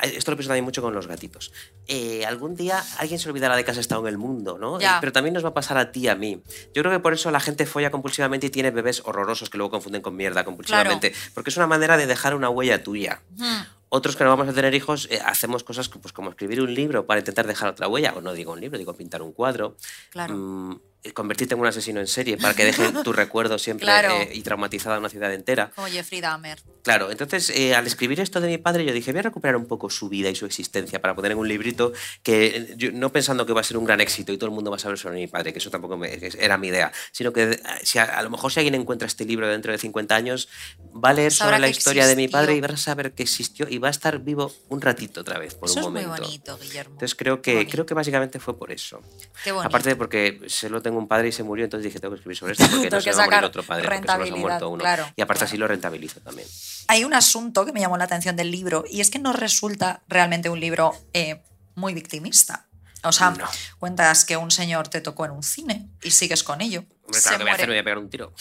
Eh, 0.03 0.14
Esto 0.16 0.30
lo 0.30 0.37
pienso 0.37 0.49
también 0.49 0.64
mucho 0.64 0.82
con 0.82 0.95
los 0.95 1.07
gatitos. 1.07 1.53
Eh, 1.87 2.24
algún 2.26 2.55
día 2.57 2.82
alguien 2.99 3.18
se 3.18 3.28
olvidará 3.28 3.57
de 3.57 3.64
que 3.64 3.70
has 3.70 3.76
estado 3.78 4.03
en 4.03 4.09
el 4.09 4.18
mundo, 4.18 4.59
¿no? 4.59 4.80
Ya. 4.80 4.99
Pero 5.01 5.12
también 5.12 5.34
nos 5.34 5.45
va 5.45 5.51
a 5.51 5.55
pasar 5.55 5.78
a 5.78 5.93
ti 5.93 6.01
y 6.01 6.09
a 6.09 6.14
mí. 6.14 6.43
Yo 6.74 6.82
creo 6.82 6.93
que 6.93 7.01
por 7.01 7.12
eso 7.12 7.30
la 7.30 7.41
gente 7.41 7.66
folla 7.66 7.91
compulsivamente 7.91 8.47
y 8.49 8.51
tiene 8.51 8.70
bebés 8.70 9.03
horrorosos 9.05 9.51
que 9.51 9.59
luego 9.59 9.70
confunden 9.70 10.03
con 10.03 10.16
mierda 10.16 10.45
compulsivamente. 10.45 11.14
Porque 11.34 11.51
es 11.51 11.57
una 11.57 11.66
manera 11.66 11.97
de 11.97 12.07
dejar 12.07 12.34
una 12.34 12.51
huella 12.51 12.82
tuya. 12.82 13.22
Hmm. 13.37 13.62
Otros 13.89 14.16
que 14.16 14.24
no 14.24 14.30
vamos 14.30 14.49
a 14.49 14.53
tener 14.53 14.74
hijos 14.74 15.07
eh, 15.12 15.20
hacemos 15.24 15.62
cosas 15.62 15.89
pues, 15.89 16.12
como 16.12 16.30
escribir 16.30 16.61
un 16.61 16.74
libro 16.74 17.07
para 17.07 17.20
intentar 17.20 17.47
dejar 17.47 17.68
otra 17.68 17.87
huella, 17.87 18.12
o 18.16 18.20
no 18.20 18.32
digo 18.32 18.53
un 18.53 18.61
libro, 18.61 18.78
digo 18.78 18.95
pintar 18.95 19.22
un 19.22 19.32
cuadro, 19.32 19.76
Claro. 20.11 20.34
mm, 20.34 20.80
convertirte 21.12 21.54
en 21.54 21.61
un 21.61 21.66
asesino 21.66 22.00
en 22.00 22.07
serie 22.07 22.36
para 22.36 22.54
que 22.54 22.64
deje 22.64 22.90
tu 23.04 23.12
recuerdo 23.12 23.59
siempre 23.59 23.84
Claro. 23.86 24.12
eh, 24.14 24.30
y 24.32 24.42
traumatizada 24.42 24.98
una 24.98 25.09
ciudad 25.09 25.32
entera. 25.32 25.70
Como 25.74 25.86
Jeffrey 25.88 26.20
Dahmer. 26.20 26.59
Claro, 26.82 27.11
entonces 27.11 27.50
eh, 27.50 27.74
al 27.74 27.86
escribir 27.86 28.20
esto 28.20 28.40
de 28.40 28.46
mi 28.48 28.59
padre 28.59 28.84
yo 28.84 28.92
dije, 28.92 29.11
voy 29.12 29.18
a 29.18 29.22
recuperar 29.22 29.57
un 29.57 29.66
poco 29.66 29.90
su 29.90 30.09
vida 30.09 30.30
y 30.30 30.34
su 30.36 30.46
existencia 30.46 31.00
para 31.02 31.16
poner 31.16 31.32
en 31.32 31.38
un 31.38 31.48
librito 31.48 31.92
que 32.22 32.46
eh, 32.46 32.74
yo, 32.76 32.92
no 32.92 33.11
pensando 33.12 33.44
que 33.44 33.52
va 33.52 33.61
a 33.61 33.64
ser 33.64 33.76
un 33.76 33.84
gran 33.84 34.00
éxito 34.00 34.32
y 34.32 34.38
todo 34.38 34.48
el 34.48 34.54
mundo 34.54 34.70
va 34.70 34.76
a 34.76 34.80
saber 34.80 34.96
sobre 34.98 35.16
mi 35.16 35.26
padre, 35.26 35.52
que 35.52 35.59
eso 35.59 35.70
tampoco 35.70 35.96
me- 35.96 36.16
era 36.38 36.57
mi 36.59 36.68
idea, 36.68 36.92
sino 37.12 37.32
que 37.32 37.42
eh, 37.52 37.61
si 37.82 37.98
a, 37.98 38.04
a 38.04 38.22
lo 38.22 38.30
mejor 38.30 38.52
si 38.52 38.61
alguien 38.61 38.74
encuentra 38.76 39.07
este 39.07 39.24
libro 39.24 39.48
dentro 39.48 39.72
de 39.72 39.78
50 39.78 40.14
años, 40.14 40.48
va 40.94 41.09
a 41.11 41.12
leer 41.12 41.32
sobre 41.32 41.59
la 41.59 41.68
historia 41.68 42.07
de 42.07 42.14
mi 42.14 42.28
padre 42.28 42.52
y 42.54 42.59
existió. 42.59 42.68
va 42.68 42.74
a 42.74 42.78
saber 42.78 43.12
que 43.12 43.22
existió 43.24 43.66
y 43.68 43.78
va 43.78 43.88
a 43.88 43.90
estar 43.90 44.20
vivo 44.20 44.52
un 44.68 44.80
ratito 44.80 45.20
otra 45.22 45.38
vez, 45.40 45.54
por 45.57 45.68
Eso 45.68 45.80
un 45.80 45.86
es 45.86 45.90
muy 45.92 46.02
momento. 46.04 46.22
bonito, 46.22 46.59
Guillermo. 46.59 46.92
Entonces 46.94 47.16
creo 47.16 47.42
que, 47.42 47.54
bonito. 47.54 47.70
creo 47.72 47.86
que 47.86 47.94
básicamente 47.94 48.38
fue 48.38 48.57
por 48.57 48.70
eso. 48.70 49.00
Qué. 49.42 49.50
Aparte 49.50 49.88
de 49.90 49.96
porque 49.96 50.40
solo 50.46 50.80
tengo 50.82 50.95
un 50.99 51.09
padre 51.09 51.28
y 51.28 51.32
se 51.32 51.42
murió, 51.42 51.64
entonces 51.64 51.84
dije, 51.84 51.99
tengo 52.01 52.14
que 52.14 52.18
escribir 52.18 52.36
sobre 52.36 52.53
esto 52.53 52.66
porque 52.70 52.90
no 52.90 53.01
se 53.01 53.12
va 53.12 53.22
a 53.22 53.26
morir 53.26 53.44
otro 53.44 53.62
padre, 53.62 53.88
porque 53.88 54.07
solo 54.09 54.26
se 54.26 54.32
ha 54.32 54.36
muerto 54.36 54.68
uno. 54.70 54.80
claro, 54.80 55.05
y 55.16 55.20
aparte 55.22 55.38
claro. 55.40 55.49
así 55.51 55.57
lo 55.57 55.68
rentabilizo 55.68 56.20
también. 56.20 56.49
Hay 56.88 57.05
un 57.05 57.14
asunto 57.14 57.64
que 57.66 57.72
me 57.72 57.80
llamó 57.80 57.97
la 57.99 58.05
atención 58.05 58.36
del 58.36 58.51
libro 58.51 58.84
y 58.88 59.01
es 59.01 59.11
que 59.11 59.18
no 59.18 59.32
resulta 59.32 60.03
realmente 60.09 60.49
un 60.49 60.61
libro 60.61 60.94
eh, 61.12 61.42
muy 61.74 61.94
victimista. 61.94 62.66
O 63.03 63.12
sea, 63.12 63.30
No. 63.30 63.47
cuentas 63.78 64.24
que 64.24 64.36
un 64.36 64.51
señor 64.51 64.88
te 64.88 65.01
tocó 65.01 65.26
en 65.26 65.30
un 65.32 65.42
cine 65.42 65.88
y 66.03 66.11
sigues 66.11 66.42
con 66.42 66.61
ello. 66.61 66.84
Hombre, 67.05 67.20
se, 67.20 67.28
claro, 67.28 67.38
que 67.38 67.44
voy 67.44 67.51
a 67.51 67.55
hacer? 67.55 67.68
Me 67.68 67.74
voy 67.74 67.80
a 67.80 67.84
pegar 67.84 67.99
un 67.99 68.11
tiro. 68.11 68.32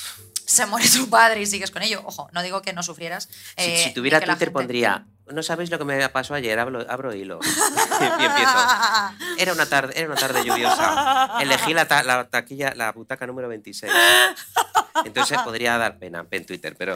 se 0.45 0.65
muere 0.65 0.89
tu 0.89 1.07
padre 1.09 1.41
y 1.41 1.45
sigues 1.45 1.69
con 1.71 1.83
ello. 1.83 2.01
Ojo, 2.05 2.29
no 2.33 2.41
digo 2.41 2.61
que 2.63 2.73
no 2.73 2.81
sufrieras. 2.81 3.29
Si, 3.57 3.63
eh, 3.63 3.83
si 3.83 3.93
tuviera 3.93 4.19
Twitter 4.19 4.37
gente- 4.37 4.51
pondría, 4.51 5.05
no 5.31 5.43
sabéis 5.43 5.69
lo 5.71 5.77
que 5.77 5.85
me 5.85 6.07
pasó 6.09 6.33
ayer, 6.33 6.57
abro, 6.59 6.85
abro 6.89 7.13
hilo. 7.13 7.39
y 8.01 8.23
empiezo. 8.23 8.57
Era 9.37 9.53
una 9.53 9.65
tarde, 9.65 9.93
era 9.97 10.07
una 10.07 10.15
tarde 10.15 10.43
lluviosa. 10.43 11.37
Elegí 11.41 11.73
la, 11.73 11.87
ta- 11.87 12.03
la 12.03 12.27
taquilla, 12.29 12.73
la 12.75 12.91
butaca 12.91 13.25
número 13.27 13.47
26. 13.47 13.91
Entonces 15.03 15.37
podría 15.41 15.77
dar 15.77 15.97
pena 15.99 16.25
en 16.31 16.45
Twitter, 16.45 16.75
pero 16.77 16.95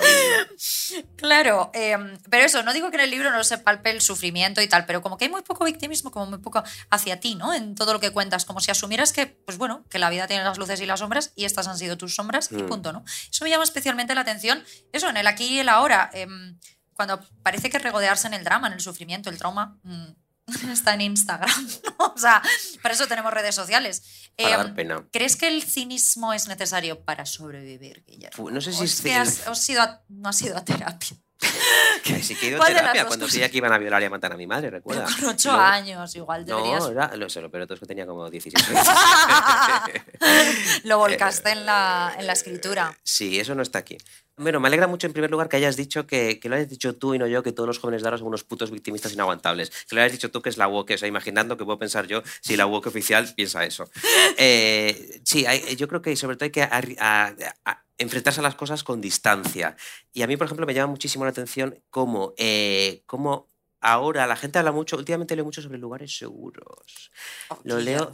Claro, 1.18 1.70
eh, 1.74 1.98
pero 2.30 2.46
eso, 2.46 2.64
no 2.64 2.74
digo 2.74 2.90
que 2.90 2.96
en 2.98 3.02
el 3.04 3.12
libro 3.12 3.30
no 3.32 3.44
se 3.44 3.58
palpe 3.58 3.92
el 3.92 4.02
sufrimiento 4.02 4.62
y 4.62 4.68
tal, 4.68 4.86
pero 4.86 5.02
como 5.02 5.18
que 5.18 5.26
hay 5.26 5.32
muy 5.32 5.42
poco 5.42 5.66
victimismo, 5.66 6.10
como 6.12 6.26
muy 6.28 6.40
poco 6.40 6.64
hacia 6.90 7.20
ti, 7.20 7.36
¿no? 7.36 7.54
En 7.54 7.76
todo 7.76 7.94
lo 7.94 8.00
que 8.00 8.12
cuentas, 8.12 8.46
como 8.46 8.60
si 8.62 8.72
asumieras 8.72 9.12
que, 9.14 9.28
pues 9.28 9.58
bueno, 9.58 9.84
que 9.90 10.00
la 10.00 10.10
vida 10.10 10.28
tiene 10.28 10.44
las 10.44 10.58
luces 10.58 10.80
y 10.82 10.86
las 10.86 11.00
sombras 11.00 11.34
y 11.36 11.46
estas 11.46 11.68
han 11.68 11.78
sido 11.78 11.98
tus 11.98 12.16
sombras 12.16 12.52
y 12.52 12.56
Mm. 12.64 12.68
punto, 12.68 12.94
¿no? 12.94 13.04
Eso 13.30 13.44
me 13.44 13.50
llama 13.50 13.64
especialmente 13.64 14.16
la 14.16 14.22
atención, 14.22 14.64
eso, 14.94 15.10
en 15.10 15.18
el 15.18 15.28
aquí 15.28 15.46
y 15.46 15.60
el 15.60 15.70
ahora, 15.70 16.10
em, 16.14 16.58
cuando 17.00 17.26
parece 17.43 17.70
que 17.70 17.80
regodearse 17.80 18.28
en 18.28 18.34
el 18.34 18.43
drama, 18.43 18.68
en 18.68 18.74
el 18.74 18.82
sufrimiento, 18.82 19.30
el 19.30 19.38
trauma, 19.38 19.80
mm, 19.84 20.08
está 20.74 20.95
en 20.95 21.02
Instagram. 21.02 21.50
O 21.97 22.18
sea, 22.18 22.41
para 22.84 22.93
eso 22.93 23.08
tenemos 23.08 23.32
redes 23.34 23.56
sociales. 23.56 24.32
para 24.36 24.50
Em, 24.52 24.58
dar 24.58 24.76
pena. 24.76 25.08
¿Crees 25.10 25.38
que 25.38 25.47
el 25.47 25.64
cinismo 25.64 26.34
es 26.34 26.50
necesario 26.50 27.02
para 27.06 27.26
sobrevivir, 27.26 28.04
Guillermo? 28.06 28.52
No 28.52 28.60
sé 28.60 28.74
si 28.74 28.82
¿O 28.82 28.84
es 28.84 28.95
es 28.95 29.02
que 29.02 29.14
has, 29.16 29.47
has 29.47 29.70
ido 29.70 29.82
a- 29.82 30.04
no 30.10 30.28
has 30.28 30.41
ido 30.41 30.58
a 30.58 30.66
terapia. 30.66 31.16
Que 32.04 32.24
sí 32.24 32.34
que 32.36 32.46
he 32.48 32.50
ido 32.50 32.58
a 32.58 32.60
¿Cuál 32.60 32.70
de 32.70 32.74
las 32.76 32.82
terapia 32.84 33.06
cuando 33.06 33.28
creía 33.28 33.50
que 33.52 33.58
iban 33.58 33.74
a 33.74 33.78
violar 33.78 34.02
y 34.02 34.06
a 34.06 34.10
matar 34.10 34.32
a 34.32 34.38
mi 34.38 34.48
madre, 34.48 34.68
Pero 34.70 34.78
recuerda. 34.78 35.06
con 35.20 35.30
ocho 35.30 35.52
años, 35.52 36.16
igual 36.16 36.46
deberías. 36.46 36.80
No, 36.84 36.90
era, 36.90 37.16
lo 37.18 37.30
sé, 37.30 37.42
todo 37.42 37.74
es 37.74 37.80
que 37.80 37.86
tenía 37.86 38.06
como 38.06 38.30
16 38.30 38.70
años. 38.70 38.88
Lo 40.84 40.98
volcaste 40.98 41.52
en 41.52 41.66
la, 41.66 42.16
en 42.18 42.28
la 42.28 42.34
escritura. 42.34 42.98
Sí, 43.04 43.38
eso 43.40 43.54
no 43.54 43.62
está 43.62 43.80
aquí. 43.80 43.98
Bueno, 44.38 44.62
me 44.62 44.68
alegra 44.70 44.88
mucho 44.88 45.06
en 45.08 45.12
primer 45.12 45.30
lugar 45.30 45.50
que 45.50 45.58
hayas 45.58 45.76
dicho 45.76 46.08
que, 46.08 46.40
que 46.40 46.48
lo 46.48 46.56
hayas 46.56 46.70
dicho 46.70 46.96
tú 46.96 47.14
y 47.14 47.20
no 47.20 47.28
yo, 47.28 47.44
que 47.44 47.52
todos 47.52 47.68
los 47.68 47.80
jóvenes 47.80 48.02
de 48.02 48.08
ahora 48.08 48.18
son 48.18 48.28
unos 48.28 48.46
putos 48.46 48.72
victimistas 48.72 49.12
inaguantables. 49.12 49.70
Que 49.70 49.96
lo 49.96 50.02
hayas 50.02 50.14
dicho 50.14 50.32
tú 50.32 50.42
que 50.42 50.48
es 50.50 50.58
la 50.58 50.68
woke, 50.70 50.92
o 50.94 50.98
sea, 50.98 51.10
imaginando 51.10 51.58
que 51.58 51.66
puedo 51.66 51.78
pensar 51.78 52.08
yo 52.08 52.24
si 52.42 52.56
la 52.56 52.66
woke 52.66 52.88
oficial 52.88 53.28
piensa 53.36 53.66
eso. 53.66 53.90
Eh, 54.38 55.20
sí, 55.26 55.46
hay- 55.46 55.76
yo 55.76 55.90
creo 55.90 56.02
que 56.02 56.16
sobre 56.16 56.38
todo 56.38 56.46
hay 56.46 56.52
que 56.52 56.64
arri- 56.64 56.96
a- 57.00 57.36
a- 57.66 57.84
enfrentarse 58.00 58.39
a 58.39 58.43
las 58.43 58.56
cosas 58.56 58.84
con 58.84 59.00
distancia. 59.02 59.76
Y 60.14 60.24
a 60.24 60.28
mí, 60.28 60.36
por 60.38 60.45
ejemplo, 60.45 60.66
me 60.66 60.74
llama 60.74 60.91
muchísimo 60.91 61.26
la 61.26 61.32
atención 61.32 61.80
cómo, 61.91 62.34
eh, 62.38 63.04
cómo 63.06 63.47
ahora 63.82 64.28
la 64.28 64.36
gente 64.36 64.60
habla 64.60 64.74
mucho, 64.74 64.97
últimamente 64.97 65.36
leo 65.38 65.45
mucho 65.45 65.62
sobre 65.62 65.78
lugares 65.78 66.18
seguros. 66.18 67.12
Oh, 67.50 67.58
Lo 67.64 67.80
leo, 67.80 68.14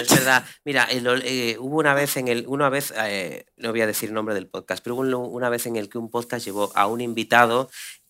es 0.00 0.08
verdad. 0.08 0.44
Mira, 0.64 0.84
eh, 0.90 1.00
lo- 1.02 1.16
eh, 1.16 1.56
hubo 1.58 1.76
una 1.78 1.92
vez 1.92 2.16
en 2.16 2.28
el, 2.28 2.46
una 2.46 2.70
vez, 2.70 2.94
eh, 2.96 3.44
no 3.56 3.70
voy 3.70 3.82
a 3.82 3.86
decir 3.86 4.08
el 4.08 4.14
nombre 4.14 4.34
del 4.34 4.46
podcast, 4.48 4.82
pero 4.82 4.94
hubo 4.94 5.02
un- 5.02 5.14
una 5.14 5.50
vez 5.50 5.66
en 5.66 5.76
el 5.76 5.90
que 5.90 5.98
un 5.98 6.10
podcast 6.10 6.44
llevó 6.46 6.72
a 6.74 6.86
un 6.86 7.02
invitado 7.02 7.68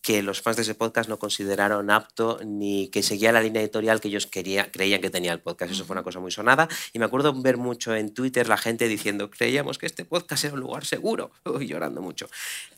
que 0.09 0.22
los 0.22 0.40
fans 0.40 0.56
de 0.56 0.62
ese 0.62 0.74
podcast 0.74 1.06
no 1.11 1.18
consideraron 1.18 1.90
apto 1.90 2.40
ni 2.42 2.88
que 2.88 3.02
seguía 3.02 3.30
la 3.30 3.42
línea 3.42 3.61
editorial 3.61 4.00
que 4.00 4.09
ellos 4.09 4.26
quería, 4.26 4.70
creían 4.72 5.02
que 5.02 5.11
tenía 5.11 5.34
el 5.34 5.40
podcast. 5.40 5.70
Eso 5.72 5.84
fue 5.84 5.92
una 5.92 6.02
cosa 6.02 6.18
muy 6.18 6.30
sonada. 6.30 6.66
Y 6.94 6.98
me 6.98 7.04
acuerdo 7.04 7.34
ver 7.34 7.59
mucho 7.59 7.94
en 7.94 8.14
Twitter 8.14 8.48
la 8.48 8.56
gente 8.56 8.88
diciendo, 8.88 9.28
creíamos 9.30 9.76
que 9.76 9.84
este 9.84 10.06
podcast 10.06 10.44
era 10.44 10.54
un 10.54 10.61
lugar 10.61 10.86
seguro, 10.86 11.30
Uy, 11.44 11.66
llorando 11.66 12.00
mucho. 12.00 12.26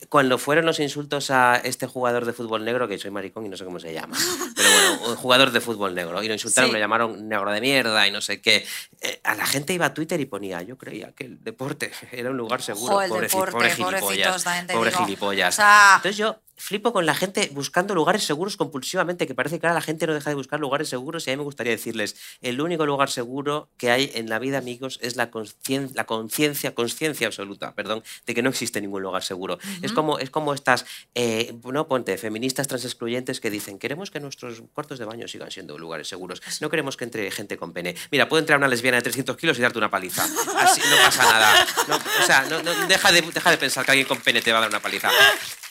Cuando 0.08 0.38
fueron 0.38 0.66
los 0.66 0.80
insultos 0.80 1.30
a 1.30 1.54
este 1.54 1.86
jugador 1.86 2.24
de 2.24 2.32
fútbol 2.32 2.64
negro, 2.64 2.88
que 2.88 2.98
soy 2.98 3.12
maricón 3.12 3.46
y 3.46 3.48
no 3.48 3.56
sé 3.56 3.64
cómo 3.64 3.78
se 3.78 3.92
llama, 3.94 4.16
pero 4.56 4.68
bueno, 4.68 5.10
un 5.10 5.14
jugador 5.14 5.52
de 5.52 5.60
fútbol 5.60 5.94
negro, 5.94 6.20
y 6.24 6.26
lo 6.26 6.34
insultaron, 6.34 6.70
Sí. 6.70 6.72
lo 6.72 6.80
llamaron 6.80 7.28
negro 7.28 7.52
de 7.52 7.60
mierda 7.60 8.08
y 8.08 8.10
no 8.10 8.20
sé 8.20 8.40
qué. 8.40 8.66
Eh, 9.02 9.20
a 9.22 9.36
la 9.36 9.46
gente 9.46 9.72
iba 9.72 9.86
a 9.86 9.94
Twitter 9.94 10.20
y 10.20 10.26
ponía, 10.26 10.62
yo 10.62 10.76
creía 10.76 11.12
que 11.12 11.26
el 11.26 11.44
deporte 11.44 11.92
era 12.10 12.30
un 12.30 12.36
lugar 12.36 12.60
seguro. 12.60 12.94
Ojo, 12.94 13.02
el 13.02 13.10
Pobreci- 13.12 13.20
deporte, 13.28 13.52
pobre 13.52 13.70
gilipollas. 13.70 14.44
Pobre 14.72 14.90
digo. 14.90 15.04
gilipollas. 15.04 15.54
O 15.54 15.56
sea, 15.56 15.92
Entonces 15.98 16.16
yo 16.16 16.40
flipo 16.56 16.92
con 16.92 17.06
la 17.06 17.14
gente 17.20 17.48
buscando 17.52 17.94
lugares 17.94 18.24
seguros 18.24 18.56
compulsivamente, 18.56 19.26
que 19.28 19.34
parece 19.36 19.60
que 19.60 19.66
ahora 19.66 19.74
la 19.74 19.80
gente 19.82 20.06
no 20.06 20.14
deja 20.14 20.30
de 20.30 20.34
buscar 20.34 20.58
lugares 20.58 20.88
seguros 20.88 21.26
y 21.26 21.30
a 21.30 21.34
mí 21.34 21.36
me 21.36 21.44
gustaría 21.44 21.70
decirles, 21.72 22.16
el 22.40 22.60
único 22.60 22.84
lugar 22.86 23.10
seguro 23.10 23.68
que 23.76 23.90
hay 23.92 24.10
en 24.14 24.28
la 24.28 24.38
vida, 24.40 24.58
amigos, 24.58 24.98
es 25.02 25.14
la 25.16 25.30
concien- 25.30 25.92
la 25.94 26.04
conciencia, 26.06 26.74
conciencia 26.74 27.28
absoluta, 27.28 27.74
perdón, 27.74 28.02
de 28.26 28.34
que 28.34 28.42
no 28.42 28.50
existe 28.50 28.80
ningún 28.80 29.02
lugar 29.02 29.22
seguro. 29.22 29.58
es, 29.82 29.92
como, 29.92 30.18
es 30.18 30.30
como 30.30 30.54
estas, 30.54 30.84
eh, 31.14 31.54
no 31.64 31.86
ponte, 31.86 32.16
feministas 32.18 32.66
transexcluyentes 32.66 33.40
que 33.40 33.50
dicen, 33.50 33.78
queremos 33.78 34.10
que 34.10 34.18
nuestros 34.20 34.62
cuartos 34.72 34.98
de 34.98 35.04
baño 35.04 35.28
sigan 35.28 35.50
siendo 35.50 35.78
lugares 35.78 36.08
seguros, 36.08 36.42
no 36.60 36.70
queremos 36.70 36.96
que 36.96 37.04
entre 37.04 37.30
gente 37.30 37.56
con 37.56 37.72
pene. 37.72 37.94
Mira, 38.10 38.28
puede 38.28 38.40
entrar 38.40 38.58
una 38.58 38.68
lesbiana 38.68 38.96
de 38.96 39.02
300 39.02 39.36
kilos 39.36 39.58
y 39.58 39.62
darte 39.62 39.78
una 39.78 39.90
paliza. 39.90 40.24
Así, 40.56 40.80
no 40.88 40.96
pasa 41.04 41.22
nada. 41.24 41.66
No, 41.88 41.96
o 41.96 42.26
sea, 42.26 42.46
no, 42.48 42.62
no, 42.62 42.86
deja, 42.86 43.12
de, 43.12 43.20
deja 43.22 43.50
de 43.50 43.58
pensar 43.58 43.84
que 43.84 43.90
alguien 43.92 44.06
con 44.08 44.18
pene 44.20 44.40
te 44.40 44.52
va 44.52 44.58
a 44.58 44.60
dar 44.62 44.70
una 44.70 44.80
paliza. 44.80 45.10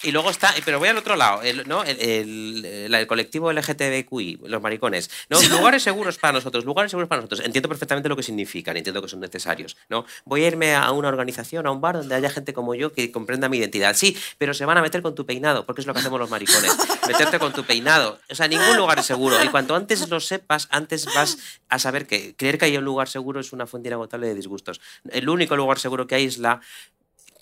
Y 0.04 0.12
luego 0.12 0.30
está, 0.30 0.54
pero 0.64 0.80
voy 0.80 0.88
al 0.90 0.98
otro 0.98 1.16
lado, 1.16 1.29
el, 1.44 1.68
¿no? 1.68 1.84
el, 1.84 2.00
el- 2.00 2.66
el- 2.66 2.94
el 2.96 3.08
colectivo 3.08 3.52
LGTBQI, 3.52 4.40
los 4.46 4.62
maricones. 4.62 5.10
¿no? 5.30 5.42
Lugares 5.50 5.84
seguros 5.84 6.18
para 6.18 6.34
nosotros, 6.34 6.66
lugares 6.66 6.92
seguros 6.92 7.08
para 7.08 7.22
nosotros. 7.22 7.42
Entiendo 7.46 7.70
perfectamente 7.70 8.10
lo 8.10 8.16
que 8.16 8.24
significan, 8.24 8.76
entiendo 8.78 9.02
que 9.02 9.08
son 9.08 9.20
necesarios. 9.20 9.78
¿no? 9.90 10.06
Voy 10.26 10.44
a 10.44 10.48
irme 10.48 10.76
a 10.76 10.92
una 10.92 11.08
organización, 11.08 11.68
a 11.68 11.72
un 11.72 11.82
bar 11.82 11.96
donde 11.98 12.16
haya 12.16 12.30
gente 12.30 12.54
como 12.54 12.76
yo 12.76 12.92
que 12.94 13.12
comprenda 13.12 13.50
mi 13.50 13.58
identidad. 13.58 13.96
Sí, 13.96 14.18
pero 14.38 14.54
se 14.54 14.66
van 14.66 14.78
a 14.78 14.82
meter 14.82 15.02
con 15.02 15.16
tu 15.16 15.26
peinado, 15.26 15.66
porque 15.66 15.82
es 15.82 15.88
lo 15.88 15.94
que 15.94 16.00
hacemos 16.00 16.20
los 16.20 16.30
maricones. 16.30 16.76
Meterte 17.08 17.40
con 17.40 17.54
tu 17.54 17.64
peinado. 17.64 18.20
O 18.30 18.36
sea, 18.36 18.48
ningún 18.48 18.76
lugar 18.78 19.00
es 19.00 19.06
seguro. 19.06 19.42
Y 19.44 19.48
cuanto 19.50 19.76
antes 19.76 20.08
lo 20.10 20.20
sepas, 20.20 20.68
antes 20.72 21.06
vas 21.14 21.38
a 21.70 21.80
saber 21.80 22.08
que 22.08 22.36
creer 22.36 22.58
que 22.58 22.66
hay 22.66 22.78
un 22.78 22.84
lugar 22.86 23.08
seguro 23.10 23.40
es 23.40 23.54
una 23.54 23.68
fuente 23.68 23.90
inagotable 23.90 24.28
de 24.28 24.36
disgustos. 24.36 24.82
El 25.12 25.30
único 25.30 25.56
lugar 25.56 25.80
seguro 25.80 26.08
que 26.08 26.16
hay 26.16 26.26
es 26.26 26.38
la 26.38 26.62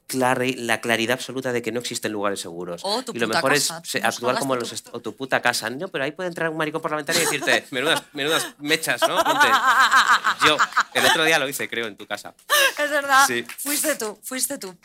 clari- 0.07 0.55
la 0.57 0.79
claridad 0.81 1.13
absoluta 1.15 1.51
de 1.51 1.61
que 1.61 1.71
no 1.71 1.79
existen 1.79 2.11
lugares 2.11 2.39
seguros. 2.41 2.81
O 2.85 3.03
tu 3.03 3.11
y 3.13 3.19
lo 3.19 3.27
puta 3.27 3.37
mejor 3.39 3.53
casa. 3.53 3.81
es 3.83 4.03
actuar 4.03 4.39
como 4.39 4.55
los 4.55 4.83
tu- 4.83 4.89
o 4.93 4.99
tu 5.01 5.15
puta 5.15 5.41
casa. 5.41 5.69
No, 5.69 5.87
pero 5.89 6.03
ahí 6.03 6.11
puede 6.11 6.29
entrar 6.29 6.49
un 6.49 6.57
maricón 6.57 6.81
parlamentario 6.81 7.21
y 7.21 7.25
decirte, 7.25 7.65
menudas, 7.71 8.03
menudas 8.13 8.47
mechas, 8.59 9.01
¿no? 9.07 9.23
Ponte. 9.23 9.47
Yo, 10.45 10.57
el 10.93 11.05
otro 11.05 11.23
día 11.25 11.39
lo 11.39 11.47
hice, 11.47 11.67
creo, 11.69 11.87
en 11.87 11.97
tu 11.97 12.05
casa. 12.07 12.33
Es 12.77 12.89
verdad. 12.89 13.25
Sí. 13.27 13.45
Fuiste 13.57 13.95
tú, 13.95 14.17
fuiste 14.23 14.57
tú. 14.57 14.75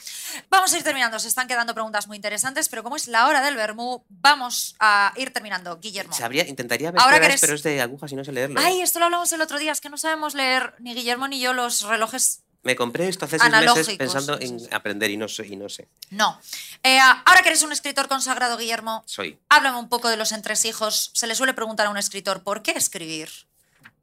Vamos 0.50 0.72
a 0.72 0.76
ir 0.76 0.82
terminando. 0.82 1.18
Se 1.18 1.28
están 1.28 1.46
quedando 1.48 1.74
preguntas 1.74 2.06
muy 2.08 2.16
interesantes, 2.16 2.68
pero 2.68 2.82
como 2.82 2.96
es 2.96 3.08
la 3.08 3.26
hora 3.26 3.40
del 3.42 3.56
vermú, 3.56 4.04
vamos 4.08 4.74
a 4.80 5.12
ir 5.16 5.32
terminando. 5.32 5.78
Guillermo. 5.78 6.12
Sabría, 6.12 6.46
intentaría 6.48 6.90
ver 6.90 7.00
Ahora 7.00 7.20
que 7.20 7.26
eres- 7.26 7.40
pero 7.40 7.54
es 7.54 7.62
de 7.62 7.80
agujas 7.80 8.10
y 8.12 8.16
no 8.16 8.24
sé 8.24 8.32
leerlo. 8.32 8.60
Ay, 8.60 8.80
esto 8.80 8.98
lo 8.98 9.04
hablamos 9.06 9.32
el 9.32 9.40
otro 9.40 9.58
día. 9.58 9.72
Es 9.72 9.80
que 9.80 9.88
no 9.88 9.96
sabemos 9.98 10.34
leer 10.34 10.74
ni 10.78 10.94
Guillermo 10.94 11.28
ni 11.28 11.40
yo 11.40 11.52
los 11.52 11.82
relojes. 11.82 12.42
Me 12.62 12.76
compré 12.76 13.08
esto 13.08 13.24
hace 13.24 13.38
seis 13.38 13.50
meses 13.50 13.96
pensando 13.96 14.38
en 14.40 14.60
aprender 14.72 15.10
y 15.10 15.16
no 15.16 15.28
sé, 15.28 15.46
y 15.46 15.56
no 15.56 15.68
sé. 15.68 15.88
No. 16.10 16.40
Eh, 16.84 16.98
ahora 17.00 17.42
que 17.42 17.48
eres 17.48 17.62
un 17.62 17.72
escritor 17.72 18.06
consagrado, 18.08 18.56
Guillermo, 18.56 19.02
Soy. 19.06 19.38
háblame 19.48 19.78
un 19.78 19.88
poco 19.88 20.08
de 20.08 20.16
los 20.16 20.30
entresijos. 20.32 21.10
Se 21.14 21.26
le 21.26 21.34
suele 21.34 21.54
preguntar 21.54 21.86
a 21.86 21.90
un 21.90 21.96
escritor 21.98 22.42
por 22.42 22.62
qué 22.62 22.72
escribir. 22.72 23.30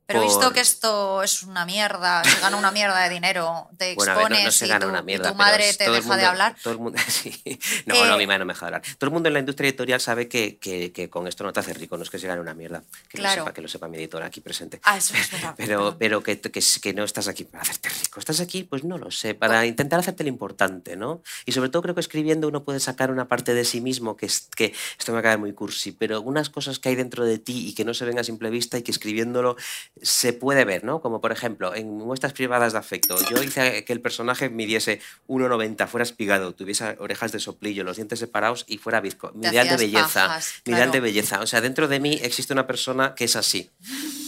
Pero 0.09 0.21
visto 0.23 0.51
que 0.51 0.59
esto 0.59 1.21
es 1.21 1.43
una 1.43 1.65
mierda, 1.65 2.23
se 2.23 2.39
gana 2.39 2.57
una 2.57 2.71
mierda 2.71 2.99
de 3.03 3.09
dinero, 3.09 3.69
te 3.77 3.93
Bueno, 3.93 4.11
a 4.11 4.15
ver, 4.15 4.23
expones 4.23 4.39
no, 4.39 4.45
no 4.45 4.51
se 4.51 4.65
y, 4.65 4.69
gana 4.69 4.85
tu, 4.85 4.89
una 4.89 4.99
y 5.01 5.03
mierda. 5.03 5.29
tu 5.29 5.35
madre 5.35 5.73
te 5.75 5.89
deja 5.89 6.17
de 6.17 6.25
hablar. 6.25 6.55
Todo 6.63 6.73
el 6.73 6.79
mundo, 6.79 6.99
sí. 7.07 7.31
No, 7.85 7.93
Eh, 7.93 8.07
no, 8.07 8.17
mi 8.17 8.25
madre 8.25 8.39
no 8.39 8.45
me 8.45 8.53
deja 8.53 8.65
de 8.65 8.75
hablar. 8.75 8.81
Todo 8.97 9.07
el 9.07 9.13
mundo 9.13 9.27
en 9.27 9.33
la 9.33 9.39
industria 9.39 9.69
editorial 9.69 10.01
sabe 10.01 10.27
que, 10.27 10.57
que, 10.57 10.91
que 10.91 11.09
con 11.11 11.27
esto 11.27 11.43
no 11.43 11.53
te 11.53 11.59
hace 11.59 11.73
rico, 11.75 11.95
no 11.95 12.01
es 12.03 12.09
que 12.09 12.17
se 12.17 12.25
gane 12.27 12.41
una 12.41 12.55
mierda. 12.55 12.81
Que 13.07 13.19
Claro. 13.19 13.41
lo 13.41 13.45
sepa, 13.45 13.53
que 13.53 13.61
lo 13.61 13.67
sepa 13.67 13.87
mi 13.87 13.97
editora 13.97 14.25
aquí 14.25 14.41
presente. 14.41 14.79
Ah, 14.83 14.97
eso 14.97 15.13
es 15.15 15.29
verdad. 15.31 15.53
Pero, 15.57 15.95
pero 15.99 16.23
que, 16.23 16.39
que, 16.41 16.63
que 16.81 16.93
no 16.93 17.03
estás 17.03 17.27
aquí 17.27 17.43
para 17.43 17.61
hacerte 17.61 17.89
rico. 17.89 18.19
Estás 18.19 18.39
aquí, 18.39 18.63
pues 18.63 18.83
no 18.83 18.97
lo 18.97 19.11
sé, 19.11 19.35
para 19.35 19.65
intentar 19.67 19.99
hacerte 19.99 20.23
lo 20.23 20.29
importante, 20.29 20.95
¿no? 20.95 21.21
Y 21.45 21.51
sobre 21.51 21.69
todo 21.69 21.83
creo 21.83 21.93
que 21.93 22.01
escribiendo 22.01 22.47
uno 22.47 22.63
puede 22.63 22.79
sacar 22.79 23.11
una 23.11 23.27
parte 23.27 23.53
de 23.53 23.63
sí 23.63 23.79
mismo 23.81 24.17
que, 24.17 24.25
es, 24.25 24.47
que 24.55 24.73
esto 24.97 25.11
me 25.11 25.17
va 25.17 25.19
a 25.19 25.23
caer 25.23 25.37
muy 25.37 25.53
cursi, 25.53 25.91
pero 25.91 26.15
algunas 26.15 26.49
cosas 26.49 26.79
que 26.79 26.89
hay 26.89 26.95
dentro 26.95 27.25
de 27.25 27.37
ti 27.37 27.67
y 27.69 27.73
que 27.75 27.85
no 27.85 27.93
se 27.93 28.05
ven 28.05 28.17
a 28.17 28.23
simple 28.23 28.49
vista 28.49 28.77
y 28.77 28.81
que 28.81 28.91
escribiéndolo 28.91 29.55
se 30.01 30.33
puede 30.33 30.65
ver, 30.65 30.83
¿no? 30.83 31.01
Como 31.01 31.21
por 31.21 31.31
ejemplo, 31.31 31.73
en 31.75 31.97
muestras 31.97 32.33
privadas 32.33 32.73
de 32.73 32.79
afecto, 32.79 33.15
yo 33.29 33.41
hice 33.43 33.83
que 33.85 33.93
el 33.93 34.01
personaje 34.01 34.49
midiese 34.49 34.99
1,90, 35.27 35.87
fuera 35.87 36.03
espigado, 36.03 36.53
tuviese 36.53 36.95
orejas 36.99 37.31
de 37.31 37.39
soplillo, 37.39 37.83
los 37.83 37.95
dientes 37.97 38.19
separados 38.19 38.65
y 38.67 38.77
fuera 38.77 39.01
bizco. 39.01 39.31
Mi 39.33 39.47
ideal 39.47 39.67
de 39.69 39.77
belleza. 39.77 40.27
pajas, 40.27 40.53
mi 40.65 40.73
ideal 40.73 40.89
claro. 40.89 40.91
de 40.91 40.99
belleza. 40.99 41.41
O 41.41 41.47
sea, 41.47 41.61
dentro 41.61 41.87
de 41.87 41.99
mí 41.99 42.19
existe 42.21 42.53
una 42.53 42.67
persona 42.67 43.15
que 43.15 43.25
es 43.25 43.35
así. 43.35 43.69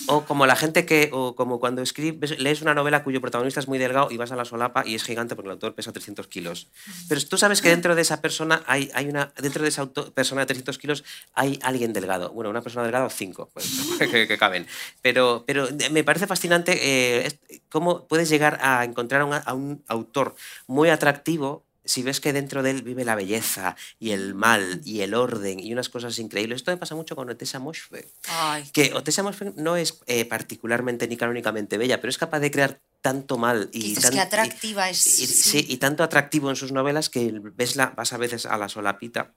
O 0.08 0.26
como 0.26 0.46
la 0.48 0.56
gente 0.56 0.86
que, 0.86 1.10
o 1.14 1.36
como 1.36 1.60
cuando 1.60 1.82
escribes, 1.82 2.38
lees 2.40 2.62
una 2.62 2.74
novela 2.74 3.04
cuyo 3.04 3.22
protagonista 3.22 3.60
es 3.60 3.68
muy 3.68 3.78
delgado 3.78 4.10
y 4.12 4.18
vas 4.18 4.32
a 4.32 4.36
la 4.36 4.46
solapa 4.46 4.84
y 4.86 4.96
es 4.96 5.04
gigante 5.04 5.36
porque 5.36 5.48
el 5.50 5.54
autor 5.54 5.76
pesa 5.76 5.92
300 5.94 6.28
kilos. 6.28 6.68
Pero 7.08 7.22
tú 7.28 7.38
sabes 7.38 7.62
que 7.62 7.70
dentro 7.70 7.96
de 7.96 8.02
esa 8.02 8.20
persona 8.20 8.64
hay, 8.66 8.90
hay 8.96 9.08
una, 9.08 9.32
dentro 9.38 9.62
de 9.62 9.70
esa 9.70 9.84
auto- 9.84 10.12
persona 10.12 10.42
de 10.42 10.48
300 10.48 10.78
kilos 10.80 11.04
hay 11.34 11.60
alguien 11.62 11.94
delgado. 11.94 12.32
Bueno, 12.32 12.50
una 12.50 12.62
persona 12.62 12.84
delgada 12.84 13.10
cinco, 13.10 13.50
pues, 13.54 13.70
que, 14.00 14.28
que 14.28 14.38
caben. 14.38 14.66
Pero, 15.02 15.44
pero 15.46 15.61
me 15.92 16.04
parece 16.04 16.28
fascinante 16.28 16.78
eh, 17.26 17.40
cómo 17.70 18.08
puedes 18.08 18.30
llegar 18.30 18.60
a 18.62 18.84
encontrar 18.86 19.22
a 19.22 19.26
un, 19.26 19.34
a 19.34 19.54
un 19.54 19.84
autor 19.88 20.36
muy 20.68 20.90
atractivo 20.90 21.64
si 21.84 22.04
ves 22.04 22.22
que 22.22 22.32
dentro 22.32 22.62
de 22.62 22.70
él 22.72 22.84
vive 22.84 23.04
la 23.04 23.16
belleza 23.16 23.76
y 24.00 24.12
el 24.12 24.36
mal 24.36 24.82
y 24.86 25.02
el 25.02 25.16
orden 25.16 25.60
y 25.60 25.74
unas 25.74 25.90
cosas 25.90 26.18
increíbles. 26.20 26.58
Esto 26.58 26.70
me 26.72 26.78
pasa 26.78 26.94
mucho 26.94 27.16
con 27.16 27.28
Otessa 27.30 27.58
Moshfegh 27.58 28.08
Ay, 28.28 28.70
que 28.72 28.94
Otessa 28.94 29.24
no 29.56 29.76
es 29.76 30.00
eh, 30.06 30.26
particularmente 30.26 31.08
ni 31.08 31.18
canónicamente 31.18 31.78
bella, 31.80 32.00
pero 32.00 32.10
es 32.12 32.20
capaz 32.20 32.40
de 32.40 32.52
crear 32.52 32.80
tanto 33.02 33.40
mal 33.40 33.68
y, 33.74 33.96
tan- 33.96 34.12
que 34.12 34.18
y- 34.18 34.20
atractiva 34.20 34.90
es. 34.92 35.20
y, 35.20 35.26
sí. 35.26 35.50
sí, 35.50 35.66
y 35.70 35.78
tanto 35.78 36.04
atractivo 36.04 36.52
en 36.52 36.56
sus 36.56 36.72
novelas 36.72 37.10
que 37.10 37.34
ves 37.56 37.76
la, 37.76 37.88
vas 37.88 38.14
a 38.14 38.18
veces 38.18 38.46
a 38.46 38.58
la 38.58 38.70
solapita 38.70 39.34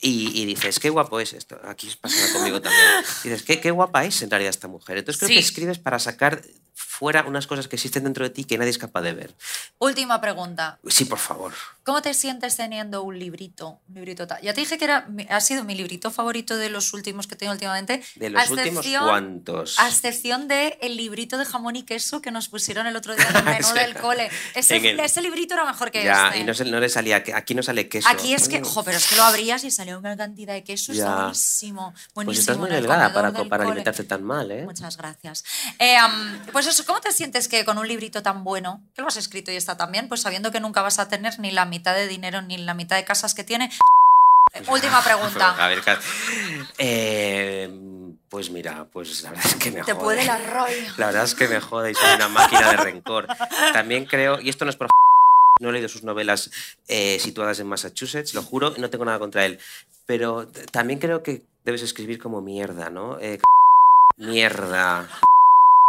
y, 0.00 0.40
y 0.42 0.44
dices, 0.46 0.78
qué 0.80 0.90
guapo 0.90 1.18
es 1.20 1.32
esto. 1.32 1.58
Aquí 1.64 1.90
pasa 2.00 2.32
conmigo 2.32 2.60
también. 2.60 2.84
Y 3.24 3.28
dices, 3.28 3.42
qué, 3.42 3.60
qué 3.60 3.70
guapa 3.70 4.04
es 4.04 4.20
en 4.22 4.30
realidad 4.30 4.50
esta 4.50 4.68
mujer. 4.68 4.98
Entonces 4.98 5.18
creo 5.20 5.28
Sí. 5.28 5.34
que 5.34 5.40
escribes 5.40 5.78
para 5.78 5.98
sacar 5.98 6.42
fuera 6.98 7.24
unas 7.24 7.46
cosas 7.46 7.66
que 7.68 7.76
existen 7.76 8.04
dentro 8.04 8.24
de 8.24 8.30
ti 8.30 8.44
que 8.44 8.56
nadie 8.58 8.70
es 8.70 8.78
capaz 8.78 9.02
de 9.02 9.12
ver. 9.14 9.34
Última 9.78 10.20
pregunta. 10.20 10.78
Sí, 10.88 11.04
por 11.04 11.18
favor. 11.18 11.52
¿Cómo 11.82 12.00
te 12.02 12.14
sientes 12.14 12.56
teniendo 12.56 13.02
un 13.02 13.18
librito? 13.18 13.80
Un 13.88 13.94
librito 13.96 14.26
tal? 14.26 14.40
Ya 14.42 14.54
te 14.54 14.60
dije 14.60 14.78
que 14.78 14.84
era, 14.84 15.06
ha 15.28 15.40
sido 15.40 15.64
mi 15.64 15.74
librito 15.74 16.10
favorito 16.10 16.56
de 16.56 16.70
los 16.70 16.92
últimos 16.94 17.26
que 17.26 17.36
tengo 17.36 17.52
últimamente. 17.52 18.02
De 18.16 18.30
los 18.30 18.48
últimos 18.50 18.86
cuantos. 18.86 19.78
A 19.78 19.88
excepción 19.88 20.48
de 20.48 20.78
el 20.80 20.96
librito 20.96 21.36
de 21.36 21.44
jamón 21.44 21.76
y 21.76 21.82
queso 21.82 22.20
que 22.22 22.30
nos 22.30 22.48
pusieron 22.48 22.86
el 22.86 22.96
otro 22.96 23.14
día 23.16 23.26
en 23.28 23.36
el 23.36 23.44
menú 23.44 23.64
Sí. 23.68 23.74
del 23.74 23.94
cole. 23.96 24.30
Ese, 24.54 24.76
el- 24.76 25.00
ese 25.00 25.20
librito 25.20 25.54
era 25.54 25.64
mejor 25.64 25.90
que 25.90 26.04
Ya, 26.04 26.28
este. 26.28 26.40
y 26.40 26.44
no, 26.44 26.54
se- 26.54 26.64
no 26.64 26.80
le 26.80 26.88
salía, 26.88 27.22
aquí 27.34 27.54
no 27.54 27.62
sale 27.62 27.88
queso. 27.88 28.08
Aquí 28.08 28.32
es 28.34 28.48
que, 28.48 28.60
Mm. 28.60 28.64
jo, 28.64 28.84
pero 28.84 28.96
es 28.96 29.06
que 29.08 29.16
lo 29.16 29.24
abrías 29.24 29.64
y 29.64 29.70
salía 29.70 29.98
una 29.98 30.16
cantidad 30.16 30.54
de 30.54 30.62
queso, 30.64 30.92
está 30.92 31.04
Ya. 31.04 31.16
buenísimo. 31.22 31.92
buenísimo 32.14 32.24
Pues 32.24 32.38
estás 32.38 32.56
muy 32.56 32.70
delgada 32.70 33.12
para, 33.12 33.30
del 33.30 33.48
para 33.48 33.64
alimentarte 33.64 34.04
tan 34.04 34.22
mal, 34.22 34.50
¿eh? 34.50 34.64
Muchas 34.64 34.96
gracias. 34.96 35.44
Eh, 35.78 35.96
am, 35.96 36.40
pues 36.52 36.66
eso, 36.66 36.83
¿cómo 36.84 37.00
te 37.00 37.12
sientes 37.12 37.48
que 37.48 37.64
con 37.64 37.78
un 37.78 37.86
librito 37.88 38.22
tan 38.22 38.44
bueno, 38.44 38.82
que 38.94 39.02
lo 39.02 39.08
has 39.08 39.16
escrito 39.16 39.50
y 39.52 39.56
está 39.56 39.76
tan 39.76 39.90
bien, 39.92 40.08
pues 40.08 40.20
sabiendo 40.22 40.50
que 40.52 40.60
nunca 40.60 40.82
vas 40.82 40.98
a 40.98 41.08
tener 41.08 41.38
ni 41.40 41.50
la 41.50 41.64
mitad 41.64 41.94
de 41.94 42.06
dinero 42.08 42.42
ni 42.42 42.56
la 42.58 42.74
mitad 42.74 42.96
de 42.96 43.04
casas 43.04 43.34
que 43.34 43.44
tiene? 43.44 43.70
Eh, 44.52 44.62
Última 44.68 44.98
A 44.98 45.02
pregunta. 45.02 45.66
ver, 45.66 45.82
Kat. 45.82 45.98
Eh, 46.78 47.68
pues 48.28 48.50
mira, 48.50 48.84
pues 48.92 49.22
la 49.22 49.30
verdad 49.30 49.46
es 49.46 49.54
que 49.56 49.70
me 49.72 49.82
Te 49.82 49.92
jode. 49.94 50.04
puede 50.04 50.24
la 50.24 50.38
rollo. 50.38 50.74
La 50.96 51.06
verdad 51.06 51.24
es 51.24 51.34
que 51.34 51.48
me 51.48 51.60
jode 51.60 51.90
y 51.90 51.94
soy 51.94 52.14
una 52.14 52.28
máquina 52.28 52.70
de 52.70 52.76
rencor. 52.76 53.26
También 53.72 54.04
creo, 54.04 54.40
y 54.40 54.50
esto 54.50 54.64
no 54.64 54.70
es 54.70 54.76
por... 54.76 54.88
No 55.60 55.70
he 55.70 55.72
leído 55.72 55.88
sus 55.88 56.04
novelas 56.04 56.50
eh, 56.86 57.18
situadas 57.20 57.58
en 57.58 57.66
Massachusetts, 57.66 58.34
lo 58.34 58.42
juro, 58.42 58.74
no 58.76 58.90
tengo 58.90 59.04
nada 59.04 59.18
contra 59.18 59.44
él. 59.44 59.58
Pero 60.06 60.46
también 60.70 61.00
creo 61.00 61.22
que 61.22 61.42
debes 61.64 61.82
escribir 61.82 62.18
como 62.20 62.40
mierda, 62.40 62.90
¿no? 62.90 63.18
Eh, 63.20 63.40
mierda. 64.18 65.08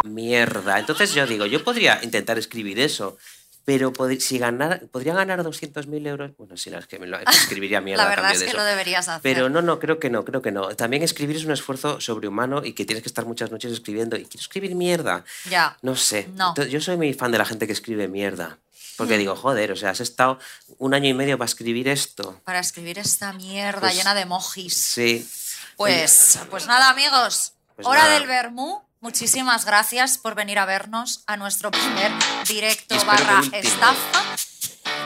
Mierda. 0.05 0.79
Entonces 0.79 1.13
yo 1.13 1.25
digo, 1.27 1.45
yo 1.45 1.63
podría 1.63 1.99
intentar 2.03 2.37
escribir 2.37 2.79
eso, 2.79 3.17
Pero 3.65 3.91
pod- 3.91 4.19
si 4.19 4.37
ganara, 4.37 4.79
podría 4.91 5.15
ganar 5.15 5.41
200.000 5.43 6.05
euros. 6.07 6.31
Bueno, 6.37 6.55
si 6.55 6.69
no, 6.69 6.77
es 6.77 6.85
que 6.85 6.99
me 6.99 7.07
lo 7.07 7.17
escribiría 7.19 7.81
mierda 7.81 8.03
La 8.03 8.09
verdad 8.09 8.31
es 8.31 8.39
de 8.39 8.45
que 8.45 8.49
eso. 8.51 8.57
lo 8.59 8.63
deberías 8.63 9.07
hacer. 9.07 9.21
Pero 9.23 9.49
no, 9.49 9.63
no, 9.63 9.79
creo 9.79 9.97
que 9.97 10.11
no, 10.11 10.23
creo 10.23 10.43
que 10.43 10.51
no. 10.51 10.67
También 10.75 11.01
escribir 11.01 11.35
es 11.35 11.45
un 11.45 11.51
esfuerzo 11.51 11.99
sobrehumano 11.99 12.63
y 12.63 12.73
que 12.73 12.85
tienes 12.85 13.01
que 13.01 13.09
estar 13.09 13.25
muchas 13.25 13.49
noches 13.51 13.71
escribiendo. 13.71 14.17
Y 14.17 14.25
quiero 14.25 14.41
escribir 14.41 14.75
mierda. 14.75 15.25
Ya. 15.49 15.75
No 15.81 15.95
sé. 15.95 16.29
No. 16.35 16.49
Entonces, 16.49 16.71
Yo 16.71 16.79
soy 16.79 16.95
muy 16.97 17.11
fan 17.15 17.31
de 17.31 17.39
la 17.39 17.45
gente 17.45 17.65
que 17.65 17.73
escribe 17.73 18.07
mierda. 18.07 18.49
Hmm. 18.49 18.97
Porque 18.97 19.17
digo, 19.17 19.35
joder, 19.35 19.71
o 19.71 19.75
sea, 19.75 19.89
has 19.89 19.99
estado 19.99 20.37
un 20.77 20.93
año 20.93 21.09
y 21.09 21.15
medio 21.15 21.39
para 21.39 21.47
escribir 21.49 21.87
esto. 21.87 22.39
Para 22.45 22.59
escribir 22.59 22.99
esta 22.99 23.33
mierda 23.33 23.79
Pues- 23.79 23.95
llena 23.95 24.13
de 24.13 24.21
emojis. 24.21 24.75
Sí. 24.77 25.27
Pues, 25.75 26.37
pues 26.51 26.67
nada, 26.67 26.91
amigos. 26.91 27.53
Pues 27.75 27.87
Hora 27.87 28.03
nada. 28.03 28.19
del 28.19 28.27
Bermú. 28.27 28.84
Muchísimas 29.05 29.65
gracias 29.65 30.17
por 30.17 30.33
venir 30.33 30.57
a 30.57 30.65
vernos 30.65 31.21
a 31.27 31.37
nuestro 31.37 31.69
primer 31.69 32.11
directo 32.47 32.95
barra 33.05 33.39
estafa. 33.53 34.23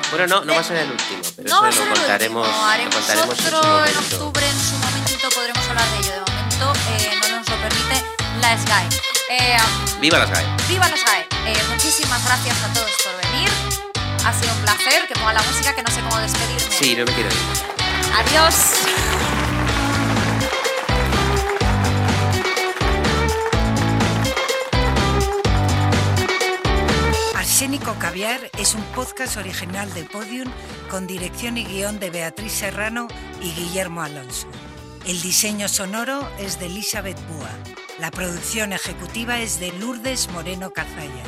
Bueno, 0.09 0.25
no, 0.25 0.45
no 0.45 0.53
va 0.53 0.61
a 0.61 0.63
ser 0.63 0.77
el 0.77 0.91
último, 0.91 1.21
pero 1.35 1.49
no 1.49 1.67
eso 1.67 1.83
lo 1.83 1.93
contaremos, 1.93 2.47
lo 2.47 2.89
contaremos 2.91 3.39
en 3.39 3.45
otro 3.45 3.59
en 3.59 3.93
momento. 3.93 3.99
octubre, 4.15 4.47
en 4.47 4.59
su 4.61 4.77
momentito 4.77 5.29
podremos 5.35 5.67
hablar 5.67 5.85
de 5.89 5.97
ello. 5.97 6.13
De 6.13 6.31
momento 6.31 6.73
eh, 6.91 7.11
no 7.23 7.39
nos 7.39 7.49
lo 7.49 7.55
permite 7.57 8.05
la 8.39 8.57
SGAE. 8.57 8.87
Eh, 9.31 9.57
¡Viva 9.99 10.17
las 10.19 10.31
GAE! 10.31 10.45
¡Viva 10.69 10.87
la 10.87 10.95
SGAE! 10.95 11.27
Eh, 11.47 11.63
muchísimas 11.69 12.23
gracias 12.23 12.55
a 12.63 12.73
todos 12.73 12.91
por 13.03 13.29
venir. 13.29 13.49
Ha 14.23 14.31
sido 14.31 14.53
un 14.53 14.61
placer. 14.61 15.07
Que 15.09 15.13
ponga 15.15 15.33
la 15.33 15.41
música, 15.41 15.75
que 15.75 15.83
no 15.83 15.91
sé 15.91 15.99
cómo 15.99 16.17
despedirme. 16.19 16.73
Sí, 16.73 16.95
no 16.95 17.03
me 17.03 17.11
quiero 17.11 17.29
ir. 17.29 17.37
Adiós. 18.15 18.55
Arsénico 27.59 27.93
Caviar 27.99 28.39
es 28.57 28.73
un 28.73 28.81
podcast 28.95 29.35
original 29.35 29.93
de 29.93 30.05
Podium 30.05 30.49
con 30.89 31.07
dirección 31.07 31.57
y 31.57 31.65
guion 31.65 31.99
de 31.99 32.09
Beatriz 32.09 32.53
Serrano 32.53 33.09
y 33.41 33.51
Guillermo 33.51 34.01
Alonso. 34.01 34.47
El 35.05 35.21
diseño 35.21 35.67
sonoro 35.67 36.25
es 36.39 36.57
de 36.57 36.67
Elizabeth 36.67 37.19
Búa. 37.27 37.49
La 37.99 38.11
producción 38.11 38.71
ejecutiva 38.71 39.41
es 39.41 39.59
de 39.59 39.73
Lourdes 39.73 40.29
Moreno 40.31 40.71
Cazalla. 40.71 41.23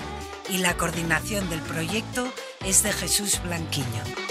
Y 0.49 0.59
la 0.59 0.77
coordinación 0.77 1.49
del 1.49 1.59
proyecto 1.59 2.31
es 2.63 2.81
de 2.81 2.93
Jesús 2.93 3.41
Blanquiño. 3.43 4.30